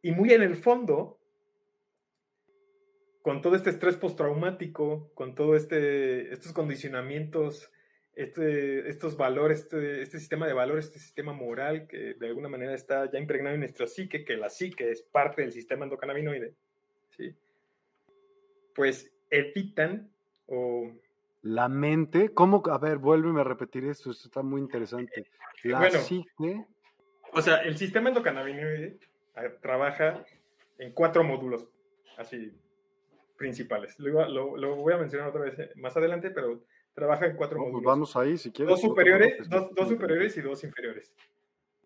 Y 0.02 0.12
muy 0.14 0.32
en 0.32 0.44
el 0.44 0.56
fondo, 0.56 1.20
con 3.28 3.42
todo 3.42 3.58
este 3.58 3.72
estrés 3.72 3.98
postraumático, 3.98 5.12
con 5.14 5.36
todo 5.36 5.58
este, 5.58 6.32
estos 6.32 6.54
condicionamientos, 6.54 7.70
este, 8.16 8.88
estos 8.88 9.18
valores, 9.18 9.64
este, 9.64 10.02
este, 10.02 10.18
sistema 10.18 10.48
de 10.48 10.54
valores, 10.54 10.86
este 10.86 11.00
sistema 11.00 11.34
moral 11.34 11.88
que 11.88 12.14
de 12.14 12.28
alguna 12.28 12.48
manera 12.48 12.74
está 12.74 13.12
ya 13.12 13.20
impregnado 13.20 13.56
en 13.56 13.60
nuestra 13.60 13.86
psique, 13.86 14.24
que 14.24 14.38
la 14.38 14.50
psique 14.50 14.90
es 14.90 15.02
parte 15.02 15.42
del 15.42 15.52
sistema 15.52 15.84
endocannabinoide, 15.84 16.54
¿sí? 17.18 17.36
pues 18.74 19.12
evitan 19.30 20.10
o... 20.46 20.90
La 21.42 21.68
mente, 21.68 22.30
¿cómo? 22.34 22.64
A 22.72 22.78
ver, 22.78 22.98
vuélveme 22.98 23.42
a 23.42 23.44
repetir 23.44 23.84
esto, 23.84 24.10
esto 24.10 24.30
está 24.30 24.42
muy 24.42 24.62
interesante. 24.62 25.30
La 25.64 25.80
bueno, 25.80 26.00
psique... 26.00 26.66
O 27.34 27.42
sea, 27.42 27.58
el 27.58 27.78
sistema 27.78 28.08
endocannabinoide 28.08 29.00
trabaja 29.60 30.24
en 30.78 30.94
cuatro 30.94 31.26
módulos, 31.26 31.68
así, 32.18 32.54
principales. 33.38 33.98
Lo, 34.00 34.58
lo, 34.58 34.76
voy 34.76 34.94
a 34.94 34.98
mencionar 34.98 35.30
otra 35.30 35.42
vez 35.42 35.60
eh, 35.60 35.72
más 35.76 35.96
adelante, 35.96 36.32
pero 36.32 36.64
trabaja 36.94 37.28
en 37.28 37.36
cuatro 37.36 37.58
pues 37.58 37.72
módulos. 37.72 37.86
vamos 37.86 38.16
ahí, 38.16 38.38
si 38.38 38.52
quieres. 38.52 38.72
Dos 38.72 38.82
superiores, 38.82 39.50
dos, 39.50 39.74
dos 39.74 39.90
superiores 39.90 40.36
y 40.38 40.42
dos 40.42 40.64
inferiores. 40.64 41.14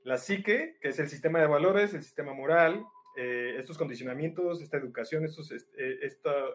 La 0.04 0.18
psique, 0.18 0.78
que 0.82 0.90
es 0.90 1.00
el 1.00 1.10
sistema 1.10 1.40
de 1.40 1.48
valores, 1.48 1.94
el 1.94 2.02
sistema 2.02 2.34
moral, 2.34 2.86
eh, 3.18 3.56
estos 3.58 3.78
condicionamientos, 3.78 4.62
esta 4.62 4.78
educación, 4.78 5.26
estos, 5.26 5.52
eh, 5.52 6.00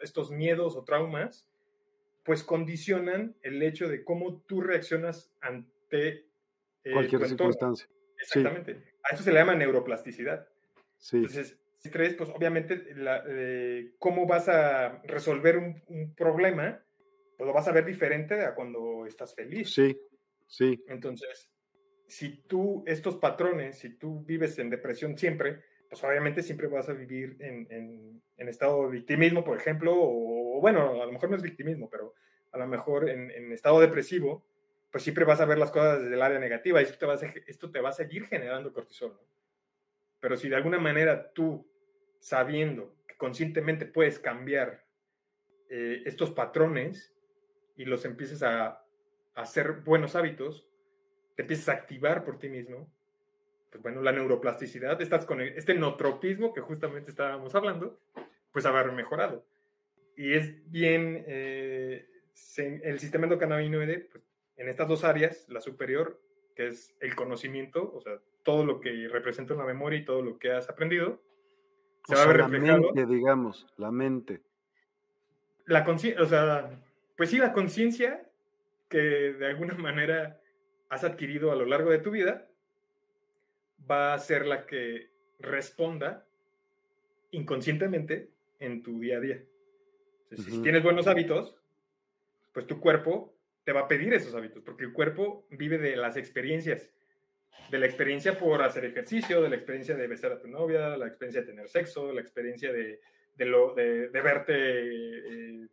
estos 0.01 0.31
miedos 0.31 0.74
o 0.74 0.85
traumas, 0.85 1.47
pues 2.24 2.43
condicionan 2.43 3.36
el 3.43 3.62
hecho 3.62 3.89
de 3.89 4.02
cómo 4.05 4.40
tú 4.43 4.62
reaccionas 4.62 5.31
ante 5.40 6.27
eh, 6.82 6.93
cualquier 6.93 7.28
circunstancia. 7.28 7.86
Exactamente. 8.18 8.82
A 9.05 9.14
eso 9.14 9.23
se 9.23 9.32
le 9.32 9.39
llama 9.39 9.55
neuroplasticidad. 9.55 10.48
Sí. 10.97 11.18
Entonces, 11.18 11.59
estrés, 11.87 12.15
pues 12.15 12.31
obviamente, 12.31 12.95
la, 12.95 13.25
cómo 13.99 14.27
vas 14.27 14.49
a 14.49 15.01
resolver 15.05 15.57
un, 15.57 15.83
un, 15.89 16.15
problema, 16.15 16.85
pues 17.37 17.47
lo 17.47 17.53
vas 17.53 17.69
a 17.69 17.73
ver 17.73 17.85
diferente 17.85 18.41
a 18.43 18.55
cuando 18.55 19.07
estás 19.07 19.35
feliz. 19.35 19.73
Sí, 19.73 19.97
sí. 20.47 20.85
Entonces, 20.89 21.51
si 22.07 22.43
tú, 22.47 22.85
estos 22.87 23.17
patrones, 23.17 23.79
si 23.79 23.97
tú 23.97 24.25
vives 24.25 24.59
en 24.59 24.71
depresión 24.71 25.19
siempre, 25.19 25.63
pues 25.89 26.03
obviamente 26.05 26.43
siempre 26.43 26.69
vas 26.69 26.89
a 26.89 26.93
vivir 26.93 27.37
en, 27.41 28.23
estado 28.37 28.85
de 28.85 28.93
victimismo, 28.93 29.45
por 29.45 29.59
ejemplo, 29.59 29.93
o, 29.97 30.61
bueno, 30.61 31.03
a 31.03 31.07
lo 31.07 31.13
mejor 31.13 31.31
no 31.31 31.37
es 31.37 31.43
victimismo, 31.43 31.91
pero 31.91 32.15
a 32.53 32.59
lo 32.59 32.67
mejor 32.67 33.09
en, 33.09 33.53
estado 33.53 33.81
depresivo, 33.81 34.47
pues 34.91 35.03
siempre 35.03 35.25
vas 35.25 35.41
a 35.41 35.47
ver 35.47 35.59
las 35.59 35.71
cosas 35.71 36.03
desde 36.03 36.15
el 36.15 36.23
área 36.23 36.39
negativa 36.39 36.81
y 36.81 36.85
esto 36.85 36.99
te 36.99 37.07
va 37.07 37.15
a, 37.15 37.19
esto 37.47 37.71
te 37.71 37.81
va 37.81 37.89
a 37.91 37.93
seguir 37.93 38.27
generando 38.27 38.73
cortisol. 38.73 39.13
¿no? 39.13 39.21
Pero 40.21 40.37
si 40.37 40.49
de 40.49 40.57
alguna 40.57 40.79
manera 40.79 41.33
tú, 41.33 41.69
sabiendo 42.19 42.95
que 43.07 43.17
conscientemente 43.17 43.87
puedes 43.87 44.19
cambiar 44.19 44.85
eh, 45.69 46.03
estos 46.07 46.31
patrones 46.31 47.15
y 47.77 47.85
los 47.85 48.05
empieces 48.05 48.43
a, 48.43 48.67
a 48.67 48.83
hacer 49.35 49.73
buenos 49.85 50.17
hábitos, 50.17 50.69
te 51.35 51.43
empiezas 51.43 51.69
a 51.69 51.73
activar 51.73 52.25
por 52.25 52.39
ti 52.39 52.49
mismo, 52.49 52.91
pues 53.71 53.83
bueno, 53.83 54.01
la 54.03 54.13
neuroplasticidad, 54.13 55.01
estás 55.03 55.27
con 55.27 55.41
este 55.41 55.75
notropismo 55.75 56.55
que 56.55 56.61
justamente 56.61 57.11
estábamos 57.11 57.55
hablando, 57.55 58.01
pues 58.53 58.65
haber 58.65 58.93
mejorado. 58.93 59.47
Y 60.17 60.33
es 60.33 60.71
bien, 60.71 61.25
eh, 61.27 62.07
el 62.57 62.99
sistema 62.99 63.25
endocannabinoide, 63.25 64.09
pues, 64.11 64.25
en 64.57 64.69
estas 64.69 64.89
dos 64.89 65.05
áreas, 65.05 65.47
la 65.49 65.61
superior, 65.61 66.21
que 66.55 66.69
es 66.69 66.97
el 67.01 67.15
conocimiento, 67.15 67.93
o 67.95 68.01
sea, 68.01 68.19
todo 68.43 68.65
lo 68.65 68.81
que 68.81 69.09
representa 69.09 69.53
una 69.53 69.67
memoria 69.67 69.99
y 69.99 70.05
todo 70.05 70.23
lo 70.23 70.39
que 70.39 70.53
has 70.53 70.71
aprendido, 70.71 71.21
se 72.07 72.15
va 72.15 72.23
a 72.23 72.27
ver 72.27 72.37
reflejado. 72.37 72.78
La 72.81 72.93
mente, 72.93 73.15
digamos, 73.15 73.66
la 73.77 73.91
mente. 73.91 74.43
La 75.66 75.85
conciencia, 75.85 76.23
o 76.23 76.27
sea, 76.27 76.70
pues 77.16 77.31
sí, 77.31 77.39
la 77.39 77.53
conciencia 77.53 78.28
que 78.89 78.99
de 78.99 79.47
alguna 79.47 79.74
manera 79.78 80.41
has 80.89 81.05
adquirido 81.05 81.51
a 81.51 81.57
lo 81.57 81.66
largo 81.66 81.91
de 81.91 81.99
tu 81.99 82.11
vida 82.11 82.49
va 83.91 84.15
a 84.15 84.19
ser 84.19 84.47
la 84.47 84.66
que 84.66 85.11
responda 85.39 86.27
inconscientemente 87.31 88.31
en 88.59 88.83
tu 88.83 89.01
día 89.01 89.19
a 89.19 89.20
día. 89.20 89.45
Si 90.33 90.62
tienes 90.62 90.83
buenos 90.83 91.07
hábitos, 91.07 91.57
pues 92.53 92.66
tu 92.66 92.81
cuerpo 92.81 93.37
te 93.65 93.73
va 93.73 93.81
a 93.81 93.89
pedir 93.89 94.12
esos 94.15 94.35
hábitos, 94.35 94.62
porque 94.62 94.85
el 94.85 94.93
cuerpo 94.93 95.47
vive 95.51 95.78
de 95.78 95.97
las 95.97 96.16
experiencias, 96.16 96.91
de 97.70 97.78
la 97.78 97.87
experiencia 97.87 98.39
por 98.39 98.62
hacer 98.62 98.85
ejercicio, 98.85 99.43
de 99.43 99.49
la 99.49 99.57
experiencia 99.57 99.97
de 99.97 100.07
besar 100.07 100.33
a 100.33 100.39
tu 100.39 100.49
novia, 100.49 100.97
la 100.97 101.09
experiencia 101.09 101.41
de 101.41 101.49
tener 101.49 101.69
sexo, 101.69 102.12
la 102.12 102.20
experiencia 102.20 102.73
de, 102.73 103.01
lo, 103.39 103.74
de, 103.74 104.09
verte 104.09 104.55
eh, 104.55 105.66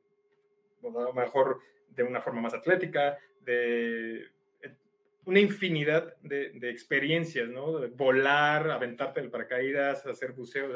a 0.83 0.87
lo 0.89 1.13
mejor 1.13 1.59
de 1.89 2.03
una 2.03 2.21
forma 2.21 2.41
más 2.41 2.53
atlética, 2.53 3.17
de 3.41 4.27
una 5.25 5.39
infinidad 5.39 6.15
de, 6.21 6.69
experiencias, 6.69 7.47
¿no? 7.47 7.79
De 7.79 7.87
volar, 7.87 8.69
aventarte 8.71 9.21
del 9.21 9.29
paracaídas, 9.29 10.05
hacer 10.05 10.33
buceo, 10.33 10.69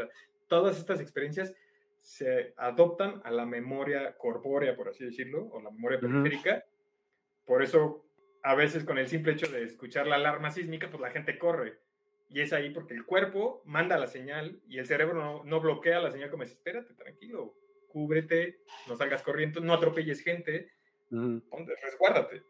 todas 0.47 0.77
estas 0.77 1.01
experiencias 1.01 1.53
se 2.01 2.53
adoptan 2.55 3.21
a 3.25 3.31
la 3.31 3.45
memoria 3.45 4.15
corpórea, 4.17 4.75
por 4.75 4.89
así 4.89 5.03
decirlo, 5.03 5.49
o 5.51 5.61
la 5.61 5.71
memoria 5.71 5.99
periférica. 5.99 6.63
Por 7.45 7.61
eso, 7.61 8.05
a 8.47 8.55
veces 8.55 8.85
con 8.85 8.97
el 8.97 9.09
simple 9.09 9.33
hecho 9.33 9.51
de 9.51 9.61
escuchar 9.63 10.07
la 10.07 10.15
alarma 10.15 10.51
sísmica, 10.51 10.89
pues 10.89 11.01
la 11.01 11.09
gente 11.09 11.37
corre. 11.37 11.79
Y 12.29 12.39
es 12.39 12.53
ahí 12.53 12.69
porque 12.69 12.93
el 12.93 13.05
cuerpo 13.05 13.61
manda 13.65 13.97
la 13.97 14.07
señal 14.07 14.61
y 14.69 14.77
el 14.77 14.85
cerebro 14.85 15.43
no, 15.43 15.59
bloquea 15.59 15.99
la 15.99 16.11
señal 16.11 16.29
como 16.29 16.43
dice, 16.43 16.55
espérate, 16.55 16.93
tranquilo, 16.93 17.55
cúbrete, 17.89 18.61
no 18.87 18.95
salgas 18.95 19.21
corriendo, 19.21 19.59
no 19.59 19.73
atropelles 19.73 20.21
gente, 20.21 20.71
resguárdate. 21.11 22.41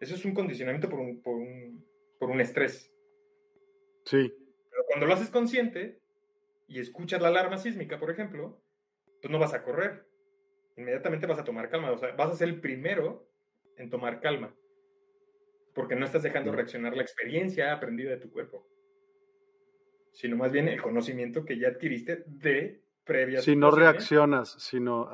Eso 0.00 0.14
es 0.14 0.24
un 0.24 0.32
condicionamiento 0.32 0.88
por 0.88 1.00
un, 1.00 1.20
por 1.20 1.34
un, 1.34 1.84
por 2.18 2.30
un 2.30 2.40
estrés. 2.40 2.90
Sí. 4.06 4.32
Pero 4.70 4.84
cuando 4.86 5.06
lo 5.06 5.12
haces 5.12 5.28
consciente 5.28 6.00
y 6.68 6.80
escuchas 6.80 7.20
la 7.20 7.28
alarma 7.28 7.58
sísmica, 7.58 7.98
por 7.98 8.10
ejemplo, 8.10 8.62
pues 9.20 9.30
no 9.30 9.38
vas 9.38 9.52
a 9.52 9.62
correr. 9.62 10.06
Inmediatamente 10.78 11.26
vas 11.26 11.38
a 11.38 11.44
tomar 11.44 11.68
calma. 11.68 11.92
O 11.92 11.98
sea, 11.98 12.12
vas 12.12 12.32
a 12.32 12.36
ser 12.36 12.48
el 12.48 12.62
primero 12.62 13.28
en 13.76 13.90
tomar 13.90 14.20
calma. 14.20 14.54
Porque 15.74 15.96
no 15.96 16.04
estás 16.04 16.22
dejando 16.22 16.52
reaccionar 16.52 16.96
la 16.96 17.02
experiencia 17.02 17.72
aprendida 17.72 18.10
de 18.10 18.18
tu 18.18 18.30
cuerpo. 18.30 18.66
Sino 20.12 20.36
más 20.36 20.52
bien 20.52 20.68
el 20.68 20.80
conocimiento 20.80 21.44
que 21.44 21.58
ya 21.58 21.68
adquiriste 21.68 22.24
de 22.26 22.84
previas. 23.04 23.44
Si 23.44 23.56
no 23.56 23.70
reaccionas, 23.70 24.54
sino 24.58 25.10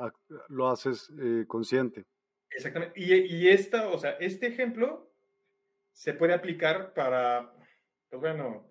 lo 0.49 0.69
haces 0.69 1.11
eh, 1.19 1.45
consciente. 1.47 2.05
Exactamente. 2.51 2.99
Y, 2.99 3.49
esta, 3.49 3.89
o 3.89 3.97
sea, 3.97 4.11
este 4.19 4.47
ejemplo 4.47 5.13
se 5.91 6.13
puede 6.13 6.33
aplicar 6.33 6.93
para, 6.93 7.53
pues 8.09 8.21
bueno, 8.21 8.69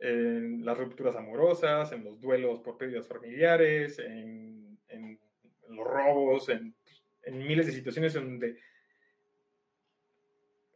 en 0.00 0.64
las 0.64 0.76
rupturas 0.76 1.14
amorosas, 1.16 1.92
en 1.92 2.04
los 2.04 2.20
duelos 2.20 2.60
por 2.60 2.76
pérdidas 2.76 3.06
familiares, 3.06 3.98
en, 3.98 4.78
los 5.68 5.86
robos, 5.86 6.48
en, 6.48 6.74
miles 7.32 7.66
de 7.66 7.72
situaciones 7.72 8.14
donde 8.14 8.58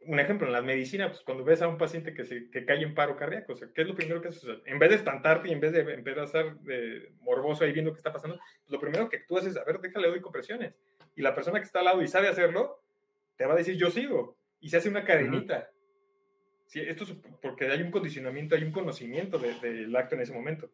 un 0.07 0.19
ejemplo, 0.19 0.47
en 0.47 0.53
la 0.53 0.61
medicina, 0.61 1.07
pues 1.09 1.21
cuando 1.21 1.43
ves 1.43 1.61
a 1.61 1.67
un 1.67 1.77
paciente 1.77 2.13
que, 2.13 2.25
se, 2.25 2.49
que 2.49 2.65
cae 2.65 2.81
en 2.81 2.93
paro 2.93 3.15
cardíaco, 3.15 3.53
o 3.53 3.55
sea, 3.55 3.67
¿qué 3.73 3.81
es 3.81 3.87
lo 3.87 3.95
primero 3.95 4.21
que 4.21 4.29
haces? 4.29 4.43
en 4.65 4.79
vez 4.79 4.89
de 4.89 4.95
espantarte 4.95 5.49
y 5.49 5.51
en 5.51 5.59
vez 5.59 5.71
de 5.71 5.81
empezar 5.81 6.57
de 6.59 7.11
morboso 7.21 7.63
ahí 7.63 7.71
viendo 7.71 7.91
qué 7.91 7.97
está 7.97 8.13
pasando, 8.13 8.37
pues, 8.37 8.71
lo 8.71 8.79
primero 8.79 9.09
que 9.09 9.19
tú 9.19 9.37
haces 9.37 9.51
es, 9.51 9.57
a 9.57 9.63
ver, 9.63 9.79
déjale 9.79 10.07
doy 10.09 10.21
compresiones 10.21 10.73
y 11.15 11.21
la 11.21 11.33
persona 11.33 11.59
que 11.59 11.65
está 11.65 11.79
al 11.79 11.85
lado 11.85 12.01
y 12.01 12.07
sabe 12.07 12.27
hacerlo, 12.27 12.81
te 13.37 13.45
va 13.45 13.53
a 13.53 13.57
decir 13.57 13.75
yo 13.75 13.89
sigo. 13.89 14.37
Y 14.59 14.69
se 14.69 14.77
hace 14.77 14.89
una 14.89 15.03
cadenita. 15.03 15.69
esto 16.73 17.03
es 17.03 17.15
porque 17.41 17.67
hay 17.67 17.81
un 17.81 17.91
condicionamiento, 17.91 18.55
hay 18.55 18.63
un 18.63 18.71
conocimiento 18.71 19.37
del 19.37 19.95
acto 19.95 20.15
en 20.15 20.21
ese 20.21 20.33
momento. 20.33 20.69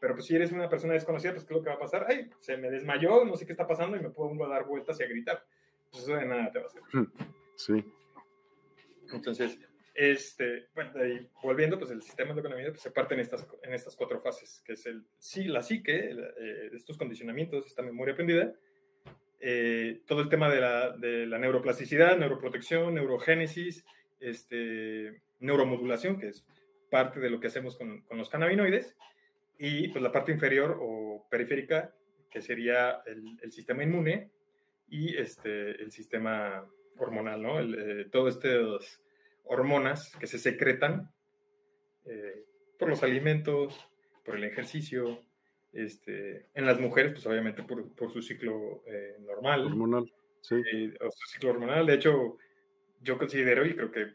Pero 0.00 0.14
pues 0.14 0.26
si 0.26 0.36
eres 0.36 0.52
una 0.52 0.68
persona 0.68 0.92
desconocida, 0.92 1.32
pues 1.32 1.44
¿qué 1.44 1.54
es 1.54 1.58
lo 1.58 1.64
que 1.64 1.70
va 1.70 1.76
a 1.76 1.78
pasar? 1.78 2.06
Ay, 2.08 2.30
se 2.38 2.56
me 2.56 2.70
desmayó, 2.70 3.24
no 3.24 3.36
sé 3.36 3.46
qué 3.46 3.52
está 3.52 3.66
pasando 3.66 3.96
y 3.96 4.00
me 4.00 4.10
pongo 4.10 4.44
a 4.44 4.48
dar 4.48 4.64
vueltas 4.64 5.00
y 5.00 5.02
a 5.02 5.08
gritar. 5.08 5.44
Pues 5.90 6.04
eso 6.04 6.14
de 6.14 6.26
nada 6.26 6.52
te 6.52 6.58
va 6.58 6.64
a 6.66 6.68
hacer. 6.68 6.82
Sí. 7.56 7.84
Entonces, 9.14 9.58
este, 9.94 10.66
bueno, 10.74 10.92
volviendo, 11.42 11.78
pues 11.78 11.90
el 11.92 12.02
sistema 12.02 12.30
endocannabinoide 12.30 12.72
pues, 12.72 12.82
se 12.82 12.90
parte 12.90 13.14
en 13.14 13.20
estas, 13.20 13.46
en 13.62 13.72
estas 13.72 13.94
cuatro 13.94 14.20
fases, 14.20 14.60
que 14.64 14.72
es 14.72 14.84
el, 14.86 15.04
sí, 15.18 15.44
la 15.44 15.62
psique, 15.62 16.10
eh, 16.10 16.70
estos 16.72 16.98
condicionamientos, 16.98 17.66
esta 17.66 17.82
memoria 17.82 18.14
aprendida, 18.14 18.52
eh, 19.40 20.00
todo 20.06 20.22
el 20.22 20.28
tema 20.28 20.50
de 20.50 20.60
la, 20.60 20.96
de 20.96 21.26
la, 21.26 21.38
neuroplasticidad, 21.38 22.16
neuroprotección, 22.16 22.94
neurogénesis, 22.94 23.84
este, 24.18 25.20
neuromodulación, 25.38 26.18
que 26.18 26.28
es 26.28 26.44
parte 26.90 27.20
de 27.20 27.30
lo 27.30 27.38
que 27.38 27.46
hacemos 27.46 27.76
con, 27.76 28.02
con, 28.02 28.18
los 28.18 28.28
cannabinoides, 28.28 28.96
y 29.58 29.88
pues 29.88 30.02
la 30.02 30.10
parte 30.10 30.32
inferior 30.32 30.78
o 30.80 31.26
periférica, 31.30 31.94
que 32.30 32.40
sería 32.40 33.02
el, 33.06 33.38
el 33.42 33.52
sistema 33.52 33.84
inmune 33.84 34.30
y 34.88 35.16
este, 35.16 35.70
el 35.80 35.92
sistema 35.92 36.66
hormonal, 36.98 37.42
¿no? 37.42 37.58
El, 37.60 37.74
eh, 37.74 38.04
todas 38.10 38.36
estas 38.36 39.03
hormonas 39.44 40.14
que 40.16 40.26
se 40.26 40.38
secretan 40.38 41.10
eh, 42.06 42.44
por 42.78 42.88
los 42.88 43.02
alimentos, 43.02 43.78
por 44.24 44.36
el 44.36 44.44
ejercicio, 44.44 45.20
este, 45.72 46.46
en 46.54 46.66
las 46.66 46.80
mujeres, 46.80 47.12
pues 47.12 47.26
obviamente 47.26 47.62
por, 47.62 47.94
por 47.94 48.12
su 48.12 48.22
ciclo 48.22 48.82
eh, 48.86 49.16
normal. 49.20 49.66
Hormonal, 49.66 50.12
sí. 50.40 50.56
Eh, 50.72 50.94
o 51.00 51.10
su 51.10 51.26
ciclo 51.32 51.50
hormonal. 51.50 51.86
De 51.86 51.94
hecho, 51.94 52.38
yo 53.00 53.18
considero, 53.18 53.66
y 53.66 53.74
creo 53.74 53.90
que 53.90 54.12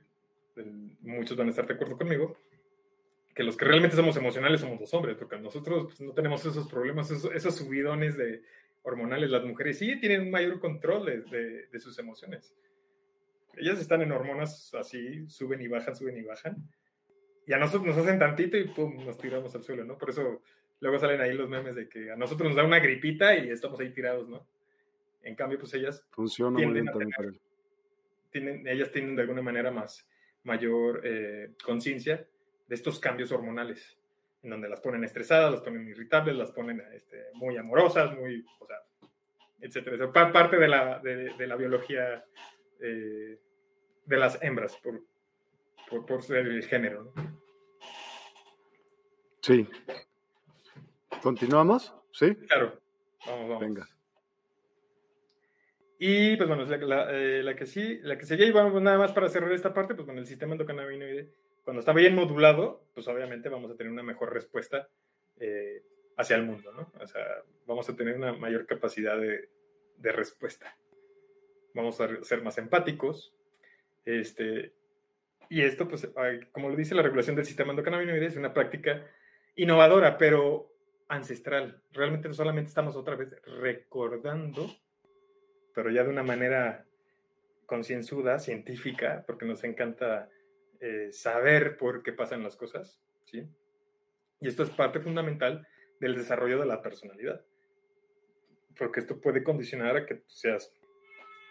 muchos 1.01 1.37
van 1.37 1.47
a 1.47 1.49
estar 1.51 1.67
de 1.67 1.73
acuerdo 1.73 1.97
conmigo, 1.97 2.37
que 3.35 3.43
los 3.43 3.55
que 3.55 3.65
realmente 3.65 3.95
somos 3.95 4.17
emocionales 4.17 4.61
somos 4.61 4.79
los 4.79 4.93
hombres, 4.93 5.15
porque 5.17 5.37
nosotros 5.37 5.85
pues, 5.85 6.01
no 6.01 6.13
tenemos 6.13 6.45
esos 6.45 6.67
problemas, 6.67 7.09
esos, 7.11 7.55
subidones 7.55 8.17
de 8.17 8.41
hormonales. 8.83 9.29
Las 9.29 9.45
mujeres 9.45 9.77
sí 9.77 9.99
tienen 9.99 10.21
un 10.21 10.31
mayor 10.31 10.59
control 10.59 11.05
de, 11.29 11.67
de, 11.67 11.79
sus 11.79 11.97
emociones. 11.99 12.53
Ellas 13.59 13.79
están 13.79 14.01
en 14.01 14.11
hormonas 14.11 14.73
así, 14.73 15.27
suben 15.27 15.61
y 15.61 15.67
bajan, 15.67 15.95
suben 15.95 16.17
y 16.17 16.23
bajan. 16.23 16.57
Y 17.45 17.53
a 17.53 17.57
nosotros 17.57 17.95
nos 17.95 17.97
hacen 17.97 18.19
tantito 18.19 18.57
y 18.57 18.67
pum, 18.67 19.05
nos 19.05 19.17
tiramos 19.17 19.53
al 19.55 19.63
suelo, 19.63 19.83
¿no? 19.83 19.97
Por 19.97 20.11
eso 20.11 20.41
Luego 20.81 20.97
salen 20.97 21.21
ahí 21.21 21.33
los 21.33 21.49
memes 21.49 21.75
de 21.75 21.89
que 21.89 22.11
a 22.11 22.15
nosotros 22.15 22.49
nos 22.49 22.55
da 22.55 22.63
una 22.63 22.79
gripita 22.79 23.35
y 23.35 23.49
estamos 23.49 23.79
ahí 23.79 23.91
tirados, 23.91 24.29
¿no? 24.29 24.47
En 25.21 25.35
cambio, 25.35 25.59
pues 25.59 25.73
ellas... 25.73 26.05
Funciona 26.11 26.57
muy 26.57 26.73
bien 26.73 26.89
tienen, 28.31 28.67
ellas 28.67 28.91
tienen 28.91 29.15
de 29.15 29.23
alguna 29.23 29.41
manera 29.41 29.71
más 29.71 30.07
mayor 30.43 31.01
eh, 31.03 31.53
conciencia 31.63 32.27
de 32.67 32.75
estos 32.75 32.99
cambios 32.99 33.31
hormonales, 33.31 33.97
en 34.43 34.51
donde 34.51 34.69
las 34.69 34.79
ponen 34.81 35.03
estresadas, 35.03 35.51
las 35.51 35.61
ponen 35.61 35.87
irritables, 35.87 36.35
las 36.35 36.51
ponen 36.51 36.81
este, 36.93 37.25
muy 37.33 37.57
amorosas, 37.57 38.15
muy, 38.15 38.45
o 38.59 38.67
sea, 38.67 38.77
etcétera. 39.59 40.11
parte 40.13 40.57
de 40.57 40.67
la, 40.67 40.99
de, 40.99 41.47
la 41.47 41.55
biología 41.55 42.23
eh, 42.79 43.39
de 44.09 44.17
las 44.17 44.41
hembras, 44.41 44.75
por, 44.77 45.01
por, 45.89 46.05
por 46.05 46.23
ser 46.23 46.47
el 46.47 46.63
género. 46.63 47.13
¿no? 47.15 47.39
Sí, 49.41 49.67
¿Continuamos? 51.21 51.93
¿Sí? 52.11 52.35
Claro. 52.35 52.79
Vamos, 53.25 53.49
vamos. 53.49 53.59
Venga. 53.59 53.87
Y 55.99 56.37
pues 56.37 56.47
bueno, 56.47 56.65
la, 56.65 57.11
eh, 57.11 57.43
la, 57.43 57.55
que 57.55 57.65
sí, 57.65 57.99
la 58.01 58.17
que 58.17 58.25
seguía, 58.25 58.47
y 58.47 58.51
vamos 58.51 58.81
nada 58.81 58.97
más 58.97 59.11
para 59.11 59.27
cerrar 59.27 59.51
esta 59.51 59.73
parte, 59.73 59.95
pues 59.95 60.07
con 60.07 60.17
el 60.17 60.25
sistema 60.25 60.53
endocannabinoide, 60.53 61.29
cuando 61.63 61.81
está 61.81 61.91
bien 61.91 62.15
modulado, 62.15 62.85
pues 62.93 63.07
obviamente 63.09 63.49
vamos 63.49 63.69
a 63.69 63.75
tener 63.75 63.91
una 63.91 64.03
mejor 64.03 64.33
respuesta 64.33 64.87
eh, 65.39 65.83
hacia 66.15 66.37
el 66.37 66.45
mundo, 66.45 66.71
¿no? 66.71 66.91
O 67.01 67.07
sea, 67.07 67.25
vamos 67.67 67.89
a 67.89 67.95
tener 67.95 68.15
una 68.15 68.31
mayor 68.33 68.65
capacidad 68.65 69.19
de, 69.19 69.49
de 69.97 70.11
respuesta. 70.13 70.77
Vamos 71.73 71.99
a 71.99 72.23
ser 72.23 72.41
más 72.43 72.57
empáticos. 72.57 73.33
Este, 74.09 74.73
y 75.49 75.61
esto, 75.61 75.87
pues, 75.87 76.09
como 76.51 76.69
lo 76.69 76.75
dice 76.75 76.95
la 76.95 77.03
regulación 77.03 77.35
del 77.35 77.45
sistema 77.45 77.71
endocannabinoide, 77.71 78.25
es 78.25 78.37
una 78.37 78.53
práctica 78.53 79.05
innovadora, 79.55 80.17
pero 80.17 80.73
ancestral. 81.09 81.83
Realmente 81.91 82.33
solamente 82.33 82.69
estamos 82.69 82.95
otra 82.95 83.15
vez 83.15 83.35
recordando, 83.43 84.67
pero 85.75 85.91
ya 85.91 86.03
de 86.03 86.09
una 86.09 86.23
manera 86.23 86.87
concienzuda, 87.67 88.39
científica, 88.39 89.23
porque 89.27 89.45
nos 89.45 89.63
encanta 89.63 90.27
eh, 90.79 91.09
saber 91.11 91.77
por 91.77 92.01
qué 92.01 92.11
pasan 92.11 92.41
las 92.41 92.55
cosas, 92.55 92.99
¿sí? 93.25 93.47
Y 94.41 94.47
esto 94.47 94.63
es 94.63 94.71
parte 94.71 94.99
fundamental 94.99 95.67
del 95.99 96.15
desarrollo 96.15 96.59
de 96.59 96.65
la 96.65 96.81
personalidad, 96.81 97.45
porque 98.75 99.01
esto 99.01 99.21
puede 99.21 99.43
condicionar 99.43 99.97
a 99.97 100.05
que 100.07 100.15
tú 100.15 100.29
seas 100.29 100.73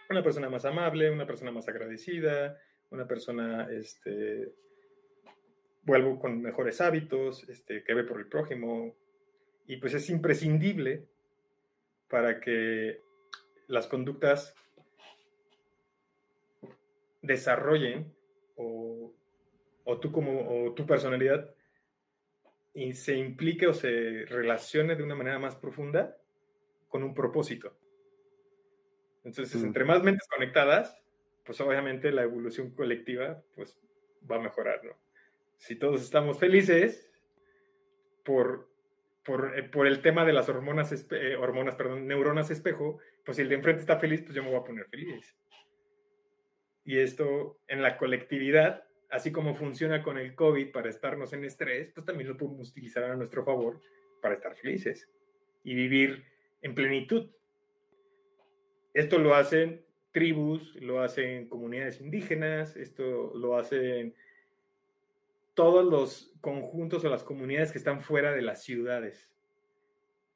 una 0.09 0.23
persona 0.23 0.49
más 0.49 0.65
amable, 0.65 1.11
una 1.11 1.27
persona 1.27 1.51
más 1.51 1.67
agradecida, 1.67 2.59
una 2.89 3.07
persona, 3.07 3.67
este, 3.71 4.51
vuelvo 5.83 6.19
con 6.19 6.41
mejores 6.41 6.81
hábitos, 6.81 7.47
este, 7.49 7.83
que 7.83 7.93
ve 7.93 8.03
por 8.03 8.19
el 8.19 8.27
prójimo, 8.27 8.95
y 9.67 9.77
pues 9.77 9.93
es 9.93 10.09
imprescindible 10.09 11.05
para 12.09 12.39
que 12.39 13.01
las 13.67 13.85
conductas 13.85 14.55
desarrollen 17.21 18.11
o, 18.55 19.13
o 19.83 19.99
tú 19.99 20.11
como 20.11 20.65
o 20.65 20.73
tu 20.73 20.87
personalidad 20.87 21.53
se 22.93 23.15
implique 23.15 23.67
o 23.67 23.73
se 23.73 24.25
relacione 24.25 24.95
de 24.95 25.03
una 25.03 25.15
manera 25.15 25.37
más 25.37 25.55
profunda 25.55 26.17
con 26.87 27.03
un 27.03 27.13
propósito. 27.13 27.75
Entonces, 29.23 29.61
mm. 29.61 29.65
entre 29.65 29.85
más 29.85 30.03
mentes 30.03 30.27
conectadas, 30.27 30.95
pues 31.45 31.59
obviamente 31.61 32.11
la 32.11 32.23
evolución 32.23 32.71
colectiva 32.71 33.41
pues 33.55 33.79
va 34.29 34.37
a 34.37 34.41
mejorar, 34.41 34.83
¿no? 34.83 34.91
Si 35.57 35.75
todos 35.75 36.01
estamos 36.01 36.39
felices 36.39 37.11
por 38.23 38.69
eh, 39.55 39.63
por, 39.63 39.85
el 39.85 40.01
tema 40.01 40.25
de 40.25 40.33
las 40.33 40.49
hormonas, 40.49 40.91
eh, 41.11 41.35
hormonas, 41.35 41.75
perdón, 41.75 42.07
neuronas 42.07 42.49
espejo, 42.49 42.99
pues 43.23 43.35
si 43.35 43.43
el 43.43 43.49
de 43.49 43.55
enfrente 43.55 43.81
está 43.81 43.99
feliz, 43.99 44.21
pues 44.21 44.33
yo 44.33 44.43
me 44.43 44.49
voy 44.49 44.59
a 44.59 44.63
poner 44.63 44.87
feliz. 44.87 45.35
Y 46.83 46.97
esto 46.97 47.59
en 47.67 47.83
la 47.83 47.97
colectividad, 47.97 48.85
así 49.11 49.31
como 49.31 49.53
funciona 49.53 50.01
con 50.01 50.17
el 50.17 50.33
COVID 50.33 50.71
para 50.71 50.89
estarnos 50.89 51.33
en 51.33 51.43
estrés, 51.43 51.91
pues 51.91 52.05
también 52.05 52.29
lo 52.29 52.37
podemos 52.37 52.71
utilizar 52.71 53.03
a 53.03 53.15
nuestro 53.15 53.43
favor 53.45 53.79
para 54.21 54.33
estar 54.33 54.55
felices 54.55 55.07
y 55.63 55.75
vivir 55.75 56.23
en 56.61 56.73
plenitud. 56.73 57.29
Esto 58.93 59.19
lo 59.19 59.35
hacen 59.35 59.85
tribus, 60.11 60.75
lo 60.75 61.01
hacen 61.01 61.47
comunidades 61.47 62.01
indígenas, 62.01 62.75
esto 62.75 63.33
lo 63.35 63.57
hacen 63.57 64.15
todos 65.53 65.85
los 65.85 66.33
conjuntos 66.41 67.03
o 67.03 67.09
las 67.09 67.23
comunidades 67.23 67.71
que 67.71 67.77
están 67.77 68.01
fuera 68.01 68.31
de 68.31 68.41
las 68.41 68.63
ciudades. 68.63 69.29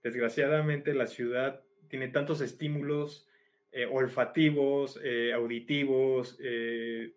Desgraciadamente 0.03 0.93
la 0.93 1.07
ciudad 1.07 1.63
tiene 1.87 2.09
tantos 2.09 2.41
estímulos 2.41 3.27
eh, 3.71 3.85
olfativos, 3.85 4.99
eh, 5.03 5.33
auditivos, 5.33 6.37
eh, 6.43 7.13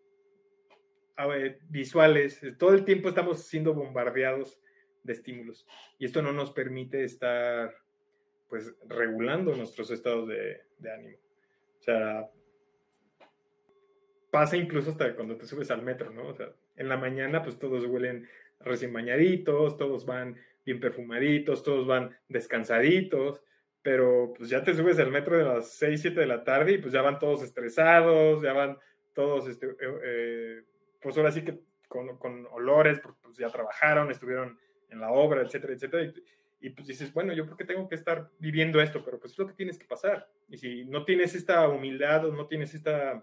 visuales. 1.69 2.41
Todo 2.59 2.75
el 2.75 2.85
tiempo 2.85 3.09
estamos 3.09 3.43
siendo 3.45 3.75
bombardeados 3.75 4.61
de 5.03 5.13
estímulos 5.13 5.67
y 5.99 6.05
esto 6.05 6.23
no 6.23 6.33
nos 6.33 6.53
permite 6.53 7.05
estar 7.05 7.75
pues 8.49 8.73
regulando 8.89 9.55
nuestros 9.57 9.91
estados 9.91 10.29
de, 10.29 10.61
de 10.79 10.93
ánimo. 10.93 11.26
Sea, 11.87 12.29
pasa 14.31 14.57
incluso 14.57 14.91
hasta 14.91 15.15
cuando 15.15 15.37
te 15.37 15.47
subes 15.47 15.71
al 15.71 15.83
metro, 15.83 16.11
¿no? 16.11 16.27
O 16.27 16.35
sea, 16.35 16.51
en 16.75 16.89
la 16.89 16.97
mañana 16.97 17.43
pues 17.43 17.59
todos 17.59 17.87
huelen 17.87 18.29
recién 18.59 18.93
bañaditos, 18.93 19.77
todos 19.77 20.05
van 20.05 20.37
bien 20.65 20.81
perfumaditos, 20.81 21.63
todos 21.63 21.87
van 21.87 22.15
descansaditos, 22.29 23.41
pero 23.83 24.35
pues 24.37 24.51
ya 24.51 24.65
te 24.65 24.75
subes 24.75 24.99
al 24.99 25.13
metro 25.13 25.39
de 25.39 25.45
las 25.45 25.71
6, 25.75 26.03
7 26.03 26.21
de 26.21 26.27
la 26.27 26.43
tarde 26.43 26.73
y 26.73 26.79
pues 26.79 26.93
ya 26.93 27.03
van 27.03 27.21
todos 27.21 27.45
estresados, 27.45 28.43
ya 28.43 28.53
van 28.53 28.77
todos, 29.15 29.49
este, 29.49 29.69
eh, 29.69 30.01
eh, 30.05 30.63
pues 31.01 31.17
ahora 31.17 31.31
sí 31.31 31.45
que 31.45 31.61
con, 31.87 32.19
con, 32.19 32.47
olores, 32.51 33.01
pues 33.23 33.37
ya 33.37 33.49
trabajaron, 33.49 34.11
estuvieron 34.11 34.59
en 34.91 35.01
la 35.01 35.13
obra, 35.13 35.43
etcétera, 35.43 35.73
etcétera. 35.73 36.03
Y, 36.03 36.15
y, 36.61 36.71
pues 36.71 36.89
dices, 36.89 37.13
bueno, 37.13 37.33
yo 37.33 37.47
por 37.47 37.57
qué 37.57 37.65
tengo 37.65 37.89
que 37.89 37.95
estar 37.95 38.31
viviendo 38.39 38.81
esto, 38.81 39.05
pero 39.05 39.19
pues 39.19 39.33
es 39.33 39.39
lo 39.39 39.47
que 39.47 39.55
tienes 39.55 39.79
que 39.79 39.87
pasar. 39.87 40.29
Y 40.49 40.57
si 40.57 40.85
no 40.87 41.05
tienes 41.05 41.35
esta 41.35 41.69
humildad 41.69 42.27
o 42.27 42.33
no 42.33 42.47
tienes 42.47 42.75
esta 42.75 43.23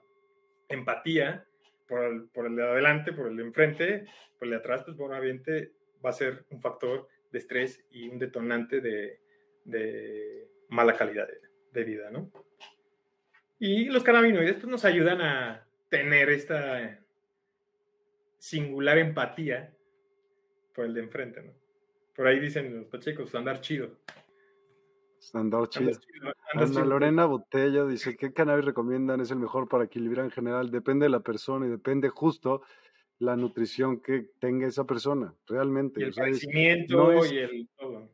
empatía 0.69 1.45
por 1.87 2.03
el, 2.03 2.29
por 2.29 2.45
el 2.45 2.55
de 2.55 2.63
adelante, 2.63 3.11
por 3.11 3.27
el 3.27 3.37
de 3.37 3.43
enfrente, 3.43 4.05
por 4.37 4.47
el 4.47 4.51
de 4.51 4.57
atrás, 4.57 4.83
pues 4.85 4.99
obviamente 4.99 5.71
va 6.03 6.11
a 6.11 6.13
ser 6.13 6.45
un 6.51 6.61
factor 6.61 7.07
de 7.31 7.39
estrés 7.39 7.83
y 7.91 8.07
un 8.07 8.19
detonante 8.19 8.81
de, 8.81 9.19
de 9.65 10.47
mala 10.69 10.95
calidad 10.95 11.27
de, 11.71 11.83
vida, 11.83 12.11
¿no? 12.11 12.31
Y 13.59 13.85
los 13.85 14.03
cannabinoides 14.03 14.55
pues, 14.55 14.67
nos 14.67 14.85
ayudan 14.85 15.21
a 15.21 15.67
tener 15.89 16.29
esta 16.29 16.99
singular 18.37 18.97
empatía 18.97 19.73
por 20.73 20.85
el 20.85 20.93
de 20.93 21.01
enfrente, 21.01 21.41
¿no? 21.41 21.62
Por 22.15 22.27
ahí 22.27 22.39
dicen 22.39 22.75
los 22.75 22.85
pachecos, 22.87 23.33
andar 23.35 23.61
chido. 23.61 23.99
Andar 25.33 25.69
chido. 25.69 25.91
Ana 26.53 26.85
Lorena 26.85 27.25
Botella 27.25 27.85
dice, 27.85 28.15
¿qué 28.15 28.33
cannabis 28.33 28.65
recomiendan? 28.65 29.21
Es 29.21 29.31
el 29.31 29.39
mejor 29.39 29.67
para 29.67 29.85
equilibrar 29.85 30.25
en 30.25 30.31
general. 30.31 30.69
Depende 30.69 31.05
de 31.05 31.09
la 31.09 31.21
persona 31.21 31.65
y 31.65 31.69
depende 31.69 32.09
justo 32.09 32.61
la 33.19 33.35
nutrición 33.35 34.01
que 34.01 34.27
tenga 34.39 34.67
esa 34.67 34.85
persona, 34.85 35.33
realmente. 35.47 36.01
Y 36.01 36.03
el 36.03 36.13
crecimiento 36.13 37.25
y 37.25 37.37
el 37.37 37.69
todo. 37.77 38.11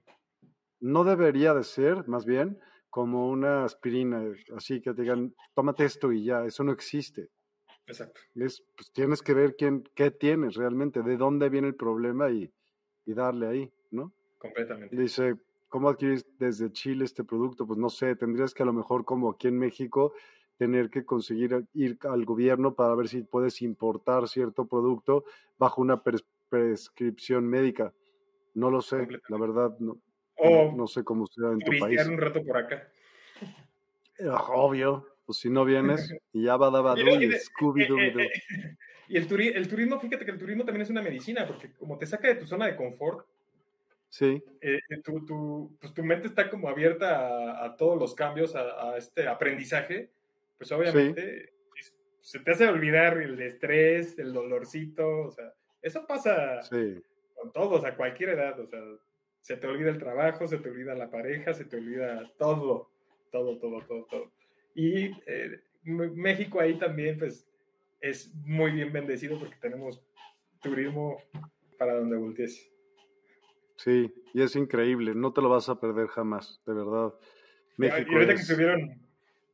No 0.79 1.03
debería 1.03 1.53
de 1.53 1.63
ser, 1.63 2.07
más 2.07 2.25
bien, 2.25 2.59
como 2.89 3.29
una 3.29 3.65
aspirina, 3.65 4.23
así 4.55 4.81
que 4.81 4.93
te 4.93 5.01
digan, 5.01 5.35
tómate 5.53 5.85
esto 5.85 6.11
y 6.11 6.23
ya, 6.23 6.45
eso 6.45 6.63
no 6.63 6.71
existe. 6.71 7.29
Exacto. 7.85 8.21
Es, 8.35 8.63
pues, 8.75 8.91
tienes 8.93 9.21
que 9.21 9.33
ver 9.33 9.55
quién, 9.57 9.83
qué 9.95 10.11
tienes 10.11 10.55
realmente, 10.55 11.01
de 11.01 11.17
dónde 11.17 11.49
viene 11.49 11.67
el 11.67 11.75
problema 11.75 12.29
y, 12.29 12.51
y 13.05 13.13
darle 13.13 13.47
ahí, 13.47 13.61
¿no? 13.61 13.73
Completamente. 14.39 14.95
Dice, 14.95 15.35
¿cómo 15.67 15.89
adquirir 15.89 16.25
desde 16.39 16.71
Chile 16.71 17.05
este 17.05 17.23
producto? 17.23 17.67
Pues 17.67 17.77
no 17.77 17.89
sé, 17.89 18.15
tendrías 18.15 18.53
que 18.53 18.63
a 18.63 18.65
lo 18.65 18.73
mejor 18.73 19.05
como 19.05 19.29
aquí 19.29 19.47
en 19.47 19.59
México 19.59 20.13
tener 20.57 20.89
que 20.89 21.05
conseguir 21.05 21.65
ir 21.73 21.97
al 22.01 22.25
gobierno 22.25 22.73
para 22.73 22.95
ver 22.95 23.07
si 23.07 23.21
puedes 23.21 23.61
importar 23.61 24.27
cierto 24.27 24.65
producto 24.65 25.23
bajo 25.57 25.81
una 25.81 26.01
prescripción 26.49 27.47
médica. 27.47 27.93
No 28.55 28.71
lo 28.71 28.81
sé, 28.81 29.07
la 29.29 29.37
verdad, 29.37 29.77
no, 29.79 30.01
no, 30.75 30.87
sé 30.87 31.03
cómo 31.03 31.27
sea 31.27 31.51
en 31.51 31.59
tu 31.59 31.71
país. 31.79 32.05
un 32.07 32.17
rato 32.17 32.43
por 32.43 32.57
acá. 32.57 32.89
Ah, 34.29 34.47
obvio, 34.53 35.05
pues 35.25 35.37
si 35.39 35.49
no 35.49 35.63
vienes 35.63 36.13
y 36.33 36.43
ya 36.43 36.57
va 36.57 36.67
a 36.67 36.99
y 36.99 37.31
Scooby 37.39 37.85
Doo. 37.85 37.99
Y 39.07 39.17
el, 39.17 39.55
el 39.55 39.67
turismo, 39.67 39.99
fíjate 39.99 40.25
que 40.25 40.31
el 40.31 40.37
turismo 40.37 40.65
también 40.65 40.81
es 40.81 40.89
una 40.89 41.01
medicina, 41.01 41.47
porque 41.47 41.71
como 41.73 41.97
te 41.97 42.05
saca 42.05 42.27
de 42.27 42.35
tu 42.35 42.45
zona 42.45 42.67
de 42.67 42.75
confort, 42.75 43.25
Sí. 44.09 44.43
tu, 45.03 45.23
tu, 45.25 45.77
pues 45.79 45.93
tu 45.93 46.03
mente 46.03 46.27
está 46.27 46.49
como 46.49 46.67
abierta 46.67 47.63
a, 47.63 47.77
todos 47.77 47.99
los 47.99 48.15
cambios, 48.15 48.55
a, 48.55 48.97
este 48.97 49.27
aprendizaje 49.27 50.09
pues 50.57 50.71
obviamente 50.73 51.53
se 52.19 52.39
te 52.39 52.51
hace 52.51 52.67
olvidar 52.67 53.17
el 53.17 53.41
estrés, 53.41 54.19
el 54.19 54.33
dolorcito, 54.33 55.21
o 55.21 55.31
sea, 55.31 55.53
eso 55.81 56.05
pasa 56.05 56.59
con 57.33 57.51
todos, 57.53 57.85
a 57.85 57.95
cualquier 57.95 58.29
edad, 58.29 58.59
o 58.59 58.67
sea, 58.67 58.81
se 59.41 59.55
te 59.55 59.65
olvida 59.65 59.89
el 59.89 59.97
trabajo, 59.97 60.45
se 60.45 60.57
te 60.57 60.69
olvida 60.69 60.93
la 60.93 61.09
pareja, 61.09 61.53
se 61.53 61.65
te 61.65 61.77
olvida 61.77 62.29
todo, 62.37 62.91
todo, 63.31 63.57
todo, 63.57 63.81
todo, 63.81 64.05
todo. 64.05 64.31
Y 64.75 65.11
eh, 65.25 65.61
México 65.83 66.59
ahí 66.59 66.77
también, 66.77 67.17
pues, 67.17 67.47
es 68.01 68.33
muy 68.45 68.71
bien 68.71 68.91
bendecido 68.91 69.39
porque 69.39 69.55
tenemos 69.61 70.01
turismo 70.61 71.21
para 71.77 71.95
donde 71.95 72.17
voltees. 72.17 72.69
Sí, 73.79 74.13
y 74.33 74.41
es 74.41 74.55
increíble, 74.55 75.15
no 75.15 75.31
te 75.31 75.41
lo 75.41 75.49
vas 75.49 75.69
a 75.69 75.79
perder 75.79 76.07
jamás, 76.07 76.61
de 76.65 76.73
verdad. 76.73 77.13
México 77.77 78.11
y 78.11 78.15
ahorita 78.15 78.35
que 78.35 78.43
subieron 78.43 79.09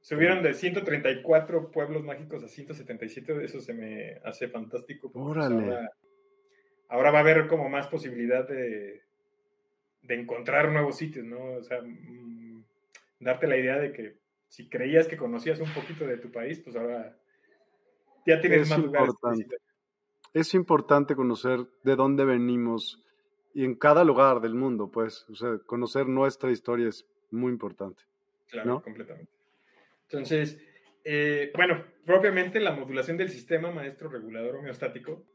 Subieron 0.06 0.43
de 0.43 0.53
134 0.53 1.72
pueblos 1.72 2.03
mágicos 2.03 2.43
a 2.43 2.47
177, 2.47 3.43
eso 3.43 3.60
se 3.60 3.73
me 3.73 4.22
hace 4.23 4.47
fantástico. 4.47 5.11
Pues, 5.11 5.26
ahora, 5.26 5.89
ahora, 6.89 7.10
va 7.10 7.18
a 7.18 7.22
haber 7.22 7.47
como 7.47 7.69
más 7.69 7.88
posibilidad 7.88 8.47
de, 8.47 9.02
de 10.03 10.14
encontrar 10.14 10.72
nuevos 10.72 10.97
sitios, 10.97 11.26
¿no? 11.26 11.53
O 11.53 11.64
sea, 11.64 11.81
mm, 11.81 12.64
darte 13.19 13.47
la 13.47 13.57
idea 13.57 13.77
de 13.77 13.93
que 13.93 14.19
si 14.47 14.69
creías 14.69 15.07
que 15.07 15.18
conocías 15.18 15.60
un 15.60 15.73
poquito 15.73 16.06
de 16.06 16.18
tu 16.18 16.31
país, 16.31 16.60
pues 16.60 16.76
ahora 16.76 17.18
ya 18.27 18.39
tienes 18.39 18.69
más 18.69 18.77
lugares. 18.77 19.15
Es 20.35 20.53
importante 20.53 21.15
conocer 21.15 21.65
de 21.81 21.95
dónde 21.95 22.26
venimos 22.26 23.03
y 23.56 23.64
en 23.64 23.76
cada 23.76 24.03
lugar 24.03 24.41
del 24.41 24.53
mundo, 24.53 24.91
pues, 24.91 25.26
o 25.30 25.36
sea, 25.36 25.57
conocer 25.65 26.07
nuestra 26.07 26.52
historia 26.52 26.90
es 26.90 27.07
muy 27.32 27.53
importante. 27.53 28.03
Claro, 28.49 28.82
completamente. 28.84 29.32
Entonces, 30.10 30.61
eh, 31.06 31.53
bueno, 31.56 31.82
propiamente 32.06 32.60
la 32.60 32.73
modulación 32.73 33.15
del 33.15 33.30
sistema 33.30 33.72
maestro 33.72 34.10
regulador 34.10 34.57
homeostático, 34.57 35.26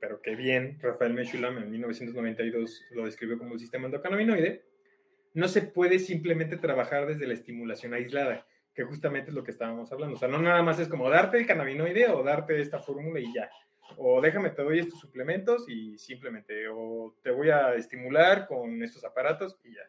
pero 0.00 0.20
que 0.20 0.34
bien 0.34 0.80
Rafael 0.82 1.14
Meshulam 1.14 1.58
en 1.58 1.70
1992 1.70 2.86
lo 2.90 3.04
describió 3.04 3.38
como 3.38 3.54
el 3.54 3.60
sistema 3.60 3.86
endocannabinoide, 3.86 4.64
no 5.34 5.46
se 5.46 5.62
puede 5.62 6.00
simplemente 6.00 6.56
trabajar 6.56 7.06
desde 7.06 7.28
la 7.28 7.34
estimulación 7.34 7.94
aislada, 7.94 8.48
que 8.74 8.82
justamente 8.82 9.30
es 9.30 9.34
lo 9.34 9.44
que 9.44 9.52
estábamos 9.52 9.92
hablando. 9.92 10.16
O 10.16 10.18
sea, 10.18 10.26
no 10.26 10.42
nada 10.42 10.64
más 10.64 10.80
es 10.80 10.88
como 10.88 11.08
darte 11.08 11.38
el 11.38 11.46
cannabinoide 11.46 12.08
o 12.08 12.24
darte 12.24 12.60
esta 12.60 12.80
fórmula 12.80 13.20
y 13.20 13.32
ya 13.32 13.48
o 13.96 14.20
déjame, 14.20 14.50
te 14.50 14.62
doy 14.62 14.80
estos 14.80 15.00
suplementos 15.00 15.68
y 15.68 15.98
simplemente, 15.98 16.68
o 16.68 17.16
te 17.22 17.30
voy 17.30 17.50
a 17.50 17.74
estimular 17.74 18.46
con 18.46 18.82
estos 18.82 19.04
aparatos 19.04 19.58
y 19.64 19.74
ya. 19.74 19.82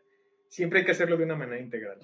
Siempre 0.47 0.79
hay 0.79 0.85
que 0.85 0.91
hacerlo 0.91 1.17
de 1.17 1.23
una 1.23 1.35
manera 1.35 1.59
integral. 1.59 1.99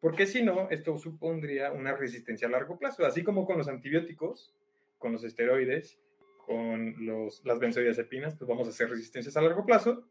Porque 0.00 0.26
si 0.26 0.42
no, 0.42 0.68
esto 0.70 0.98
supondría 0.98 1.72
una 1.72 1.96
resistencia 1.96 2.48
a 2.48 2.50
largo 2.50 2.78
plazo, 2.78 3.06
así 3.06 3.22
como 3.22 3.46
con 3.46 3.56
los 3.56 3.68
antibióticos, 3.68 4.54
con 4.98 5.12
los 5.12 5.24
esteroides, 5.24 5.98
con 6.46 7.06
los, 7.06 7.44
las 7.44 7.58
benzodiazepinas, 7.58 8.34
pues 8.34 8.48
vamos 8.48 8.66
a 8.66 8.70
hacer 8.70 8.90
resistencias 8.90 9.36
a 9.36 9.42
largo 9.42 9.64
plazo. 9.64 10.06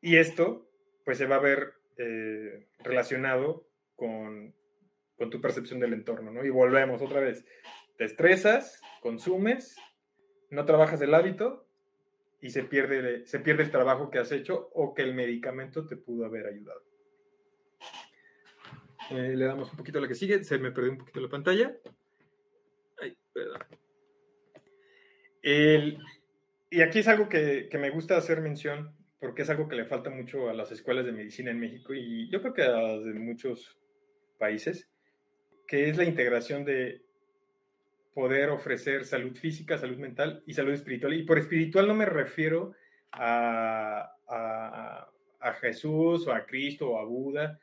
Y 0.00 0.16
esto, 0.16 0.70
pues 1.04 1.18
se 1.18 1.26
va 1.26 1.36
a 1.36 1.40
ver 1.40 1.74
eh, 1.96 2.68
relacionado 2.78 3.66
con, 3.96 4.54
con 5.16 5.30
tu 5.30 5.40
percepción 5.40 5.80
del 5.80 5.94
entorno, 5.94 6.30
¿no? 6.30 6.44
Y 6.44 6.50
volvemos 6.50 7.02
otra 7.02 7.20
vez. 7.20 7.44
Te 7.96 8.04
estresas, 8.04 8.80
consumes, 9.00 9.76
no 10.50 10.64
trabajas 10.64 11.00
el 11.02 11.14
hábito 11.14 11.66
y 12.40 12.50
se 12.50 12.62
pierde, 12.64 13.26
se 13.26 13.40
pierde 13.40 13.64
el 13.64 13.70
trabajo 13.70 14.10
que 14.10 14.18
has 14.18 14.32
hecho 14.32 14.70
o 14.74 14.94
que 14.94 15.02
el 15.02 15.14
medicamento 15.14 15.86
te 15.86 15.96
pudo 15.96 16.24
haber 16.26 16.46
ayudado. 16.46 16.82
Eh, 19.10 19.34
le 19.36 19.44
damos 19.44 19.70
un 19.70 19.78
poquito 19.78 19.98
a 19.98 20.02
la 20.02 20.08
que 20.08 20.14
sigue. 20.14 20.44
Se 20.44 20.58
me 20.58 20.70
perdió 20.70 20.92
un 20.92 20.98
poquito 20.98 21.20
la 21.20 21.28
pantalla. 21.28 21.76
Ay, 23.00 23.16
perdón. 23.32 23.60
y 26.70 26.82
aquí 26.82 26.98
es 26.98 27.08
algo 27.08 27.28
que, 27.28 27.68
que, 27.70 27.78
me 27.78 27.90
gusta 27.90 28.16
hacer 28.16 28.40
mención 28.40 28.94
porque 29.20 29.42
es 29.42 29.50
algo 29.50 29.68
que 29.68 29.76
le 29.76 29.86
falta 29.86 30.10
mucho 30.10 30.48
a 30.48 30.54
las 30.54 30.70
escuelas 30.72 31.04
de 31.04 31.12
medicina 31.12 31.50
en 31.50 31.60
México 31.60 31.94
y 31.94 32.28
yo 32.30 32.40
creo 32.40 32.54
que 32.54 32.62
a 32.62 32.70
las 32.70 33.04
de 33.04 33.14
muchos 33.14 33.78
países, 34.38 34.88
que 35.66 35.88
es 35.88 35.96
la 35.96 36.04
integración 36.04 36.64
de 36.64 37.02
poder 38.18 38.50
ofrecer 38.50 39.04
salud 39.04 39.36
física, 39.36 39.78
salud 39.78 39.96
mental 39.96 40.42
y 40.44 40.52
salud 40.52 40.72
espiritual. 40.72 41.14
Y 41.14 41.22
por 41.22 41.38
espiritual 41.38 41.86
no 41.86 41.94
me 41.94 42.04
refiero 42.04 42.74
a, 43.12 44.12
a, 44.28 45.52
Jesús 45.60 46.26
o 46.26 46.32
a 46.32 46.44
Cristo 46.44 46.90
o 46.90 46.98
a 46.98 47.04
Buda. 47.04 47.60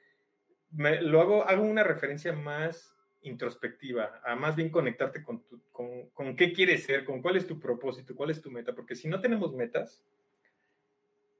Lo 0.72 1.19
hago, 1.19 1.45
hago 1.45 1.61
una 1.61 1.84
referencia 1.84 2.32
más 2.32 2.95
introspectiva, 3.23 4.22
a 4.23 4.38
más 4.38 4.56
bien 4.56 4.69
conectarte 4.69 5.23
con, 5.23 5.44
con, 5.73 6.10
con, 6.11 6.38
qué 6.38 6.53
quieres 6.53 6.86
ser, 6.86 7.03
con 7.03 7.22
cuál 7.22 7.36
es 7.36 7.45
tu 7.45 7.60
propósito, 7.60 8.15
cuál 8.15 8.30
es 8.30 8.41
tu 8.41 8.49
meta, 8.49 8.73
porque 8.73 8.95
si 8.95 9.10
no 9.10 9.19
tenemos 9.19 9.53
metas, 9.53 10.02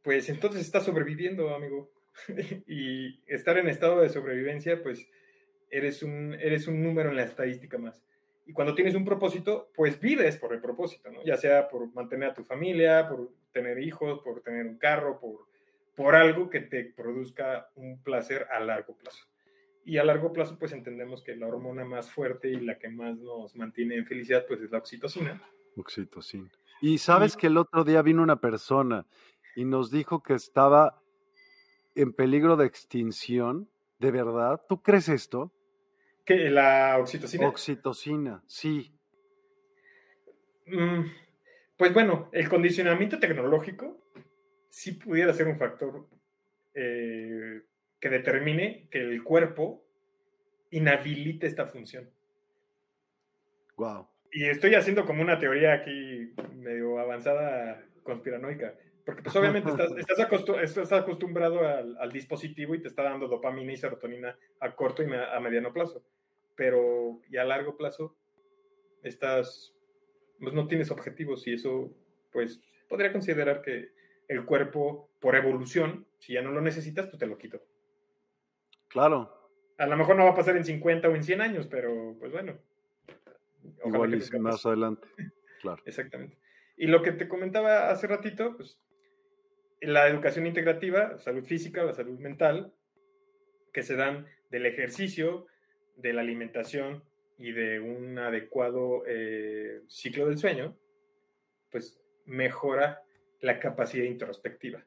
pues 0.04 0.28
entonces 0.28 0.60
estás 0.60 0.84
sobreviviendo, 0.84 1.56
amigo. 1.56 1.90
y 2.68 3.24
estar 3.28 3.58
en 3.58 3.70
estado 3.70 4.02
de 4.02 4.10
sobrevivencia, 4.10 4.84
pues 4.84 5.08
eres 5.70 6.04
un, 6.04 6.34
eres 6.34 6.68
un 6.68 6.84
número 6.84 7.12
en 7.12 7.16
la 7.16 7.24
estadística 7.24 7.78
más. 7.78 8.04
Y 8.46 8.54
cuando 8.54 8.76
tienes 8.76 8.96
un 8.96 9.06
propósito, 9.06 9.72
pues 9.76 10.00
vives 10.00 10.38
por 10.38 10.54
el 10.54 10.62
propósito, 10.62 11.12
¿no? 11.12 11.24
Ya 11.24 11.36
sea 11.36 11.68
por 11.68 11.92
mantener 11.94 12.30
a 12.30 12.34
tu 12.34 12.44
familia, 12.44 13.08
por 13.08 13.32
tener 13.52 13.80
hijos, 13.80 14.20
por 14.20 14.42
tener 14.42 14.68
un 14.68 14.78
carro, 14.78 15.20
por, 15.20 15.48
por 15.96 16.16
algo 16.16 16.50
que 16.50 16.62
te 16.62 16.86
produzca 16.86 17.70
un 17.76 18.02
placer 18.04 18.48
a 18.52 18.60
largo 18.60 18.96
plazo. 18.96 19.26
Y 19.84 19.98
a 19.98 20.04
largo 20.04 20.34
plazo, 20.34 20.58
pues 20.60 20.72
entendemos 20.74 21.24
que 21.24 21.36
la 21.36 21.48
hormona 21.48 21.86
más 21.86 22.10
fuerte 22.10 22.50
y 22.50 22.60
la 22.60 22.78
que 22.78 22.90
más 22.90 23.18
nos 23.18 23.56
mantiene 23.56 23.96
en 23.96 24.06
felicidad, 24.06 24.46
pues 24.48 24.62
es 24.62 24.72
la 24.72 24.80
oxitocina. 24.80 25.42
Oxitocina. 25.76 26.50
Y 26.82 26.98
sabes 26.98 27.36
que 27.38 27.48
el 27.48 27.58
otro 27.58 27.84
día 27.84 28.02
vino 28.02 28.22
una 28.22 28.40
persona 28.40 29.06
y 29.56 29.66
nos 29.66 29.92
dijo 29.92 30.22
que 30.22 30.34
estaba 30.34 31.02
en 31.96 32.14
peligro 32.14 32.58
de 32.58 32.66
extinción. 32.66 33.70
¿De 34.00 34.12
verdad? 34.12 34.62
¿Tú 34.68 34.82
crees 34.82 35.08
esto? 35.08 35.52
¿Qué? 36.26 36.50
¿La 36.50 36.98
oxitocina? 37.00 37.48
Oxitocina, 37.48 38.44
sí. 38.48 38.92
Mm, 40.66 41.06
pues 41.78 41.94
bueno, 41.94 42.30
el 42.32 42.50
condicionamiento 42.50 43.20
tecnológico 43.20 44.02
sí 44.70 44.94
pudiera 44.94 45.32
ser 45.34 45.48
un 45.48 45.58
factor 45.58 46.08
eh, 46.74 47.62
que 48.00 48.10
determine 48.10 48.88
que 48.90 49.00
el 49.00 49.24
cuerpo 49.24 49.86
inhabilite 50.72 51.46
esta 51.46 51.68
función. 51.68 52.10
Wow. 53.78 54.08
Y 54.32 54.46
estoy 54.46 54.74
haciendo 54.76 55.06
como 55.06 55.22
una 55.22 55.38
teoría 55.38 55.74
aquí 55.74 56.34
medio 56.56 56.98
avanzada 57.00 57.86
conspiranoica. 58.04 58.76
Porque 59.06 59.22
pues 59.22 59.36
obviamente 59.36 59.70
estás, 59.98 60.92
acostumbrado 60.92 61.60
al, 61.66 62.12
dispositivo 62.12 62.74
y 62.74 62.82
te 62.82 62.88
está 62.88 63.04
dando 63.04 63.28
dopamina 63.28 63.72
y 63.72 63.78
serotonina 63.78 64.36
a 64.60 64.76
corto 64.76 65.04
y 65.04 65.14
a 65.14 65.40
mediano 65.40 65.72
plazo. 65.72 66.04
Pero 66.56 67.22
y 67.30 67.38
a 67.38 67.44
largo 67.44 67.78
plazo 67.78 68.16
estás, 69.04 69.74
pues 70.40 70.54
no 70.54 70.68
tienes 70.68 70.92
objetivos 70.92 71.46
y 71.48 71.54
eso 71.54 71.92
pues 72.32 72.62
podría 72.88 73.12
considerar 73.12 73.62
que 73.62 73.92
el 74.28 74.46
cuerpo 74.46 75.10
por 75.20 75.36
evolución, 75.36 76.08
si 76.20 76.34
ya 76.34 76.42
no 76.42 76.52
lo 76.52 76.62
necesitas, 76.62 77.08
pues 77.08 77.20
te 77.20 77.28
lo 77.28 77.38
quito. 77.38 77.62
Claro. 78.88 79.50
A 79.78 79.88
lo 79.88 79.98
mejor 79.98 80.16
no 80.16 80.24
va 80.24 80.32
a 80.32 80.36
pasar 80.36 80.56
en 80.56 80.66
50 80.66 81.10
o 81.10 81.16
en 81.16 81.24
100 81.24 81.42
años, 81.42 81.68
pero 81.68 82.16
pues 82.20 82.32
bueno. 82.32 82.58
Igual 83.86 84.22
más 84.40 84.66
adelante. 84.66 85.08
Claro. 85.62 85.82
Exactamente. 85.86 86.38
Y 86.78 86.86
lo 86.86 87.02
que 87.02 87.12
te 87.12 87.28
comentaba 87.28 87.90
hace 87.90 88.06
ratito, 88.06 88.56
pues 88.56 88.80
la 89.82 90.08
educación 90.08 90.46
integrativa, 90.46 91.18
salud 91.18 91.44
física, 91.44 91.84
la 91.84 91.94
salud 91.94 92.20
mental, 92.20 92.72
que 93.74 93.82
se 93.82 93.96
dan 93.96 94.28
del 94.52 94.68
ejercicio, 94.68 95.48
de 95.96 96.14
la 96.14 96.22
alimentación 96.22 97.04
y 97.38 97.52
de 97.52 97.80
un 97.80 98.18
adecuado 98.18 99.04
eh, 99.08 99.82
ciclo 99.88 100.28
del 100.28 100.38
sueño, 100.38 100.78
pues 101.72 102.00
mejora 102.26 103.04
la 103.42 103.60
capacidad 103.60 104.06
introspectiva. 104.06 104.84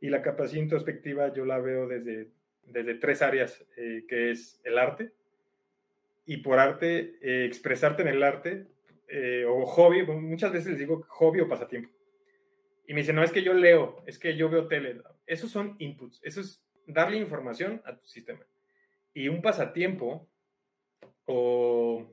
Y 0.00 0.08
la 0.08 0.22
capacidad 0.22 0.62
introspectiva 0.62 1.32
yo 1.32 1.44
la 1.44 1.58
veo 1.58 1.86
desde, 1.86 2.28
desde 2.64 2.94
tres 2.94 3.22
áreas, 3.22 3.64
eh, 3.76 4.04
que 4.08 4.30
es 4.30 4.60
el 4.64 4.78
arte, 4.78 5.12
y 6.26 6.38
por 6.38 6.58
arte, 6.58 7.16
eh, 7.20 7.44
expresarte 7.44 8.02
en 8.02 8.08
el 8.08 8.22
arte, 8.22 8.66
o 9.48 9.66
hobby, 9.66 10.06
muchas 10.06 10.52
veces 10.52 10.68
les 10.68 10.78
digo 10.78 11.04
hobby 11.08 11.40
o 11.40 11.48
pasatiempo 11.48 11.90
y 12.90 12.92
me 12.92 13.02
dice, 13.02 13.12
no, 13.12 13.22
es 13.22 13.30
que 13.30 13.44
yo 13.44 13.54
leo, 13.54 14.02
es 14.04 14.18
que 14.18 14.34
yo 14.34 14.48
veo 14.48 14.66
tele. 14.66 15.00
Esos 15.24 15.52
son 15.52 15.76
inputs, 15.78 16.20
eso 16.24 16.40
es 16.40 16.60
darle 16.88 17.18
información 17.18 17.80
a 17.84 17.96
tu 17.96 18.04
sistema. 18.04 18.44
Y 19.14 19.28
un 19.28 19.42
pasatiempo 19.42 20.28
o 21.32 22.12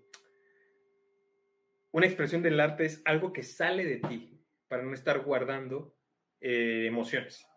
una 1.92 2.06
expresión 2.06 2.44
del 2.44 2.60
arte 2.60 2.86
es 2.86 3.02
algo 3.04 3.34
que 3.34 3.42
sale 3.42 3.84
de 3.84 3.98
ti 3.98 4.40
para 4.68 4.84
no 4.84 4.94
estar 4.94 5.24
guardando 5.24 5.96
eh, 6.40 6.86
emociones. 6.86 7.48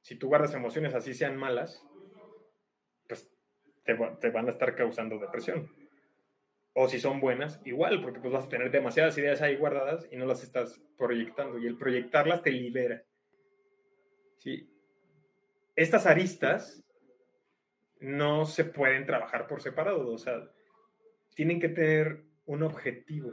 Si 0.00 0.16
tú 0.16 0.28
guardas 0.28 0.54
emociones 0.54 0.94
así 0.94 1.12
sean 1.12 1.36
malas, 1.36 1.84
pues 3.06 3.30
te, 3.84 3.94
te 4.20 4.30
van 4.30 4.46
a 4.46 4.50
estar 4.50 4.74
causando 4.74 5.18
depresión. 5.18 5.70
O 6.72 6.88
si 6.88 6.98
son 6.98 7.20
buenas, 7.20 7.60
igual, 7.66 8.00
porque 8.00 8.20
pues 8.20 8.32
vas 8.32 8.46
a 8.46 8.48
tener 8.48 8.70
demasiadas 8.70 9.18
ideas 9.18 9.42
ahí 9.42 9.56
guardadas 9.56 10.08
y 10.10 10.16
no 10.16 10.24
las 10.24 10.42
estás 10.42 10.80
proyectando. 10.96 11.58
Y 11.58 11.66
el 11.66 11.76
proyectarlas 11.76 12.42
te 12.42 12.52
libera. 12.52 13.02
¿Sí? 14.38 14.70
Estas 15.74 16.06
aristas 16.06 16.82
no 18.00 18.46
se 18.46 18.64
pueden 18.64 19.04
trabajar 19.04 19.46
por 19.46 19.60
separado. 19.60 20.08
O 20.08 20.18
sea, 20.18 20.50
tienen 21.36 21.60
que 21.60 21.68
tener 21.68 22.24
un 22.46 22.62
objetivo. 22.62 23.30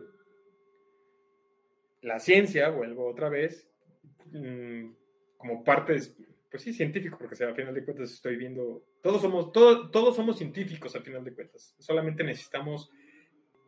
La 2.01 2.19
ciencia, 2.19 2.69
vuelvo 2.69 3.09
otra 3.09 3.29
vez, 3.29 3.71
mm, 4.25 4.89
como 5.37 5.63
parte, 5.63 5.97
pues 6.51 6.61
sí, 6.61 6.73
científico, 6.73 7.17
porque 7.17 7.41
al 7.43 7.55
final 7.55 7.73
de 7.73 7.85
cuentas 7.85 8.11
estoy 8.11 8.35
viendo, 8.35 8.83
todos 9.01 9.21
somos, 9.21 9.53
todos 9.53 10.15
somos 10.15 10.37
científicos 10.37 10.93
al 10.97 11.03
final 11.03 11.23
de 11.23 11.33
cuentas. 11.33 11.73
Solamente 11.79 12.25
necesitamos 12.25 12.91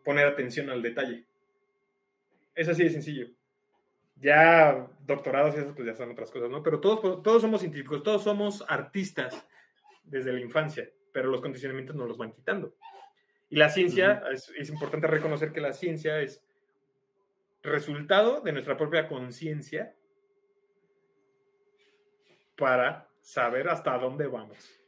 poner 0.04 0.28
atención 0.28 0.70
al 0.70 0.82
detalle. 0.82 1.26
Es 2.54 2.68
así 2.68 2.84
de 2.84 2.90
sencillo. 2.90 3.28
Ya 4.18 4.90
doctorados 5.06 5.56
y 5.56 5.60
eso 5.60 5.74
pues 5.74 5.88
ya 5.88 5.96
son 5.96 6.12
otras 6.12 6.30
cosas, 6.30 6.50
¿no? 6.50 6.62
Pero 6.62 6.82
todos, 6.82 7.24
todos 7.24 7.42
somos 7.42 7.62
científicos, 7.62 8.04
todos 8.04 8.24
somos 8.24 8.66
artistas 8.68 9.48
desde 10.04 10.34
la 10.34 10.42
infancia, 10.42 10.90
pero 11.14 11.30
los 11.30 11.42
condicionamientos 11.42 11.96
nos 11.96 12.10
los 12.10 12.18
van 12.18 12.34
quitando. 12.34 12.76
Y 13.50 13.58
la 13.58 13.70
ciencia, 13.70 14.24
es, 14.32 14.50
es, 14.58 14.70
importante 14.70 15.08
reconocer 15.08 15.52
que 15.52 15.62
la 15.62 15.74
ciencia 15.74 16.20
es 16.20 16.44
resultado 17.62 18.42
de 18.42 18.52
nuestra 18.52 18.78
propia 18.78 19.08
conciencia 19.08 19.96
para 22.58 23.10
saber 23.22 23.70
hasta 23.70 23.98
dónde 23.98 24.28
vamos. 24.28 24.82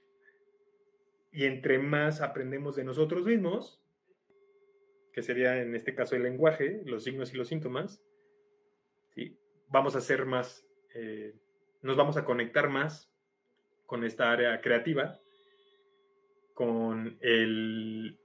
Y 1.31 1.45
entre 1.45 1.79
más 1.79 2.21
aprendemos 2.21 2.75
de 2.75 2.83
nosotros 2.83 3.25
mismos, 3.25 3.81
que 5.11 5.21
sería 5.21 5.61
en 5.61 5.75
este 5.75 5.95
caso 5.95 6.15
el 6.15 6.23
lenguaje, 6.23 6.81
los 6.85 7.03
signos 7.03 7.33
y 7.33 7.37
los 7.37 7.47
síntomas, 7.47 8.03
¿sí? 9.15 9.37
vamos 9.67 9.95
a 9.95 10.01
ser 10.01 10.25
más, 10.25 10.65
eh, 10.93 11.35
nos 11.81 11.97
vamos 11.97 12.17
a 12.17 12.25
conectar 12.25 12.69
más 12.69 13.11
con 13.85 14.03
esta 14.03 14.31
área 14.31 14.61
creativa, 14.61 15.19
con 16.53 17.17
el, 17.21 18.19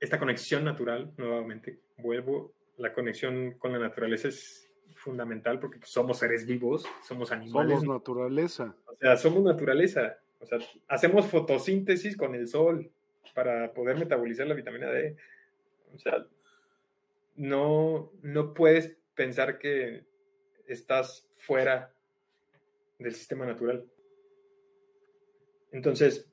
esta 0.00 0.18
conexión 0.18 0.64
natural, 0.64 1.12
nuevamente, 1.18 1.78
vuelvo, 1.98 2.54
la 2.78 2.92
conexión 2.92 3.52
con 3.58 3.72
la 3.72 3.78
naturaleza 3.78 4.28
es 4.28 4.70
fundamental 4.94 5.60
porque 5.60 5.78
pues, 5.78 5.90
somos 5.90 6.18
seres 6.18 6.46
vivos, 6.46 6.86
somos 7.06 7.30
animales. 7.30 7.80
Somos 7.80 7.94
naturaleza. 7.94 8.74
O 8.86 8.96
sea, 8.96 9.16
somos 9.16 9.42
naturaleza. 9.44 10.18
O 10.40 10.46
sea, 10.46 10.58
hacemos 10.88 11.26
fotosíntesis 11.26 12.16
con 12.16 12.34
el 12.34 12.48
sol 12.48 12.90
para 13.34 13.72
poder 13.74 13.98
metabolizar 13.98 14.46
la 14.46 14.54
vitamina 14.54 14.90
D. 14.90 15.16
O 15.94 15.98
sea, 15.98 16.26
no, 17.36 18.10
no 18.22 18.54
puedes 18.54 18.96
pensar 19.14 19.58
que 19.58 20.04
estás 20.66 21.28
fuera 21.36 21.92
del 22.98 23.14
sistema 23.14 23.44
natural. 23.44 23.84
Entonces, 25.72 26.26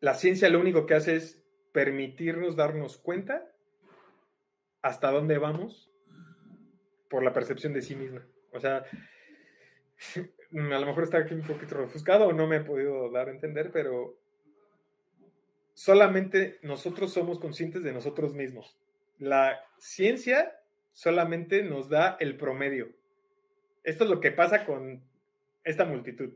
la 0.00 0.14
ciencia 0.14 0.48
lo 0.50 0.60
único 0.60 0.84
que 0.86 0.94
hace 0.94 1.16
es 1.16 1.43
permitirnos 1.74 2.54
darnos 2.54 2.98
cuenta 2.98 3.50
hasta 4.80 5.10
dónde 5.10 5.38
vamos 5.38 5.90
por 7.10 7.24
la 7.24 7.32
percepción 7.32 7.72
de 7.72 7.82
sí 7.82 7.96
misma. 7.96 8.24
O 8.52 8.60
sea, 8.60 8.84
a 10.16 10.78
lo 10.78 10.86
mejor 10.86 11.02
está 11.02 11.18
aquí 11.18 11.34
un 11.34 11.42
poquito 11.42 11.74
refuscado 11.74 12.28
o 12.28 12.32
no 12.32 12.46
me 12.46 12.58
he 12.58 12.60
podido 12.60 13.10
dar 13.10 13.28
a 13.28 13.32
entender, 13.32 13.72
pero 13.72 14.16
solamente 15.72 16.60
nosotros 16.62 17.12
somos 17.12 17.40
conscientes 17.40 17.82
de 17.82 17.92
nosotros 17.92 18.34
mismos. 18.34 18.78
La 19.18 19.60
ciencia 19.76 20.60
solamente 20.92 21.64
nos 21.64 21.88
da 21.88 22.16
el 22.20 22.36
promedio. 22.36 22.92
Esto 23.82 24.04
es 24.04 24.10
lo 24.10 24.20
que 24.20 24.30
pasa 24.30 24.64
con 24.64 25.02
esta 25.64 25.84
multitud. 25.84 26.34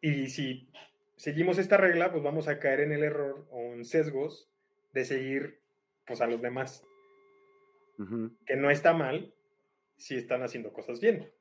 Y 0.00 0.28
si 0.28 0.68
seguimos 1.16 1.58
esta 1.58 1.76
regla, 1.76 2.10
pues 2.12 2.22
vamos 2.22 2.48
a 2.48 2.58
caer 2.58 2.80
en 2.80 2.92
el 2.92 3.02
error 3.02 3.46
o 3.50 3.58
en 3.58 3.84
sesgos 3.84 4.48
de 4.92 5.04
seguir 5.04 5.60
pues 6.06 6.20
a 6.20 6.26
los 6.26 6.40
demás. 6.40 6.84
Que 8.44 8.56
no 8.56 8.70
está 8.70 8.92
mal 8.92 9.32
si 9.96 10.16
están 10.16 10.42
haciendo 10.42 10.72
cosas 10.72 11.00
bien, 11.00 11.32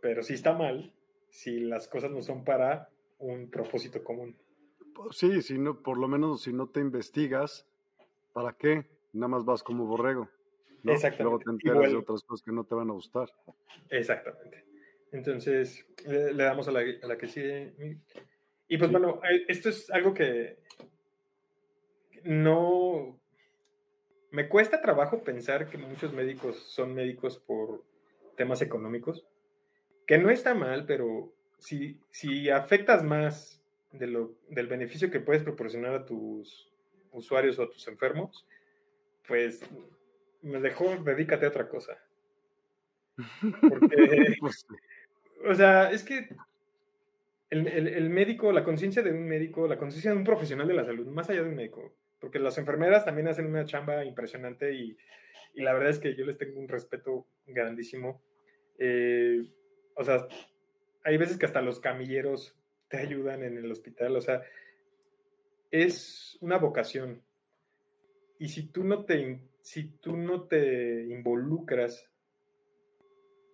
pero 0.00 0.22
sí 0.22 0.32
está 0.34 0.54
mal 0.54 0.94
si 1.28 1.60
las 1.60 1.86
cosas 1.86 2.10
no 2.10 2.22
son 2.22 2.44
para 2.44 2.88
un 3.18 3.50
propósito 3.50 4.02
común. 4.02 4.36
Pues 4.94 5.16
sí, 5.16 5.42
si 5.42 5.58
no, 5.58 5.82
por 5.82 5.98
lo 5.98 6.08
menos 6.08 6.42
si 6.42 6.52
no 6.52 6.68
te 6.68 6.80
investigas, 6.80 7.66
¿para 8.32 8.54
qué? 8.54 8.86
Nada 9.12 9.28
más 9.28 9.44
vas 9.44 9.62
como 9.62 9.86
borrego. 9.86 10.28
Exactamente. 10.84 11.22
Luego 11.22 11.38
te 11.38 11.50
enteras 11.50 11.92
de 11.92 11.98
otras 11.98 12.22
cosas 12.22 12.44
que 12.44 12.52
no 12.52 12.64
te 12.64 12.74
van 12.74 12.90
a 12.90 12.92
gustar. 12.92 13.28
Exactamente. 13.90 14.64
Entonces, 15.12 15.86
le, 16.06 16.32
damos 16.32 16.68
a 16.68 16.72
la, 16.72 16.80
a 16.80 17.06
la, 17.06 17.18
que 17.18 17.28
sigue. 17.28 17.74
Y 18.72 18.78
pues 18.78 18.90
bueno, 18.90 19.20
eh, 19.30 19.44
esto 19.48 19.68
es 19.68 19.90
algo 19.90 20.14
que 20.14 20.56
no 22.24 23.20
me 24.30 24.48
cuesta 24.48 24.80
trabajo 24.80 25.22
pensar 25.22 25.68
que 25.68 25.76
muchos 25.76 26.14
médicos 26.14 26.56
son 26.70 26.94
médicos 26.94 27.36
por 27.36 27.84
temas 28.34 28.62
económicos, 28.62 29.26
que 30.06 30.16
no 30.16 30.30
está 30.30 30.54
mal, 30.54 30.86
pero 30.86 31.34
si, 31.58 32.00
si 32.10 32.48
afectas 32.48 33.04
más 33.04 33.62
de 33.90 34.06
lo, 34.06 34.36
del 34.48 34.68
beneficio 34.68 35.10
que 35.10 35.20
puedes 35.20 35.42
proporcionar 35.42 35.94
a 35.94 36.06
tus 36.06 36.72
usuarios 37.10 37.58
o 37.58 37.64
a 37.64 37.70
tus 37.70 37.86
enfermos, 37.88 38.46
pues 39.28 39.60
me 40.40 40.60
dejó, 40.60 40.96
dedícate 40.96 41.44
a 41.44 41.50
otra 41.50 41.68
cosa. 41.68 41.98
Porque, 43.60 44.34
pues 44.40 44.66
o 45.44 45.54
sea, 45.54 45.90
es 45.90 46.02
que 46.02 46.28
el, 47.52 47.88
el 47.88 48.08
médico, 48.08 48.50
la 48.50 48.64
conciencia 48.64 49.02
de 49.02 49.12
un 49.12 49.28
médico, 49.28 49.68
la 49.68 49.76
conciencia 49.76 50.10
de 50.10 50.16
un 50.16 50.24
profesional 50.24 50.66
de 50.66 50.74
la 50.74 50.84
salud, 50.84 51.06
más 51.08 51.28
allá 51.28 51.42
de 51.42 51.50
un 51.50 51.54
médico, 51.54 51.94
porque 52.18 52.38
las 52.38 52.56
enfermeras 52.56 53.04
también 53.04 53.28
hacen 53.28 53.46
una 53.46 53.66
chamba 53.66 54.04
impresionante 54.06 54.72
y, 54.74 54.96
y 55.54 55.60
la 55.60 55.74
verdad 55.74 55.90
es 55.90 55.98
que 55.98 56.16
yo 56.16 56.24
les 56.24 56.38
tengo 56.38 56.58
un 56.58 56.68
respeto 56.68 57.26
grandísimo. 57.46 58.22
Eh, 58.78 59.46
o 59.94 60.02
sea, 60.02 60.26
hay 61.04 61.18
veces 61.18 61.36
que 61.36 61.44
hasta 61.44 61.60
los 61.60 61.78
camilleros 61.78 62.56
te 62.88 62.96
ayudan 62.96 63.42
en 63.42 63.58
el 63.58 63.70
hospital, 63.70 64.16
o 64.16 64.20
sea, 64.22 64.42
es 65.70 66.38
una 66.40 66.56
vocación. 66.56 67.22
Y 68.38 68.48
si 68.48 68.68
tú 68.68 68.82
no 68.82 69.04
te, 69.04 69.40
si 69.60 69.88
tú 69.98 70.16
no 70.16 70.44
te 70.44 71.02
involucras 71.04 72.10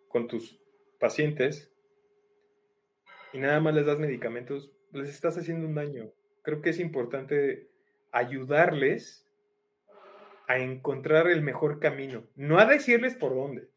con 0.06 0.28
tus 0.28 0.60
pacientes 1.00 1.72
y 3.32 3.38
nada 3.38 3.60
más 3.60 3.74
les 3.74 3.86
das 3.86 3.98
medicamentos, 3.98 4.72
les 4.92 5.08
estás 5.08 5.36
haciendo 5.36 5.66
un 5.66 5.74
daño. 5.74 6.10
Creo 6.42 6.62
que 6.62 6.70
es 6.70 6.80
importante 6.80 7.68
ayudarles 8.12 9.26
a 10.46 10.58
encontrar 10.58 11.28
el 11.28 11.42
mejor 11.42 11.78
camino. 11.78 12.26
No 12.34 12.58
a 12.58 12.66
decirles 12.66 13.14
por 13.14 13.34
dónde, 13.34 13.68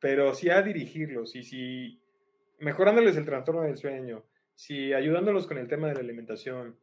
pero 0.00 0.34
sí 0.34 0.50
a 0.50 0.62
dirigirlos. 0.62 1.36
Y 1.36 1.44
si 1.44 2.00
mejorándoles 2.58 3.16
el 3.16 3.24
trastorno 3.24 3.62
del 3.62 3.76
sueño, 3.76 4.24
si 4.54 4.92
ayudándolos 4.92 5.46
con 5.46 5.58
el 5.58 5.68
tema 5.68 5.86
de 5.86 5.94
la 5.94 6.00
alimentación, 6.00 6.76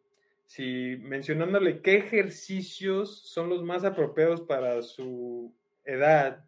si 0.46 0.98
mencionándole 1.02 1.82
qué 1.82 1.98
ejercicios 1.98 3.30
son 3.30 3.50
los 3.50 3.64
más 3.64 3.84
apropiados 3.84 4.42
para 4.42 4.82
su 4.82 5.54
edad, 5.84 6.46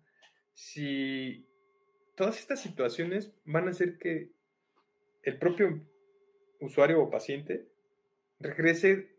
si 0.53 1.45
todas 2.15 2.39
estas 2.39 2.61
situaciones 2.61 3.33
van 3.43 3.67
a 3.67 3.71
hacer 3.71 3.97
que 3.97 4.31
el 5.27 5.37
propio 5.37 5.85
usuario 6.61 7.01
o 7.01 7.09
paciente 7.09 7.67
regrese 8.39 9.17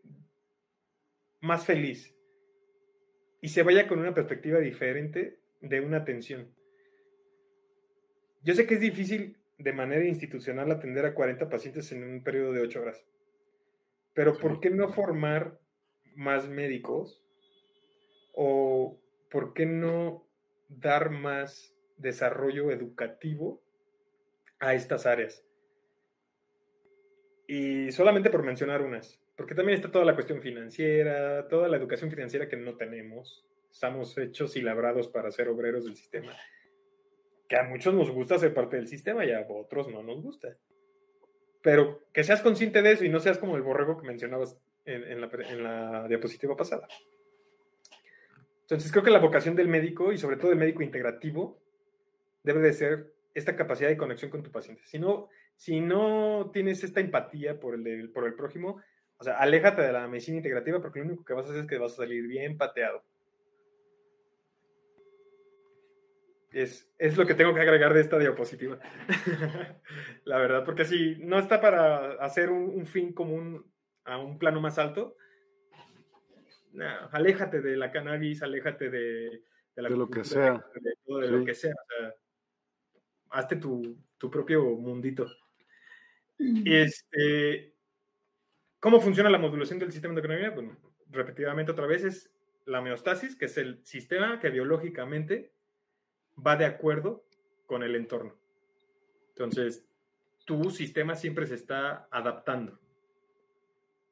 más 1.39 1.67
feliz 1.67 2.15
y 3.41 3.49
se 3.49 3.61
vaya 3.61 3.87
con 3.87 3.99
una 3.99 4.15
perspectiva 4.15 4.57
diferente 4.57 5.39
de 5.61 5.81
una 5.81 5.97
atención. 5.97 6.51
Yo 8.41 8.55
sé 8.55 8.65
que 8.65 8.73
es 8.73 8.79
difícil 8.79 9.37
de 9.59 9.71
manera 9.71 10.03
institucional 10.03 10.71
atender 10.71 11.05
a 11.05 11.13
40 11.13 11.47
pacientes 11.47 11.91
en 11.91 12.03
un 12.03 12.23
periodo 12.23 12.53
de 12.53 12.61
8 12.61 12.81
horas, 12.81 13.05
pero 14.15 14.35
¿por 14.35 14.61
qué 14.61 14.71
no 14.71 14.89
formar 14.89 15.59
más 16.15 16.49
médicos? 16.49 17.23
¿O 18.33 18.99
por 19.29 19.53
qué 19.53 19.67
no 19.67 20.27
dar 20.69 21.11
más 21.11 21.77
desarrollo 21.97 22.71
educativo 22.71 23.61
a 24.59 24.73
estas 24.73 25.05
áreas? 25.05 25.45
Y 27.51 27.91
solamente 27.91 28.29
por 28.29 28.43
mencionar 28.43 28.83
unas. 28.83 29.19
Porque 29.35 29.55
también 29.55 29.75
está 29.75 29.89
toda 29.89 30.05
la 30.05 30.13
cuestión 30.13 30.39
financiera, 30.39 31.47
toda 31.47 31.67
la 31.67 31.77
educación 31.77 32.11
financiera 32.11 32.47
que 32.47 32.57
no 32.57 32.77
tenemos. 32.77 33.43
Estamos 33.71 34.15
hechos 34.19 34.55
y 34.55 34.61
labrados 34.61 35.07
para 35.07 35.31
ser 35.31 35.49
obreros 35.49 35.85
del 35.85 35.95
sistema. 35.95 36.31
Que 37.47 37.57
a 37.57 37.63
muchos 37.63 37.95
nos 37.95 38.11
gusta 38.11 38.37
ser 38.37 38.53
parte 38.53 38.75
del 38.75 38.87
sistema 38.87 39.25
y 39.25 39.31
a 39.31 39.47
otros 39.49 39.87
no 39.87 40.03
nos 40.03 40.21
gusta. 40.21 40.57
Pero 41.63 42.03
que 42.13 42.23
seas 42.23 42.43
consciente 42.43 42.83
de 42.83 42.91
eso 42.91 43.03
y 43.03 43.09
no 43.09 43.19
seas 43.19 43.39
como 43.39 43.55
el 43.55 43.63
borrego 43.63 43.99
que 43.99 44.05
mencionabas 44.05 44.55
en, 44.85 45.19
la, 45.19 45.27
la 45.55 46.07
diapositiva 46.07 46.55
pasada. 46.55 46.87
Entonces 48.61 48.91
creo 48.91 49.03
que 49.03 49.09
la 49.09 49.17
vocación 49.17 49.55
del 49.55 49.69
médico 49.69 50.11
y 50.11 50.19
sobre 50.19 50.37
todo 50.37 50.49
del 50.49 50.59
médico 50.59 50.83
integrativo 50.83 51.59
debe 52.43 52.61
de 52.61 52.73
ser 52.73 53.11
esta 53.33 53.55
capacidad 53.55 53.89
de 53.89 53.97
conexión 53.97 54.29
con 54.29 54.43
tu 54.43 54.51
paciente. 54.51 54.83
Si 54.85 54.99
no, 54.99 55.29
si 55.59 55.81
no 55.81 56.51
tienes 56.53 56.85
esta 56.85 57.01
empatía 57.01 57.59
por 57.59 57.75
el, 57.75 58.09
por 58.11 58.25
el 58.25 58.33
prójimo, 58.33 58.81
o 59.17 59.23
sea, 59.25 59.39
aléjate 59.39 59.81
de 59.81 59.91
la 59.91 60.07
medicina 60.07 60.37
integrativa 60.37 60.81
porque 60.81 60.99
lo 60.99 61.05
único 61.07 61.25
que 61.25 61.33
vas 61.33 61.47
a 61.47 61.49
hacer 61.49 61.63
es 61.63 61.67
que 61.67 61.77
vas 61.77 61.91
a 61.91 61.97
salir 61.97 62.25
bien 62.27 62.57
pateado. 62.57 63.03
Es, 66.53 66.89
es 66.97 67.17
lo 67.17 67.27
que 67.27 67.33
tengo 67.33 67.53
que 67.53 67.59
agregar 67.59 67.93
de 67.93 67.99
esta 67.99 68.17
diapositiva. 68.17 68.79
la 70.23 70.37
verdad, 70.37 70.63
porque 70.63 70.85
si 70.85 71.17
no 71.17 71.37
está 71.37 71.59
para 71.59 72.13
hacer 72.23 72.51
un, 72.51 72.85
fin 72.85 73.11
común 73.11 73.69
a 74.05 74.17
un 74.17 74.39
plano 74.39 74.61
más 74.61 74.79
alto, 74.79 75.17
aléjate 77.11 77.59
de 77.59 77.75
la 77.75 77.91
cannabis, 77.91 78.41
aléjate 78.43 78.89
de, 78.89 79.43
de, 79.75 79.81
lo 79.89 80.09
que 80.09 80.23
sea. 80.23 80.65
De, 80.73 81.27
lo 81.27 81.43
que 81.43 81.53
sea. 81.53 81.75
hazte 83.31 83.57
tu, 83.57 83.97
tu 84.17 84.31
propio 84.31 84.63
mundito. 84.63 85.27
Este, 86.39 87.73
¿Cómo 88.79 89.01
funciona 89.01 89.29
la 89.29 89.37
modulación 89.37 89.77
del 89.79 89.91
sistema 89.91 90.13
endocrinológico? 90.13 90.55
Bueno, 90.55 90.77
repetidamente 91.09 91.71
otra 91.71 91.85
vez 91.85 92.03
es 92.03 92.31
la 92.65 92.79
homeostasis, 92.79 93.35
que 93.35 93.45
es 93.45 93.57
el 93.57 93.83
sistema 93.85 94.39
que 94.39 94.49
biológicamente 94.49 95.51
va 96.45 96.55
de 96.55 96.65
acuerdo 96.65 97.25
con 97.65 97.83
el 97.83 97.95
entorno. 97.95 98.35
Entonces, 99.29 99.85
tu 100.45 100.69
sistema 100.71 101.15
siempre 101.15 101.45
se 101.45 101.55
está 101.55 102.07
adaptando. 102.09 102.79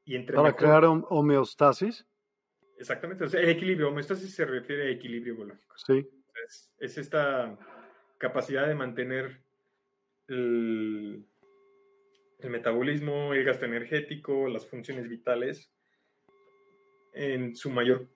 Y 0.03 0.15
entre 0.15 0.35
Para 0.35 0.55
crear 0.55 0.83
homeostasis. 0.85 2.05
Exactamente, 2.77 3.23
o 3.23 3.27
sea, 3.27 3.41
el 3.41 3.49
equilibrio, 3.49 3.89
homeostasis 3.89 4.35
se 4.35 4.45
refiere 4.45 4.87
a 4.87 4.91
equilibrio 4.91 5.35
biológico. 5.35 5.75
Sí. 5.77 6.09
Es, 6.79 6.97
esta 6.97 7.57
capacidad 8.17 8.67
de 8.67 8.75
mantener 8.75 9.41
el, 10.27 11.25
el 12.39 12.49
metabolismo, 12.49 13.33
el 13.33 13.43
gasto 13.43 13.65
energético, 13.65 14.47
las 14.47 14.65
funciones 14.67 15.07
vitales 15.09 15.71
en 17.13 17.55
su 17.55 17.69
mayor 17.69 18.07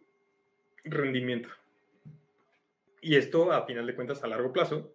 rendimiento. 0.84 1.49
Y 3.02 3.15
esto, 3.15 3.52
a 3.52 3.65
final 3.65 3.88
de 3.88 3.95
cuentas, 3.95 4.23
a 4.23 4.27
largo 4.27 4.53
plazo, 4.53 4.93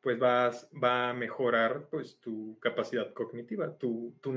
pues 0.00 0.18
vas, 0.18 0.68
va 0.72 1.10
a 1.10 1.14
mejorar 1.14 1.86
pues, 1.90 2.18
tu 2.18 2.58
capacidad 2.58 3.12
cognitiva, 3.12 3.76
tu, 3.76 4.14
tu, 4.20 4.34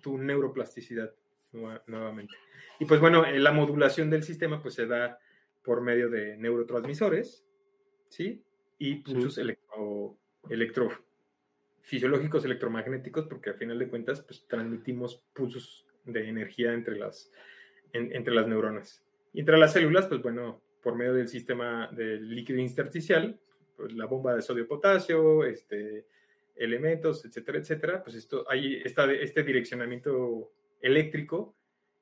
tu 0.00 0.18
neuroplasticidad 0.18 1.12
nuevamente. 1.52 2.34
Y 2.78 2.84
pues 2.84 3.00
bueno, 3.00 3.24
eh, 3.24 3.38
la 3.38 3.52
modulación 3.52 4.10
del 4.10 4.22
sistema 4.22 4.62
pues 4.62 4.74
se 4.74 4.86
da 4.86 5.18
por 5.62 5.80
medio 5.80 6.08
de 6.08 6.36
neurotransmisores, 6.36 7.44
¿sí? 8.08 8.44
Y 8.78 8.96
pulsos 8.96 9.38
electro, 9.38 10.16
electrofisiológicos, 11.88 12.44
electromagnéticos, 12.44 13.26
porque 13.26 13.50
al 13.50 13.56
final 13.56 13.78
de 13.78 13.88
cuentas 13.88 14.20
pues 14.20 14.44
transmitimos 14.46 15.22
pulsos 15.32 15.86
de 16.04 16.28
energía 16.28 16.72
entre 16.72 16.96
las, 16.98 17.32
entre 17.92 18.34
las 18.34 18.46
neuronas. 18.46 19.02
Y 19.32 19.40
entre 19.40 19.58
las 19.58 19.72
células, 19.72 20.06
pues 20.06 20.22
bueno, 20.22 20.60
por 20.82 20.96
medio 20.96 21.14
del 21.14 21.28
sistema 21.28 21.88
del 21.92 22.34
líquido 22.34 22.58
intersticial, 22.58 23.38
pues, 23.76 23.92
la 23.92 24.06
bomba 24.06 24.34
de 24.34 24.42
sodio-potasio, 24.42 25.44
este, 25.44 26.06
elementos, 26.56 27.24
etcétera, 27.24 27.58
etcétera, 27.58 28.02
pues 28.02 28.16
esto, 28.16 28.44
hay 28.48 28.82
está 28.84 29.10
este 29.12 29.42
direccionamiento 29.42 30.52
eléctrico 30.80 31.54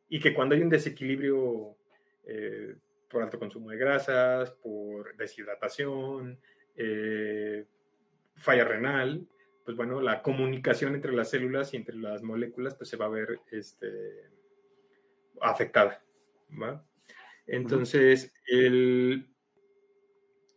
y 0.08 0.20
que 0.20 0.34
cuando 0.34 0.54
hay 0.54 0.62
un 0.62 0.68
desequilibrio 0.68 1.76
eh, 2.26 2.74
por 3.08 3.22
alto 3.22 3.38
consumo 3.38 3.70
de 3.70 3.76
grasas, 3.76 4.50
por 4.50 5.16
deshidratación, 5.16 6.38
eh, 6.76 7.64
falla 8.36 8.64
renal, 8.64 9.26
pues 9.66 9.76
bueno, 9.76 10.01
la 10.01 10.22
comunicación 10.22 10.94
entre 10.94 11.12
las 11.12 11.30
células 11.30 11.74
y 11.74 11.76
entre 11.76 11.97
las 11.97 12.22
moléculas 12.22 12.76
pues 12.76 12.88
se 12.88 12.97
va 12.97 13.06
a 13.06 13.10
ver 13.10 13.40
este, 13.51 14.30
afectada. 15.40 16.02
Entonces, 17.48 18.32
el, 18.47 19.26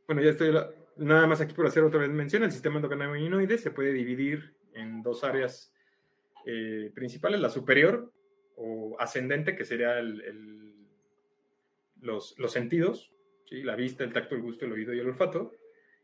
bueno, 0.06 0.22
ya 0.22 0.30
estoy 0.30 0.56
nada 0.98 1.26
más 1.26 1.42
aquí 1.42 1.56
por 1.56 1.66
hacer 1.66 1.84
otra 1.84 2.02
vez 2.02 2.12
mención, 2.12 2.44
el 2.44 2.52
sistema 2.52 2.76
endocannabinoide 2.76 3.58
se 3.58 3.72
puede 3.72 3.94
dividir 3.94 4.54
en 4.74 5.02
dos 5.02 5.24
áreas 5.24 5.74
eh, 6.46 6.92
principales, 6.94 7.42
la 7.42 7.50
superior 7.50 8.14
o 8.58 8.96
ascendente, 9.00 9.56
que 9.56 9.66
sería 9.66 9.98
el, 9.98 10.86
los, 12.02 12.38
los, 12.38 12.52
sentidos, 12.52 13.12
¿sí? 13.46 13.64
la 13.64 13.76
vista, 13.76 14.04
el 14.04 14.14
tacto, 14.14 14.36
el 14.36 14.44
gusto, 14.44 14.66
el 14.66 14.74
oído 14.74 14.94
y 14.94 15.00
el 15.00 15.08
olfato, 15.08 15.52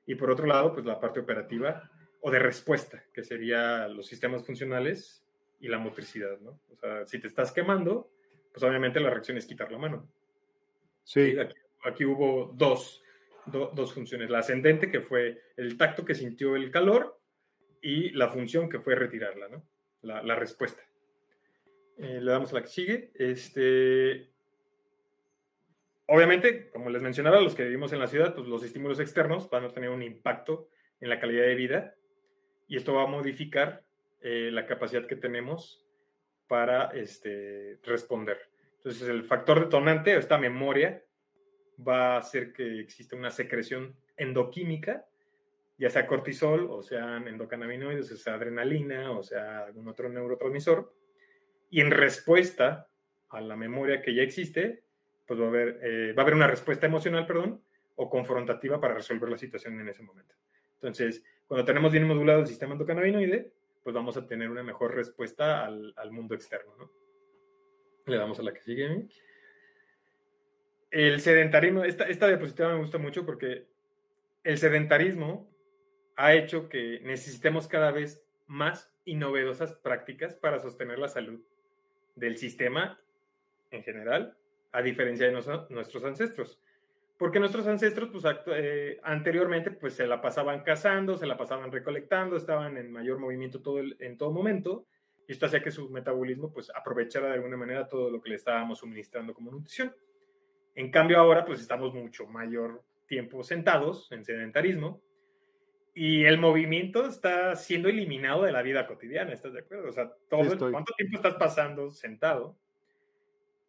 y 0.07 0.15
por 0.15 0.31
otro 0.31 0.47
lado, 0.47 0.73
pues 0.73 0.85
la 0.87 0.99
parte 0.99 1.19
operativa 1.19 1.91
o 2.25 2.31
de 2.31 2.39
respuesta, 2.39 3.03
que 3.13 3.23
sería 3.23 3.87
los 3.87 4.07
sistemas 4.07 4.43
funcionales 4.43 5.23
y 5.59 5.67
la 5.67 5.77
motricidad, 5.77 6.39
¿no? 6.39 6.59
O 6.71 6.75
sea, 6.75 7.05
si 7.05 7.19
te 7.19 7.27
estás 7.27 7.51
quemando, 7.51 8.09
pues 8.51 8.63
obviamente 8.63 8.99
la 8.99 9.11
reacción 9.11 9.37
es 9.37 9.45
quitar 9.45 9.71
la 9.71 9.77
mano. 9.77 10.09
Sí. 11.03 11.35
aquí 11.83 12.03
hubo 12.03 12.51
dos 12.55 13.03
dos 13.45 13.93
funciones. 13.93 14.31
La 14.31 14.39
ascendente, 14.39 14.89
que 14.89 15.01
fue 15.01 15.39
el 15.55 15.77
tacto 15.77 16.03
que 16.03 16.15
sintió 16.15 16.55
el 16.55 16.71
calor, 16.71 17.19
y 17.79 18.09
la 18.09 18.29
función 18.29 18.69
que 18.69 18.79
fue 18.79 18.95
retirarla, 18.95 19.47
¿no? 19.47 19.63
La, 20.01 20.33
respuesta. 20.33 20.81
Eh, 21.99 22.19
le 22.19 22.31
damos 22.31 22.51
a 22.51 22.55
la 22.55 22.61
que 22.63 22.69
sigue. 22.69 23.11
Este, 23.13 24.31
obviamente, 26.07 26.71
como 26.71 26.89
les 26.89 27.03
mencionaba, 27.03 27.39
los 27.39 27.53
que 27.53 27.65
vivimos 27.65 27.93
en 27.93 27.99
la 27.99 28.07
ciudad, 28.07 28.33
pues 28.33 28.47
los 28.47 28.63
estímulos 28.63 28.99
externos 28.99 29.47
van 29.51 29.65
a 29.65 29.71
tener 29.71 29.91
un 29.91 30.01
impacto 30.01 30.69
en 30.99 31.09
la 31.09 31.19
calidad 31.19 31.43
de 31.43 31.53
vida 31.53 31.95
y 32.67 32.77
esto 32.77 32.93
va 32.93 33.03
a 33.03 33.07
modificar 33.07 33.83
eh, 34.21 34.49
la 34.51 34.65
capacidad 34.65 35.05
que 35.05 35.15
tenemos 35.15 35.85
para 36.47 36.91
este, 36.91 37.79
responder. 37.83 38.37
Entonces, 38.77 39.07
el 39.07 39.23
factor 39.23 39.61
detonante, 39.61 40.15
esta 40.15 40.37
memoria, 40.37 41.03
va 41.85 42.15
a 42.15 42.17
hacer 42.17 42.53
que 42.53 42.79
exista 42.79 43.15
una 43.15 43.31
secreción 43.31 43.95
endoquímica, 44.17 45.05
ya 45.77 45.89
sea 45.89 46.07
cortisol, 46.07 46.67
o 46.69 46.81
sean 46.81 47.27
endocannabinoides, 47.27 48.11
o 48.11 48.17
sea 48.17 48.35
adrenalina, 48.35 49.11
o 49.11 49.23
sea 49.23 49.65
algún 49.65 49.87
otro 49.87 50.07
neurotransmisor, 50.09 50.93
y 51.69 51.81
en 51.81 51.91
respuesta 51.91 52.87
a 53.29 53.41
la 53.41 53.55
memoria 53.55 54.01
que 54.01 54.13
ya 54.13 54.21
existe, 54.21 54.83
pues 55.27 55.39
va 55.39 55.45
a 55.45 55.49
haber, 55.49 55.79
eh, 55.81 56.13
va 56.13 56.21
a 56.21 56.23
haber 56.23 56.35
una 56.35 56.47
respuesta 56.47 56.85
emocional, 56.85 57.25
perdón, 57.25 57.61
o 57.95 58.09
confrontativa 58.09 58.79
para 58.79 58.93
resolver 58.93 59.29
la 59.29 59.37
situación 59.37 59.79
en 59.79 59.89
ese 59.89 60.03
momento. 60.03 60.35
Entonces, 60.75 61.23
cuando 61.47 61.65
tenemos 61.65 61.91
bien 61.91 62.07
modulado 62.07 62.41
el 62.41 62.47
sistema 62.47 62.73
endocannabinoide, 62.73 63.51
pues 63.83 63.93
vamos 63.93 64.17
a 64.17 64.25
tener 64.25 64.49
una 64.49 64.63
mejor 64.63 64.95
respuesta 64.95 65.65
al, 65.65 66.11
mundo 66.11 66.35
externo, 66.35 66.75
¿no? 66.77 66.91
Le 68.05 68.17
damos 68.17 68.39
a 68.39 68.43
la 68.43 68.53
que 68.53 68.61
sigue 68.61 69.07
el 70.95 71.19
sedentarismo, 71.19 71.83
esta, 71.83 72.05
esta 72.05 72.27
diapositiva 72.27 72.69
me 72.69 72.79
gusta 72.79 72.97
mucho 72.97 73.25
porque 73.25 73.67
el 74.45 74.57
sedentarismo 74.57 75.53
ha 76.15 76.33
hecho 76.33 76.69
que 76.69 77.01
necesitemos 77.03 77.67
cada 77.67 77.91
vez 77.91 78.23
más 78.47 78.93
y 79.03 79.15
novedosas 79.15 79.73
prácticas 79.73 80.35
para 80.35 80.59
sostener 80.59 80.97
la 80.99 81.09
salud 81.09 81.41
del 82.15 82.37
sistema 82.37 82.97
en 83.71 83.83
general, 83.83 84.37
a 84.71 84.81
diferencia 84.81 85.25
de 85.25 85.33
nuestros 85.69 86.03
ancestros. 86.05 86.61
Porque 87.17 87.39
nuestros 87.39 87.65
ancestros, 87.67 88.09
pues 88.09 88.25
eh, 88.47 88.99
anteriormente, 89.03 89.71
pues 89.71 89.93
se 89.93 90.05
la 90.05 90.21
pasaban 90.21 90.63
cazando, 90.63 91.17
se 91.17 91.25
la 91.25 91.37
pasaban 91.37 91.71
recolectando, 91.71 92.35
estaban 92.35 92.77
en 92.77 92.91
mayor 92.91 93.19
movimiento 93.19 93.61
todo 93.61 93.79
en 93.79 94.17
todo 94.17 94.31
momento, 94.31 94.85
y 95.27 95.31
esto 95.31 95.45
hacía 95.45 95.63
que 95.63 95.71
su 95.71 95.89
metabolismo, 95.89 96.51
pues 96.51 96.71
aprovechara 96.75 97.27
de 97.27 97.35
alguna 97.35 97.57
manera 97.57 97.87
todo 97.87 98.09
lo 98.09 98.21
que 98.21 98.29
le 98.29 98.35
estábamos 98.35 98.79
suministrando 98.79 99.33
como 99.33 99.51
nutrición. 99.51 99.95
En 100.75 100.91
cambio 100.91 101.19
ahora 101.19 101.45
pues 101.45 101.61
estamos 101.61 101.93
mucho 101.93 102.27
mayor 102.27 102.83
tiempo 103.07 103.43
sentados 103.43 104.11
en 104.11 104.25
sedentarismo 104.25 105.01
y 105.93 106.25
el 106.25 106.37
movimiento 106.37 107.07
está 107.07 107.55
siendo 107.55 107.87
eliminado 107.87 108.43
de 108.43 108.51
la 108.51 108.61
vida 108.61 108.85
cotidiana, 108.85 109.31
¿estás 109.31 109.53
de 109.53 109.59
acuerdo? 109.59 109.89
O 109.89 109.93
sea, 109.93 110.11
todo 110.29 110.71
¿cuánto 110.71 110.93
tiempo 110.97 111.15
estás 111.15 111.35
pasando 111.35 111.89
sentado? 111.89 112.57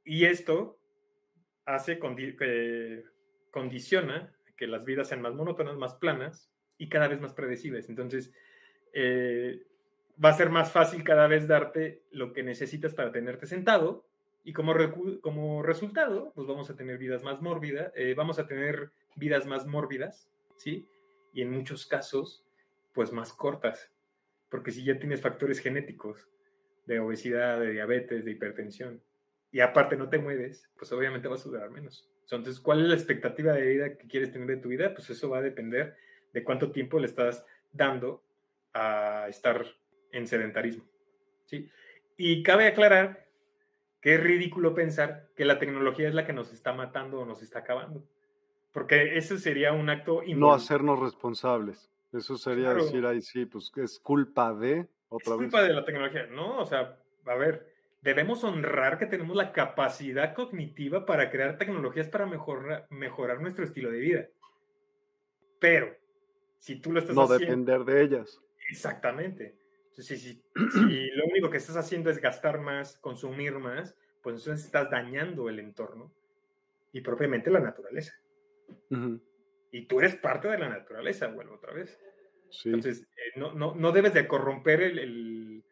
Y 0.05 0.25
esto 0.25 0.79
hace, 1.65 1.99
que 1.99 3.05
condiciona 3.51 4.35
que 4.57 4.67
las 4.67 4.85
vidas 4.85 5.09
sean 5.09 5.23
más 5.23 5.35
monótonas, 5.35 5.77
más 5.77 5.95
planas 5.95 6.51
y 6.79 6.89
cada 6.89 7.09
vez 7.09 7.21
más 7.21 7.35
predecibles. 7.35 7.89
Entonces, 7.89 8.33
eh, 8.93 9.63
va 10.23 10.31
a 10.31 10.37
ser 10.37 10.51
más 10.51 10.73
fácil 10.73 11.05
cada 11.05 11.27
vez 11.27 11.47
darte 11.47 12.03
lo 12.11 12.33
que 12.33 12.43
necesitas 12.43 12.95
para 12.95 13.13
tenerte 13.13 13.47
sentado 13.47 14.07
y 14.45 14.53
como, 14.53 14.75
como 15.21 15.63
resultado, 15.63 16.33
pues 16.35 16.47
vamos 16.47 16.71
a 16.71 16.77
tener 16.77 16.99
vidas 16.99 17.23
más 17.23 17.43
mórbidas, 17.43 17.93
eh, 17.97 18.15
vamos 18.15 18.39
a 18.39 18.47
tener 18.47 18.91
vidas 19.17 19.45
más 19.45 19.67
mórbidas, 19.67 20.31
¿sí? 20.57 20.89
Y 21.33 21.43
en 21.43 21.51
muchos 21.51 21.85
casos, 21.85 22.45
pues 22.95 23.13
más 23.13 23.33
cortas, 23.33 23.93
porque 24.49 24.71
si 24.71 24.85
ya 24.85 24.99
tienes 24.99 25.21
factores 25.21 25.59
genéticos 25.59 26.29
de 26.87 27.01
obesidad, 27.01 27.59
de 27.61 27.73
diabetes, 27.73 28.25
de 28.25 28.31
hipertensión, 28.31 29.03
y 29.51 29.61
aparte 29.61 29.97
no 29.97 30.09
te 30.09 30.19
mueves, 30.19 30.71
pues 30.79 30.93
obviamente 30.93 31.29
vas 31.29 31.45
a 31.45 31.49
durar 31.49 31.71
menos. 31.71 32.09
Entonces, 32.31 32.61
¿cuál 32.61 32.83
es 32.83 32.89
la 32.89 32.95
expectativa 32.95 33.53
de 33.53 33.67
vida 33.67 33.97
que 33.97 34.09
quieres 34.09 34.33
tener 34.33 34.49
de 34.49 34.57
tu 34.57 34.69
vida? 34.69 34.93
Pues 34.95 35.11
eso 35.11 35.31
va 35.31 35.39
a 35.39 35.43
depender 35.43 35.97
de 36.33 36.45
cuánto 36.45 36.71
tiempo 36.71 36.99
le 36.99 37.07
estás 37.07 37.45
dando 37.73 38.23
a 38.73 39.27
estar 39.29 39.65
en 40.13 40.27
sedentarismo, 40.27 40.85
¿sí? 41.45 41.69
Y 42.17 42.43
cabe 42.43 42.67
aclarar 42.67 43.27
es 44.15 44.23
ridículo 44.23 44.73
pensar 44.73 45.31
que 45.35 45.45
la 45.45 45.59
tecnología 45.59 46.07
es 46.07 46.15
la 46.15 46.25
que 46.25 46.33
nos 46.33 46.53
está 46.53 46.73
matando 46.73 47.21
o 47.21 47.27
nos 47.27 47.43
está 47.43 47.59
acabando. 47.61 48.05
Porque 48.73 49.17
ese 49.19 49.37
sería 49.37 49.73
un 49.73 49.91
acto... 49.91 50.23
No 50.29 50.53
hacernos 50.53 51.01
responsables. 51.01 51.91
Eso 52.13 52.37
sería 52.37 52.73
decir 52.73 53.05
ahí 53.05 53.21
sí, 53.21 53.47
pues 53.47 53.73
es 53.75 53.99
culpa 53.99 54.55
de 54.55 54.87
otra 55.09 55.35
es 55.35 55.39
culpa 55.39 55.63
de 55.63 55.73
la 55.73 55.85
tecnología, 55.85 56.27
¿no? 56.27 56.61
O 56.61 56.67
sea, 56.67 56.97
a 57.25 57.35
ver, 57.35 57.75
debemos 58.01 58.45
honrar 58.45 58.99
que 58.99 59.07
tenemos 59.07 59.37
la 59.37 59.53
capacidad 59.53 60.35
cognitiva 60.35 61.07
para 61.07 61.31
crear 61.31 61.59
tecnologías 61.59 62.09
para 62.09 62.27
mejorar, 62.27 62.87
mejorar 62.91 63.41
nuestro 63.41 63.65
estilo 63.65 63.91
de 63.91 63.99
vida. 63.99 64.29
Pero, 65.59 65.97
si 66.59 66.81
tú 66.81 66.93
lo 66.93 67.01
estás 67.01 67.17
haciendo... 67.17 67.35
No 67.35 67.39
depender 67.39 67.85
de 67.85 68.03
ellas. 68.03 68.41
Exactamente. 68.69 69.57
Si, 69.93 70.17
si, 70.17 70.43
lo 70.55 71.25
único 71.27 71.51
que 71.51 71.57
estás 71.57 71.77
haciendo 71.77 72.11
es 72.11 72.19
gastar 72.21 72.61
más, 72.61 72.99
consumir 72.99 73.59
más, 73.59 73.97
pues 74.23 74.37
entonces 74.37 74.67
estás 74.67 74.91
dañando 74.91 75.49
el 75.49 75.59
entorno 75.59 76.13
y 76.93 77.01
propiamente 77.01 77.51
la 77.51 77.61
naturaleza. 77.61 78.15
Y 79.71 79.87
tú 79.87 80.01
eres 80.01 80.17
parte 80.17 80.49
de 80.49 80.59
la 80.59 80.69
naturaleza, 80.69 81.29
vuelvo 81.29 81.55
otra 81.55 81.73
vez. 81.73 81.99
Entonces, 82.65 83.03
eh, 83.03 83.33
no, 83.39 83.53
no, 83.53 83.75
no, 83.75 83.93
debes 83.93 84.15
de 84.15 84.27
corromper 84.27 84.81
el, 84.83 84.99
el, 84.99 85.65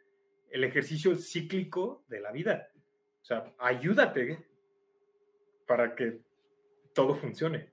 el, 0.55 0.64
ejercicio 0.64 1.16
cíclico 1.16 2.05
de 2.09 2.20
la 2.20 2.32
vida. 2.32 2.70
O 3.22 3.24
sea, 3.24 3.52
ayúdate 3.59 4.44
para 5.66 5.94
que 5.94 6.20
todo 6.94 7.14
funcione. 7.14 7.70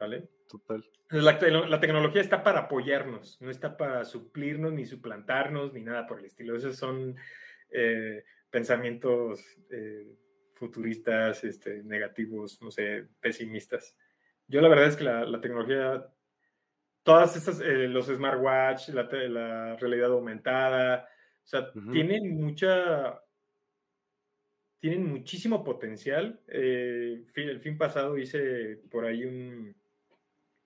¿Vale? 0.00 0.28
Total. 0.48 0.84
La, 1.10 1.38
la, 1.40 1.80
tecnología 1.80 2.20
está 2.20 2.42
para 2.42 2.60
apoyarnos, 2.60 3.40
no 3.40 3.50
está 3.50 3.76
para 3.76 4.04
suplirnos, 4.04 4.72
ni 4.72 4.84
suplantarnos, 4.84 5.72
ni 5.72 5.82
nada 5.82 6.06
por 6.06 6.18
el 6.18 6.26
estilo. 6.26 6.56
Esos 6.56 6.76
son 6.76 7.16
eh, 7.70 8.24
pensamientos 8.50 9.44
eh, 9.70 10.16
futuristas, 10.54 11.44
este, 11.44 11.82
negativos, 11.84 12.60
no 12.62 12.70
sé, 12.70 13.06
pesimistas. 13.20 13.96
Yo 14.48 14.60
la 14.60 14.68
verdad 14.68 14.86
es 14.86 14.96
que 14.96 15.04
la, 15.04 15.24
la 15.24 15.40
tecnología, 15.40 16.06
todas 17.02 17.36
estas, 17.36 17.60
eh, 17.60 17.88
los 17.88 18.06
smartwatch, 18.06 18.88
la, 18.88 19.02
la, 19.28 19.76
realidad 19.76 20.12
aumentada, 20.12 21.08
o 21.46 21.48
sea, 21.48 21.60
uh 21.60 21.80
-huh. 21.80 21.92
tienen 21.92 22.36
mucha, 22.36 23.22
tienen 24.80 25.06
muchísimo 25.06 25.62
potencial. 25.62 26.40
Eh, 26.48 27.24
el 27.36 27.60
fin 27.60 27.78
pasado 27.78 28.18
hice 28.18 28.80
por 28.90 29.04
ahí 29.04 29.24
un, 29.24 29.76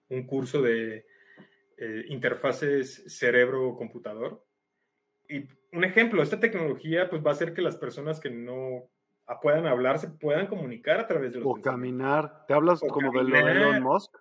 un 0.09 0.27
curso 0.27 0.63
de 0.63 1.07
eh, 1.77 2.05
interfaces 2.09 3.05
cerebro-computador. 3.07 4.43
Y 5.29 5.47
un 5.73 5.85
ejemplo, 5.85 6.23
esta 6.23 6.41
tecnología 6.41 7.11
pues 7.11 7.23
va 7.23 7.31
a 7.31 7.35
hacer 7.35 7.53
que 7.53 7.63
las 7.63 7.77
personas 7.77 8.19
que 8.19 8.31
no 8.31 8.91
puedan 9.43 9.67
hablar 9.67 9.99
se 9.99 10.09
puedan 10.09 10.47
comunicar 10.47 10.99
a 10.99 11.07
través 11.07 11.35
de 11.35 11.41
los 11.41 11.47
O 11.47 11.61
caminar. 11.61 12.47
¿Te 12.47 12.55
hablas 12.55 12.83
o 12.83 12.89
como 12.89 13.13
caminar. 13.13 13.45
de 13.45 13.53
Elon 13.53 13.83
Musk? 13.83 14.17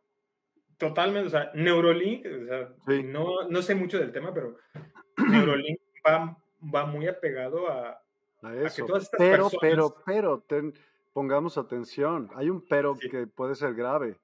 Totalmente, 0.78 1.28
o 1.28 1.30
sea, 1.30 1.52
Neurolink, 1.56 2.26
o 2.26 2.46
sea, 2.46 2.76
sí. 2.88 3.04
no, 3.04 3.50
no 3.50 3.62
sé 3.62 3.76
mucho 3.76 3.98
del 3.98 4.12
tema, 4.12 4.34
pero 4.34 4.58
Neurolink 5.58 5.80
va, 6.08 6.38
va 6.64 6.86
muy 6.86 7.08
apegado 7.08 7.70
a, 7.70 8.02
a 8.42 8.56
eso. 8.56 8.68
A 8.68 8.76
que 8.76 8.84
todas 8.84 9.04
estas 9.04 9.18
pero, 9.18 9.50
personas... 9.50 9.62
pero, 9.62 9.96
pero, 10.06 10.40
ten, 10.42 10.74
pongamos 11.14 11.58
atención. 11.58 12.30
Hay 12.36 12.50
un 12.50 12.66
pero 12.68 12.96
sí. 12.96 13.10
que 13.10 13.28
puede 13.28 13.56
ser 13.56 13.74
grave. 13.74 14.20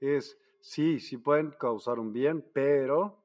Es, 0.00 0.38
sí, 0.60 1.00
sí 1.00 1.16
pueden 1.16 1.50
causar 1.52 1.98
un 1.98 2.12
bien, 2.12 2.44
pero 2.52 3.22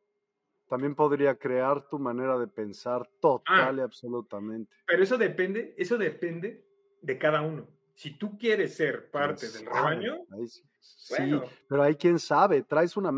también 0.71 0.95
podría 0.95 1.35
crear 1.35 1.89
tu 1.89 1.99
manera 1.99 2.39
de 2.39 2.47
pensar 2.47 3.05
total 3.19 3.75
ah, 3.77 3.81
y 3.81 3.81
absolutamente. 3.81 4.73
Pero 4.85 5.03
eso 5.03 5.17
depende, 5.17 5.75
eso 5.77 5.97
depende 5.97 6.65
de 7.01 7.17
cada 7.17 7.41
uno. 7.41 7.67
Si 7.93 8.17
tú 8.17 8.37
quieres 8.37 8.75
ser 8.75 9.11
parte 9.11 9.49
del 9.49 9.65
rebaño, 9.65 10.19
sí, 10.47 10.63
bueno. 11.09 11.43
sí, 11.45 11.51
pero 11.67 11.83
hay 11.83 11.95
quien 11.95 12.17
sabe, 12.17 12.61
traes 12.61 12.95
una 12.95 13.11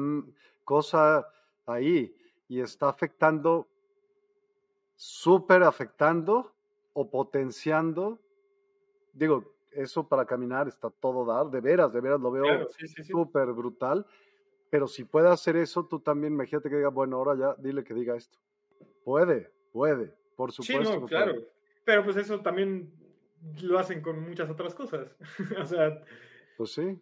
cosa 0.63 1.27
ahí 1.67 2.15
y 2.47 2.59
está 2.59 2.89
afectando, 2.89 3.67
súper 4.95 5.63
afectando 5.63 6.53
o 6.93 7.09
potenciando, 7.09 8.19
digo, 9.13 9.53
eso 9.71 10.07
para 10.07 10.25
caminar 10.25 10.67
está 10.67 10.89
todo 10.89 11.25
dar, 11.25 11.47
de 11.47 11.61
veras, 11.61 11.91
de 11.91 12.01
veras 12.01 12.19
lo 12.19 12.31
veo 12.31 12.43
claro, 12.43 12.67
sí, 12.69 12.87
sí, 12.87 13.03
súper 13.03 13.47
sí. 13.47 13.51
brutal, 13.53 14.05
pero 14.69 14.87
si 14.87 15.03
puede 15.03 15.29
hacer 15.29 15.55
eso, 15.55 15.85
tú 15.85 15.99
también 15.99 16.33
imagínate 16.33 16.69
que 16.69 16.77
diga, 16.77 16.89
bueno, 16.89 17.17
ahora 17.17 17.37
ya 17.37 17.61
dile 17.61 17.83
que 17.83 17.93
diga 17.93 18.15
esto. 18.15 18.39
Puede, 19.03 19.51
puede, 19.71 20.13
por 20.35 20.51
supuesto. 20.51 20.93
Sí, 20.93 20.99
no, 20.99 21.05
claro. 21.05 21.33
Puede. 21.33 21.47
Pero 21.85 22.03
pues 22.03 22.17
eso 22.17 22.39
también 22.41 22.91
lo 23.61 23.77
hacen 23.77 24.01
con 24.01 24.21
muchas 24.21 24.49
otras 24.49 24.73
cosas. 24.73 25.15
o 25.59 25.65
sea. 25.65 26.01
Pues 26.57 26.71
sí. 26.71 26.99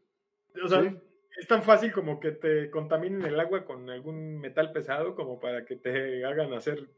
O 0.63 0.67
sea, 0.67 0.81
sí. 0.81 0.97
es 1.39 1.47
tan 1.47 1.63
fácil 1.63 1.91
como 1.91 2.19
que 2.19 2.31
te 2.31 2.69
contaminen 2.71 3.21
el 3.23 3.39
agua 3.39 3.63
con 3.63 3.89
algún 3.89 4.39
metal 4.39 4.71
pesado 4.71 5.15
como 5.15 5.39
para 5.39 5.65
que 5.65 5.75
te 5.75 6.25
hagan 6.25 6.53
hacer 6.53 6.89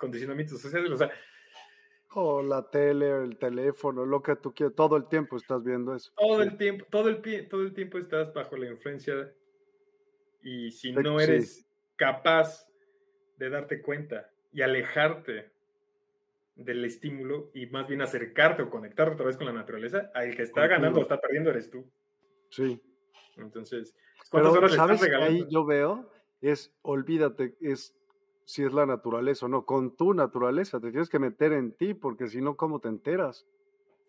condicionamientos 0.00 0.60
sociales. 0.60 0.90
O 0.90 0.96
sea. 0.96 1.10
O 2.12 2.42
la 2.42 2.68
tele, 2.68 3.22
el 3.22 3.38
teléfono, 3.38 4.04
lo 4.04 4.20
que 4.20 4.34
tú 4.34 4.52
quieras, 4.52 4.74
todo 4.74 4.96
el 4.96 5.06
tiempo 5.06 5.36
estás 5.36 5.62
viendo 5.62 5.94
eso. 5.94 6.10
Todo 6.16 6.42
el 6.42 6.56
tiempo, 6.56 6.84
todo 6.90 7.08
el, 7.08 7.48
todo 7.48 7.62
el 7.62 7.72
tiempo 7.72 7.98
estás 7.98 8.34
bajo 8.34 8.56
la 8.56 8.66
influencia 8.66 9.32
y 10.42 10.72
si 10.72 10.90
no 10.90 11.20
eres 11.20 11.56
sí. 11.56 11.66
capaz 11.94 12.66
de 13.36 13.48
darte 13.48 13.80
cuenta 13.80 14.28
y 14.52 14.62
alejarte 14.62 15.52
del 16.56 16.84
estímulo 16.84 17.52
y 17.54 17.66
más 17.66 17.86
bien 17.86 18.02
acercarte 18.02 18.62
o 18.62 18.70
conectarte 18.70 19.14
otra 19.14 19.26
vez 19.26 19.36
con 19.36 19.46
la 19.46 19.52
naturaleza, 19.52 20.10
el 20.16 20.34
que 20.34 20.42
está 20.42 20.66
ganando 20.66 20.98
o 20.98 21.02
está 21.02 21.20
perdiendo 21.20 21.50
eres 21.50 21.70
tú. 21.70 21.88
Sí. 22.50 22.82
Entonces, 23.36 23.94
¿cuántas 24.30 24.52
Pero, 24.52 24.64
horas 24.64 24.74
¿sabes 24.74 24.94
estás 24.96 25.08
regalando? 25.08 25.44
Ahí 25.44 25.46
yo 25.48 25.64
veo 25.64 26.10
es, 26.40 26.74
olvídate, 26.82 27.56
es 27.60 27.94
si 28.50 28.64
es 28.64 28.72
la 28.72 28.84
naturaleza 28.84 29.46
o 29.46 29.48
no, 29.48 29.64
con 29.64 29.94
tu 29.94 30.12
naturaleza, 30.12 30.80
te 30.80 30.90
tienes 30.90 31.08
que 31.08 31.20
meter 31.20 31.52
en 31.52 31.70
ti, 31.70 31.94
porque 31.94 32.26
si 32.26 32.40
no, 32.40 32.56
¿cómo 32.56 32.80
te 32.80 32.88
enteras 32.88 33.46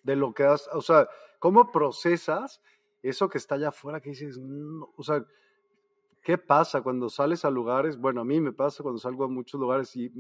de 0.02 0.16
lo 0.16 0.34
que 0.34 0.46
has, 0.46 0.68
o 0.74 0.82
sea, 0.82 1.08
cómo 1.38 1.72
procesas 1.72 2.60
eso 3.04 3.30
que 3.30 3.38
está 3.38 3.54
allá 3.54 3.70
afuera 3.70 4.02
que 4.02 4.10
dices, 4.10 4.40
no, 4.40 4.92
o 4.96 5.04
sea, 5.04 5.24
¿qué 6.24 6.40
pasa 6.40 6.82
cuando 6.82 7.08
sales 7.08 7.46
a 7.46 7.52
lugares? 7.52 8.00
Bueno, 8.00 8.22
a 8.22 8.26
mí 8.26 8.42
me 8.42 8.52
pasa 8.52 8.82
cuando 8.82 8.98
salgo 8.98 9.26
a 9.26 9.28
muchos 9.28 9.62
lugares 9.62 9.96
y 9.96 10.12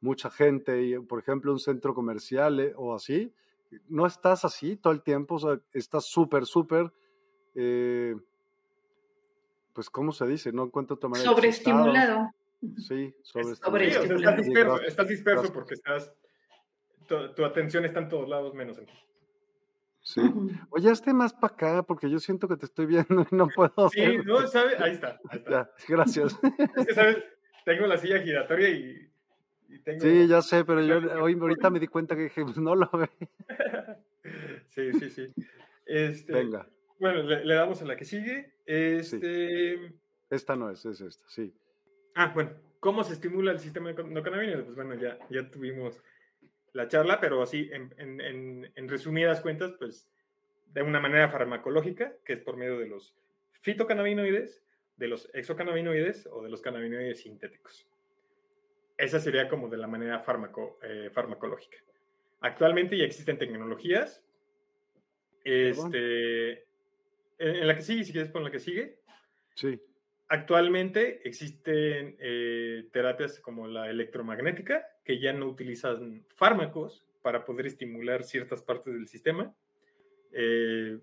mucha 0.00 0.30
gente, 0.30 0.80
y, 0.84 0.96
por 1.00 1.18
ejemplo, 1.18 1.50
un 1.50 1.58
centro 1.58 1.94
comercial 1.94 2.60
eh, 2.60 2.72
o 2.76 2.94
así, 2.94 3.34
no 3.88 4.06
estás 4.06 4.44
así 4.44 4.76
todo 4.76 4.92
el 4.92 5.02
tiempo, 5.02 5.34
o 5.34 5.38
sea, 5.40 5.60
estás 5.72 6.06
súper, 6.06 6.46
súper, 6.46 6.92
eh, 7.56 8.14
pues, 9.72 9.90
¿cómo 9.90 10.12
se 10.12 10.28
dice? 10.28 10.52
No 10.52 10.62
encuentro 10.62 10.94
otra 10.94 11.08
manera. 11.08 11.28
Sobreestimulado. 11.28 12.30
Sí, 12.76 13.14
o 13.22 13.24
sea, 13.24 13.42
estás 13.42 14.36
disperso, 14.36 14.80
estás 14.82 15.08
disperso 15.08 15.52
porque 15.52 15.74
estás, 15.74 16.12
tu, 17.06 17.32
tu, 17.34 17.44
atención 17.44 17.84
está 17.84 18.00
en 18.00 18.08
todos 18.08 18.28
lados 18.28 18.52
menos 18.54 18.78
en 18.78 18.86
ti. 18.86 18.94
Sí. 20.02 20.20
Oye, 20.70 20.90
esté 20.90 21.12
más 21.12 21.32
para 21.34 21.54
acá 21.54 21.82
porque 21.82 22.10
yo 22.10 22.18
siento 22.18 22.48
que 22.48 22.56
te 22.56 22.66
estoy 22.66 22.86
viendo 22.86 23.26
y 23.30 23.34
no 23.34 23.48
puedo. 23.48 23.88
Sí, 23.90 24.00
ver. 24.00 24.26
no, 24.26 24.46
¿sabes? 24.46 24.80
Ahí 24.80 24.92
está. 24.92 25.20
Ahí 25.28 25.38
está. 25.38 25.50
Ya, 25.50 25.70
gracias. 25.88 26.38
Es 26.76 26.86
que, 26.86 26.94
¿sabes? 26.94 27.18
Tengo 27.64 27.86
la 27.86 27.98
silla 27.98 28.20
giratoria 28.20 28.70
y 28.70 29.08
tengo... 29.84 30.00
Sí, 30.00 30.26
ya 30.26 30.42
sé, 30.42 30.64
pero 30.64 30.82
yo 30.82 31.22
hoy 31.22 31.34
ahorita 31.38 31.70
me 31.70 31.78
di 31.78 31.86
cuenta 31.86 32.16
que 32.16 32.22
dije, 32.22 32.42
pues 32.42 32.56
no 32.58 32.74
lo 32.74 32.90
ve. 32.90 33.10
sí, 34.70 34.92
sí, 34.94 35.10
sí. 35.10 35.26
Este, 35.84 36.32
Venga. 36.32 36.66
Bueno, 36.98 37.22
le, 37.22 37.44
le, 37.44 37.54
damos 37.54 37.82
a 37.82 37.84
la 37.84 37.96
que 37.96 38.04
sigue. 38.04 38.54
Este... 38.66 39.76
Sí. 39.76 39.94
Esta 40.30 40.56
no 40.56 40.70
es, 40.70 40.84
es 40.84 41.00
esta, 41.00 41.28
sí. 41.28 41.54
Ah, 42.14 42.32
bueno. 42.34 42.68
¿Cómo 42.80 43.02
se 43.02 43.14
estimula 43.14 43.50
el 43.50 43.58
sistema 43.58 43.90
endocannabinoide? 43.90 44.62
Pues 44.62 44.76
bueno, 44.76 44.94
ya, 44.94 45.18
ya 45.30 45.50
tuvimos 45.50 46.00
la 46.72 46.86
charla, 46.86 47.20
pero 47.20 47.42
así, 47.42 47.68
en, 47.72 47.92
en, 47.98 48.70
en, 48.74 48.88
resumidas 48.88 49.40
cuentas, 49.40 49.72
pues 49.78 50.08
de 50.72 50.82
una 50.82 51.00
manera 51.00 51.28
farmacológica, 51.28 52.14
que 52.24 52.34
es 52.34 52.40
por 52.40 52.56
medio 52.56 52.78
de 52.78 52.86
los 52.86 53.16
fitocannabinoides, 53.62 54.62
de 54.96 55.08
los 55.08 55.28
exocannabinoides 55.34 56.28
o 56.30 56.42
de 56.42 56.50
los 56.50 56.60
cannabinoides 56.60 57.20
sintéticos. 57.20 57.88
Esa 58.96 59.18
sería 59.18 59.48
como 59.48 59.68
de 59.68 59.76
la 59.76 59.86
manera 59.86 60.20
farmaco, 60.20 60.78
eh, 60.82 61.10
farmacológica. 61.12 61.78
Actualmente 62.40 62.96
ya 62.96 63.04
existen 63.04 63.38
tecnologías. 63.38 64.24
Este, 65.42 66.52
en, 67.38 67.56
en, 67.56 67.66
la 67.66 67.74
que 67.74 67.82
sigue, 67.82 68.04
si 68.04 68.12
quieres 68.12 68.30
pon 68.30 68.44
la 68.44 68.50
que 68.50 68.60
sigue. 68.60 68.98
Sí. 69.54 69.80
Actualmente 70.30 71.26
existen 71.26 72.16
eh, 72.18 72.86
terapias 72.92 73.40
como 73.40 73.66
la 73.66 73.88
electromagnética, 73.88 74.86
que 75.02 75.18
ya 75.18 75.32
no 75.32 75.46
utilizan 75.46 76.24
fármacos 76.34 77.02
para 77.22 77.46
poder 77.46 77.66
estimular 77.66 78.24
ciertas 78.24 78.60
partes 78.60 78.92
del 78.92 79.08
sistema. 79.08 79.54
Eh, 80.32 80.98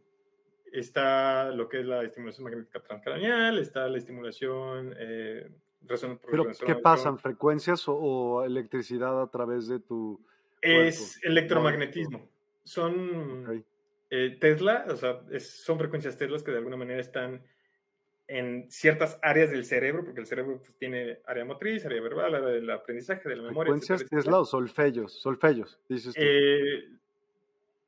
está 0.71 1.49
lo 1.51 1.67
que 1.67 1.79
es 1.79 1.85
la 1.87 2.03
estimulación 2.03 2.43
magnética 2.43 2.83
transcraneal, 2.83 3.57
está 3.57 3.87
la 3.87 3.97
estimulación 3.97 4.93
eh, 4.97 5.49
¿Pero 5.87 6.47
qué 6.65 6.75
pasan? 6.75 7.19
¿Frecuencias 7.19 7.87
o, 7.87 7.95
o, 7.95 8.43
electricidad 8.43 9.21
a 9.21 9.29
través 9.29 9.67
de 9.67 9.79
tu.? 9.79 10.19
Es 10.61 11.19
cuerpo? 11.19 11.29
electromagnetismo. 11.29 12.29
Son 12.63 13.43
okay. 13.45 14.37
Tesla, 14.39 14.85
o 14.89 14.95
sea, 14.95 15.21
es, 15.31 15.47
son 15.47 15.77
frecuencias 15.77 16.17
Tesla 16.17 16.39
que 16.43 16.51
de 16.51 16.57
alguna 16.57 16.77
manera 16.77 16.99
están 16.99 17.43
en 18.27 18.69
ciertas 18.71 19.19
áreas 19.21 19.51
del 19.51 19.65
cerebro, 19.65 20.03
porque 20.03 20.21
el 20.21 20.25
cerebro 20.25 20.57
pues, 20.57 20.75
tiene 20.77 21.19
área 21.25 21.45
motriz, 21.45 21.85
área 21.85 22.01
verbal, 22.01 22.35
área 22.35 22.49
del 22.49 22.69
aprendizaje, 22.69 23.29
de 23.29 23.35
la 23.35 23.43
memoria. 23.43 23.71
¿Frecuencias 23.71 24.01
etcétera, 24.01 24.21
Tesla 24.21 24.39
o 24.39 24.45
solfellos? 24.45 25.21
Solfellos, 25.21 25.79
dices 25.87 26.13
tú. 26.13 26.21
Eh, 26.21 26.89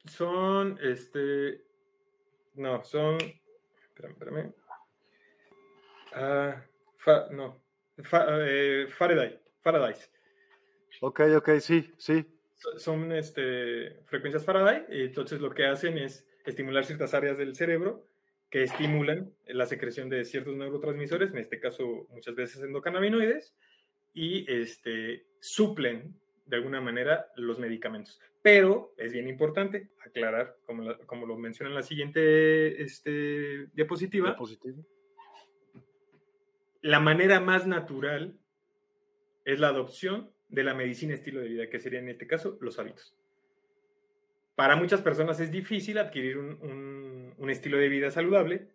son, 0.05 0.77
este. 0.81 1.63
No, 2.55 2.83
son. 2.83 3.17
Espérame, 3.17 4.11
espérame. 4.11 4.53
Ah, 6.13 6.63
fa, 6.97 7.27
no, 7.31 7.61
eh, 7.97 8.87
Faraday, 8.89 9.39
Faraday. 9.61 9.95
Ok, 11.01 11.21
ok, 11.37 11.49
sí, 11.59 11.91
sí. 11.97 12.25
Son 12.77 13.11
este, 13.11 13.99
frecuencias 14.05 14.43
Faraday, 14.45 14.85
y 14.89 15.01
entonces 15.05 15.39
lo 15.41 15.51
que 15.51 15.65
hacen 15.65 15.97
es 15.97 16.27
estimular 16.45 16.85
ciertas 16.85 17.13
áreas 17.13 17.37
del 17.37 17.55
cerebro 17.55 18.07
que 18.49 18.63
estimulan 18.63 19.33
la 19.47 19.65
secreción 19.65 20.09
de 20.09 20.23
ciertos 20.25 20.55
neurotransmisores, 20.55 21.31
en 21.31 21.39
este 21.39 21.59
caso 21.59 22.07
muchas 22.09 22.35
veces 22.35 22.63
endocannabinoides, 22.63 23.55
y 24.13 24.51
este, 24.51 25.27
suplen 25.39 26.15
de 26.45 26.55
alguna 26.55 26.81
manera 26.81 27.27
los 27.35 27.59
medicamentos. 27.59 28.19
Pero 28.41 28.93
es 28.97 29.11
bien 29.11 29.27
importante 29.27 29.89
aclarar, 30.05 30.57
como, 30.65 30.97
como 31.05 31.25
lo 31.25 31.37
menciona 31.37 31.69
en 31.69 31.75
la 31.75 31.83
siguiente 31.83 32.81
este, 32.81 33.67
diapositiva, 33.73 34.29
Diapositiva. 34.29 34.77
la 36.81 36.99
manera 36.99 37.41
más 37.41 37.67
natural 37.67 38.39
es 39.43 39.59
la 39.59 39.69
adopción 39.69 40.31
de 40.49 40.63
la 40.63 40.73
medicina 40.73 41.13
estilo 41.13 41.41
de 41.41 41.49
vida, 41.49 41.69
que 41.69 41.79
sería 41.79 41.99
en 41.99 42.09
este 42.09 42.27
caso 42.27 42.57
los 42.61 42.79
hábitos. 42.79 43.15
Para 44.57 44.75
muchas 44.75 45.01
personas 45.03 45.39
es 45.39 45.51
difícil 45.51 45.99
adquirir 45.99 46.39
un, 46.39 47.31
un- 47.37 47.49
estilo 47.51 47.77
de 47.77 47.89
vida 47.89 48.09
saludable, 48.09 48.67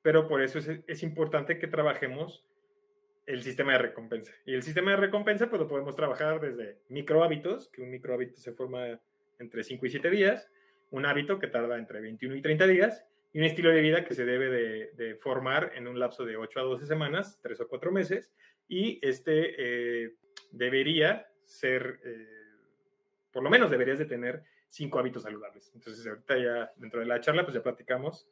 pero 0.00 0.26
por 0.26 0.40
eso 0.42 0.58
es, 0.58 0.68
es 0.86 1.02
importante 1.02 1.58
que 1.58 1.66
trabajemos 1.66 2.42
el 3.26 3.42
sistema 3.42 3.72
de 3.72 3.78
recompensa. 3.78 4.32
Y 4.46 4.54
el 4.54 4.62
sistema 4.62 4.92
de 4.92 4.96
recompensa, 4.96 5.50
pues 5.50 5.60
lo 5.60 5.68
podemos 5.68 5.94
trabajar 5.94 6.40
desde 6.40 6.78
micro 6.88 7.22
hábitos, 7.22 7.68
que 7.68 7.82
un 7.82 7.90
micro 7.90 8.14
hábito 8.14 8.38
se 8.38 8.52
forma 8.54 8.98
entre 9.38 9.62
5 9.62 9.84
y 9.84 9.90
7 9.90 10.08
días, 10.08 10.48
un 10.90 11.04
hábito 11.04 11.38
que 11.38 11.48
tarda 11.48 11.76
entre 11.76 12.00
21 12.00 12.36
y 12.36 12.42
30 12.42 12.66
días, 12.66 13.04
y 13.34 13.40
un 13.40 13.44
estilo 13.44 13.70
de 13.70 13.82
vida 13.82 14.06
que 14.06 14.14
se 14.14 14.24
debe 14.24 14.48
de, 14.48 14.90
de 14.96 15.16
formar 15.16 15.72
en 15.74 15.86
un 15.86 15.98
lapso 15.98 16.24
de 16.24 16.38
8 16.38 16.60
a 16.60 16.62
12 16.62 16.86
semanas, 16.86 17.38
3 17.42 17.60
o 17.60 17.68
4 17.68 17.92
meses, 17.92 18.32
y 18.68 18.98
este 19.06 19.54
eh, 20.06 20.14
debería 20.50 21.28
ser, 21.44 22.00
eh, 22.04 22.26
por 23.32 23.42
lo 23.42 23.50
menos 23.50 23.70
deberías 23.70 23.98
de 23.98 24.06
tener 24.06 24.42
5 24.70 24.98
hábitos 24.98 25.24
saludables. 25.24 25.70
Entonces 25.74 26.06
ahorita 26.06 26.38
ya 26.38 26.72
dentro 26.76 27.00
de 27.00 27.06
la 27.06 27.20
charla, 27.20 27.44
pues 27.44 27.54
ya 27.54 27.62
platicamos 27.62 28.28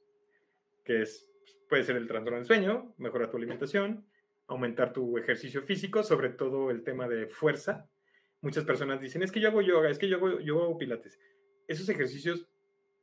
que 0.84 1.02
es, 1.02 1.28
puede 1.68 1.84
ser 1.84 1.96
el 1.96 2.06
trastorno 2.06 2.38
del 2.38 2.46
sueño, 2.46 2.94
mejorar 2.96 3.30
tu 3.30 3.36
alimentación, 3.36 4.06
aumentar 4.46 4.92
tu 4.92 5.18
ejercicio 5.18 5.62
físico, 5.62 6.02
sobre 6.02 6.30
todo 6.30 6.70
el 6.70 6.82
tema 6.82 7.08
de 7.08 7.26
fuerza. 7.26 7.88
Muchas 8.40 8.64
personas 8.64 9.00
dicen, 9.00 9.22
es 9.22 9.32
que 9.32 9.40
yo 9.40 9.48
hago 9.48 9.60
yoga, 9.60 9.90
es 9.90 9.98
que 9.98 10.08
yo 10.08 10.16
hago, 10.16 10.40
yo 10.40 10.62
hago 10.62 10.78
pilates. 10.78 11.18
Esos 11.66 11.88
ejercicios, 11.88 12.48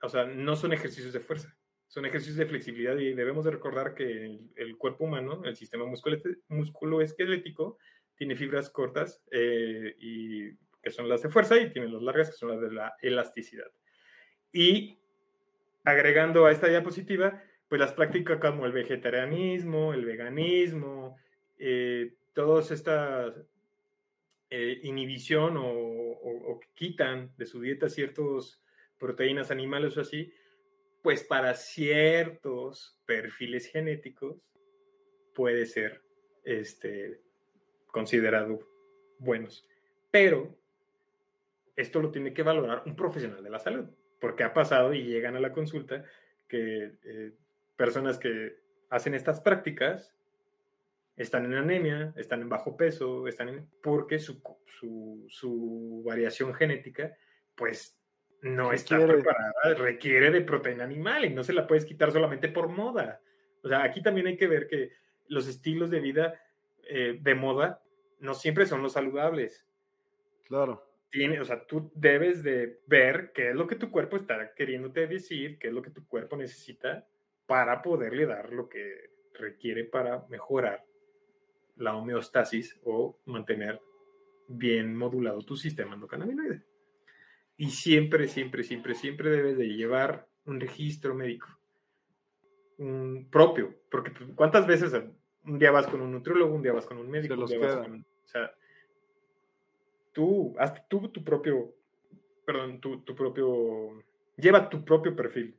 o 0.02 0.10
sea, 0.10 0.26
no 0.26 0.56
son 0.56 0.74
ejercicios 0.74 1.14
de 1.14 1.20
fuerza, 1.20 1.56
son 1.88 2.06
ejercicios 2.06 2.38
de 2.38 2.48
flexibilidad 2.48 2.98
y 2.98 3.14
debemos 3.14 3.46
de 3.46 3.52
recordar 3.52 3.94
que 3.94 4.26
el, 4.26 4.50
el 4.56 4.78
cuerpo 4.78 5.04
humano, 5.04 5.44
el 5.44 5.56
sistema 5.56 5.86
musculoesquelético, 6.48 7.78
tiene 8.16 8.36
fibras 8.36 8.70
cortas 8.70 9.22
eh, 9.32 9.96
y 10.00 10.52
que 10.86 10.92
son 10.92 11.10
las 11.10 11.24
de 11.24 11.30
fuerza 11.30 11.58
y 11.58 11.72
tiene 11.72 11.90
las 11.90 12.04
largas 12.04 12.30
que 12.30 12.38
son 12.38 12.52
las 12.52 12.62
de 12.62 12.72
la 12.72 12.94
elasticidad. 13.02 13.72
Y 14.54 15.00
agregando 15.84 16.46
a 16.46 16.52
esta 16.52 16.68
diapositiva, 16.68 17.42
pues 17.68 17.82
las 17.82 17.94
prácticas 17.94 18.40
como 18.40 18.68
el 18.68 18.72
vegetarianismo, 18.72 19.94
el 19.96 20.06
veganismo, 20.06 21.18
eh, 21.58 22.14
todas 22.34 22.70
estas 22.70 23.34
eh, 24.52 24.80
inhibición 24.84 25.58
o, 25.58 25.66
o- 25.68 26.52
o 26.54 26.60
quitan 26.76 27.34
de 27.36 27.48
su 27.48 27.60
dieta 27.62 27.90
ciertas 27.90 28.62
proteínas 29.00 29.50
animales 29.50 29.98
o 29.98 30.02
así, 30.02 30.32
pues 31.02 31.24
para 31.24 31.56
ciertos 31.56 33.00
perfiles 33.08 33.68
genéticos 33.72 34.38
puede 35.34 35.66
ser 35.66 36.04
este, 36.44 37.22
considerado 37.88 38.60
buenos. 39.18 39.68
Pero 40.12 40.56
esto 41.76 42.02
lo 42.02 42.12
tiene 42.12 42.34
que 42.34 42.44
valorar 42.44 42.84
un 42.86 42.96
profesional 42.96 43.44
de 43.44 43.50
la 43.50 43.60
salud, 43.60 43.90
porque 44.20 44.44
ha 44.44 44.54
pasado 44.54 44.94
y 44.94 45.04
llegan 45.04 45.36
a 45.36 45.40
la 45.40 45.52
consulta 45.52 46.04
que 46.48 46.98
eh, 47.04 47.34
personas 47.76 48.18
que 48.18 48.58
hacen 48.90 49.14
estas 49.14 49.42
prácticas 49.42 50.16
están 51.16 51.46
en 51.46 51.54
anemia, 51.54 52.14
están 52.18 52.42
en 52.42 52.50
bajo 52.50 52.76
peso, 52.76 53.28
están 53.28 53.50
en, 53.50 53.70
porque 53.82 54.20
su, 54.20 54.42
su, 54.66 55.26
su 55.30 56.04
variación 56.06 56.54
genética, 56.54 57.16
pues 57.56 57.98
no 58.42 58.72
está 58.72 58.98
preparada, 58.98 59.74
requiere 59.78 60.30
de 60.30 60.42
proteína 60.42 60.84
animal 60.84 61.26
y 61.26 61.30
no 61.30 61.44
se 61.44 61.54
la 61.54 61.66
puedes 61.66 61.86
quitar 61.86 62.12
solamente 62.12 62.50
por 62.50 62.68
moda. 62.68 63.22
O 63.64 63.68
sea, 63.68 63.84
aquí 63.84 64.02
también 64.02 64.28
hay 64.28 64.38
que 64.38 64.48
ver 64.48 64.68
que 64.68 64.92
los 65.28 65.48
estilos 65.48 65.90
de 65.90 66.00
vida 66.00 66.40
eh, 66.88 67.18
de 67.20 67.36
moda 67.36 67.82
no 68.20 68.34
siempre 68.34 68.66
son 68.66 68.84
los 68.84 68.94
saludables. 68.94 69.66
Claro. 70.44 70.86
O 71.40 71.46
sea, 71.46 71.66
tú 71.66 71.92
debes 71.96 72.44
de 72.44 72.82
ver 72.88 73.32
qué 73.34 73.50
es 73.50 73.56
lo 73.56 73.68
que 73.68 73.76
tu 73.76 73.90
cuerpo 73.90 74.18
está 74.18 74.54
queriéndote 74.54 75.08
decir, 75.08 75.58
qué 75.58 75.68
es 75.70 75.74
lo 75.74 75.82
que 75.82 75.92
tu 75.92 76.06
cuerpo 76.08 76.36
necesita 76.36 77.08
para 77.46 77.82
poderle 77.82 78.26
dar 78.26 78.52
lo 78.52 78.68
que 78.68 79.12
requiere 79.34 79.86
para 79.86 80.26
mejorar 80.30 80.86
la 81.78 81.96
homeostasis 81.96 82.80
o 82.84 83.20
mantener 83.26 83.80
bien 84.48 84.96
modulado 84.96 85.42
tu 85.42 85.56
sistema 85.56 85.96
endocannabinoide. 85.96 86.64
Y 87.58 87.70
siempre, 87.70 88.28
siempre, 88.28 88.64
siempre, 88.64 88.96
siempre 88.96 89.30
debes 89.30 89.58
de 89.58 89.68
llevar 89.68 90.28
un 90.46 90.60
registro 90.60 91.16
médico, 91.16 91.48
un 92.78 93.30
propio, 93.32 93.74
porque 93.90 94.12
pues, 94.12 94.30
¿cuántas 94.36 94.68
veces 94.68 94.94
un 95.44 95.60
día 95.60 95.72
vas 95.72 95.88
con 95.88 96.02
un 96.02 96.12
nutriólogo, 96.12 96.54
un 96.54 96.62
día 96.62 96.74
vas 96.74 96.86
con 96.86 96.98
un 96.98 97.10
médico, 97.10 97.36
un 97.36 97.40
los 97.40 97.50
día 97.50 97.60
vas 97.60 97.78
con, 97.78 98.02
o 98.02 98.28
sea, 98.28 98.52
tú, 100.16 100.56
haz 100.58 100.88
tú 100.88 101.10
tu 101.10 101.24
propio, 101.24 101.76
perdón, 102.46 102.80
tu, 102.80 103.02
tu 103.02 103.14
propio, 103.14 104.02
lleva 104.38 104.68
tu 104.70 104.84
propio 104.84 105.16
perfil. 105.16 105.56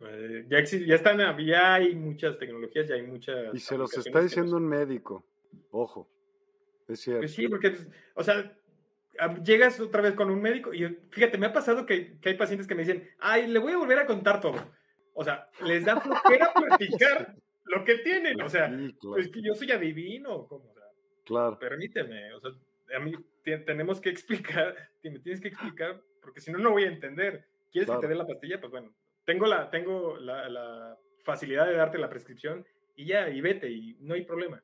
Eh, 0.00 0.44
ya, 0.50 0.58
exi- 0.58 0.84
ya 0.84 0.96
están, 0.96 1.18
ya 1.38 1.74
hay 1.74 1.94
muchas 1.94 2.38
tecnologías, 2.38 2.86
ya 2.88 2.96
hay 2.96 3.02
muchas. 3.02 3.54
Y 3.54 3.60
se 3.60 3.78
los 3.78 3.96
está 3.96 4.20
diciendo 4.20 4.52
nos- 4.52 4.60
un 4.60 4.68
médico. 4.68 5.24
Ojo. 5.70 6.06
Es 6.88 7.00
cierto. 7.00 7.20
Pues 7.20 7.32
sí, 7.34 7.48
porque, 7.48 7.74
o 8.14 8.22
sea, 8.22 8.52
a- 9.18 9.42
llegas 9.42 9.80
otra 9.80 10.02
vez 10.02 10.12
con 10.14 10.28
un 10.30 10.42
médico 10.42 10.74
y 10.74 10.84
fíjate, 11.10 11.38
me 11.38 11.46
ha 11.46 11.52
pasado 11.52 11.86
que, 11.86 12.18
que 12.20 12.28
hay 12.30 12.34
pacientes 12.36 12.66
que 12.66 12.74
me 12.74 12.82
dicen, 12.82 13.08
ay, 13.20 13.46
le 13.46 13.58
voy 13.58 13.72
a 13.72 13.78
volver 13.78 13.98
a 14.00 14.06
contar 14.06 14.40
todo. 14.40 14.56
O 15.14 15.24
sea, 15.24 15.48
les 15.64 15.84
da 15.86 15.98
flojera 16.00 16.52
platicar 16.54 17.34
lo 17.64 17.84
que 17.84 17.96
tienen. 17.98 18.42
O 18.42 18.48
sea, 18.50 18.68
Sí, 18.68 18.94
claro, 19.00 19.16
es 19.16 19.28
que 19.28 19.40
yo 19.40 19.54
soy 19.54 19.70
adivino, 19.72 20.46
como, 20.46 20.70
o 20.70 20.74
sea, 20.74 20.84
claro. 21.24 21.58
permíteme, 21.58 22.34
o 22.34 22.40
sea, 22.40 22.50
a 22.94 22.98
mí 23.00 23.12
te- 23.42 23.58
tenemos 23.58 24.00
que 24.00 24.10
explicar, 24.10 24.74
te- 25.02 25.10
me 25.10 25.18
tienes 25.20 25.40
que 25.40 25.48
explicar, 25.48 26.00
porque 26.20 26.40
si 26.40 26.50
no, 26.52 26.58
no 26.58 26.70
voy 26.70 26.84
a 26.84 26.88
entender. 26.88 27.46
¿Quieres 27.70 27.86
Claro. 27.86 28.00
que 28.00 28.06
te 28.06 28.12
dé 28.12 28.18
la 28.18 28.26
pastilla? 28.26 28.60
Pues 28.60 28.70
bueno, 28.72 28.94
tengo 29.24 29.46
la, 29.46 29.70
tengo 29.70 30.16
la, 30.18 30.48
la 30.48 30.98
facilidad 31.24 31.66
de 31.66 31.74
darte 31.74 31.98
la 31.98 32.08
prescripción 32.08 32.64
y 32.94 33.06
ya, 33.06 33.28
y 33.28 33.40
vete, 33.40 33.68
y 33.70 33.96
no 34.00 34.14
hay 34.14 34.22
problema. 34.24 34.62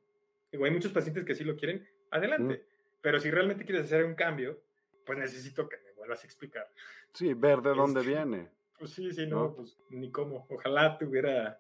Digo, 0.51 0.65
hay 0.65 0.71
muchos 0.71 0.93
pacientes 0.93 1.25
que 1.25 1.35
sí 1.35 1.45
lo 1.45 1.57
quieren, 1.57 1.87
adelante. 2.11 2.65
Pero 3.01 3.19
si 3.19 3.31
realmente 3.31 3.65
quieres 3.65 3.85
hacer 3.85 4.05
un 4.05 4.15
cambio, 4.15 4.63
pues 5.05 5.19
necesito 5.19 5.69
que 5.69 5.77
me 5.79 5.93
vuelvas 5.93 6.23
a 6.23 6.27
explicar. 6.27 6.69
Sí, 7.13 7.35
ver 7.35 7.61
de 7.61 7.75
dónde 7.75 8.01
Este, 8.01 8.13
viene 8.15 8.49
Pues 8.79 8.93
sí, 8.93 9.11
sí, 9.13 9.27
no, 9.27 9.41
¿No? 9.43 9.55
pues 9.57 9.77
ni 9.91 10.11
cómo. 10.11 10.47
Ojalá 10.49 10.97
tuviera 10.99 11.59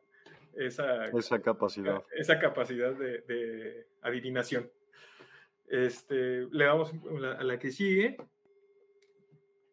esa, 0.54 1.06
esa 1.06 1.40
capacidad. 1.42 2.02
esa 2.12 2.38
capacidad 2.38 2.92
de, 2.94 3.22
de 3.22 3.86
adivinación. 4.02 4.70
Este, 5.68 6.46
le 6.50 6.64
damos 6.64 6.92
a 7.38 7.44
la, 7.44 7.58
que 7.58 7.70
sigue. 7.70 8.16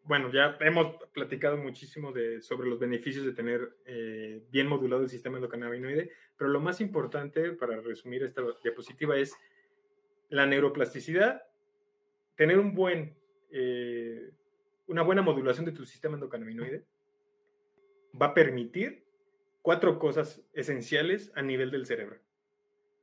Bueno, 0.04 0.32
ya 0.32 0.58
hemos 0.62 0.96
platicado 1.14 1.58
muchísimo 1.58 2.14
sobre 2.42 2.70
los 2.70 2.80
beneficios 2.80 3.26
de 3.26 3.34
tener 3.34 3.78
eh, 3.86 4.44
bien 4.50 4.68
modulado 4.68 5.04
el 5.04 5.10
sistema 5.10 5.38
endocannabinoide, 5.38 6.12
pero 6.38 6.50
lo 6.50 6.60
más 6.60 6.82
importante, 6.82 7.52
para 7.52 7.80
resumir 7.82 8.24
esta 8.24 8.42
diapositiva, 8.64 9.18
es 9.18 9.36
la 10.30 10.46
neuroplasticidad, 10.46 11.44
tener 12.36 12.58
un 12.58 12.74
buen, 12.74 13.16
eh, 13.52 14.32
una 14.88 15.02
buena 15.02 15.22
modulación 15.22 15.66
de 15.66 15.74
tu 15.74 15.86
sistema 15.86 16.16
endocannabinoide 16.16 16.86
va 18.20 18.28
a 18.28 18.34
permitir 18.34 19.04
cuatro 19.62 20.00
cosas 20.00 20.42
esenciales 20.54 21.32
a 21.36 21.42
nivel 21.42 21.72
del 21.72 21.86
cerebro. 21.86 22.20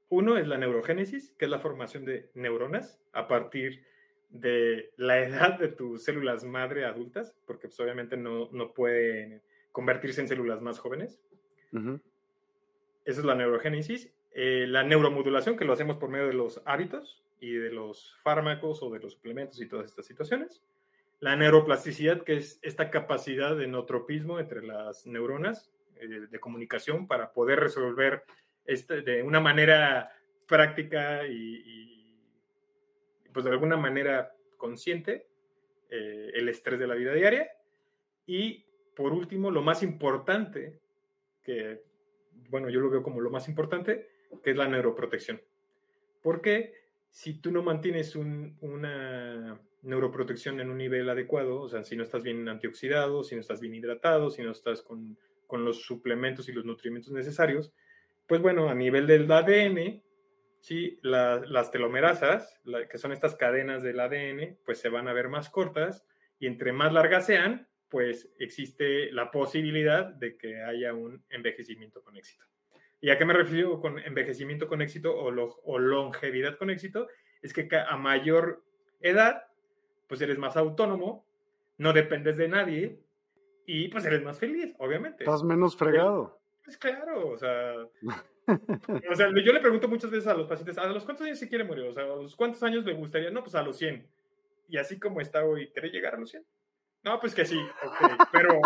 Uno 0.09 0.39
es 0.39 0.47
la 0.47 0.59
neurogénesis, 0.59 1.33
que 1.39 1.47
es 1.47 1.51
la 1.51 1.59
formación 1.59 2.05
de 2.05 2.31
neuronas 2.35 3.01
a 3.13 3.27
partir 3.27 3.85
de 4.31 4.93
la 4.97 5.19
edad 5.23 5.59
de 5.59 5.69
tus 5.69 6.05
células 6.05 6.45
madre 6.45 6.85
adultas, 6.85 7.37
porque 7.47 7.69
pues, 7.69 7.81
obviamente 7.81 8.17
no, 8.17 8.49
no 8.53 8.73
pueden 8.73 9.43
convertirse 9.73 10.21
en 10.21 10.29
células 10.29 10.63
más 10.63 10.79
jóvenes. 10.79 11.21
Esa 13.05 13.21
es 13.21 13.25
la 13.27 13.35
neurogénesis. 13.35 14.11
Eh, 14.33 14.67
la 14.67 14.83
neuromodulación, 14.83 15.57
que 15.57 15.65
lo 15.65 15.73
hacemos 15.73 15.97
por 15.97 16.09
medio 16.09 16.27
de 16.27 16.35
los 16.35 16.63
hábitos 16.65 17.23
y 17.41 17.55
de 17.55 17.71
los 17.71 18.17
fármacos 18.23 18.83
o 18.83 18.91
de 18.91 19.01
los 19.01 19.13
suplementos 19.13 19.61
y 19.61 19.69
todas 19.69 19.87
estas 19.87 20.07
situaciones. 20.07 20.63
La 21.21 21.37
neuroplasticidad, 21.37 22.23
que 22.23 22.37
es 22.37 22.59
esta 22.63 22.91
capacidad 22.91 23.57
de 23.57 23.67
notropismo 23.67 24.39
entre 24.39 24.63
las 24.63 25.07
neuronas 25.07 25.71
eh, 25.97 26.27
de 26.31 26.41
comunicación 26.41 27.07
para 27.07 27.33
poder 27.33 27.61
resolver 27.61 28.25
este, 28.67 29.03
de 29.03 29.23
una 29.23 29.41
manera 29.41 30.11
práctica 30.47 31.27
y, 31.27 32.15
pues 33.33 33.45
de 33.45 33.51
alguna 33.51 33.77
manera 33.77 34.35
consciente 34.57 35.27
eh, 35.91 36.31
el 36.35 36.49
estrés 36.49 36.79
de 36.79 36.87
la 36.87 36.95
vida 36.95 37.13
diaria. 37.13 37.51
Y 38.27 38.65
por 38.95 39.13
último, 39.13 39.51
lo 39.51 39.63
más 39.63 39.83
importante, 39.83 40.81
que 41.43 41.83
bueno, 42.49 42.71
yo 42.71 42.81
lo 42.81 42.91
veo 42.91 43.03
como 43.03 43.21
lo 43.21 43.31
más 43.31 43.49
importante, 43.49 44.09
que 44.43 44.51
es 44.51 44.57
la 44.57 44.69
neuroprotección. 44.69 45.41
Porque 46.23 46.75
si 47.11 47.35
tú 47.41 47.51
no 47.51 47.63
mantienes 47.63 48.17
una 48.17 49.61
neuroprotección 49.83 50.61
en 50.61 50.71
un 50.71 50.79
nivel 50.79 51.09
adecuado, 51.09 51.61
o 51.61 51.69
sea, 51.69 51.85
si 51.85 51.97
no 51.97 52.03
estás 52.03 52.23
bien 52.23 52.49
antioxidado, 52.49 53.23
si 53.23 53.35
no 53.35 53.41
estás 53.41 53.61
bien 53.61 53.75
hidratado, 53.75 54.31
si 54.31 54.43
no 54.43 54.51
estás 54.51 54.83
con, 54.83 55.17
con 55.47 55.65
los 55.65 55.83
suplementos 55.83 56.49
y 56.49 56.53
los 56.53 56.65
nutrimentos 56.65 57.13
necesarios, 57.13 57.73
pues 58.27 58.41
bueno, 58.43 58.69
a 58.69 58.75
nivel 58.75 59.07
del 59.07 59.31
ADN, 59.31 60.03
¿sí? 60.61 60.99
las 61.03 61.71
telomerasas, 61.71 62.61
que 62.91 62.99
son 62.99 63.13
estas 63.13 63.37
cadenas 63.37 63.83
del 63.83 64.01
ADN, 64.01 64.59
pues 64.65 64.79
se 64.81 64.89
van 64.89 65.09
a 65.09 65.13
ver 65.13 65.29
más 65.29 65.51
cortas 65.51 66.05
y 66.39 66.47
entre 66.47 66.73
más 66.73 66.93
largas 66.93 67.27
sean, 67.27 67.69
pues 67.89 68.29
existe 68.39 69.13
la 69.13 69.31
posibilidad 69.31 70.07
de 70.07 70.37
que 70.37 70.63
haya 70.63 70.93
un 70.93 71.25
envejecimiento 71.31 72.03
con 72.03 72.17
éxito. 72.17 72.45
¿Y 73.01 73.11
a 73.11 73.19
qué 73.19 73.25
me 73.25 73.35
refiero 73.35 73.81
con 73.81 73.99
envejecimiento 73.99 74.67
con 74.67 74.83
éxito 74.83 75.15
o, 75.17 75.29
o 75.65 75.79
longevidad 75.79 76.57
con 76.57 76.71
éxito? 76.71 77.07
Es 77.43 77.53
que 77.53 77.69
a 77.77 77.97
mayor 77.97 78.65
edad, 79.01 79.45
pues 80.09 80.21
eres 80.21 80.39
más 80.39 80.57
autónomo, 80.57 81.27
no 81.79 81.93
dependes 81.93 82.37
de 82.37 82.49
nadie 82.49 82.99
y 83.67 83.89
pues 83.89 84.05
eres 84.05 84.23
más 84.23 84.39
feliz, 84.39 84.75
obviamente. 84.79 85.25
Estás 85.25 85.45
menos 85.45 85.77
fregado. 85.77 86.41
Pues 86.67 86.77
claro, 86.79 87.29
o 87.29 87.37
sea, 87.39 87.75
o 89.11 89.15
sea, 89.15 89.29
yo 89.29 89.53
le 89.53 89.61
pregunto 89.61 89.87
muchas 89.87 90.11
veces 90.11 90.27
a 90.27 90.35
los 90.35 90.49
pacientes, 90.49 90.77
¿a 90.77 90.87
los 90.89 91.05
cuántos 91.05 91.25
años 91.25 91.39
se 91.39 91.49
quiere 91.49 91.63
morir? 91.63 91.85
O 91.85 91.93
sea, 91.93 92.03
¿a 92.03 92.09
los 92.09 92.35
cuántos 92.35 92.61
años 92.65 92.85
le 92.85 92.93
gustaría? 92.93 93.31
No, 93.31 93.43
pues 93.45 93.55
a 93.55 93.63
los 93.63 93.79
100. 93.79 94.05
Y 94.69 94.77
así 94.77 94.99
como 94.99 95.21
está 95.21 95.45
hoy, 95.45 95.69
¿quiere 95.69 95.91
llegar 95.91 96.17
a 96.17 96.19
los 96.19 96.29
100? 96.31 96.45
No, 97.05 97.21
pues 97.21 97.37
que 97.37 97.45
sí, 97.45 97.57
pero, 98.33 98.61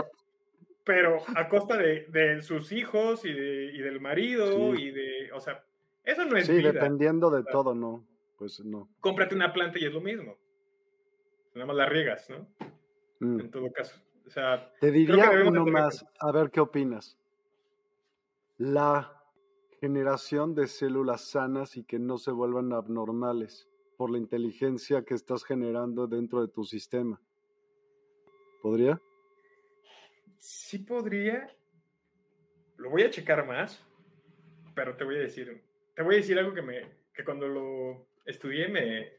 pero 0.83 1.19
a 1.37 1.47
costa 1.51 1.77
de, 1.77 2.07
de 2.09 2.41
sus 2.41 2.73
hijos 2.73 3.27
y, 3.27 3.35
de, 3.35 3.67
y 3.67 3.83
del 3.83 4.01
marido 4.01 4.75
y 4.75 4.93
de, 4.93 5.31
o 5.35 5.41
sea, 5.41 5.63
eso 6.03 6.25
no 6.25 6.39
es 6.39 6.47
Sí, 6.47 6.63
dependiendo 6.63 7.31
de 7.31 7.45
todo, 7.45 7.75
no, 7.75 8.03
pues 8.39 8.65
no. 8.65 8.89
Cómprate 9.01 9.35
una 9.35 9.53
planta 9.53 9.79
y 9.79 9.85
es 9.85 9.93
lo 9.93 10.01
mismo. 10.01 10.39
Nada 11.53 11.67
más 11.67 11.77
la 11.77 11.87
riegas, 11.87 12.31
¿no? 12.31 12.49
Mm. 13.19 13.41
En 13.41 13.51
todo 13.51 13.71
caso. 13.71 14.01
O 14.27 14.31
sea, 14.31 14.73
Te 14.81 14.91
diría 14.91 15.31
uno 15.47 15.67
más, 15.67 16.07
a 16.19 16.33
ver 16.33 16.51
qué 16.51 16.61
opinas. 16.61 17.20
La 18.61 19.25
generación 19.81 20.55
de 20.55 20.67
células 20.67 21.31
sanas 21.31 21.79
y 21.79 21.85
que 21.85 21.99
no 21.99 22.19
se 22.19 22.31
vuelvan 22.31 22.75
abnormales 22.75 23.71
por 23.97 24.11
la 24.11 24.19
inteligencia 24.19 25.03
que 25.03 25.15
estás 25.15 25.45
generando 25.45 26.07
dentro 26.07 26.43
de 26.43 26.49
tu 26.49 26.65
sistema. 26.65 27.19
¿Podría? 28.61 29.01
Sí 30.37 30.81
podría. 30.81 31.49
Lo 32.77 32.91
voy 32.91 33.05
a 33.05 33.09
checar 33.09 33.47
más, 33.47 33.83
pero 34.75 34.95
te 34.95 35.05
voy 35.05 35.17
a 35.17 35.21
decir, 35.21 35.63
te 35.95 36.03
voy 36.03 36.17
a 36.17 36.19
decir 36.19 36.39
algo 36.39 36.53
que 36.53 36.61
me, 36.61 36.83
que 37.15 37.25
cuando 37.25 37.49
lo 37.49 38.09
estudié 38.27 38.69
me, 38.69 39.11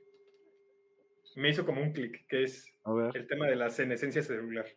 me 1.35 1.49
hizo 1.49 1.65
como 1.65 1.81
un 1.81 1.93
clic, 1.93 2.27
que 2.27 2.43
es 2.43 2.71
el 3.15 3.25
tema 3.25 3.47
de 3.47 3.55
la 3.55 3.71
senescencia 3.71 4.21
celular, 4.21 4.67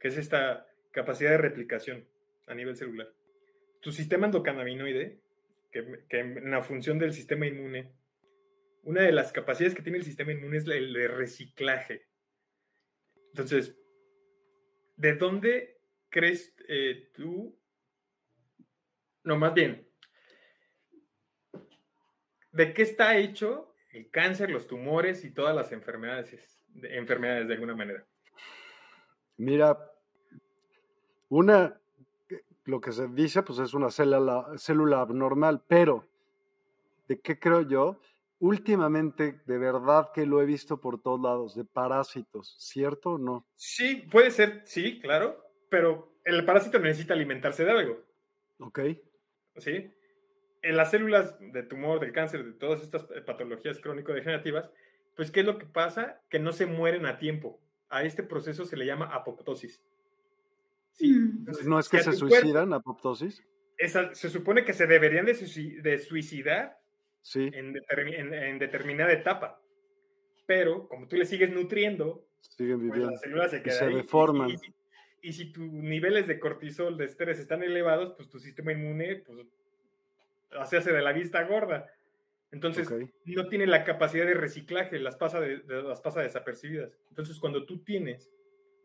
que 0.00 0.08
es 0.08 0.18
esta 0.18 0.66
capacidad 0.90 1.30
de 1.30 1.38
replicación 1.38 2.04
a 2.48 2.54
nivel 2.56 2.74
celular. 2.74 3.12
Tu 3.80 3.92
sistema 3.92 4.26
endocannabinoide, 4.26 5.20
que, 5.70 6.04
que 6.08 6.20
en 6.20 6.50
la 6.50 6.62
función 6.62 6.98
del 6.98 7.12
sistema 7.12 7.46
inmune, 7.46 7.92
una 8.82 9.02
de 9.02 9.12
las 9.12 9.32
capacidades 9.32 9.74
que 9.74 9.82
tiene 9.82 9.98
el 9.98 10.04
sistema 10.04 10.32
inmune 10.32 10.56
es 10.56 10.66
el 10.66 10.92
de 10.92 11.08
reciclaje. 11.08 12.06
Entonces, 13.28 13.76
¿de 14.96 15.14
dónde 15.14 15.78
crees 16.08 16.54
eh, 16.68 17.10
tú? 17.14 17.58
No, 19.24 19.36
más 19.36 19.54
bien, 19.54 19.86
¿de 22.52 22.72
qué 22.72 22.82
está 22.82 23.16
hecho 23.18 23.74
el 23.92 24.10
cáncer, 24.10 24.50
los 24.50 24.66
tumores 24.66 25.24
y 25.24 25.32
todas 25.32 25.54
las 25.54 25.70
enfermedades, 25.72 26.58
enfermedades 26.82 27.46
de 27.46 27.54
alguna 27.54 27.74
manera? 27.74 28.06
Mira, 29.36 29.78
una, 31.28 31.80
lo 32.68 32.80
que 32.80 32.92
se 32.92 33.08
dice, 33.08 33.42
pues 33.42 33.58
es 33.58 33.74
una 33.74 33.90
célula, 33.90 34.46
célula 34.56 35.00
abnormal, 35.00 35.62
pero 35.66 36.06
¿de 37.08 37.20
qué 37.20 37.38
creo 37.38 37.62
yo? 37.62 37.98
últimamente 38.40 39.40
de 39.46 39.58
verdad 39.58 40.10
que 40.14 40.26
lo 40.26 40.40
he 40.40 40.46
visto 40.46 40.80
por 40.80 41.02
todos 41.02 41.20
lados, 41.20 41.54
de 41.54 41.64
parásitos, 41.64 42.56
¿cierto 42.58 43.12
o 43.12 43.18
no? 43.18 43.46
Sí, 43.56 44.06
puede 44.10 44.30
ser, 44.30 44.62
sí, 44.64 45.00
claro, 45.00 45.44
pero 45.70 46.20
el 46.24 46.44
parásito 46.44 46.78
necesita 46.78 47.14
alimentarse 47.14 47.64
de 47.64 47.70
algo. 47.70 48.04
Ok. 48.58 48.80
¿Sí? 49.56 49.92
En 50.62 50.76
las 50.76 50.90
células 50.90 51.36
de 51.40 51.62
tumor, 51.62 52.00
del 52.00 52.12
cáncer, 52.12 52.44
de 52.44 52.52
todas 52.52 52.82
estas 52.82 53.04
patologías 53.26 53.78
crónico-degenerativas, 53.80 54.70
pues 55.16 55.30
¿qué 55.30 55.40
es 55.40 55.46
lo 55.46 55.58
que 55.58 55.66
pasa? 55.66 56.20
Que 56.28 56.38
no 56.38 56.52
se 56.52 56.66
mueren 56.66 57.06
a 57.06 57.18
tiempo. 57.18 57.60
A 57.88 58.04
este 58.04 58.22
proceso 58.22 58.64
se 58.64 58.76
le 58.76 58.86
llama 58.86 59.06
apoptosis. 59.06 59.82
Sí. 60.98 61.12
Mm. 61.12 61.46
¿No 61.66 61.78
es 61.78 61.88
que 61.88 62.02
se 62.02 62.12
suicidan, 62.12 62.72
apoptosis? 62.72 63.42
se 64.12 64.30
supone 64.30 64.64
que 64.64 64.72
se 64.72 64.86
deberían 64.88 65.24
de, 65.24 65.34
suicidar 65.98 66.78
en, 67.34 68.58
determinada 68.58 69.12
etapa. 69.12 69.60
Pero 70.46 70.88
como 70.88 71.06
tú 71.06 71.16
le 71.16 71.24
sigues 71.24 71.52
nutriendo, 71.52 72.26
siguen 72.40 72.78
pues, 72.78 72.90
viviendo. 72.90 73.10
las 73.12 73.20
células 73.20 73.50
se, 73.50 73.62
quedan 73.62 73.94
deforman. 73.94 74.50
Y, 75.20 75.32
si 75.32 75.52
tus 75.52 75.70
niveles 75.70 76.26
de 76.26 76.40
cortisol, 76.40 76.96
de 76.96 77.04
estrés 77.04 77.38
están 77.38 77.62
elevados, 77.62 78.14
pues 78.16 78.28
tu 78.28 78.38
sistema 78.38 78.72
inmune 78.72 79.22
pues, 79.26 79.46
se 80.68 80.76
hace 80.78 80.92
de 80.92 81.02
la 81.02 81.12
vista 81.12 81.42
gorda. 81.44 81.92
Entonces, 82.50 82.90
no 83.26 83.48
tiene 83.48 83.66
la 83.66 83.84
capacidad 83.84 84.24
de 84.24 84.34
reciclaje, 84.34 84.98
las 84.98 85.16
pasa, 85.16 85.38
de, 85.40 85.62
las 85.66 86.00
pasa 86.00 86.22
desapercibidas. 86.22 86.90
Entonces, 87.10 87.38
cuando 87.38 87.66
tú 87.66 87.84
tienes 87.84 88.30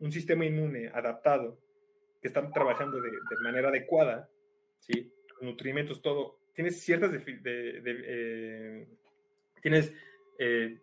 un 0.00 0.12
sistema 0.12 0.44
inmune 0.44 0.88
adaptado, 0.88 1.58
que 2.24 2.28
está 2.28 2.50
trabajando 2.52 3.02
de, 3.02 3.10
de 3.10 3.36
manera 3.42 3.68
adecuada, 3.68 4.30
¿sí? 4.78 5.12
nutrimentos, 5.42 6.00
todo, 6.00 6.38
tienes 6.54 6.80
ciertas 6.80 7.12
eh, 7.26 8.88
tienes 9.60 9.92
eh, 10.38 10.80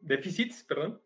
déficits, 0.00 0.62
perdón, 0.62 1.00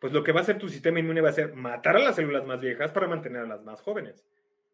pues 0.00 0.14
lo 0.14 0.24
que 0.24 0.32
va 0.32 0.40
a 0.40 0.42
hacer 0.42 0.56
tu 0.56 0.70
sistema 0.70 1.00
inmune 1.00 1.20
va 1.20 1.28
a 1.28 1.32
ser 1.32 1.52
matar 1.52 1.96
a 1.96 1.98
las 1.98 2.16
células 2.16 2.46
más 2.46 2.62
viejas 2.62 2.90
para 2.90 3.06
mantener 3.06 3.42
a 3.42 3.46
las 3.46 3.62
más 3.62 3.82
jóvenes. 3.82 4.24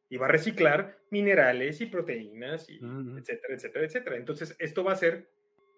Y 0.08 0.16
va 0.16 0.26
a 0.26 0.30
reciclar 0.30 1.00
minerales 1.10 1.80
y 1.80 1.86
proteínas, 1.86 2.70
y 2.70 2.78
etcétera, 3.18 3.54
etcétera, 3.54 3.84
etcétera. 3.84 4.16
Entonces, 4.16 4.54
esto 4.60 4.84
va 4.84 4.92
a 4.92 4.94
hacer 4.94 5.28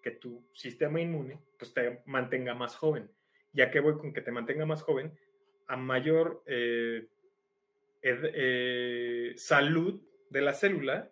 que 0.02 0.10
tu 0.10 0.46
sistema 0.52 1.00
inmune 1.00 1.40
pues, 1.58 1.72
te 1.72 2.02
mantenga 2.04 2.54
más 2.54 2.76
joven. 2.76 3.10
Ya 3.54 3.70
que 3.70 3.80
voy 3.80 3.96
con 3.96 4.12
que 4.12 4.20
te 4.20 4.30
mantenga 4.30 4.66
más 4.66 4.82
joven, 4.82 5.18
a 5.68 5.78
mayor 5.78 6.42
eh, 6.44 7.06
salud 9.36 10.02
de 10.30 10.40
la 10.40 10.52
célula, 10.52 11.10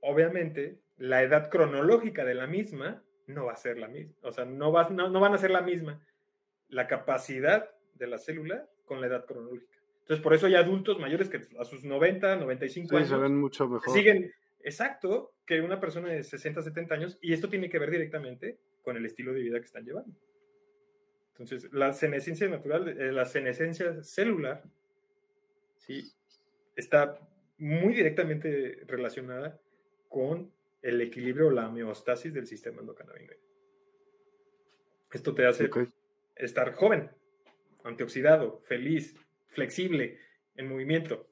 obviamente 0.00 0.78
la 0.98 1.22
edad 1.22 1.50
cronológica 1.50 2.24
de 2.24 2.34
la 2.34 2.46
misma 2.46 3.02
no 3.26 3.46
va 3.46 3.52
a 3.52 3.56
ser 3.56 3.78
la 3.78 3.88
misma, 3.88 4.14
o 4.22 4.32
sea, 4.32 4.44
no, 4.44 4.72
va, 4.72 4.88
no, 4.90 5.20
van 5.20 5.34
a 5.34 5.38
ser 5.38 5.50
la 5.50 5.62
misma 5.62 6.00
la 6.68 6.86
capacidad 6.86 7.70
de 7.94 8.06
la 8.06 8.18
célula 8.18 8.68
con 8.84 9.00
la 9.00 9.08
edad 9.08 9.24
cronológica. 9.24 9.78
Entonces, 10.00 10.22
por 10.22 10.34
eso 10.34 10.46
hay 10.46 10.54
adultos 10.54 10.98
mayores 11.00 11.28
que 11.28 11.42
a 11.58 11.64
sus 11.64 11.84
90, 11.84 12.36
95 12.36 12.88
sí, 12.88 12.96
años 12.96 13.08
se 13.08 13.16
ven 13.16 13.36
mucho 13.36 13.68
mejor. 13.68 13.92
siguen 13.92 14.32
exacto 14.60 15.34
que 15.44 15.60
una 15.60 15.80
persona 15.80 16.08
de 16.08 16.22
60, 16.22 16.62
70 16.62 16.94
años 16.94 17.18
y 17.20 17.32
esto 17.32 17.48
tiene 17.48 17.68
que 17.68 17.78
ver 17.78 17.90
directamente 17.90 18.58
con 18.82 18.96
el 18.96 19.04
estilo 19.04 19.32
de 19.32 19.40
vida 19.40 19.58
que 19.58 19.66
están 19.66 19.84
llevando. 19.84 20.16
Entonces, 21.32 21.68
la 21.72 21.92
senescencia 21.92 22.48
natural, 22.48 22.88
eh, 22.88 23.12
la 23.12 23.26
senescencia 23.26 24.02
celular, 24.02 24.62
¿sí? 25.86 26.12
está 26.76 27.18
muy 27.58 27.94
directamente 27.94 28.82
relacionada 28.86 29.58
con 30.08 30.52
el 30.82 31.00
equilibrio 31.00 31.48
o 31.48 31.50
la 31.50 31.68
homeostasis 31.68 32.32
del 32.32 32.46
sistema 32.46 32.80
endocannabinoide. 32.80 33.40
Esto 35.12 35.34
te 35.34 35.46
hace 35.46 35.70
estar 36.36 36.74
joven, 36.74 37.10
antioxidado, 37.84 38.60
feliz, 38.66 39.16
flexible, 39.48 40.18
en 40.56 40.68
movimiento, 40.68 41.26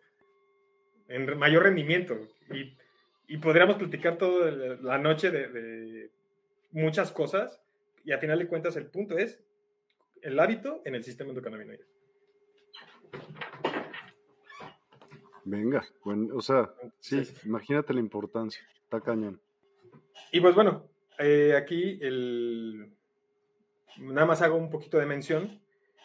en 1.09 1.39
mayor 1.39 1.65
rendimiento. 1.65 2.19
Y, 2.51 2.77
podríamos 3.39 3.77
platicar 3.77 4.17
toda 4.17 4.51
la 4.51 4.99
noche 4.99 5.31
de, 5.31 5.49
de, 5.49 6.11
muchas 6.73 7.13
cosas 7.13 7.61
y 8.05 8.13
a 8.13 8.19
final 8.19 8.39
de 8.39 8.49
cuentas 8.49 8.77
el 8.77 8.87
punto 8.87 9.19
es 9.19 9.43
el 10.23 10.39
hábito 10.39 10.83
en 10.85 10.95
el 10.95 11.05
sistema 11.05 11.31
endocannabinoide. 11.31 11.85
Venga, 15.45 15.85
bueno, 16.03 16.35
o 16.37 16.41
sea, 16.41 16.73
sí, 17.01 17.23
imagínate 17.45 17.93
la 17.93 18.01
importancia, 18.01 18.63
está 18.83 19.01
cañón. 19.01 19.41
Y 20.33 20.41
pues 20.41 20.55
bueno, 20.55 20.89
eh, 21.19 21.55
aquí 21.57 21.99
el, 22.01 22.91
nada 23.99 24.27
más 24.27 24.43
hago 24.43 24.57
un 24.57 24.71
poquito 24.71 24.99
de 24.99 25.07
mención, 25.07 25.61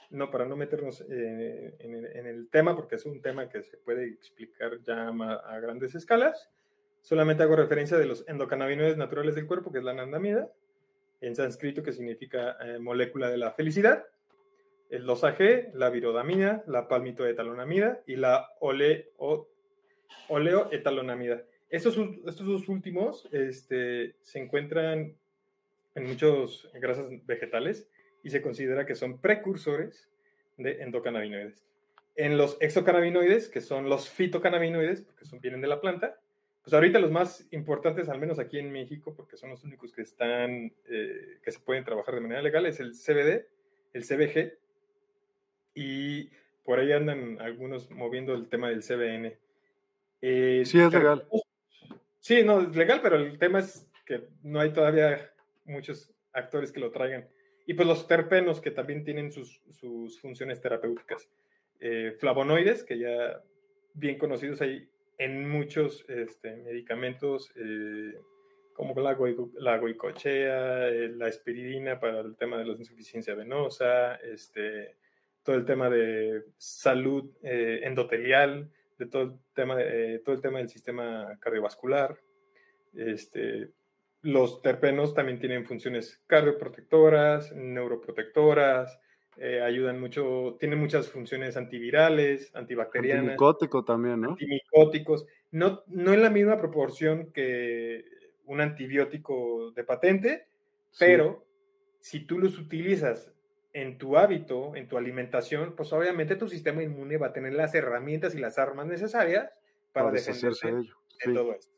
no 0.09 0.29
para 0.31 0.45
no 0.45 0.55
meternos 0.55 1.01
eh, 1.09 1.75
en, 1.79 2.25
el, 2.25 2.49
tema, 2.49 2.75
porque 2.75 2.95
es 2.95 3.05
un 3.05 3.21
tema 3.21 3.47
que 3.47 3.63
se 3.63 3.77
puede 3.77 4.07
explicar 4.07 4.81
ya 4.83 5.07
a, 5.07 5.59
grandes 5.59 5.95
escalas, 5.95 6.49
solamente 7.01 7.43
hago 7.43 7.55
referencia 7.55 7.97
de 7.97 8.05
los 8.05 8.27
endocannabinoides 8.27 8.97
naturales 8.97 9.35
del 9.35 9.47
cuerpo, 9.47 9.71
que 9.71 9.77
es 9.77 9.83
la 9.83 9.91
anandamida, 9.91 10.51
en 11.21 11.35
sánscrito 11.35 11.83
que 11.83 11.93
significa 11.93 12.57
eh, 12.61 12.79
molécula 12.79 13.29
de 13.29 13.37
la 13.37 13.51
felicidad, 13.51 14.05
el 14.89 15.05
2AG, 15.05 15.73
la 15.73 15.89
virodamina, 15.89 16.63
la 16.67 16.87
palmitoetalonamida 16.87 18.01
y 18.07 18.15
la 18.15 18.49
oleo, 18.59 19.47
oleoetalonamida. 20.27 21.43
Estos, 21.69 21.97
estos 22.25 22.47
dos 22.47 22.67
últimos 22.67 23.27
este, 23.31 24.15
se 24.21 24.39
encuentran 24.39 25.15
en 25.95 26.03
muchos 26.03 26.69
grasas 26.73 27.05
vegetales 27.25 27.87
y 28.23 28.31
se 28.31 28.41
considera 28.41 28.85
que 28.85 28.95
son 28.95 29.19
precursores 29.19 30.09
de 30.57 30.81
endocannabinoides. 30.81 31.65
En 32.15 32.37
los 32.37 32.57
exocannabinoides, 32.59 33.47
que 33.47 33.61
son 33.61 33.87
los 33.87 34.09
fitocannabinoides, 34.09 35.01
porque 35.01 35.25
son, 35.25 35.39
vienen 35.39 35.61
de 35.61 35.67
la 35.67 35.79
planta, 35.79 36.19
pues 36.63 36.73
ahorita 36.73 36.99
los 36.99 37.11
más 37.11 37.47
importantes, 37.51 38.09
al 38.09 38.19
menos 38.19 38.39
aquí 38.39 38.59
en 38.59 38.71
México, 38.71 39.13
porque 39.15 39.37
son 39.37 39.51
los 39.51 39.63
únicos 39.63 39.93
que 39.93 40.01
están, 40.01 40.73
eh, 40.89 41.37
que 41.41 41.51
se 41.51 41.59
pueden 41.59 41.85
trabajar 41.85 42.15
de 42.15 42.21
manera 42.21 42.41
legal, 42.41 42.65
es 42.65 42.79
el 42.79 42.93
CBD, 42.93 43.47
el 43.93 44.03
CBG, 44.03 44.57
y 45.73 46.29
por 46.63 46.79
ahí 46.79 46.91
andan 46.91 47.39
algunos 47.41 47.89
moviendo 47.89 48.33
el 48.33 48.47
tema 48.49 48.69
del 48.69 48.83
CBN. 48.83 49.37
Eh, 50.21 50.63
sí, 50.65 50.79
es 50.79 50.93
legal. 50.93 51.27
Sí, 52.19 52.43
no, 52.43 52.61
es 52.61 52.75
legal, 52.75 52.99
pero 53.01 53.15
el 53.15 53.39
tema 53.39 53.59
es 53.59 53.87
que 54.05 54.27
no 54.43 54.59
hay 54.59 54.71
todavía 54.71 55.31
muchos 55.65 56.13
actores 56.33 56.71
que 56.71 56.79
lo 56.79 56.91
traigan. 56.91 57.27
Y 57.65 57.75
pues 57.75 57.87
los 57.87 58.07
terpenos 58.07 58.61
que 58.61 58.71
también 58.71 59.03
tienen 59.03 59.31
sus, 59.31 59.61
sus 59.71 60.19
funciones 60.19 60.59
terapéuticas. 60.59 61.29
Eh, 61.79 62.15
flavonoides, 62.19 62.83
que 62.83 62.99
ya 62.99 63.41
bien 63.93 64.17
conocidos 64.17 64.61
hay 64.61 64.89
en 65.17 65.49
muchos 65.49 66.05
este, 66.09 66.55
medicamentos, 66.57 67.51
eh, 67.55 68.19
como 68.73 68.99
la, 69.01 69.17
la 69.55 69.77
goicochea, 69.77 70.87
eh, 70.87 71.09
la 71.09 71.27
espiridina 71.27 71.99
para 71.99 72.21
el 72.21 72.35
tema 72.37 72.57
de 72.57 72.65
la 72.65 72.73
insuficiencia 72.73 73.35
venosa, 73.35 74.15
este, 74.15 74.95
todo 75.43 75.55
el 75.55 75.65
tema 75.65 75.89
de 75.89 76.43
salud 76.57 77.31
endotelial, 77.41 78.69
de 78.97 79.05
todo 79.05 79.21
el 79.23 79.33
tema, 79.53 79.75
de, 79.75 80.19
todo 80.19 80.35
el 80.35 80.41
tema 80.41 80.59
del 80.59 80.69
sistema 80.69 81.37
cardiovascular. 81.39 82.19
Este, 82.93 83.69
los 84.21 84.61
terpenos 84.61 85.13
también 85.13 85.39
tienen 85.39 85.65
funciones 85.65 86.21
cardioprotectoras, 86.27 87.53
neuroprotectoras, 87.55 88.99
eh, 89.37 89.61
ayudan 89.61 90.01
mucho, 90.01 90.57
tienen 90.59 90.79
muchas 90.79 91.09
funciones 91.09 91.55
antivirales, 91.55 92.53
antibacterianas. 92.53 93.21
Antimicótico 93.21 93.85
también, 93.85 94.19
¿no? 94.19 94.31
Antimicóticos. 94.31 95.25
No, 95.51 95.83
no 95.87 96.13
en 96.13 96.21
la 96.21 96.29
misma 96.29 96.57
proporción 96.57 97.31
que 97.31 98.03
un 98.43 98.59
antibiótico 98.59 99.71
de 99.71 99.83
patente, 99.85 100.47
pero 100.97 101.45
si 102.01 102.21
tú 102.25 102.37
los 102.39 102.57
utilizas 102.57 103.31
en 103.73 103.97
tu 103.97 104.17
hábito, 104.17 104.75
en 104.75 104.87
tu 104.87 104.97
alimentación, 104.97 105.75
pues 105.75 105.93
obviamente 105.93 106.35
tu 106.35 106.47
sistema 106.47 106.83
inmune 106.83 107.17
va 107.17 107.27
a 107.27 107.33
tener 107.33 107.53
las 107.53 107.75
herramientas 107.75 108.35
y 108.35 108.39
las 108.39 108.57
armas 108.57 108.87
necesarias 108.87 109.51
para, 109.93 110.11
defenderse 110.11 110.71
de, 110.71 110.79
ello. 110.81 110.95
todo 111.33 111.53
esto. 111.53 111.73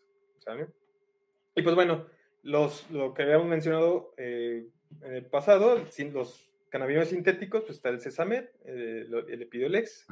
Y 1.55 1.61
pues 1.61 1.76
bueno, 1.76 2.07
los, 2.43 2.89
lo 2.91 3.13
que 3.13 3.23
habíamos 3.23 3.47
mencionado 3.47 4.13
eh, 4.18 4.68
en 5.01 5.13
el 5.13 5.26
pasado, 5.26 5.84
los 6.11 6.51
cannabinoides 6.69 7.09
sintéticos, 7.09 7.63
pues 7.63 7.77
está 7.77 7.89
el 7.89 8.01
Cesamet, 8.01 8.51
eh, 8.65 9.05
el 9.27 9.41
Epidolex, 9.41 10.07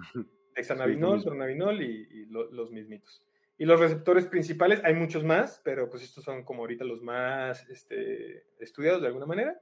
Hexanabinol, 0.55 1.23
Dronabinol 1.23 1.81
y, 1.81 2.25
los 2.29 2.71
mismitos. 2.71 3.23
Y 3.57 3.65
los 3.65 3.79
receptores 3.79 4.25
principales, 4.25 4.81
hay 4.83 4.93
muchos 4.93 5.23
más, 5.23 5.61
pero 5.63 5.89
pues 5.89 6.03
estos 6.03 6.23
son 6.23 6.43
como 6.43 6.61
ahorita 6.61 6.85
los 6.85 7.01
más 7.01 7.67
este, 7.69 8.45
estudiados 8.59 9.01
de 9.01 9.07
alguna 9.07 9.25
manera. 9.25 9.59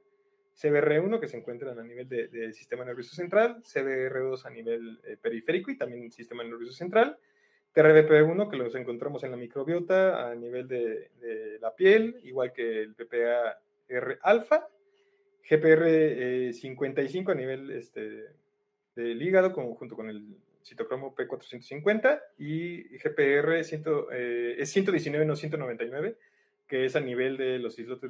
CBR1, 0.60 1.20
que 1.20 1.28
se 1.28 1.38
encuentran 1.38 1.78
a 1.78 1.84
nivel 1.84 2.10
del 2.10 2.54
sistema 2.54 2.84
nervioso 2.84 3.16
central, 3.16 3.62
CBR2 3.64 4.46
a 4.46 4.50
nivel 4.50 5.00
eh, 5.04 5.18
periférico 5.22 5.70
y 5.70 5.78
también 5.78 6.12
sistema 6.12 6.44
nervioso 6.44 6.74
central, 6.74 7.18
TRBP1, 7.76 8.50
que 8.50 8.58
los 8.58 8.74
encontramos 8.74 9.24
en 9.24 9.32
la 9.32 9.38
microbiota 9.38 10.30
a 10.30 10.36
nivel 10.36 10.68
de, 10.68 11.60
la 11.62 11.76
piel, 11.76 12.20
igual 12.24 12.52
que 12.54 12.82
el 12.82 12.96
PPAR 12.96 14.20
alfa, 14.24 14.68
GPR55 15.48 17.32
a 17.32 17.36
nivel 17.36 17.72
este, 17.72 18.26
del 18.96 19.22
hígado, 19.22 19.52
junto 19.52 19.96
con 19.96 20.10
el 20.10 20.38
citocromo 20.64 21.16
P450, 21.16 22.20
y 22.40 22.98
GPR 22.98 23.64
100, 23.64 23.84
eh, 24.12 24.56
es 24.58 24.72
119, 24.72 25.26
no 25.26 25.36
199, 25.36 26.18
que 26.68 26.86
es 26.86 26.96
a 26.96 27.00
nivel 27.00 27.38
de 27.38 27.60
los 27.60 27.78
islotes 27.78 28.10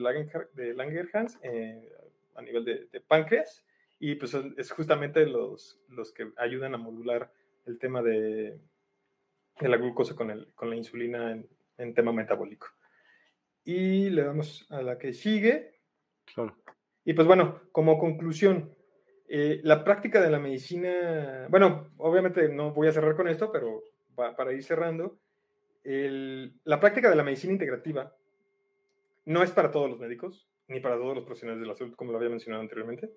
de 0.53 0.73
Langerhans, 0.73 1.39
eh, 1.43 1.91
a 2.37 2.41
nivel 2.41 2.63
de, 2.63 3.01
páncreas, 3.01 3.65
y 3.99 4.15
pues 4.15 4.33
es 4.33 4.71
justamente 4.71 5.25
los, 5.25 5.81
los 5.89 6.13
que 6.13 6.31
ayudan 6.37 6.73
a 6.75 6.77
modular 6.77 7.31
el 7.65 7.77
tema 7.77 8.01
de 8.01 8.57
de 9.59 9.69
la 9.69 9.77
glucosa 9.77 10.15
con, 10.15 10.31
el, 10.31 10.53
con 10.53 10.69
la 10.69 10.75
insulina 10.75 11.31
en, 11.77 11.93
tema 11.93 12.11
metabólico. 12.11 12.67
Y 13.63 14.09
le 14.09 14.23
damos 14.23 14.65
a 14.71 14.81
la 14.81 14.97
que 14.97 15.13
sigue. 15.13 15.79
Y 17.03 17.13
pues 17.13 17.27
bueno, 17.27 17.61
como 17.71 17.99
conclusión, 17.99 18.73
eh, 19.27 19.59
la 19.63 19.83
práctica 19.83 20.21
de 20.21 20.31
la 20.31 20.39
medicina, 20.39 21.47
bueno, 21.49 21.91
obviamente 21.97 22.49
no 22.49 22.73
voy 22.73 22.87
a 22.87 22.93
cerrar 22.93 23.15
con 23.15 23.27
esto, 23.27 23.51
pero 23.51 23.83
para 24.15 24.53
ir 24.53 24.63
cerrando, 24.63 25.19
la 25.83 26.79
práctica 26.79 27.09
de 27.09 27.15
la 27.15 27.23
medicina 27.23 27.53
integrativa 27.53 28.13
no 29.25 29.43
es 29.43 29.51
para 29.51 29.71
todos 29.71 29.89
los 29.89 29.99
médicos, 29.99 30.47
ni 30.67 30.79
para 30.79 30.97
todos 30.97 31.15
los 31.15 31.25
profesionales 31.25 31.61
de 31.61 31.67
la 31.67 31.75
salud, 31.75 31.95
como 31.95 32.11
lo 32.11 32.17
había 32.17 32.29
mencionado 32.29 32.61
anteriormente. 32.61 33.09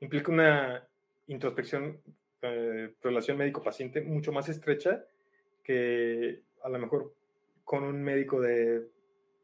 Implica 0.00 0.32
una 0.32 0.88
introspección, 1.26 2.00
eh, 2.42 2.94
relación 3.02 3.36
médico-paciente 3.36 4.00
mucho 4.00 4.32
más 4.32 4.48
estrecha 4.48 5.04
que 5.62 6.42
a 6.62 6.68
lo 6.68 6.78
mejor 6.78 7.14
con 7.64 7.84
un 7.84 8.02
médico 8.02 8.40
de 8.40 8.88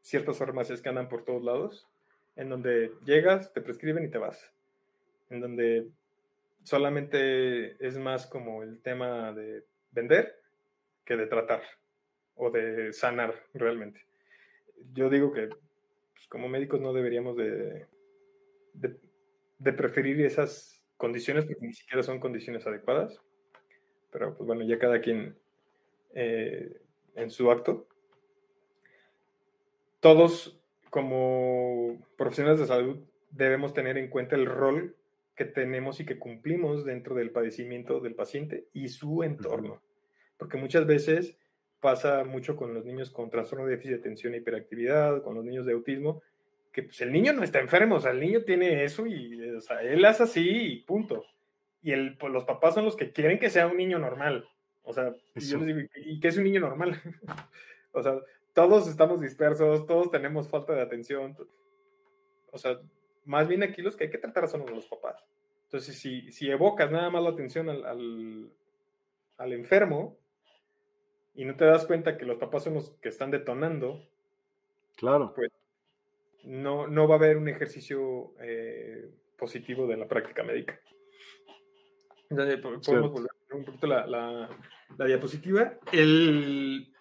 ciertas 0.01 0.37
farmacias 0.37 0.81
que 0.81 0.89
andan 0.89 1.09
por 1.09 1.23
todos 1.23 1.43
lados, 1.43 1.87
en 2.35 2.49
donde 2.49 2.91
llegas, 3.05 3.53
te 3.53 3.61
prescriben 3.61 4.05
y 4.05 4.09
te 4.09 4.17
vas, 4.17 4.51
en 5.29 5.41
donde 5.41 5.87
solamente 6.63 7.85
es 7.85 7.97
más 7.97 8.25
como 8.25 8.63
el 8.63 8.81
tema 8.81 9.31
de 9.33 9.63
vender 9.91 10.39
que 11.05 11.15
de 11.15 11.27
tratar 11.27 11.61
o 12.35 12.49
de 12.49 12.91
sanar 12.91 13.35
realmente. 13.53 14.05
Yo 14.93 15.09
digo 15.09 15.31
que 15.31 15.49
pues, 16.25 16.29
como 16.29 16.49
médicos 16.49 16.81
no 16.81 16.93
deberíamos 16.93 17.37
de, 17.37 17.85
de, 18.73 19.73
preferir 19.73 20.21
esas 20.21 20.83
condiciones 20.97 21.45
porque 21.45 21.65
ni 21.67 21.73
siquiera 21.73 22.03
son 22.03 22.19
condiciones 22.19 22.65
adecuadas, 22.65 23.21
pero 24.11 24.35
pues 24.35 24.47
bueno, 24.47 24.63
ya 24.63 24.79
cada 24.79 25.01
quien 25.01 25.37
eh, 26.13 26.81
en 27.15 27.29
su 27.29 27.51
acto. 27.51 27.87
Todos, 29.99 30.59
como 30.89 31.99
profesionales 32.17 32.59
de 32.59 32.67
salud, 32.67 32.99
debemos 33.31 33.73
tener 33.73 33.97
en 33.97 34.09
cuenta 34.09 34.35
el 34.35 34.45
rol 34.45 34.95
que 35.35 35.45
tenemos 35.45 35.99
y 35.99 36.05
que 36.05 36.17
cumplimos 36.17 36.85
dentro 36.85 37.15
del 37.15 37.31
padecimiento 37.31 37.99
del 37.99 38.15
paciente 38.15 38.67
y 38.73 38.87
su 38.87 39.23
entorno. 39.23 39.81
Porque 40.37 40.57
muchas 40.57 40.85
veces 40.85 41.37
pasa 41.85 42.23
mucho 42.23 42.55
con 42.55 42.73
los 42.73 42.83
niños 42.83 43.11
con 43.11 43.29
trastorno 43.29 43.65
de 43.65 43.73
déficit 43.73 43.91
de 43.91 43.99
atención 43.99 44.33
e 44.33 44.37
hiperactividad, 44.37 45.21
con 45.21 45.35
los 45.35 45.45
niños 45.45 45.67
de 45.67 45.73
autismo, 45.73 46.23
que 46.71 46.81
pues, 46.81 46.99
el 47.01 47.11
niño 47.11 47.31
no 47.31 47.43
está 47.43 47.59
enfermo, 47.59 47.97
o 47.97 47.99
sea, 47.99 48.09
el 48.09 48.19
niño 48.19 48.41
tiene 48.41 48.83
eso 48.83 49.05
y, 49.05 49.39
o 49.51 49.61
sea, 49.61 49.83
él 49.83 50.03
hace 50.03 50.23
así 50.23 50.49
y 50.49 50.81
punto. 50.81 51.23
Y 51.83 51.91
el, 51.91 52.17
pues, 52.17 52.33
los 52.33 52.43
papás 52.43 52.73
son 52.73 52.85
los 52.85 52.95
que 52.95 53.11
quieren 53.11 53.37
que 53.37 53.51
sea 53.51 53.67
un 53.67 53.77
niño 53.77 53.99
normal. 53.99 54.49
O 54.81 54.93
sea, 54.93 55.13
yo 55.35 55.59
les 55.59 55.67
digo, 55.67 55.79
¿y 55.97 56.19
qué 56.19 56.29
es 56.29 56.37
un 56.37 56.45
niño 56.45 56.59
normal? 56.59 56.99
o 57.91 58.01
sea, 58.01 58.19
todos 58.55 58.87
estamos 58.87 59.21
dispersos, 59.21 59.85
todos 59.85 60.09
tenemos 60.09 60.49
falta 60.49 60.73
de 60.73 60.81
atención. 60.81 61.37
O 62.51 62.57
sea, 62.57 62.79
más 63.25 63.47
bien 63.47 63.61
aquí 63.61 63.83
los 63.83 63.95
que 63.95 64.05
hay 64.05 64.09
que 64.09 64.17
tratar 64.17 64.47
son 64.47 64.65
los 64.65 64.87
papás. 64.87 65.23
Entonces, 65.65 65.99
si, 65.99 66.31
si 66.31 66.49
evocas 66.49 66.89
nada 66.89 67.11
más 67.11 67.21
la 67.21 67.29
atención 67.29 67.69
al, 67.69 68.49
al, 69.37 69.53
enfermo 69.53 70.17
y 71.35 71.45
no 71.45 71.55
te 71.55 71.65
das 71.65 71.85
cuenta 71.85 72.17
que 72.17 72.25
los 72.25 72.37
papás 72.37 72.63
son 72.63 72.75
los 72.75 72.91
que 73.01 73.09
están 73.09 73.29
detonando, 73.29 74.01
claro. 74.95 75.33
pues 75.35 75.51
no, 76.43 76.87
no 76.87 77.07
va 77.07 77.15
a 77.15 77.17
haber 77.17 77.37
un 77.37 77.49
ejercicio 77.49 78.33
eh, 78.39 79.09
positivo 79.37 79.85
de 79.85 79.97
la 79.97 80.07
práctica 80.07 80.43
médica. 80.43 80.79
Entonces, 82.29 82.59
podemos 82.59 83.11
volver 83.11 83.31
un 83.51 83.65
poquito 83.65 83.87
la, 83.87 84.07
la, 84.07 85.05
diapositiva. 85.05 85.77
El... 85.91 86.91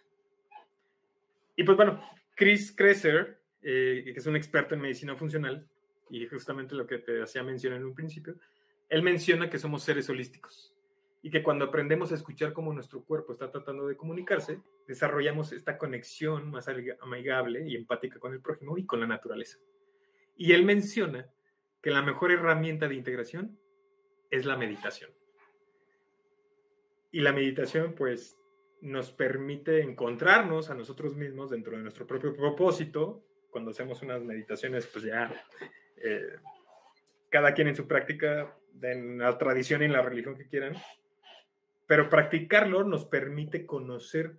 Y 1.57 1.63
pues 1.63 1.77
bueno, 1.77 2.03
Chris 2.35 2.73
Kresser, 2.73 3.41
eh, 3.63 4.03
que 4.05 4.19
es 4.19 4.27
un 4.27 4.37
experto 4.37 4.75
en 4.75 4.81
medicina 4.81 5.17
funcional, 5.17 5.67
y 6.11 6.27
justamente 6.27 6.75
lo 6.75 6.87
que 6.87 6.99
te 6.99 7.23
hacía 7.23 7.43
mencionar 7.43 7.79
en 7.79 7.87
un 7.87 7.95
principio, 7.95 8.37
él 8.89 9.03
menciona 9.03 9.49
que 9.49 9.59
somos 9.59 9.83
seres 9.83 10.09
holísticos 10.11 10.75
y 11.25 11.31
que 11.31 11.43
cuando 11.43 11.65
aprendemos 11.65 12.13
a 12.13 12.17
escuchar 12.17 12.53
cómo 12.53 12.75
nuestro 12.75 13.03
cuerpo 13.03 13.33
está 13.33 13.51
tratando 13.51 13.87
de 13.87 13.97
comunicarse, 13.97 14.61
desarrollamos 14.87 15.53
esta 15.53 15.79
conexión 15.79 16.51
más 16.51 16.69
amigable 17.01 17.67
y 17.67 17.77
empática 17.77 18.19
con 18.19 18.35
el 18.35 18.43
prójimo 18.43 18.77
y 18.77 18.85
con 18.85 19.01
la 19.01 19.07
naturaleza. 19.07 19.59
Y 20.37 20.53
él 20.53 20.67
menciona 20.67 21.27
que 21.81 21.91
la 21.91 22.03
mejor 22.03 22.31
herramienta 22.31 22.89
de 22.89 22.97
integración 22.97 23.59
es 24.31 24.45
la 24.45 24.59
meditación. 24.59 25.13
Y 27.11 27.21
la 27.21 27.33
meditación, 27.33 27.95
pues, 27.95 28.39
nos 28.83 29.11
permite 29.11 29.81
encontrarnos 29.81 30.69
a 30.69 30.75
nosotros 30.75 31.17
mismos 31.17 31.49
dentro 31.49 31.75
de 31.75 31.83
nuestro 31.83 32.07
propio 32.07 32.37
propósito. 32.37 33.25
Cuando 33.49 33.71
hacemos 33.71 34.03
unas 34.03 34.23
meditaciones, 34.23 34.87
pues 34.89 35.07
ya 35.07 35.33
eh, 35.97 36.37
cada 37.31 37.55
quien 37.55 37.69
en 37.69 37.77
su 37.77 37.89
práctica, 37.89 38.59
en 38.83 39.17
la 39.21 39.39
tradición 39.39 39.81
y 39.81 39.87
en 39.87 39.93
la 39.93 40.03
religión 40.03 40.37
que 40.37 40.47
quieran, 40.47 40.75
pero 41.87 42.09
practicarlo 42.09 42.85
nos 42.85 43.05
permite 43.05 43.67
conocer 43.67 44.37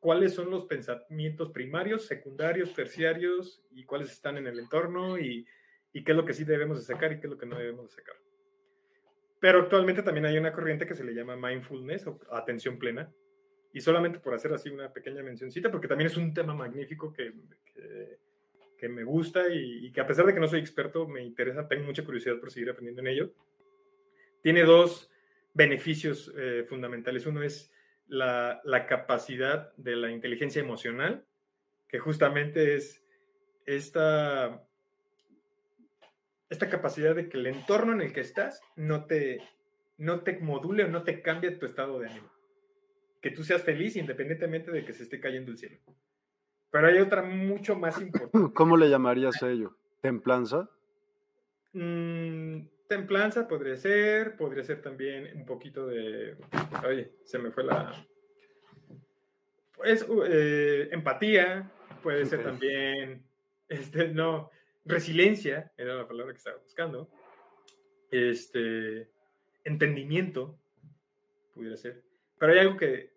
cuáles 0.00 0.34
son 0.34 0.50
los 0.50 0.64
pensamientos 0.66 1.50
primarios, 1.50 2.06
secundarios, 2.06 2.72
terciarios 2.74 3.62
y 3.72 3.84
cuáles 3.84 4.12
están 4.12 4.38
en 4.38 4.46
el 4.46 4.58
entorno 4.58 5.18
y, 5.18 5.46
y, 5.92 6.04
qué 6.04 6.12
es 6.12 6.16
lo 6.16 6.24
que 6.24 6.32
sí 6.32 6.44
debemos 6.44 6.78
de 6.78 6.84
sacar 6.84 7.12
y 7.12 7.20
qué 7.20 7.26
es 7.26 7.30
lo 7.30 7.38
que 7.38 7.46
no 7.46 7.58
debemos 7.58 7.86
de 7.86 7.96
sacar. 7.96 8.14
Pero 9.40 9.60
actualmente 9.60 10.02
también 10.02 10.26
hay 10.26 10.38
una 10.38 10.52
corriente 10.52 10.86
que 10.86 10.94
se 10.94 11.04
le 11.04 11.14
llama 11.14 11.36
mindfulness 11.36 12.06
o 12.06 12.18
atención 12.30 12.78
plena. 12.78 13.12
Y 13.72 13.80
solamente 13.80 14.18
por 14.18 14.32
hacer 14.32 14.54
así 14.54 14.70
una 14.70 14.90
pequeña 14.90 15.22
mencioncita, 15.22 15.70
porque 15.70 15.88
también 15.88 16.06
es 16.06 16.16
un 16.16 16.32
tema 16.32 16.54
magnífico 16.54 17.12
que, 17.12 17.34
que, 18.78 18.88
me 18.88 19.04
gusta 19.04 19.48
y, 19.48 19.86
y 19.86 19.92
que 19.92 20.00
a 20.00 20.06
pesar 20.06 20.24
de 20.24 20.32
que 20.32 20.40
no 20.40 20.48
soy 20.48 20.60
experto, 20.60 21.06
me 21.06 21.22
interesa, 21.22 21.68
tengo 21.68 21.84
mucha 21.84 22.04
curiosidad 22.04 22.38
por 22.38 22.50
seguir 22.50 22.70
aprendiendo 22.70 23.02
en 23.02 23.08
ello. 23.08 23.32
Tiene 24.40 24.62
dos 24.62 25.10
beneficios 25.56 26.32
eh, 26.36 26.64
fundamentales. 26.68 27.26
Uno 27.26 27.42
es 27.42 27.72
la, 28.08 28.60
capacidad 28.88 29.74
de 29.76 29.96
la 29.96 30.10
inteligencia 30.10 30.60
emocional, 30.60 31.24
que 31.88 31.98
justamente 31.98 32.76
es 32.76 33.02
esta, 33.64 34.62
esta 36.50 36.68
capacidad 36.68 37.14
de 37.14 37.28
que 37.28 37.38
el 37.38 37.46
entorno 37.46 37.94
en 37.94 38.02
el 38.02 38.12
que 38.12 38.20
estás 38.20 38.60
no 38.76 39.06
te, 39.06 39.40
no 39.96 40.20
te 40.20 40.38
module 40.40 40.84
o 40.84 40.88
no 40.88 41.02
te 41.04 41.22
cambie 41.22 41.52
tu 41.52 41.64
estado 41.64 41.98
de 41.98 42.10
ánimo. 42.10 42.30
Que 43.22 43.30
tú 43.30 43.42
seas 43.42 43.62
feliz 43.62 43.96
independientemente 43.96 44.70
de 44.70 44.84
que 44.84 44.92
se 44.92 45.04
esté 45.04 45.18
cayendo 45.18 45.50
el 45.50 45.58
cielo. 45.58 45.78
Pero 46.70 46.88
hay 46.88 46.98
otra 46.98 47.22
mucho 47.22 47.76
más 47.76 47.98
importante. 48.00 48.52
¿Cómo 48.54 48.76
le 48.76 48.90
llamarías 48.90 49.42
a 49.42 49.50
ello? 49.50 49.74
¿Templanza? 50.02 50.68
Mm, 51.72 52.66
Templanza 52.88 53.48
podría 53.48 53.76
ser, 53.76 54.36
podría 54.36 54.62
ser 54.62 54.80
también 54.80 55.30
un 55.34 55.44
poquito 55.44 55.86
de. 55.86 56.36
Oye, 56.86 57.12
se 57.24 57.38
me 57.38 57.50
fue 57.50 57.64
la. 57.64 58.06
Pues 59.74 60.06
eh, 60.28 60.88
empatía, 60.92 61.70
puede 62.02 62.24
ser 62.26 62.42
también. 62.42 63.24
Este, 63.68 64.08
no, 64.08 64.50
resiliencia, 64.84 65.72
era 65.76 65.94
la 65.94 66.06
palabra 66.06 66.32
que 66.32 66.38
estaba 66.38 66.58
buscando. 66.58 67.10
Este, 68.10 69.10
entendimiento, 69.64 70.56
pudiera 71.52 71.76
ser. 71.76 72.02
Pero 72.38 72.52
hay 72.52 72.58
algo 72.60 72.76
que 72.76 73.10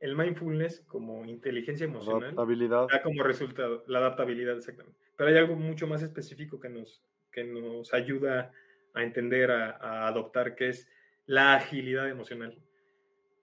el 0.00 0.16
mindfulness 0.16 0.80
como 0.86 1.24
inteligencia 1.24 1.84
emocional 1.84 2.24
adaptabilidad. 2.24 2.86
da 2.88 3.02
como 3.02 3.22
resultado, 3.22 3.84
la 3.86 3.98
adaptabilidad 3.98 4.56
exactamente. 4.56 4.98
Pero 5.16 5.30
hay 5.30 5.36
algo 5.36 5.56
mucho 5.56 5.86
más 5.86 6.02
específico 6.02 6.60
que 6.60 6.68
nos, 6.68 7.02
que 7.38 7.44
nos 7.44 7.94
ayuda 7.94 8.50
a 8.94 9.02
entender, 9.02 9.50
a, 9.50 10.08
adoptar, 10.08 10.56
que 10.56 10.70
es 10.70 10.88
la 11.26 11.54
agilidad 11.54 12.08
emocional. 12.08 12.58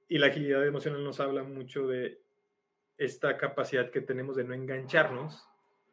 Y 0.09 0.17
la 0.17 0.27
agilidad 0.27 0.65
emocional 0.65 1.03
nos 1.03 1.19
habla 1.19 1.43
mucho 1.43 1.87
de 1.87 2.19
esta 2.97 3.37
capacidad 3.37 3.89
que 3.91 4.01
tenemos 4.01 4.35
de 4.35 4.43
no 4.43 4.53
engancharnos 4.53 5.47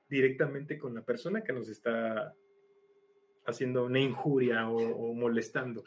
directamente 0.08 0.78
con 0.78 0.94
la 0.94 1.02
persona 1.02 1.42
que 1.42 1.52
nos 1.52 1.68
está 1.68 2.34
haciendo 3.46 3.84
una 3.84 4.00
injuria 4.00 4.68
o, 4.68 5.14
molestando. 5.14 5.84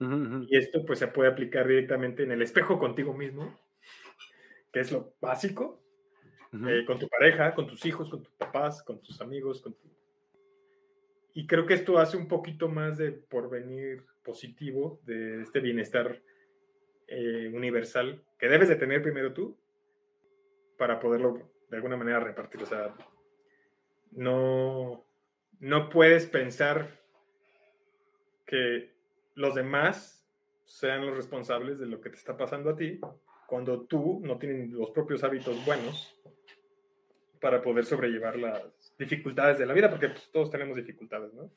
Y 0.00 0.56
esto 0.56 0.84
pues 0.86 0.98
se 0.98 1.08
puede 1.08 1.30
aplicar 1.30 1.66
directamente 1.66 2.22
en 2.22 2.32
el 2.32 2.42
espejo 2.42 2.78
contigo 2.78 3.14
mismo, 3.14 3.58
que 4.72 4.80
es 4.80 4.92
lo 4.92 5.14
básico, 5.20 5.82
eh, 6.52 6.84
con 6.86 6.98
tu 6.98 7.08
pareja, 7.08 7.54
con 7.54 7.66
tus 7.66 7.84
hijos, 7.86 8.08
con 8.08 8.22
tus 8.22 8.34
papás, 8.34 8.82
con 8.82 9.00
tus 9.00 9.20
amigos, 9.20 9.60
con 9.60 9.74
tu 9.74 9.97
y 11.38 11.46
creo 11.46 11.66
que 11.66 11.74
esto 11.74 12.00
hace 12.00 12.16
un 12.16 12.26
poquito 12.26 12.68
más 12.68 12.98
de 12.98 13.12
porvenir 13.12 14.04
positivo, 14.24 14.98
de 15.04 15.42
este 15.42 15.60
bienestar 15.60 16.20
eh, 17.06 17.48
universal 17.54 18.24
que 18.36 18.48
debes 18.48 18.68
de 18.68 18.74
tener 18.74 19.02
primero 19.02 19.32
tú 19.32 19.56
para 20.76 20.98
poderlo 20.98 21.48
de 21.70 21.76
alguna 21.76 21.96
manera 21.96 22.18
repartir. 22.18 22.64
O 22.64 22.66
sea, 22.66 22.92
no, 24.10 25.06
no 25.60 25.88
puedes 25.90 26.26
pensar 26.26 26.98
que 28.44 28.90
los 29.36 29.54
demás 29.54 30.28
sean 30.64 31.06
los 31.06 31.14
responsables 31.14 31.78
de 31.78 31.86
lo 31.86 32.00
que 32.00 32.10
te 32.10 32.16
está 32.16 32.36
pasando 32.36 32.70
a 32.70 32.76
ti 32.76 32.98
cuando 33.46 33.82
tú 33.82 34.20
no 34.24 34.38
tienes 34.38 34.72
los 34.72 34.90
propios 34.90 35.22
hábitos 35.22 35.64
buenos 35.64 36.20
para 37.40 37.62
poder 37.62 37.84
sobrellevar 37.84 38.36
las 38.36 38.64
dificultades 38.98 39.58
de 39.58 39.66
la 39.66 39.74
vida, 39.74 39.88
porque 39.90 40.08
pues, 40.08 40.30
todos 40.32 40.50
tenemos 40.50 40.76
dificultades, 40.76 41.32
¿no? 41.32 41.50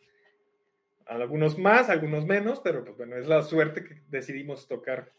Algunos 1.08 1.58
más, 1.58 1.90
algunos 1.90 2.26
menos, 2.26 2.62
pero 2.62 2.86
pues 2.86 2.96
bueno, 2.96 3.18
es 3.18 3.28
la 3.28 3.42
suerte 3.42 3.84
que 3.84 4.02
decidimos 4.10 4.68
tocar 4.68 5.12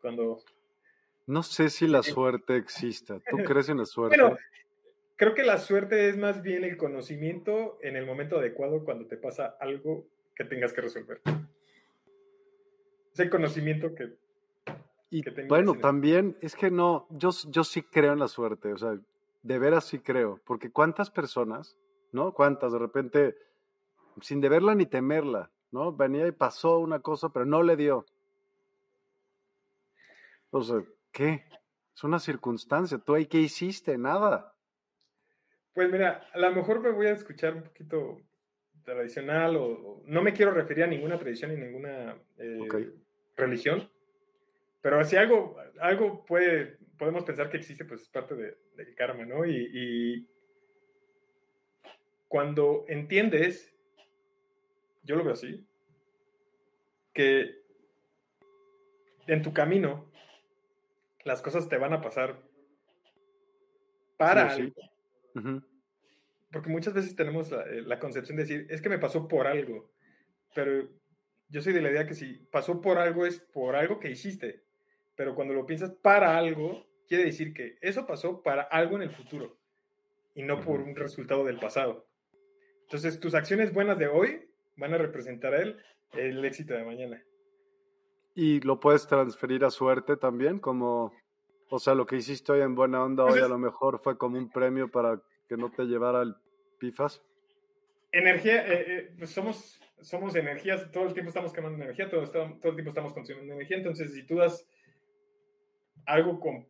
cuando... 0.00 0.42
No 1.26 1.42
sé 1.42 1.70
si 1.70 1.86
la 1.86 2.02
suerte 2.02 2.56
exista. 2.56 3.20
¿Tú 3.30 3.36
crees 3.46 3.68
en 3.68 3.78
la 3.78 3.86
suerte? 3.86 4.20
Bueno, 4.20 4.36
creo 5.16 5.34
que 5.34 5.44
la 5.44 5.58
suerte 5.58 6.08
es 6.08 6.16
más 6.16 6.42
bien 6.42 6.64
el 6.64 6.76
conocimiento 6.76 7.78
en 7.82 7.96
el 7.96 8.04
momento 8.04 8.38
adecuado 8.38 8.84
cuando 8.84 9.06
te 9.06 9.16
pasa 9.16 9.56
algo 9.60 10.06
que 10.34 10.44
tengas 10.44 10.72
que 10.72 10.82
resolver. 10.82 11.20
Ese 13.12 13.30
conocimiento 13.30 13.94
que... 13.94 14.14
Y 15.08 15.22
bueno, 15.46 15.74
también 15.76 16.36
es 16.42 16.56
que 16.56 16.70
no, 16.70 17.06
yo, 17.10 17.30
yo 17.48 17.62
sí 17.62 17.82
creo 17.82 18.12
en 18.12 18.18
la 18.18 18.26
suerte, 18.26 18.72
o 18.72 18.76
sea, 18.76 18.98
de 19.46 19.58
veras 19.60 19.84
sí 19.84 20.00
creo, 20.00 20.40
porque 20.44 20.72
cuántas 20.72 21.10
personas, 21.10 21.78
¿no? 22.10 22.32
Cuántas 22.32 22.72
de 22.72 22.78
repente, 22.78 23.36
sin 24.20 24.40
deberla 24.40 24.74
ni 24.74 24.86
temerla, 24.86 25.50
¿no? 25.70 25.92
Venía 25.92 26.26
y 26.26 26.32
pasó 26.32 26.80
una 26.80 27.00
cosa, 27.00 27.28
pero 27.28 27.46
no 27.46 27.62
le 27.62 27.76
dio. 27.76 28.06
Entonces, 30.46 30.84
¿qué? 31.12 31.44
Es 31.94 32.02
una 32.02 32.18
circunstancia. 32.18 32.98
¿Tú 32.98 33.14
ahí 33.14 33.26
qué 33.26 33.38
hiciste? 33.38 33.96
Nada. 33.96 34.52
Pues 35.72 35.90
mira, 35.92 36.28
a 36.32 36.38
lo 36.38 36.50
mejor 36.52 36.80
me 36.80 36.90
voy 36.90 37.06
a 37.06 37.12
escuchar 37.12 37.54
un 37.54 37.62
poquito 37.62 38.16
tradicional 38.84 39.56
o, 39.56 40.02
no 40.06 40.22
me 40.22 40.32
quiero 40.32 40.50
referir 40.50 40.84
a 40.84 40.88
ninguna 40.88 41.18
tradición 41.18 41.54
ni 41.54 41.60
ninguna 41.60 42.16
eh, 42.38 42.92
religión, 43.36 43.88
pero 44.80 45.04
si 45.04 45.16
algo, 45.16 45.56
algo 45.80 46.24
puede 46.24 46.78
podemos 46.98 47.24
pensar 47.24 47.50
que 47.50 47.56
existe, 47.56 47.84
pues 47.84 48.02
es 48.02 48.08
parte 48.08 48.34
de, 48.34 48.56
del 48.76 48.94
karma, 48.94 49.24
¿no? 49.24 49.44
Y, 49.46 50.28
cuando 52.28 52.84
entiendes, 52.88 53.72
yo 55.04 55.14
lo 55.14 55.22
veo 55.22 55.34
así, 55.34 55.64
que 57.14 57.62
en 59.28 59.42
tu 59.42 59.52
camino 59.52 60.10
las 61.24 61.40
cosas 61.40 61.68
te 61.68 61.78
van 61.78 61.92
a 61.92 62.00
pasar 62.00 62.42
para 64.16 64.50
algo. 64.50 64.74
Porque 66.50 66.68
muchas 66.68 66.94
veces 66.94 67.14
tenemos 67.14 67.50
la, 67.50 67.62
eh, 67.62 67.82
la, 67.82 68.00
concepción 68.00 68.36
de 68.36 68.42
decir, 68.42 68.66
es 68.70 68.82
que 68.82 68.88
me 68.88 68.98
pasó 68.98 69.28
por 69.28 69.46
algo, 69.46 69.92
pero 70.54 70.88
yo 71.48 71.62
soy 71.62 71.72
de 71.72 71.82
la 71.82 71.90
idea 71.90 72.06
que 72.06 72.14
si 72.14 72.34
pasó 72.50 72.80
por 72.80 72.98
algo 72.98 73.24
es 73.24 73.38
por 73.38 73.76
algo 73.76 74.00
que 74.00 74.10
hiciste 74.10 74.66
pero 75.16 75.34
cuando 75.34 75.54
lo 75.54 75.66
piensas 75.66 75.90
para 75.90 76.36
algo, 76.36 76.85
quiere 77.06 77.24
decir 77.24 77.52
que 77.52 77.78
eso 77.80 78.06
pasó 78.06 78.42
para 78.42 78.62
algo 78.62 78.96
en 78.96 79.02
el 79.02 79.10
futuro 79.10 79.58
y 80.34 80.42
no 80.42 80.60
por 80.60 80.80
un 80.80 80.94
resultado 80.94 81.44
del 81.44 81.58
pasado. 81.58 82.06
Entonces, 82.82 83.18
tus 83.18 83.34
acciones 83.34 83.72
buenas 83.72 83.98
de 83.98 84.06
hoy 84.06 84.48
van 84.76 84.94
a 84.94 84.98
representar 84.98 85.54
el, 85.54 85.82
el 86.12 86.44
éxito 86.44 86.74
de 86.74 86.84
mañana. 86.84 87.22
¿Y 88.34 88.60
lo 88.60 88.78
puedes 88.78 89.06
transferir 89.06 89.64
a 89.64 89.70
suerte 89.70 90.16
también? 90.16 90.58
Como, 90.58 91.12
o 91.70 91.78
sea, 91.78 91.94
lo 91.94 92.06
que 92.06 92.16
hiciste 92.16 92.52
hoy 92.52 92.60
en 92.60 92.74
buena 92.74 93.02
onda, 93.02 93.24
hoy 93.24 93.40
a 93.40 93.48
lo 93.48 93.58
mejor 93.58 94.00
fue 94.02 94.18
como 94.18 94.36
un 94.36 94.50
premio 94.50 94.90
para 94.90 95.20
que 95.48 95.56
no 95.56 95.70
te 95.70 95.84
llevara 95.84 96.22
el 96.22 96.34
pifas. 96.78 97.22
Energía, 98.12 98.66
eh, 98.66 98.84
eh, 98.86 99.14
pues 99.18 99.30
somos, 99.30 99.80
somos 100.00 100.36
energías, 100.36 100.90
todo 100.90 101.06
el 101.06 101.14
tiempo 101.14 101.30
estamos 101.30 101.52
quemando 101.52 101.82
energía, 101.82 102.08
todo, 102.08 102.30
todo 102.30 102.44
el 102.44 102.60
tiempo 102.60 102.90
estamos 102.90 103.12
consumiendo 103.12 103.54
energía, 103.54 103.78
entonces 103.78 104.12
si 104.12 104.24
tú 104.24 104.36
das 104.36 104.68
algo 106.04 106.38
con, 106.38 106.66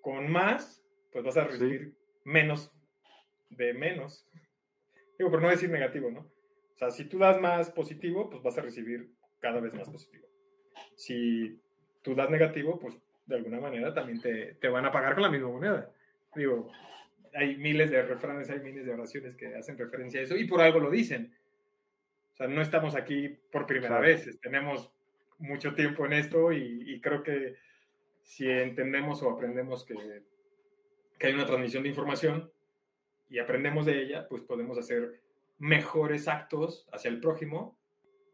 con 0.00 0.30
más, 0.30 0.84
pues 1.12 1.24
vas 1.24 1.36
a 1.36 1.44
recibir 1.44 1.94
menos 2.24 2.72
de 3.50 3.74
menos. 3.74 4.26
Digo, 5.18 5.30
por 5.30 5.42
no 5.42 5.48
decir 5.48 5.70
negativo, 5.70 6.10
¿no? 6.10 6.20
O 6.20 6.78
sea, 6.78 6.90
si 6.90 7.04
tú 7.04 7.18
das 7.18 7.40
más 7.40 7.70
positivo, 7.70 8.30
pues 8.30 8.42
vas 8.42 8.56
a 8.58 8.62
recibir 8.62 9.10
cada 9.40 9.60
vez 9.60 9.74
más 9.74 9.88
positivo. 9.88 10.26
si 10.96 11.60
tú 12.02 12.14
das 12.14 12.30
negativo, 12.30 12.78
pues 12.78 12.96
de 13.26 13.36
alguna 13.36 13.60
manera 13.60 13.92
también 13.92 14.20
te, 14.20 14.54
te 14.54 14.68
van 14.68 14.84
a 14.86 14.92
pagar 14.92 15.14
con 15.14 15.22
la 15.22 15.30
misma 15.30 15.48
moneda. 15.48 15.90
Digo, 16.34 16.70
hay 17.34 17.56
miles 17.56 17.90
de 17.90 18.02
refranes, 18.02 18.50
hay 18.50 18.60
miles 18.60 18.86
de 18.86 18.92
oraciones 18.92 19.36
que 19.36 19.54
hacen 19.54 19.76
referencia 19.76 20.20
a 20.20 20.22
eso 20.22 20.36
y 20.36 20.46
por 20.46 20.60
algo 20.60 20.80
lo 20.80 20.90
dicen. 20.90 21.34
O 22.34 22.36
sea, 22.36 22.46
no 22.46 22.62
estamos 22.62 22.94
aquí 22.94 23.28
por 23.50 23.66
primera 23.66 23.98
vez, 23.98 24.38
tenemos 24.40 24.92
mucho 25.38 25.74
tiempo 25.74 26.06
en 26.06 26.14
esto 26.14 26.52
y, 26.52 27.00
creo 27.00 27.22
que 27.22 27.56
si 28.28 28.46
entendemos 28.46 29.22
o 29.22 29.30
aprendemos 29.30 29.84
que, 29.84 30.22
que, 31.18 31.26
hay 31.26 31.32
una 31.32 31.46
transmisión 31.46 31.82
de 31.82 31.88
información 31.88 32.52
y 33.30 33.38
aprendemos 33.38 33.86
de 33.86 34.02
ella, 34.02 34.28
pues 34.28 34.42
podemos 34.42 34.76
hacer 34.76 35.22
mejores 35.56 36.28
actos 36.28 36.86
hacia 36.92 37.08
el 37.08 37.20
prójimo 37.20 37.78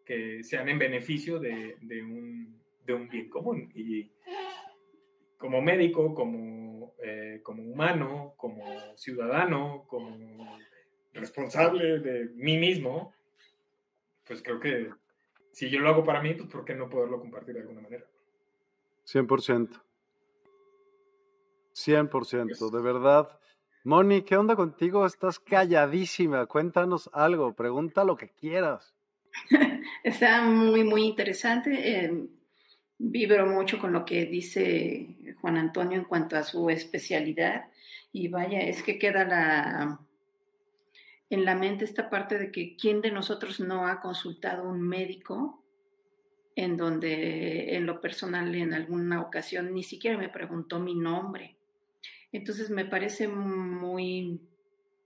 que 0.04 0.42
sean 0.42 0.68
en 0.68 0.80
beneficio 0.80 1.38
de, 1.38 1.76
de, 1.80 2.02
un, 2.02 2.60
de 2.84 2.92
un, 2.92 3.08
bien 3.08 3.30
común. 3.30 3.70
Y 3.72 4.10
como 5.38 5.62
médico, 5.62 6.12
como, 6.12 6.96
eh, 7.00 7.40
como 7.44 7.62
humano, 7.62 8.34
como 8.36 8.96
ciudadano, 8.96 9.84
como 9.86 10.58
responsable 11.12 12.00
de 12.00 12.30
mí 12.34 12.58
mismo, 12.58 13.14
pues 14.26 14.42
creo 14.42 14.58
que 14.58 14.90
si 15.52 15.70
yo 15.70 15.78
lo 15.78 15.88
hago 15.88 16.02
para 16.02 16.20
mí, 16.20 16.34
pues 16.34 16.48
¿por 16.48 16.64
qué 16.64 16.74
no 16.74 16.90
poderlo 16.90 17.20
compartir 17.20 17.54
de 17.54 17.60
alguna 17.60 17.80
manera? 17.80 18.04
100%. 19.06 19.83
100%, 21.74 22.70
de 22.70 22.82
verdad. 22.82 23.28
Moni, 23.84 24.22
¿qué 24.22 24.36
onda 24.36 24.56
contigo? 24.56 25.04
Estás 25.04 25.38
calladísima. 25.38 26.46
Cuéntanos 26.46 27.10
algo, 27.12 27.54
pregunta 27.54 28.04
lo 28.04 28.16
que 28.16 28.30
quieras. 28.30 28.94
Está 30.04 30.42
muy, 30.42 30.84
muy 30.84 31.02
interesante. 31.02 32.04
Eh, 32.04 32.28
vibro 32.98 33.46
mucho 33.46 33.78
con 33.78 33.92
lo 33.92 34.04
que 34.04 34.26
dice 34.26 35.34
Juan 35.40 35.58
Antonio 35.58 35.98
en 35.98 36.04
cuanto 36.04 36.36
a 36.36 36.44
su 36.44 36.70
especialidad. 36.70 37.66
Y 38.12 38.28
vaya, 38.28 38.60
es 38.60 38.82
que 38.82 38.98
queda 38.98 39.24
la, 39.24 40.00
en 41.28 41.44
la 41.44 41.56
mente 41.56 41.84
esta 41.84 42.08
parte 42.08 42.38
de 42.38 42.52
que 42.52 42.76
quién 42.76 43.00
de 43.00 43.10
nosotros 43.10 43.60
no 43.60 43.86
ha 43.86 44.00
consultado 44.00 44.68
un 44.68 44.80
médico 44.80 45.62
en 46.56 46.76
donde 46.76 47.74
en 47.74 47.86
lo 47.86 48.00
personal 48.00 48.54
en 48.54 48.72
alguna 48.72 49.20
ocasión 49.20 49.74
ni 49.74 49.82
siquiera 49.82 50.16
me 50.16 50.28
preguntó 50.28 50.78
mi 50.78 50.94
nombre. 50.94 51.56
Entonces 52.34 52.68
me 52.68 52.84
parece 52.84 53.28
muy, 53.28 54.40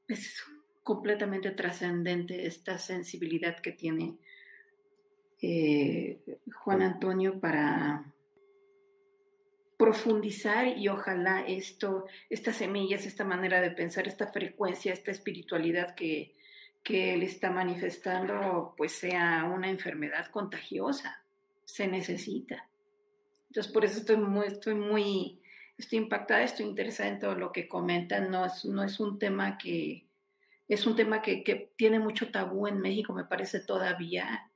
es 0.09 0.43
completamente 0.83 1.51
trascendente 1.51 2.47
esta 2.47 2.79
sensibilidad 2.79 3.61
que 3.61 3.73
tiene 3.73 4.17
eh, 5.43 6.21
Juan 6.55 6.81
Antonio 6.81 7.39
para 7.39 8.15
profundizar 9.77 10.69
y 10.69 10.89
ojalá 10.89 11.45
esto, 11.47 12.07
estas 12.31 12.57
semillas, 12.57 13.05
esta 13.05 13.25
manera 13.25 13.61
de 13.61 13.73
pensar, 13.73 14.09
esta 14.09 14.29
frecuencia, 14.29 14.95
esta 14.95 15.11
espiritualidad 15.11 15.95
que, 15.95 16.35
que 16.83 17.13
él 17.13 17.23
está 17.23 17.51
manifestando, 17.51 18.73
pues 18.75 18.93
sea 18.93 19.45
una 19.45 19.69
enfermedad 19.69 20.31
contagiosa. 20.31 21.23
Se 21.67 21.87
necesita. 21.87 22.67
Entonces, 23.49 23.71
por 23.71 23.85
eso 23.85 23.99
estoy 23.99 24.17
muy, 24.17 24.47
estoy 24.47 24.75
muy, 24.75 25.43
estoy 25.79 25.99
impactada, 25.99 26.43
estoy 26.43 26.67
interesada 26.67 27.09
en 27.09 27.19
todo 27.19 27.35
lo 27.35 27.53
que 27.53 27.69
comentan. 27.69 28.31
No 28.31 28.45
es, 28.45 28.65
no 28.67 28.83
es 28.83 29.01
un 29.01 29.19
tema 29.19 29.57
que, 29.57 30.07
es 30.69 30.87
un 30.87 30.97
tema 30.97 31.23
que, 31.23 31.43
que 31.43 31.73
tiene 31.77 31.99
mucho 31.99 32.31
tabú 32.31 32.67
en 32.67 32.81
México, 32.81 33.15
me 33.15 33.25
parece 33.25 33.61
todavía, 33.61 34.51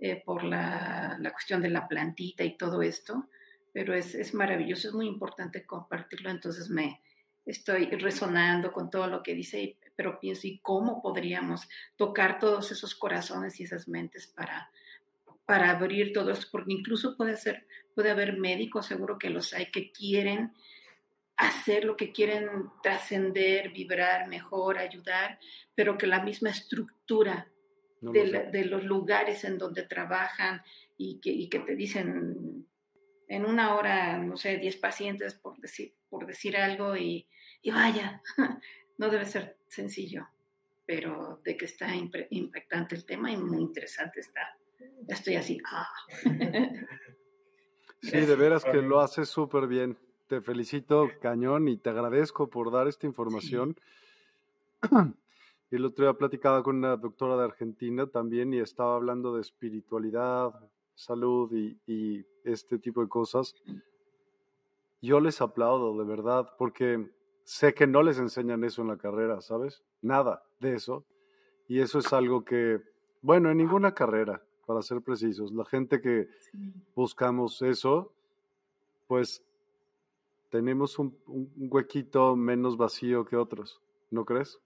eh, 0.00 0.22
por 0.22 0.44
la, 0.44 1.16
la, 1.20 1.30
cuestión 1.30 1.62
de 1.62 1.70
la 1.70 1.88
plantita 1.88 2.44
y 2.44 2.56
todo 2.58 2.82
esto 2.82 3.28
pero 3.74 3.92
es, 3.92 4.14
es 4.14 4.32
maravilloso, 4.34 4.86
es 4.86 4.94
muy 4.94 5.08
importante 5.08 5.66
compartirlo, 5.66 6.30
entonces 6.30 6.70
me 6.70 7.02
estoy 7.44 7.86
resonando 7.86 8.72
con 8.72 8.88
todo 8.88 9.08
lo 9.08 9.20
que 9.24 9.34
dice, 9.34 9.76
pero 9.96 10.20
pienso, 10.20 10.46
¿y 10.46 10.60
cómo 10.60 11.02
podríamos 11.02 11.68
tocar 11.96 12.38
todos 12.38 12.70
esos 12.70 12.94
corazones 12.94 13.58
y 13.58 13.64
esas 13.64 13.88
mentes 13.88 14.28
para, 14.28 14.70
para 15.44 15.70
abrir 15.70 16.12
todo 16.12 16.30
esto? 16.30 16.46
Porque 16.52 16.72
incluso 16.72 17.16
puede, 17.16 17.36
ser, 17.36 17.66
puede 17.94 18.10
haber 18.10 18.36
médicos, 18.36 18.86
seguro 18.86 19.18
que 19.18 19.30
los 19.30 19.52
hay, 19.54 19.70
que 19.70 19.90
quieren 19.92 20.52
hacer 21.36 21.84
lo 21.84 21.96
que 21.96 22.12
quieren 22.12 22.48
trascender, 22.82 23.70
vibrar 23.70 24.28
mejor, 24.28 24.78
ayudar, 24.78 25.38
pero 25.74 25.98
que 25.98 26.06
la 26.06 26.22
misma 26.22 26.50
estructura 26.50 27.48
de, 28.00 28.48
de, 28.52 28.64
los 28.66 28.84
lugares 28.84 29.44
en 29.44 29.58
donde 29.58 29.82
trabajan 29.82 30.62
y 30.96 31.20
que, 31.20 31.30
y 31.30 31.48
que 31.48 31.60
te 31.60 31.74
dicen 31.74 32.66
en 33.28 33.44
una 33.44 33.74
hora, 33.74 34.18
no 34.18 34.36
sé, 34.36 34.58
10 34.58 34.76
pacientes 34.76 35.34
por 35.34 35.58
decir, 35.58 35.94
por 36.08 36.26
decir 36.26 36.56
algo 36.56 36.96
y, 36.96 37.26
vaya, 37.66 38.22
no 38.98 39.08
debe 39.08 39.24
ser 39.24 39.56
sencillo, 39.68 40.28
pero 40.86 41.40
de 41.44 41.56
que 41.56 41.64
está 41.64 41.88
impactante 42.30 42.94
el 42.94 43.04
tema 43.04 43.32
y 43.32 43.36
muy 43.36 43.62
interesante 43.62 44.20
está. 44.20 44.56
Estoy 45.08 45.36
así. 45.36 45.58
Ah. 45.66 45.88
Sí, 48.04 48.20
de 48.20 48.36
veras 48.36 48.64
que 48.64 48.82
lo 48.82 49.00
haces 49.00 49.30
súper 49.30 49.66
bien. 49.66 49.96
Te 50.26 50.42
felicito, 50.42 51.08
cañón, 51.22 51.68
y 51.68 51.78
te 51.78 51.88
agradezco 51.88 52.48
por 52.48 52.70
dar 52.70 52.86
esta 52.86 53.06
información. 53.06 53.76
El 55.70 55.86
otro 55.86 56.04
día 56.04 56.14
platicaba 56.14 56.62
con 56.62 56.76
una 56.76 56.96
doctora 56.96 57.36
de 57.36 57.44
Argentina 57.44 58.06
también 58.06 58.52
y 58.52 58.58
estaba 58.58 58.94
hablando 58.94 59.34
de 59.34 59.40
espiritualidad, 59.40 60.52
salud 60.94 61.50
y, 61.52 62.24
este 62.44 62.78
tipo 62.78 63.00
de 63.00 63.08
cosas, 63.08 63.54
yo 65.00 65.18
les 65.18 65.40
aplaudo 65.40 65.96
de 65.96 66.04
verdad 66.04 66.50
porque 66.58 67.10
sé 67.42 67.72
que 67.72 67.86
no 67.86 68.02
les 68.02 68.18
enseñan 68.18 68.64
eso 68.64 68.82
en 68.82 68.88
la 68.88 68.98
carrera, 68.98 69.40
¿sabes? 69.40 69.82
Nada 70.02 70.42
de 70.60 70.74
eso. 70.74 71.06
Y 71.68 71.80
eso 71.80 72.00
es 72.00 72.12
algo 72.12 72.44
que, 72.44 72.82
bueno, 73.22 73.50
en 73.50 73.56
ninguna 73.56 73.94
carrera, 73.94 74.42
para 74.66 74.82
ser 74.82 75.00
precisos, 75.02 75.52
la 75.52 75.64
gente 75.64 76.00
que 76.00 76.28
buscamos 76.94 77.62
eso, 77.62 78.12
pues 79.06 79.44
tenemos 80.50 80.98
un, 80.98 81.16
huequito 81.56 82.36
menos 82.36 82.76
vacío 82.76 83.24
que 83.24 83.36
otros, 83.36 83.82
¿no 84.10 84.24
crees? 84.24 84.60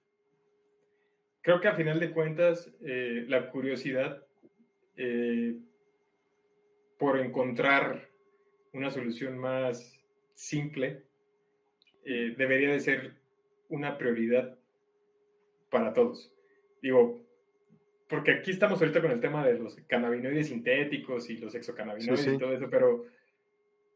Creo 1.40 1.60
que 1.60 1.68
a 1.68 1.74
final 1.74 1.98
de 1.98 2.12
cuentas, 2.12 2.70
eh, 2.82 3.24
la 3.28 3.50
curiosidad 3.50 4.22
eh, 4.96 5.56
por 6.98 7.18
encontrar 7.18 8.10
una 8.72 8.90
solución 8.90 9.38
más 9.38 9.98
simple, 10.34 11.04
eh, 12.04 12.34
debería 12.36 12.70
de 12.70 12.80
ser 12.80 13.14
una 13.68 13.96
prioridad 13.96 14.58
para 15.70 15.94
todos. 15.94 16.32
Digo, 16.82 17.20
porque 18.09 18.32
aquí 18.32 18.51
estamos 18.51 18.80
ahorita 18.80 19.02
con 19.02 19.10
el 19.10 19.20
tema 19.20 19.47
de 19.47 19.59
los 19.59 19.76
cannabinoides 19.86 20.48
sintéticos 20.48 21.28
y 21.28 21.36
los 21.36 21.55
exocannabinoides 21.55 22.26
y 22.26 22.39
todo 22.39 22.52
eso, 22.55 22.68
pero 22.70 23.05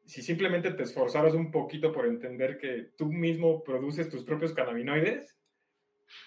si 0.05 0.23
simplemente 0.23 0.71
te 0.73 0.83
esforzaras 0.83 1.35
un 1.35 1.51
poquito 1.51 1.93
por 1.93 2.07
entender 2.07 2.59
que 2.59 2.91
tú 2.97 3.07
mismo 3.07 3.65
produces 3.65 4.09
tus 4.09 4.25
propios 4.25 4.53
cannabinoides, 4.53 5.35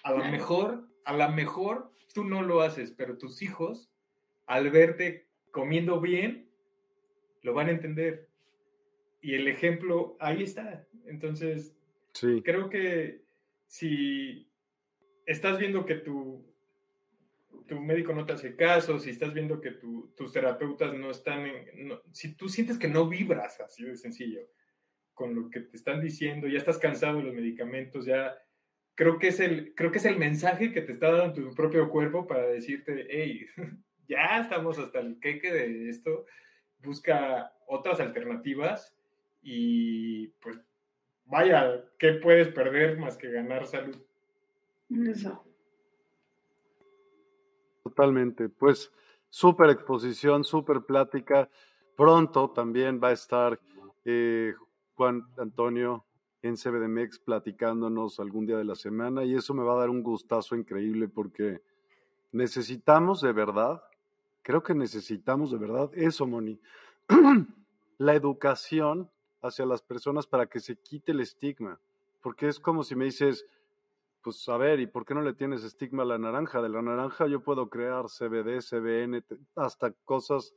a 0.02 0.12
lo 0.12 0.24
mejor, 0.24 0.88
a 1.04 1.16
lo 1.16 1.30
mejor 1.30 1.92
tú 2.12 2.24
no 2.24 2.42
lo 2.42 2.62
haces, 2.62 2.92
pero 2.92 3.18
tus 3.18 3.42
hijos, 3.42 3.90
al 4.46 4.70
verte 4.70 5.28
comiendo 5.52 6.00
bien, 6.00 6.50
lo 7.42 7.54
van 7.54 7.68
a 7.68 7.72
entender. 7.72 8.28
Y 9.20 9.34
el 9.34 9.46
ejemplo 9.46 10.16
ahí 10.18 10.42
está. 10.42 10.86
Entonces, 11.06 11.76
sí. 12.14 12.42
creo 12.44 12.68
que 12.68 13.22
si 13.66 14.50
estás 15.26 15.58
viendo 15.58 15.86
que 15.86 15.96
tu, 15.96 16.44
tu 17.66 17.80
médico 17.80 18.12
no 18.12 18.24
te 18.24 18.32
hace 18.32 18.56
caso, 18.56 18.98
si 18.98 19.10
estás 19.10 19.34
viendo 19.34 19.60
que 19.60 19.72
tus 19.72 20.32
terapeutas 20.32 20.94
no 20.94 21.10
están, 21.10 21.46
en, 21.46 21.92
si 22.12 22.34
tú 22.34 22.48
sientes 22.48 22.78
que 22.78 22.88
no 22.88 23.08
vibras, 23.08 23.60
así 23.60 23.84
de 23.84 23.96
sencillo, 23.96 24.40
con 25.14 25.34
lo 25.34 25.50
que 25.50 25.60
te 25.60 25.76
están 25.76 26.00
diciendo, 26.00 26.46
ya 26.46 26.58
estás 26.58 26.78
cansado 26.78 27.18
de 27.18 27.24
los 27.24 27.34
medicamentos, 27.34 28.06
ya 28.06 28.36
creo 28.94 29.18
que 29.18 29.28
es 29.28 29.40
el, 29.40 29.74
creo 29.74 29.90
que 29.90 29.98
es 29.98 30.04
el 30.04 30.18
mensaje 30.18 30.72
que 30.72 30.82
te 30.82 30.92
está 30.92 31.10
dando 31.10 31.34
tu 31.34 31.54
propio 31.54 31.88
cuerpo 31.90 32.26
para 32.26 32.46
decirte, 32.46 33.06
hey, 33.10 33.46
ya 34.08 34.40
estamos 34.40 34.78
hasta 34.78 35.00
el 35.00 35.18
queque 35.20 35.52
de 35.52 35.88
esto, 35.88 36.26
busca 36.78 37.52
otras 37.66 38.00
alternativas 38.00 38.96
y 39.42 40.28
pues 40.40 40.58
vaya, 41.24 41.84
¿qué 41.98 42.12
puedes 42.14 42.48
perder 42.48 42.98
más 42.98 43.16
que 43.16 43.30
ganar 43.30 43.66
salud? 43.66 43.96
Eso. 45.08 45.45
Totalmente, 47.96 48.50
pues 48.50 48.92
súper 49.30 49.70
exposición, 49.70 50.44
súper 50.44 50.82
plática. 50.82 51.48
Pronto 51.96 52.50
también 52.50 53.00
va 53.02 53.08
a 53.08 53.12
estar 53.12 53.58
eh, 54.04 54.52
Juan 54.94 55.26
Antonio 55.38 56.04
en 56.42 56.56
CBDMX 56.56 57.20
platicándonos 57.20 58.20
algún 58.20 58.44
día 58.44 58.58
de 58.58 58.64
la 58.64 58.74
semana 58.74 59.24
y 59.24 59.34
eso 59.34 59.54
me 59.54 59.64
va 59.64 59.72
a 59.72 59.78
dar 59.78 59.88
un 59.88 60.02
gustazo 60.02 60.54
increíble 60.56 61.08
porque 61.08 61.62
necesitamos 62.32 63.22
de 63.22 63.32
verdad 63.32 63.82
Creo 64.46 64.62
que 64.62 64.76
necesitamos 64.76 65.50
de 65.50 65.58
verdad 65.58 65.90
eso, 65.94 66.24
Moni. 66.24 66.60
la 67.98 68.14
educación 68.14 69.10
hacia 69.42 69.66
las 69.66 69.82
personas 69.82 70.28
para 70.28 70.46
que 70.46 70.60
se 70.60 70.76
quite 70.76 71.10
el 71.10 71.18
estigma. 71.18 71.80
Porque 72.22 72.46
es 72.46 72.60
como 72.60 72.84
si 72.84 72.94
me 72.94 73.06
dices, 73.06 73.44
pues 74.26 74.48
a 74.48 74.56
ver, 74.56 74.80
¿y 74.80 74.88
por 74.88 75.06
qué 75.06 75.14
no 75.14 75.22
le 75.22 75.34
tienes 75.34 75.62
estigma 75.62 76.02
a 76.02 76.06
la 76.06 76.18
naranja? 76.18 76.60
De 76.60 76.68
la 76.68 76.82
naranja 76.82 77.28
yo 77.28 77.44
puedo 77.44 77.70
crear 77.70 78.06
CBD, 78.06 78.60
CBN, 78.60 79.22
hasta 79.54 79.92
cosas 80.04 80.52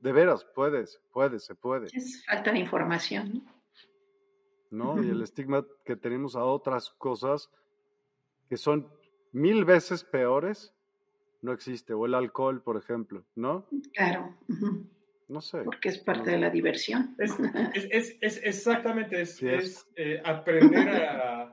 de 0.00 0.10
veras, 0.10 0.46
puedes, 0.54 1.02
puedes, 1.12 1.44
se 1.44 1.54
puede. 1.54 1.88
Es 1.92 2.24
falta 2.24 2.50
de 2.50 2.60
información. 2.60 3.44
¿No? 4.70 5.04
Y 5.04 5.10
el 5.10 5.20
estigma 5.20 5.66
que 5.84 5.96
tenemos 5.96 6.34
a 6.34 6.44
otras 6.44 6.88
cosas 6.96 7.50
que 8.48 8.56
son 8.56 8.88
mil 9.32 9.66
veces 9.66 10.02
peores, 10.02 10.74
no 11.42 11.52
existe. 11.52 11.92
O 11.92 12.06
el 12.06 12.14
alcohol, 12.14 12.62
por 12.62 12.78
ejemplo, 12.78 13.26
¿no? 13.34 13.66
Claro. 13.92 14.34
No 15.28 15.42
sé. 15.42 15.58
Porque 15.62 15.90
es 15.90 15.98
parte 15.98 16.30
de 16.30 16.38
la 16.38 16.48
diversión. 16.48 17.14
Es, 17.18 17.36
es, 18.18 18.40
exactamente, 18.42 19.20
es, 19.20 19.42
eh, 19.94 20.22
aprender 20.24 20.88
a... 20.88 21.49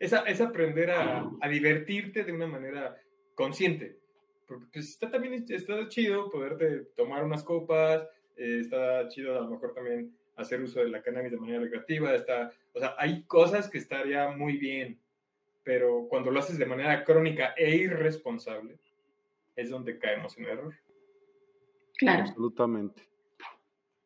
Es, 0.00 0.40
aprender 0.40 0.90
a, 0.90 1.30
a, 1.40 1.48
divertirte 1.48 2.24
de 2.24 2.32
una 2.32 2.46
manera 2.46 2.96
consciente. 3.34 3.98
Porque 4.46 4.66
pues, 4.72 4.88
está 4.88 5.10
también 5.10 5.44
está 5.48 5.86
chido 5.88 6.28
poderte 6.30 6.86
tomar 6.96 7.22
unas 7.22 7.44
copas, 7.44 8.02
eh, 8.36 8.58
está 8.60 9.06
chido 9.08 9.38
a 9.38 9.42
lo 9.42 9.50
mejor 9.50 9.74
también 9.74 10.12
hacer 10.36 10.62
uso 10.62 10.80
de 10.80 10.88
la 10.88 11.02
cannabis 11.02 11.32
de 11.32 11.36
manera 11.36 11.60
recreativa, 11.60 12.14
está, 12.14 12.50
o 12.72 12.80
sea, 12.80 12.94
hay 12.98 13.24
cosas 13.24 13.68
que 13.68 13.78
estaría 13.78 14.30
muy 14.30 14.56
bien, 14.56 14.98
pero 15.62 16.06
cuando 16.08 16.30
lo 16.30 16.40
haces 16.40 16.58
de 16.58 16.66
manera 16.66 17.04
crónica 17.04 17.52
e 17.56 17.76
irresponsable, 17.76 18.78
es 19.54 19.68
donde 19.68 19.98
caemos 19.98 20.36
en 20.38 20.46
error. 20.46 20.74
Claro. 21.98 22.22
Absolutamente. 22.22 23.06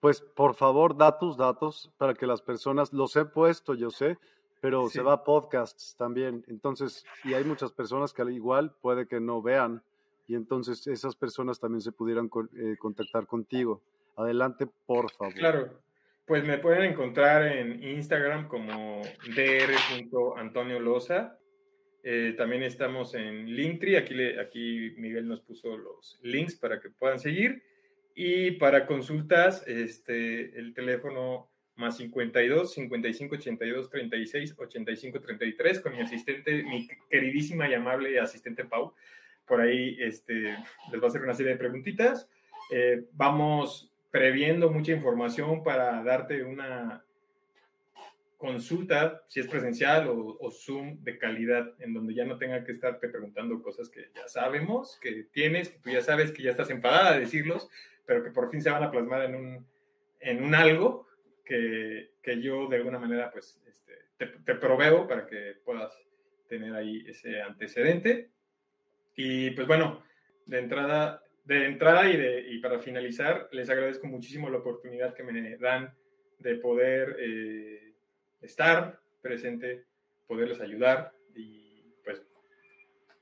Pues 0.00 0.20
por 0.20 0.54
favor, 0.54 0.96
da 0.96 1.16
tus 1.16 1.36
datos 1.36 1.92
para 1.96 2.14
que 2.14 2.26
las 2.26 2.42
personas, 2.42 2.92
los 2.92 3.14
he 3.16 3.24
puesto, 3.24 3.74
yo 3.74 3.90
sé, 3.90 4.18
pero 4.64 4.88
se 4.88 5.02
va 5.02 5.12
a 5.12 5.24
podcasts 5.24 5.94
también. 5.94 6.42
Entonces, 6.48 7.04
y 7.22 7.34
hay 7.34 7.44
muchas 7.44 7.70
personas 7.70 8.14
que 8.14 8.22
al 8.22 8.32
igual 8.32 8.74
puede 8.80 9.06
que 9.06 9.20
no 9.20 9.42
vean, 9.42 9.82
y 10.26 10.36
entonces 10.36 10.86
esas 10.86 11.16
personas 11.16 11.60
también 11.60 11.82
se 11.82 11.92
pudieran 11.92 12.30
eh, 12.56 12.74
contactar 12.78 13.26
contigo. 13.26 13.82
Adelante, 14.16 14.66
por 14.86 15.12
favor. 15.12 15.34
Claro, 15.34 15.82
pues 16.24 16.46
me 16.46 16.56
pueden 16.56 16.92
encontrar 16.92 17.46
en 17.46 17.84
Instagram 17.84 18.48
como 18.48 19.02
dr.antonioloza. 19.36 21.38
Eh, 22.02 22.32
también 22.34 22.62
estamos 22.62 23.14
en 23.14 23.54
Linktree, 23.54 23.98
aquí, 23.98 24.14
le, 24.14 24.40
aquí 24.40 24.94
Miguel 24.96 25.28
nos 25.28 25.42
puso 25.42 25.76
los 25.76 26.18
links 26.22 26.56
para 26.56 26.80
que 26.80 26.88
puedan 26.88 27.18
seguir. 27.18 27.62
Y 28.14 28.52
para 28.52 28.86
consultas, 28.86 29.62
este, 29.66 30.58
el 30.58 30.72
teléfono 30.72 31.50
más 31.76 31.96
52 31.96 32.72
55 32.72 33.34
82 33.34 33.90
36 33.90 34.54
85 34.56 35.20
33 35.20 35.80
con 35.80 35.92
mi 35.92 36.00
asistente, 36.00 36.62
mi 36.62 36.88
queridísima 37.10 37.68
y 37.68 37.74
amable 37.74 38.18
asistente 38.20 38.64
Pau. 38.64 38.94
Por 39.46 39.60
ahí 39.60 39.96
este, 40.00 40.56
les 40.92 41.00
va 41.00 41.04
a 41.04 41.08
hacer 41.08 41.22
una 41.22 41.34
serie 41.34 41.52
de 41.52 41.58
preguntitas. 41.58 42.28
Eh, 42.70 43.04
vamos 43.12 43.90
previendo 44.10 44.70
mucha 44.70 44.92
información 44.92 45.62
para 45.62 46.02
darte 46.02 46.44
una 46.44 47.04
consulta, 48.38 49.22
si 49.26 49.40
es 49.40 49.48
presencial 49.48 50.08
o, 50.08 50.36
o, 50.38 50.50
Zoom 50.50 51.02
de 51.02 51.18
calidad, 51.18 51.72
en 51.78 51.94
donde 51.94 52.14
ya 52.14 52.24
no 52.24 52.36
tenga 52.36 52.62
que 52.62 52.72
estarte 52.72 53.08
preguntando 53.08 53.62
cosas 53.62 53.88
que 53.88 54.10
ya 54.14 54.28
sabemos, 54.28 54.98
que 55.00 55.26
tienes, 55.32 55.70
que 55.70 55.78
tú 55.78 55.90
ya 55.90 56.02
sabes, 56.02 56.30
que 56.30 56.42
ya 56.42 56.50
estás 56.50 56.68
enfadada 56.70 57.14
de 57.14 57.20
decirlos, 57.20 57.70
pero 58.04 58.22
que 58.22 58.30
por 58.30 58.50
fin 58.50 58.60
se 58.60 58.70
van 58.70 58.82
a 58.82 58.90
plasmar 58.90 59.22
en 59.22 59.34
un, 59.34 59.66
en 60.20 60.44
un 60.44 60.54
algo 60.54 61.06
que, 61.44 62.12
que 62.22 62.40
yo 62.40 62.68
de 62.68 62.76
alguna 62.76 62.98
manera 62.98 63.30
pues 63.30 63.60
este, 63.66 63.92
te, 64.16 64.26
te, 64.26 64.54
proveo 64.54 65.06
para 65.06 65.26
que 65.26 65.56
puedas 65.64 65.92
tener 66.48 66.74
ahí 66.74 67.04
ese 67.06 67.40
antecedente. 67.42 68.30
Y 69.16 69.50
pues 69.50 69.66
bueno, 69.66 70.02
de 70.46 70.58
entrada, 70.58 71.22
de 71.44 71.66
entrada 71.66 72.08
y, 72.10 72.16
de, 72.16 72.40
y 72.48 72.58
para 72.58 72.78
finalizar, 72.78 73.48
les 73.52 73.70
agradezco 73.70 74.06
muchísimo 74.06 74.50
la 74.50 74.58
oportunidad 74.58 75.14
que 75.14 75.22
me 75.22 75.56
dan 75.58 75.94
de 76.38 76.56
poder... 76.56 77.16
Eh, 77.18 77.84
estar 78.44 79.00
presente, 79.22 79.84
poderles 80.26 80.60
ayudar 80.60 81.12
y 81.34 81.82
pues 82.04 82.22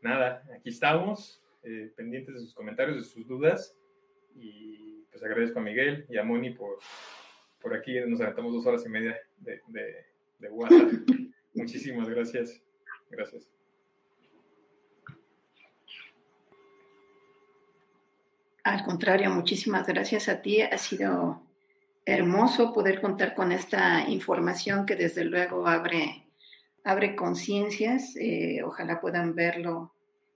nada, 0.01 0.43
aquí 0.55 0.71
estamos, 0.71 1.43
eh, 1.63 1.93
pendientes 1.97 2.35
de 2.35 2.41
sus 2.41 2.55
comentarios, 2.55 2.97
de 2.97 3.05
sus 3.05 3.27
dudas 3.27 3.77
y 4.35 5.05
pues 5.11 5.23
agradezco 5.23 5.61
a 5.61 5.63
Miguel 5.63 6.07
y 6.09 6.19
a 6.19 6.25
Moni 6.25 6.51
por, 6.51 6.79
por 7.63 7.75
aquí, 7.75 7.99
nos 8.07 8.21
aventamos 8.21 8.53
dos 8.53 8.67
horas 8.67 8.85
y 8.85 8.89
media 8.89 9.17
de, 9.39 9.61
de, 9.69 10.07
de 10.39 10.49
WhatsApp. 10.51 10.91
Muchísimas 11.55 12.09
gracias. 12.09 12.61
Gracias. 13.11 13.49
Al 18.65 18.85
contrario, 18.85 19.29
muchísimas 19.31 19.87
gracias 19.87 20.29
a 20.29 20.41
ti. 20.41 20.63
Ha 20.63 20.79
sido 20.79 21.43
hermoso 22.05 22.73
poder 22.73 23.01
contar 23.01 23.35
con 23.35 23.51
esta 23.51 24.09
información 24.09 24.87
que 24.87 24.95
desde 24.95 25.25
luego 25.25 25.67
abre, 25.67 26.27
abre 26.85 27.17
conciencias. 27.17 28.15
Eh, 28.17 28.63
ojalá 28.65 29.01
puedan 29.01 29.35
verlo 29.35 29.93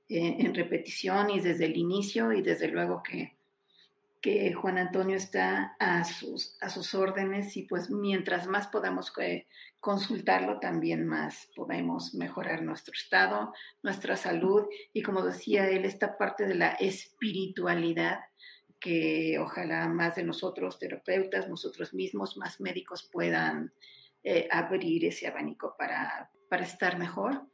eh, 0.09 0.37
en 0.41 0.55
repetición 0.55 1.31
y 1.31 1.41
desde 1.41 1.67
el 1.67 1.77
inicio 1.77 2.33
y 2.33 2.43
desde 2.43 2.69
luego 2.69 3.03
que, 3.03 3.36
que 4.27 4.53
Juan 4.55 4.77
Antonio 4.77 5.15
está 5.15 5.77
a 5.79 6.03
sus, 6.03 6.59
a 6.61 6.69
sus 6.69 6.97
órdenes 6.97 7.57
y 7.57 7.63
pues 7.63 7.91
mientras 7.91 8.49
más 8.49 8.67
podamos 8.67 9.13
eh, 9.21 9.47
consultarlo, 9.79 10.59
también 10.59 11.07
más 11.07 11.49
podemos 11.55 12.13
mejorar 12.13 12.63
nuestro 12.63 12.93
estado, 12.93 13.53
nuestra 13.85 14.17
salud 14.17 14.65
y 14.93 15.03
como 15.03 15.23
decía 15.23 15.71
él, 15.71 15.85
esta 15.85 16.19
parte 16.19 16.45
de 16.49 16.57
la 16.57 16.71
espiritualidad 16.71 18.19
que 18.81 19.39
ojalá 19.39 19.87
más 19.87 20.17
de 20.17 20.25
nosotros, 20.25 20.81
terapeutas, 20.81 21.49
nosotros 21.49 21.95
mismos, 21.95 22.37
más 22.37 22.61
médicos 22.61 23.09
puedan 23.13 23.73
eh, 24.25 24.49
abrir 24.51 25.05
ese 25.05 25.29
abanico 25.29 25.77
para, 25.79 26.33
para 26.51 26.65
estar 26.65 26.99
mejor. 26.99 27.47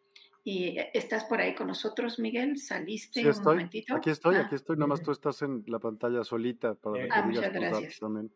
¿Y 0.44 0.78
eh, 0.78 0.90
estás 0.94 1.24
por 1.24 1.40
ahí 1.40 1.54
con 1.54 1.68
nosotros, 1.68 2.18
Miguel? 2.18 2.58
¿Saliste 2.58 3.22
sí, 3.22 3.28
estoy. 3.28 3.52
un 3.52 3.56
momentito? 3.58 3.94
Aquí 3.94 4.10
estoy, 4.10 4.36
aquí 4.36 4.48
ah. 4.52 4.56
estoy. 4.56 4.76
Nada 4.76 4.88
más 4.88 5.02
tú 5.02 5.12
estás 5.12 5.42
en 5.42 5.62
la 5.66 5.78
pantalla 5.78 6.24
solita 6.24 6.74
para 6.74 7.06
ah, 7.10 7.22
muchas 7.22 7.52
gracias. 7.52 7.98
También. 8.00 8.30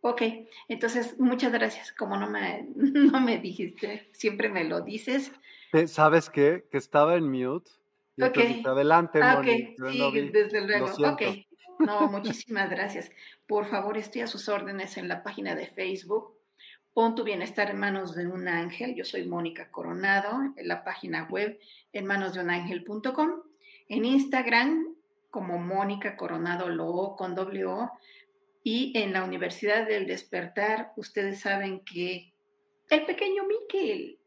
Ok, 0.00 0.22
entonces 0.68 1.18
muchas 1.20 1.52
gracias. 1.52 1.92
Como 1.92 2.16
no 2.16 2.28
me, 2.28 2.68
no 2.74 3.20
me 3.20 3.38
dijiste, 3.38 4.08
siempre 4.12 4.48
me 4.48 4.64
lo 4.64 4.80
dices. 4.80 5.32
¿Sabes 5.86 6.28
qué? 6.28 6.66
Que 6.70 6.78
estaba 6.78 7.16
en 7.16 7.30
mute. 7.30 7.70
Y 8.16 8.24
okay. 8.24 8.62
adelante, 8.66 9.20
ah, 9.22 9.36
Moni. 9.36 9.74
sí, 9.90 10.30
desde 10.30 10.66
luego. 10.66 10.86
Ok, 10.86 11.22
no, 11.78 12.08
muchísimas 12.10 12.68
gracias. 12.68 13.10
Por 13.46 13.66
favor, 13.66 13.96
estoy 13.96 14.22
a 14.22 14.26
sus 14.26 14.48
órdenes 14.48 14.96
en 14.96 15.08
la 15.08 15.22
página 15.22 15.54
de 15.54 15.66
Facebook. 15.66 16.34
Pon 16.94 17.14
tu 17.14 17.24
bienestar 17.24 17.70
en 17.70 17.78
manos 17.78 18.14
de 18.14 18.26
un 18.26 18.48
ángel. 18.48 18.94
Yo 18.94 19.04
soy 19.04 19.26
Mónica 19.26 19.70
Coronado, 19.70 20.52
en 20.56 20.68
la 20.68 20.84
página 20.84 21.26
web 21.30 21.58
en 21.92 22.06
manos. 22.06 22.36
En 23.88 24.04
Instagram, 24.04 24.94
como 25.30 25.58
Mónica 25.58 26.16
Coronado 26.16 26.68
Lo 26.68 27.16
con 27.16 27.34
doble 27.34 27.64
O. 27.64 27.90
Y 28.62 28.92
en 28.96 29.12
la 29.12 29.24
Universidad 29.24 29.86
del 29.86 30.06
Despertar, 30.06 30.92
ustedes 30.96 31.40
saben 31.40 31.80
que 31.80 32.32
el 32.90 33.06
pequeño 33.06 33.44
Miquel 33.44 34.18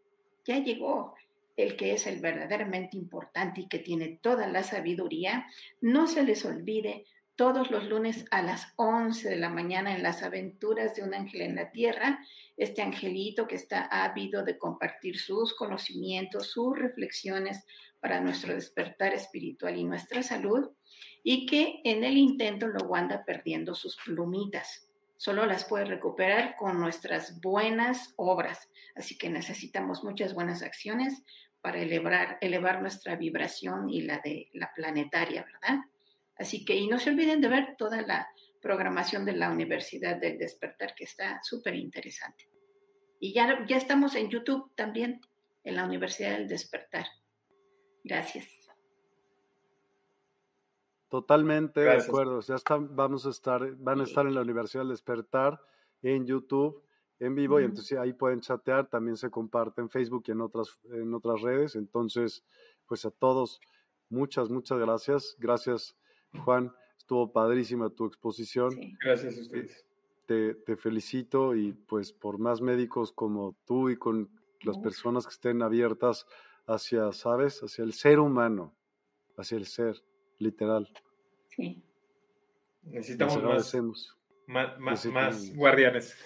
ya 0.44 0.58
llegó 0.58 1.16
el 1.56 1.78
que 1.78 1.94
es 1.94 2.08
el 2.08 2.20
verdaderamente 2.20 2.98
importante 2.98 3.62
y 3.62 3.68
que 3.68 3.80
tiene 3.80 4.20
toda 4.22 4.48
la 4.48 4.64
sabiduría, 4.64 5.48
no 5.82 6.08
se 6.08 6.24
les 6.24 6.44
olvide 6.46 7.06
todos 7.36 7.70
los 7.70 7.86
lunes 7.86 8.26
a 8.32 8.42
las 8.42 8.74
11 8.78 9.30
de 9.30 9.36
la 9.36 9.50
mañana 9.50 9.96
en 9.96 10.04
las 10.04 10.24
aventuras 10.24 10.96
de 10.96 11.04
un 11.04 11.14
ángel 11.14 11.42
en 11.42 11.56
la 11.56 11.72
tierra, 11.72 12.20
este 12.58 12.82
angelito 12.82 13.48
que 13.48 13.56
está 13.56 13.82
ávido 13.84 14.44
de 14.44 14.58
compartir 14.58 15.20
sus 15.20 15.54
conocimientos, 15.54 16.52
sus 16.52 16.78
reflexiones 16.78 17.66
para 18.00 18.22
nuestro 18.22 18.54
despertar 18.54 19.14
espiritual 19.14 19.78
y 19.78 19.84
nuestra 19.84 20.24
salud, 20.24 20.70
y 21.24 21.46
que 21.46 21.82
en 21.84 22.04
el 22.04 22.18
intento 22.18 22.68
luego 22.68 22.96
anda 22.96 23.26
perdiendo 23.26 23.76
sus 23.76 23.98
plumitas. 23.98 24.88
Solo 25.18 25.46
las 25.46 25.66
puede 25.66 25.86
recuperar 25.86 26.56
con 26.56 26.80
nuestras 26.80 27.42
buenas 27.42 28.14
obras. 28.16 28.70
Así 28.96 29.18
que 29.18 29.30
necesitamos 29.30 30.04
muchas 30.04 30.34
buenas 30.34 30.62
acciones 30.62 31.24
para 31.62 31.80
elevar, 31.80 32.38
elevar 32.42 32.82
nuestra 32.82 33.16
vibración 33.16 33.90
y 33.90 34.02
la 34.02 34.20
de 34.24 34.50
la 34.54 34.72
planetaria, 34.74 35.44
¿verdad? 35.44 35.80
Así 36.38 36.66
que, 36.66 36.76
y 36.76 36.88
no 36.88 37.00
se 37.00 37.10
olviden 37.10 37.42
de 37.42 37.48
ver 37.48 37.76
toda 37.78 38.02
la 38.02 38.28
programación 38.62 39.26
de 39.26 39.34
la 39.34 39.52
Universidad 39.52 40.20
del 40.20 40.38
Despertar, 40.38 40.96
que 40.96 41.06
está 41.06 41.40
súper 41.44 41.76
interesante. 41.76 42.50
Y 43.20 43.34
ya, 43.34 43.66
ya 43.68 43.78
estamos 43.78 44.16
en 44.16 44.30
YouTube 44.30 44.72
también, 44.76 45.22
en 45.64 45.76
la 45.76 45.86
Universidad 45.86 46.38
del 46.38 46.48
Despertar. 46.48 47.06
Gracias. 48.04 48.46
Totalmente 51.10 51.82
de 51.82 51.92
acuerdo. 51.94 52.42
Ya 52.42 52.56
están, 52.56 52.96
vamos 52.96 53.26
a 53.26 53.30
estar, 53.30 53.76
van 53.78 54.02
a 54.02 54.04
estar 54.04 54.26
en 54.26 54.36
la 54.36 54.42
Universidad 54.42 54.82
del 54.82 54.90
Despertar, 54.90 55.62
en 56.02 56.26
YouTube, 56.26 56.84
en 57.20 57.36
vivo, 57.36 57.62
y 57.62 57.64
entonces 57.64 57.98
ahí 57.98 58.14
pueden 58.14 58.42
chatear, 58.42 58.90
también 58.90 59.16
se 59.16 59.30
comparte 59.30 59.82
en 59.82 59.90
Facebook 59.90 60.26
y 60.28 60.32
en 60.32 60.42
otras, 60.42 60.78
en 60.92 61.14
otras 61.14 61.42
redes. 61.42 61.76
Entonces, 61.76 62.44
pues 62.86 63.06
a 63.06 63.12
todos, 63.12 63.62
muchas, 64.10 64.50
muchas 64.50 64.78
gracias. 64.80 65.36
Gracias, 65.40 65.96
Juan. 66.44 66.74
Estuvo 66.98 67.32
padrísima 67.32 67.90
tu 67.90 68.06
exposición. 68.06 68.74
Gracias 69.04 69.38
a 69.38 69.42
ustedes. 69.42 69.86
Te, 70.26 70.56
te, 70.56 70.76
felicito 70.76 71.56
y 71.56 71.74
pues 71.74 72.12
por 72.12 72.40
más 72.40 72.60
médicos 72.62 73.12
como 73.12 73.56
tú 73.66 73.90
y 73.90 73.98
con 73.98 74.30
las 74.62 74.78
personas 74.80 75.26
que 75.26 75.34
estén 75.34 75.62
abiertas 75.62 76.26
hacia, 76.66 77.12
¿sabes? 77.12 77.60
Hacia 77.62 77.84
el 77.84 77.94
ser 77.94 78.20
humano, 78.20 78.74
hacia 79.38 79.58
el 79.58 79.66
ser, 79.66 80.02
literal. 80.40 80.90
Sí. 81.50 81.84
Necesitamos 82.84 83.42
más, 84.48 84.80
más, 84.80 85.06
más, 85.06 85.56
guardianes. 85.56 86.18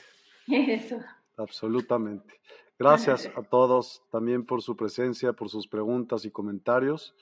Eso. 0.48 1.00
Absolutamente. 1.38 2.40
Gracias 2.78 3.30
a 3.36 3.44
todos 3.44 4.04
también 4.12 4.46
por 4.46 4.62
su 4.62 4.76
presencia, 4.76 5.34
por 5.34 5.50
sus 5.50 5.68
preguntas 5.68 6.26
y 6.26 6.32
comentarios. 6.32 7.16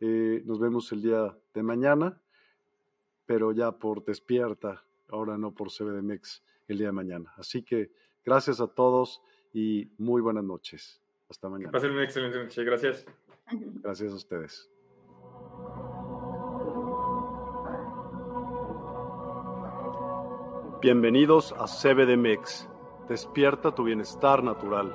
Eh, 0.00 0.42
nos 0.44 0.58
vemos 0.58 0.90
el 0.92 1.02
día 1.02 1.36
de 1.54 1.62
mañana, 1.62 2.20
pero 3.26 3.52
ya 3.52 3.72
por 3.72 4.04
despierta, 4.04 4.84
ahora 5.08 5.36
no 5.38 5.52
por 5.52 5.70
CBDMX 5.70 6.42
el 6.68 6.78
día 6.78 6.88
de 6.88 6.92
mañana. 6.92 7.32
Así 7.36 7.62
que 7.62 7.90
gracias 8.24 8.60
a 8.60 8.66
todos 8.66 9.22
y 9.52 9.90
muy 9.98 10.20
buenas 10.20 10.44
noches. 10.44 11.00
Hasta 11.28 11.48
mañana. 11.48 11.70
Que 11.70 11.72
pasen 11.72 11.92
una 11.92 12.04
excelente 12.04 12.38
noche. 12.38 12.64
Gracias. 12.64 13.06
Gracias 13.82 14.12
a 14.12 14.14
ustedes. 14.14 14.70
Bienvenidos 20.80 21.54
a 21.58 21.64
CBDMEX. 21.64 22.68
Despierta 23.08 23.74
tu 23.74 23.84
bienestar 23.84 24.42
natural. 24.42 24.92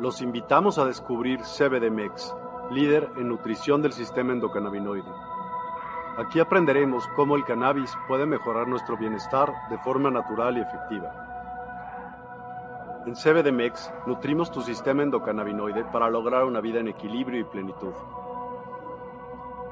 Los 0.00 0.22
invitamos 0.22 0.78
a 0.78 0.86
descubrir 0.86 1.40
CBDMEX, 1.40 2.34
líder 2.70 3.10
en 3.16 3.28
nutrición 3.28 3.82
del 3.82 3.92
sistema 3.92 4.32
endocannabinoide. 4.32 5.35
Aquí 6.18 6.40
aprenderemos 6.40 7.06
cómo 7.16 7.36
el 7.36 7.44
cannabis 7.44 7.92
puede 8.08 8.26
mejorar 8.26 8.68
nuestro 8.68 8.96
bienestar 8.96 9.52
de 9.70 9.78
forma 9.78 10.10
natural 10.10 10.56
y 10.56 10.60
efectiva. 10.60 11.12
En 13.06 13.14
CBDMEX 13.14 13.92
nutrimos 14.06 14.50
tu 14.50 14.62
sistema 14.62 15.02
endocannabinoide 15.02 15.84
para 15.84 16.10
lograr 16.10 16.44
una 16.44 16.60
vida 16.60 16.80
en 16.80 16.88
equilibrio 16.88 17.40
y 17.40 17.44
plenitud. 17.44 17.92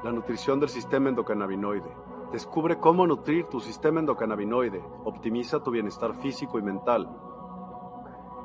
La 0.03 0.11
nutrición 0.11 0.59
del 0.59 0.69
sistema 0.69 1.09
endocannabinoide 1.09 1.89
Descubre 2.31 2.79
cómo 2.79 3.05
nutrir 3.07 3.45
tu 3.45 3.61
sistema 3.61 3.99
endocannabinoide, 3.99 4.83
optimiza 5.05 5.63
tu 5.63 5.71
bienestar 5.71 6.15
físico 6.15 6.59
y 6.59 6.61
mental. 6.61 7.07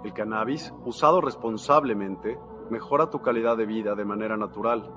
El 0.05 0.13
cannabis, 0.13 0.73
usado 0.85 1.21
responsablemente, 1.21 2.39
mejora 2.71 3.11
tu 3.11 3.21
calidad 3.21 3.57
de 3.57 3.67
vida 3.67 3.95
de 3.95 4.05
manera 4.05 4.37
natural. 4.37 4.89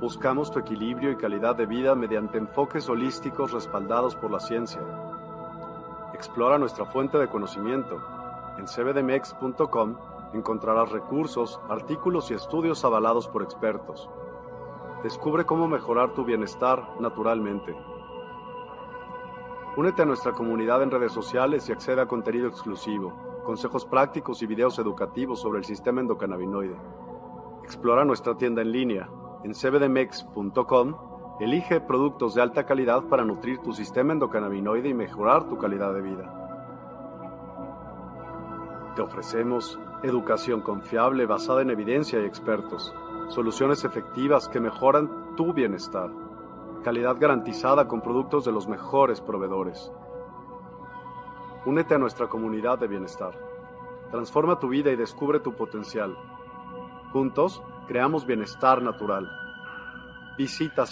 Buscamos 0.00 0.52
tu 0.52 0.60
equilibrio 0.60 1.10
y 1.10 1.16
calidad 1.16 1.56
de 1.56 1.66
vida 1.66 1.96
mediante 1.96 2.38
enfoques 2.38 2.88
holísticos 2.88 3.50
respaldados 3.50 4.14
por 4.14 4.30
la 4.30 4.38
ciencia. 4.38 4.80
Explora 6.14 6.56
nuestra 6.56 6.84
fuente 6.84 7.18
de 7.18 7.26
conocimiento. 7.26 8.00
En 8.58 8.68
cbdmex.com 8.68 9.96
encontrarás 10.34 10.92
recursos, 10.92 11.60
artículos 11.68 12.30
y 12.30 12.34
estudios 12.34 12.84
avalados 12.84 13.26
por 13.26 13.42
expertos. 13.42 14.08
Descubre 15.02 15.44
cómo 15.44 15.66
mejorar 15.66 16.14
tu 16.14 16.24
bienestar 16.24 16.90
naturalmente. 17.00 17.74
Únete 19.76 20.02
a 20.02 20.06
nuestra 20.06 20.30
comunidad 20.30 20.80
en 20.84 20.92
redes 20.92 21.10
sociales 21.10 21.68
y 21.68 21.72
accede 21.72 22.00
a 22.02 22.06
contenido 22.06 22.46
exclusivo, 22.46 23.42
consejos 23.44 23.84
prácticos 23.84 24.42
y 24.42 24.46
videos 24.46 24.78
educativos 24.78 25.40
sobre 25.40 25.58
el 25.58 25.64
sistema 25.64 26.00
endocannabinoide. 26.00 26.76
Explora 27.64 28.04
nuestra 28.04 28.36
tienda 28.36 28.62
en 28.62 28.70
línea 28.70 29.08
en 29.44 29.54
cbdmex.com. 29.54 30.94
Elige 31.40 31.80
productos 31.80 32.34
de 32.34 32.42
alta 32.42 32.66
calidad 32.66 33.04
para 33.04 33.24
nutrir 33.24 33.58
tu 33.58 33.72
sistema 33.72 34.12
endocannabinoide 34.12 34.88
y 34.88 34.94
mejorar 34.94 35.48
tu 35.48 35.56
calidad 35.56 35.94
de 35.94 36.02
vida. 36.02 36.34
Te 38.96 39.02
ofrecemos 39.02 39.78
educación 40.02 40.60
confiable 40.60 41.26
basada 41.26 41.62
en 41.62 41.70
evidencia 41.70 42.20
y 42.20 42.24
expertos 42.24 42.94
soluciones 43.28 43.84
efectivas 43.84 44.48
que 44.48 44.58
mejoran 44.58 45.36
tu 45.36 45.52
bienestar, 45.52 46.10
calidad 46.82 47.16
garantizada 47.18 47.86
con 47.86 48.00
productos 48.00 48.44
de 48.44 48.52
los 48.52 48.66
mejores 48.66 49.20
proveedores. 49.20 49.92
Únete 51.66 51.94
a 51.94 51.98
nuestra 51.98 52.28
comunidad 52.28 52.78
de 52.78 52.88
bienestar. 52.88 53.38
Transforma 54.10 54.58
tu 54.58 54.68
vida 54.68 54.90
y 54.90 54.96
descubre 54.96 55.40
tu 55.40 55.54
potencial. 55.54 56.16
Juntos, 57.12 57.62
creamos 57.88 58.26
bienestar 58.26 58.82
natural. 58.82 59.28
Visita 60.36 60.86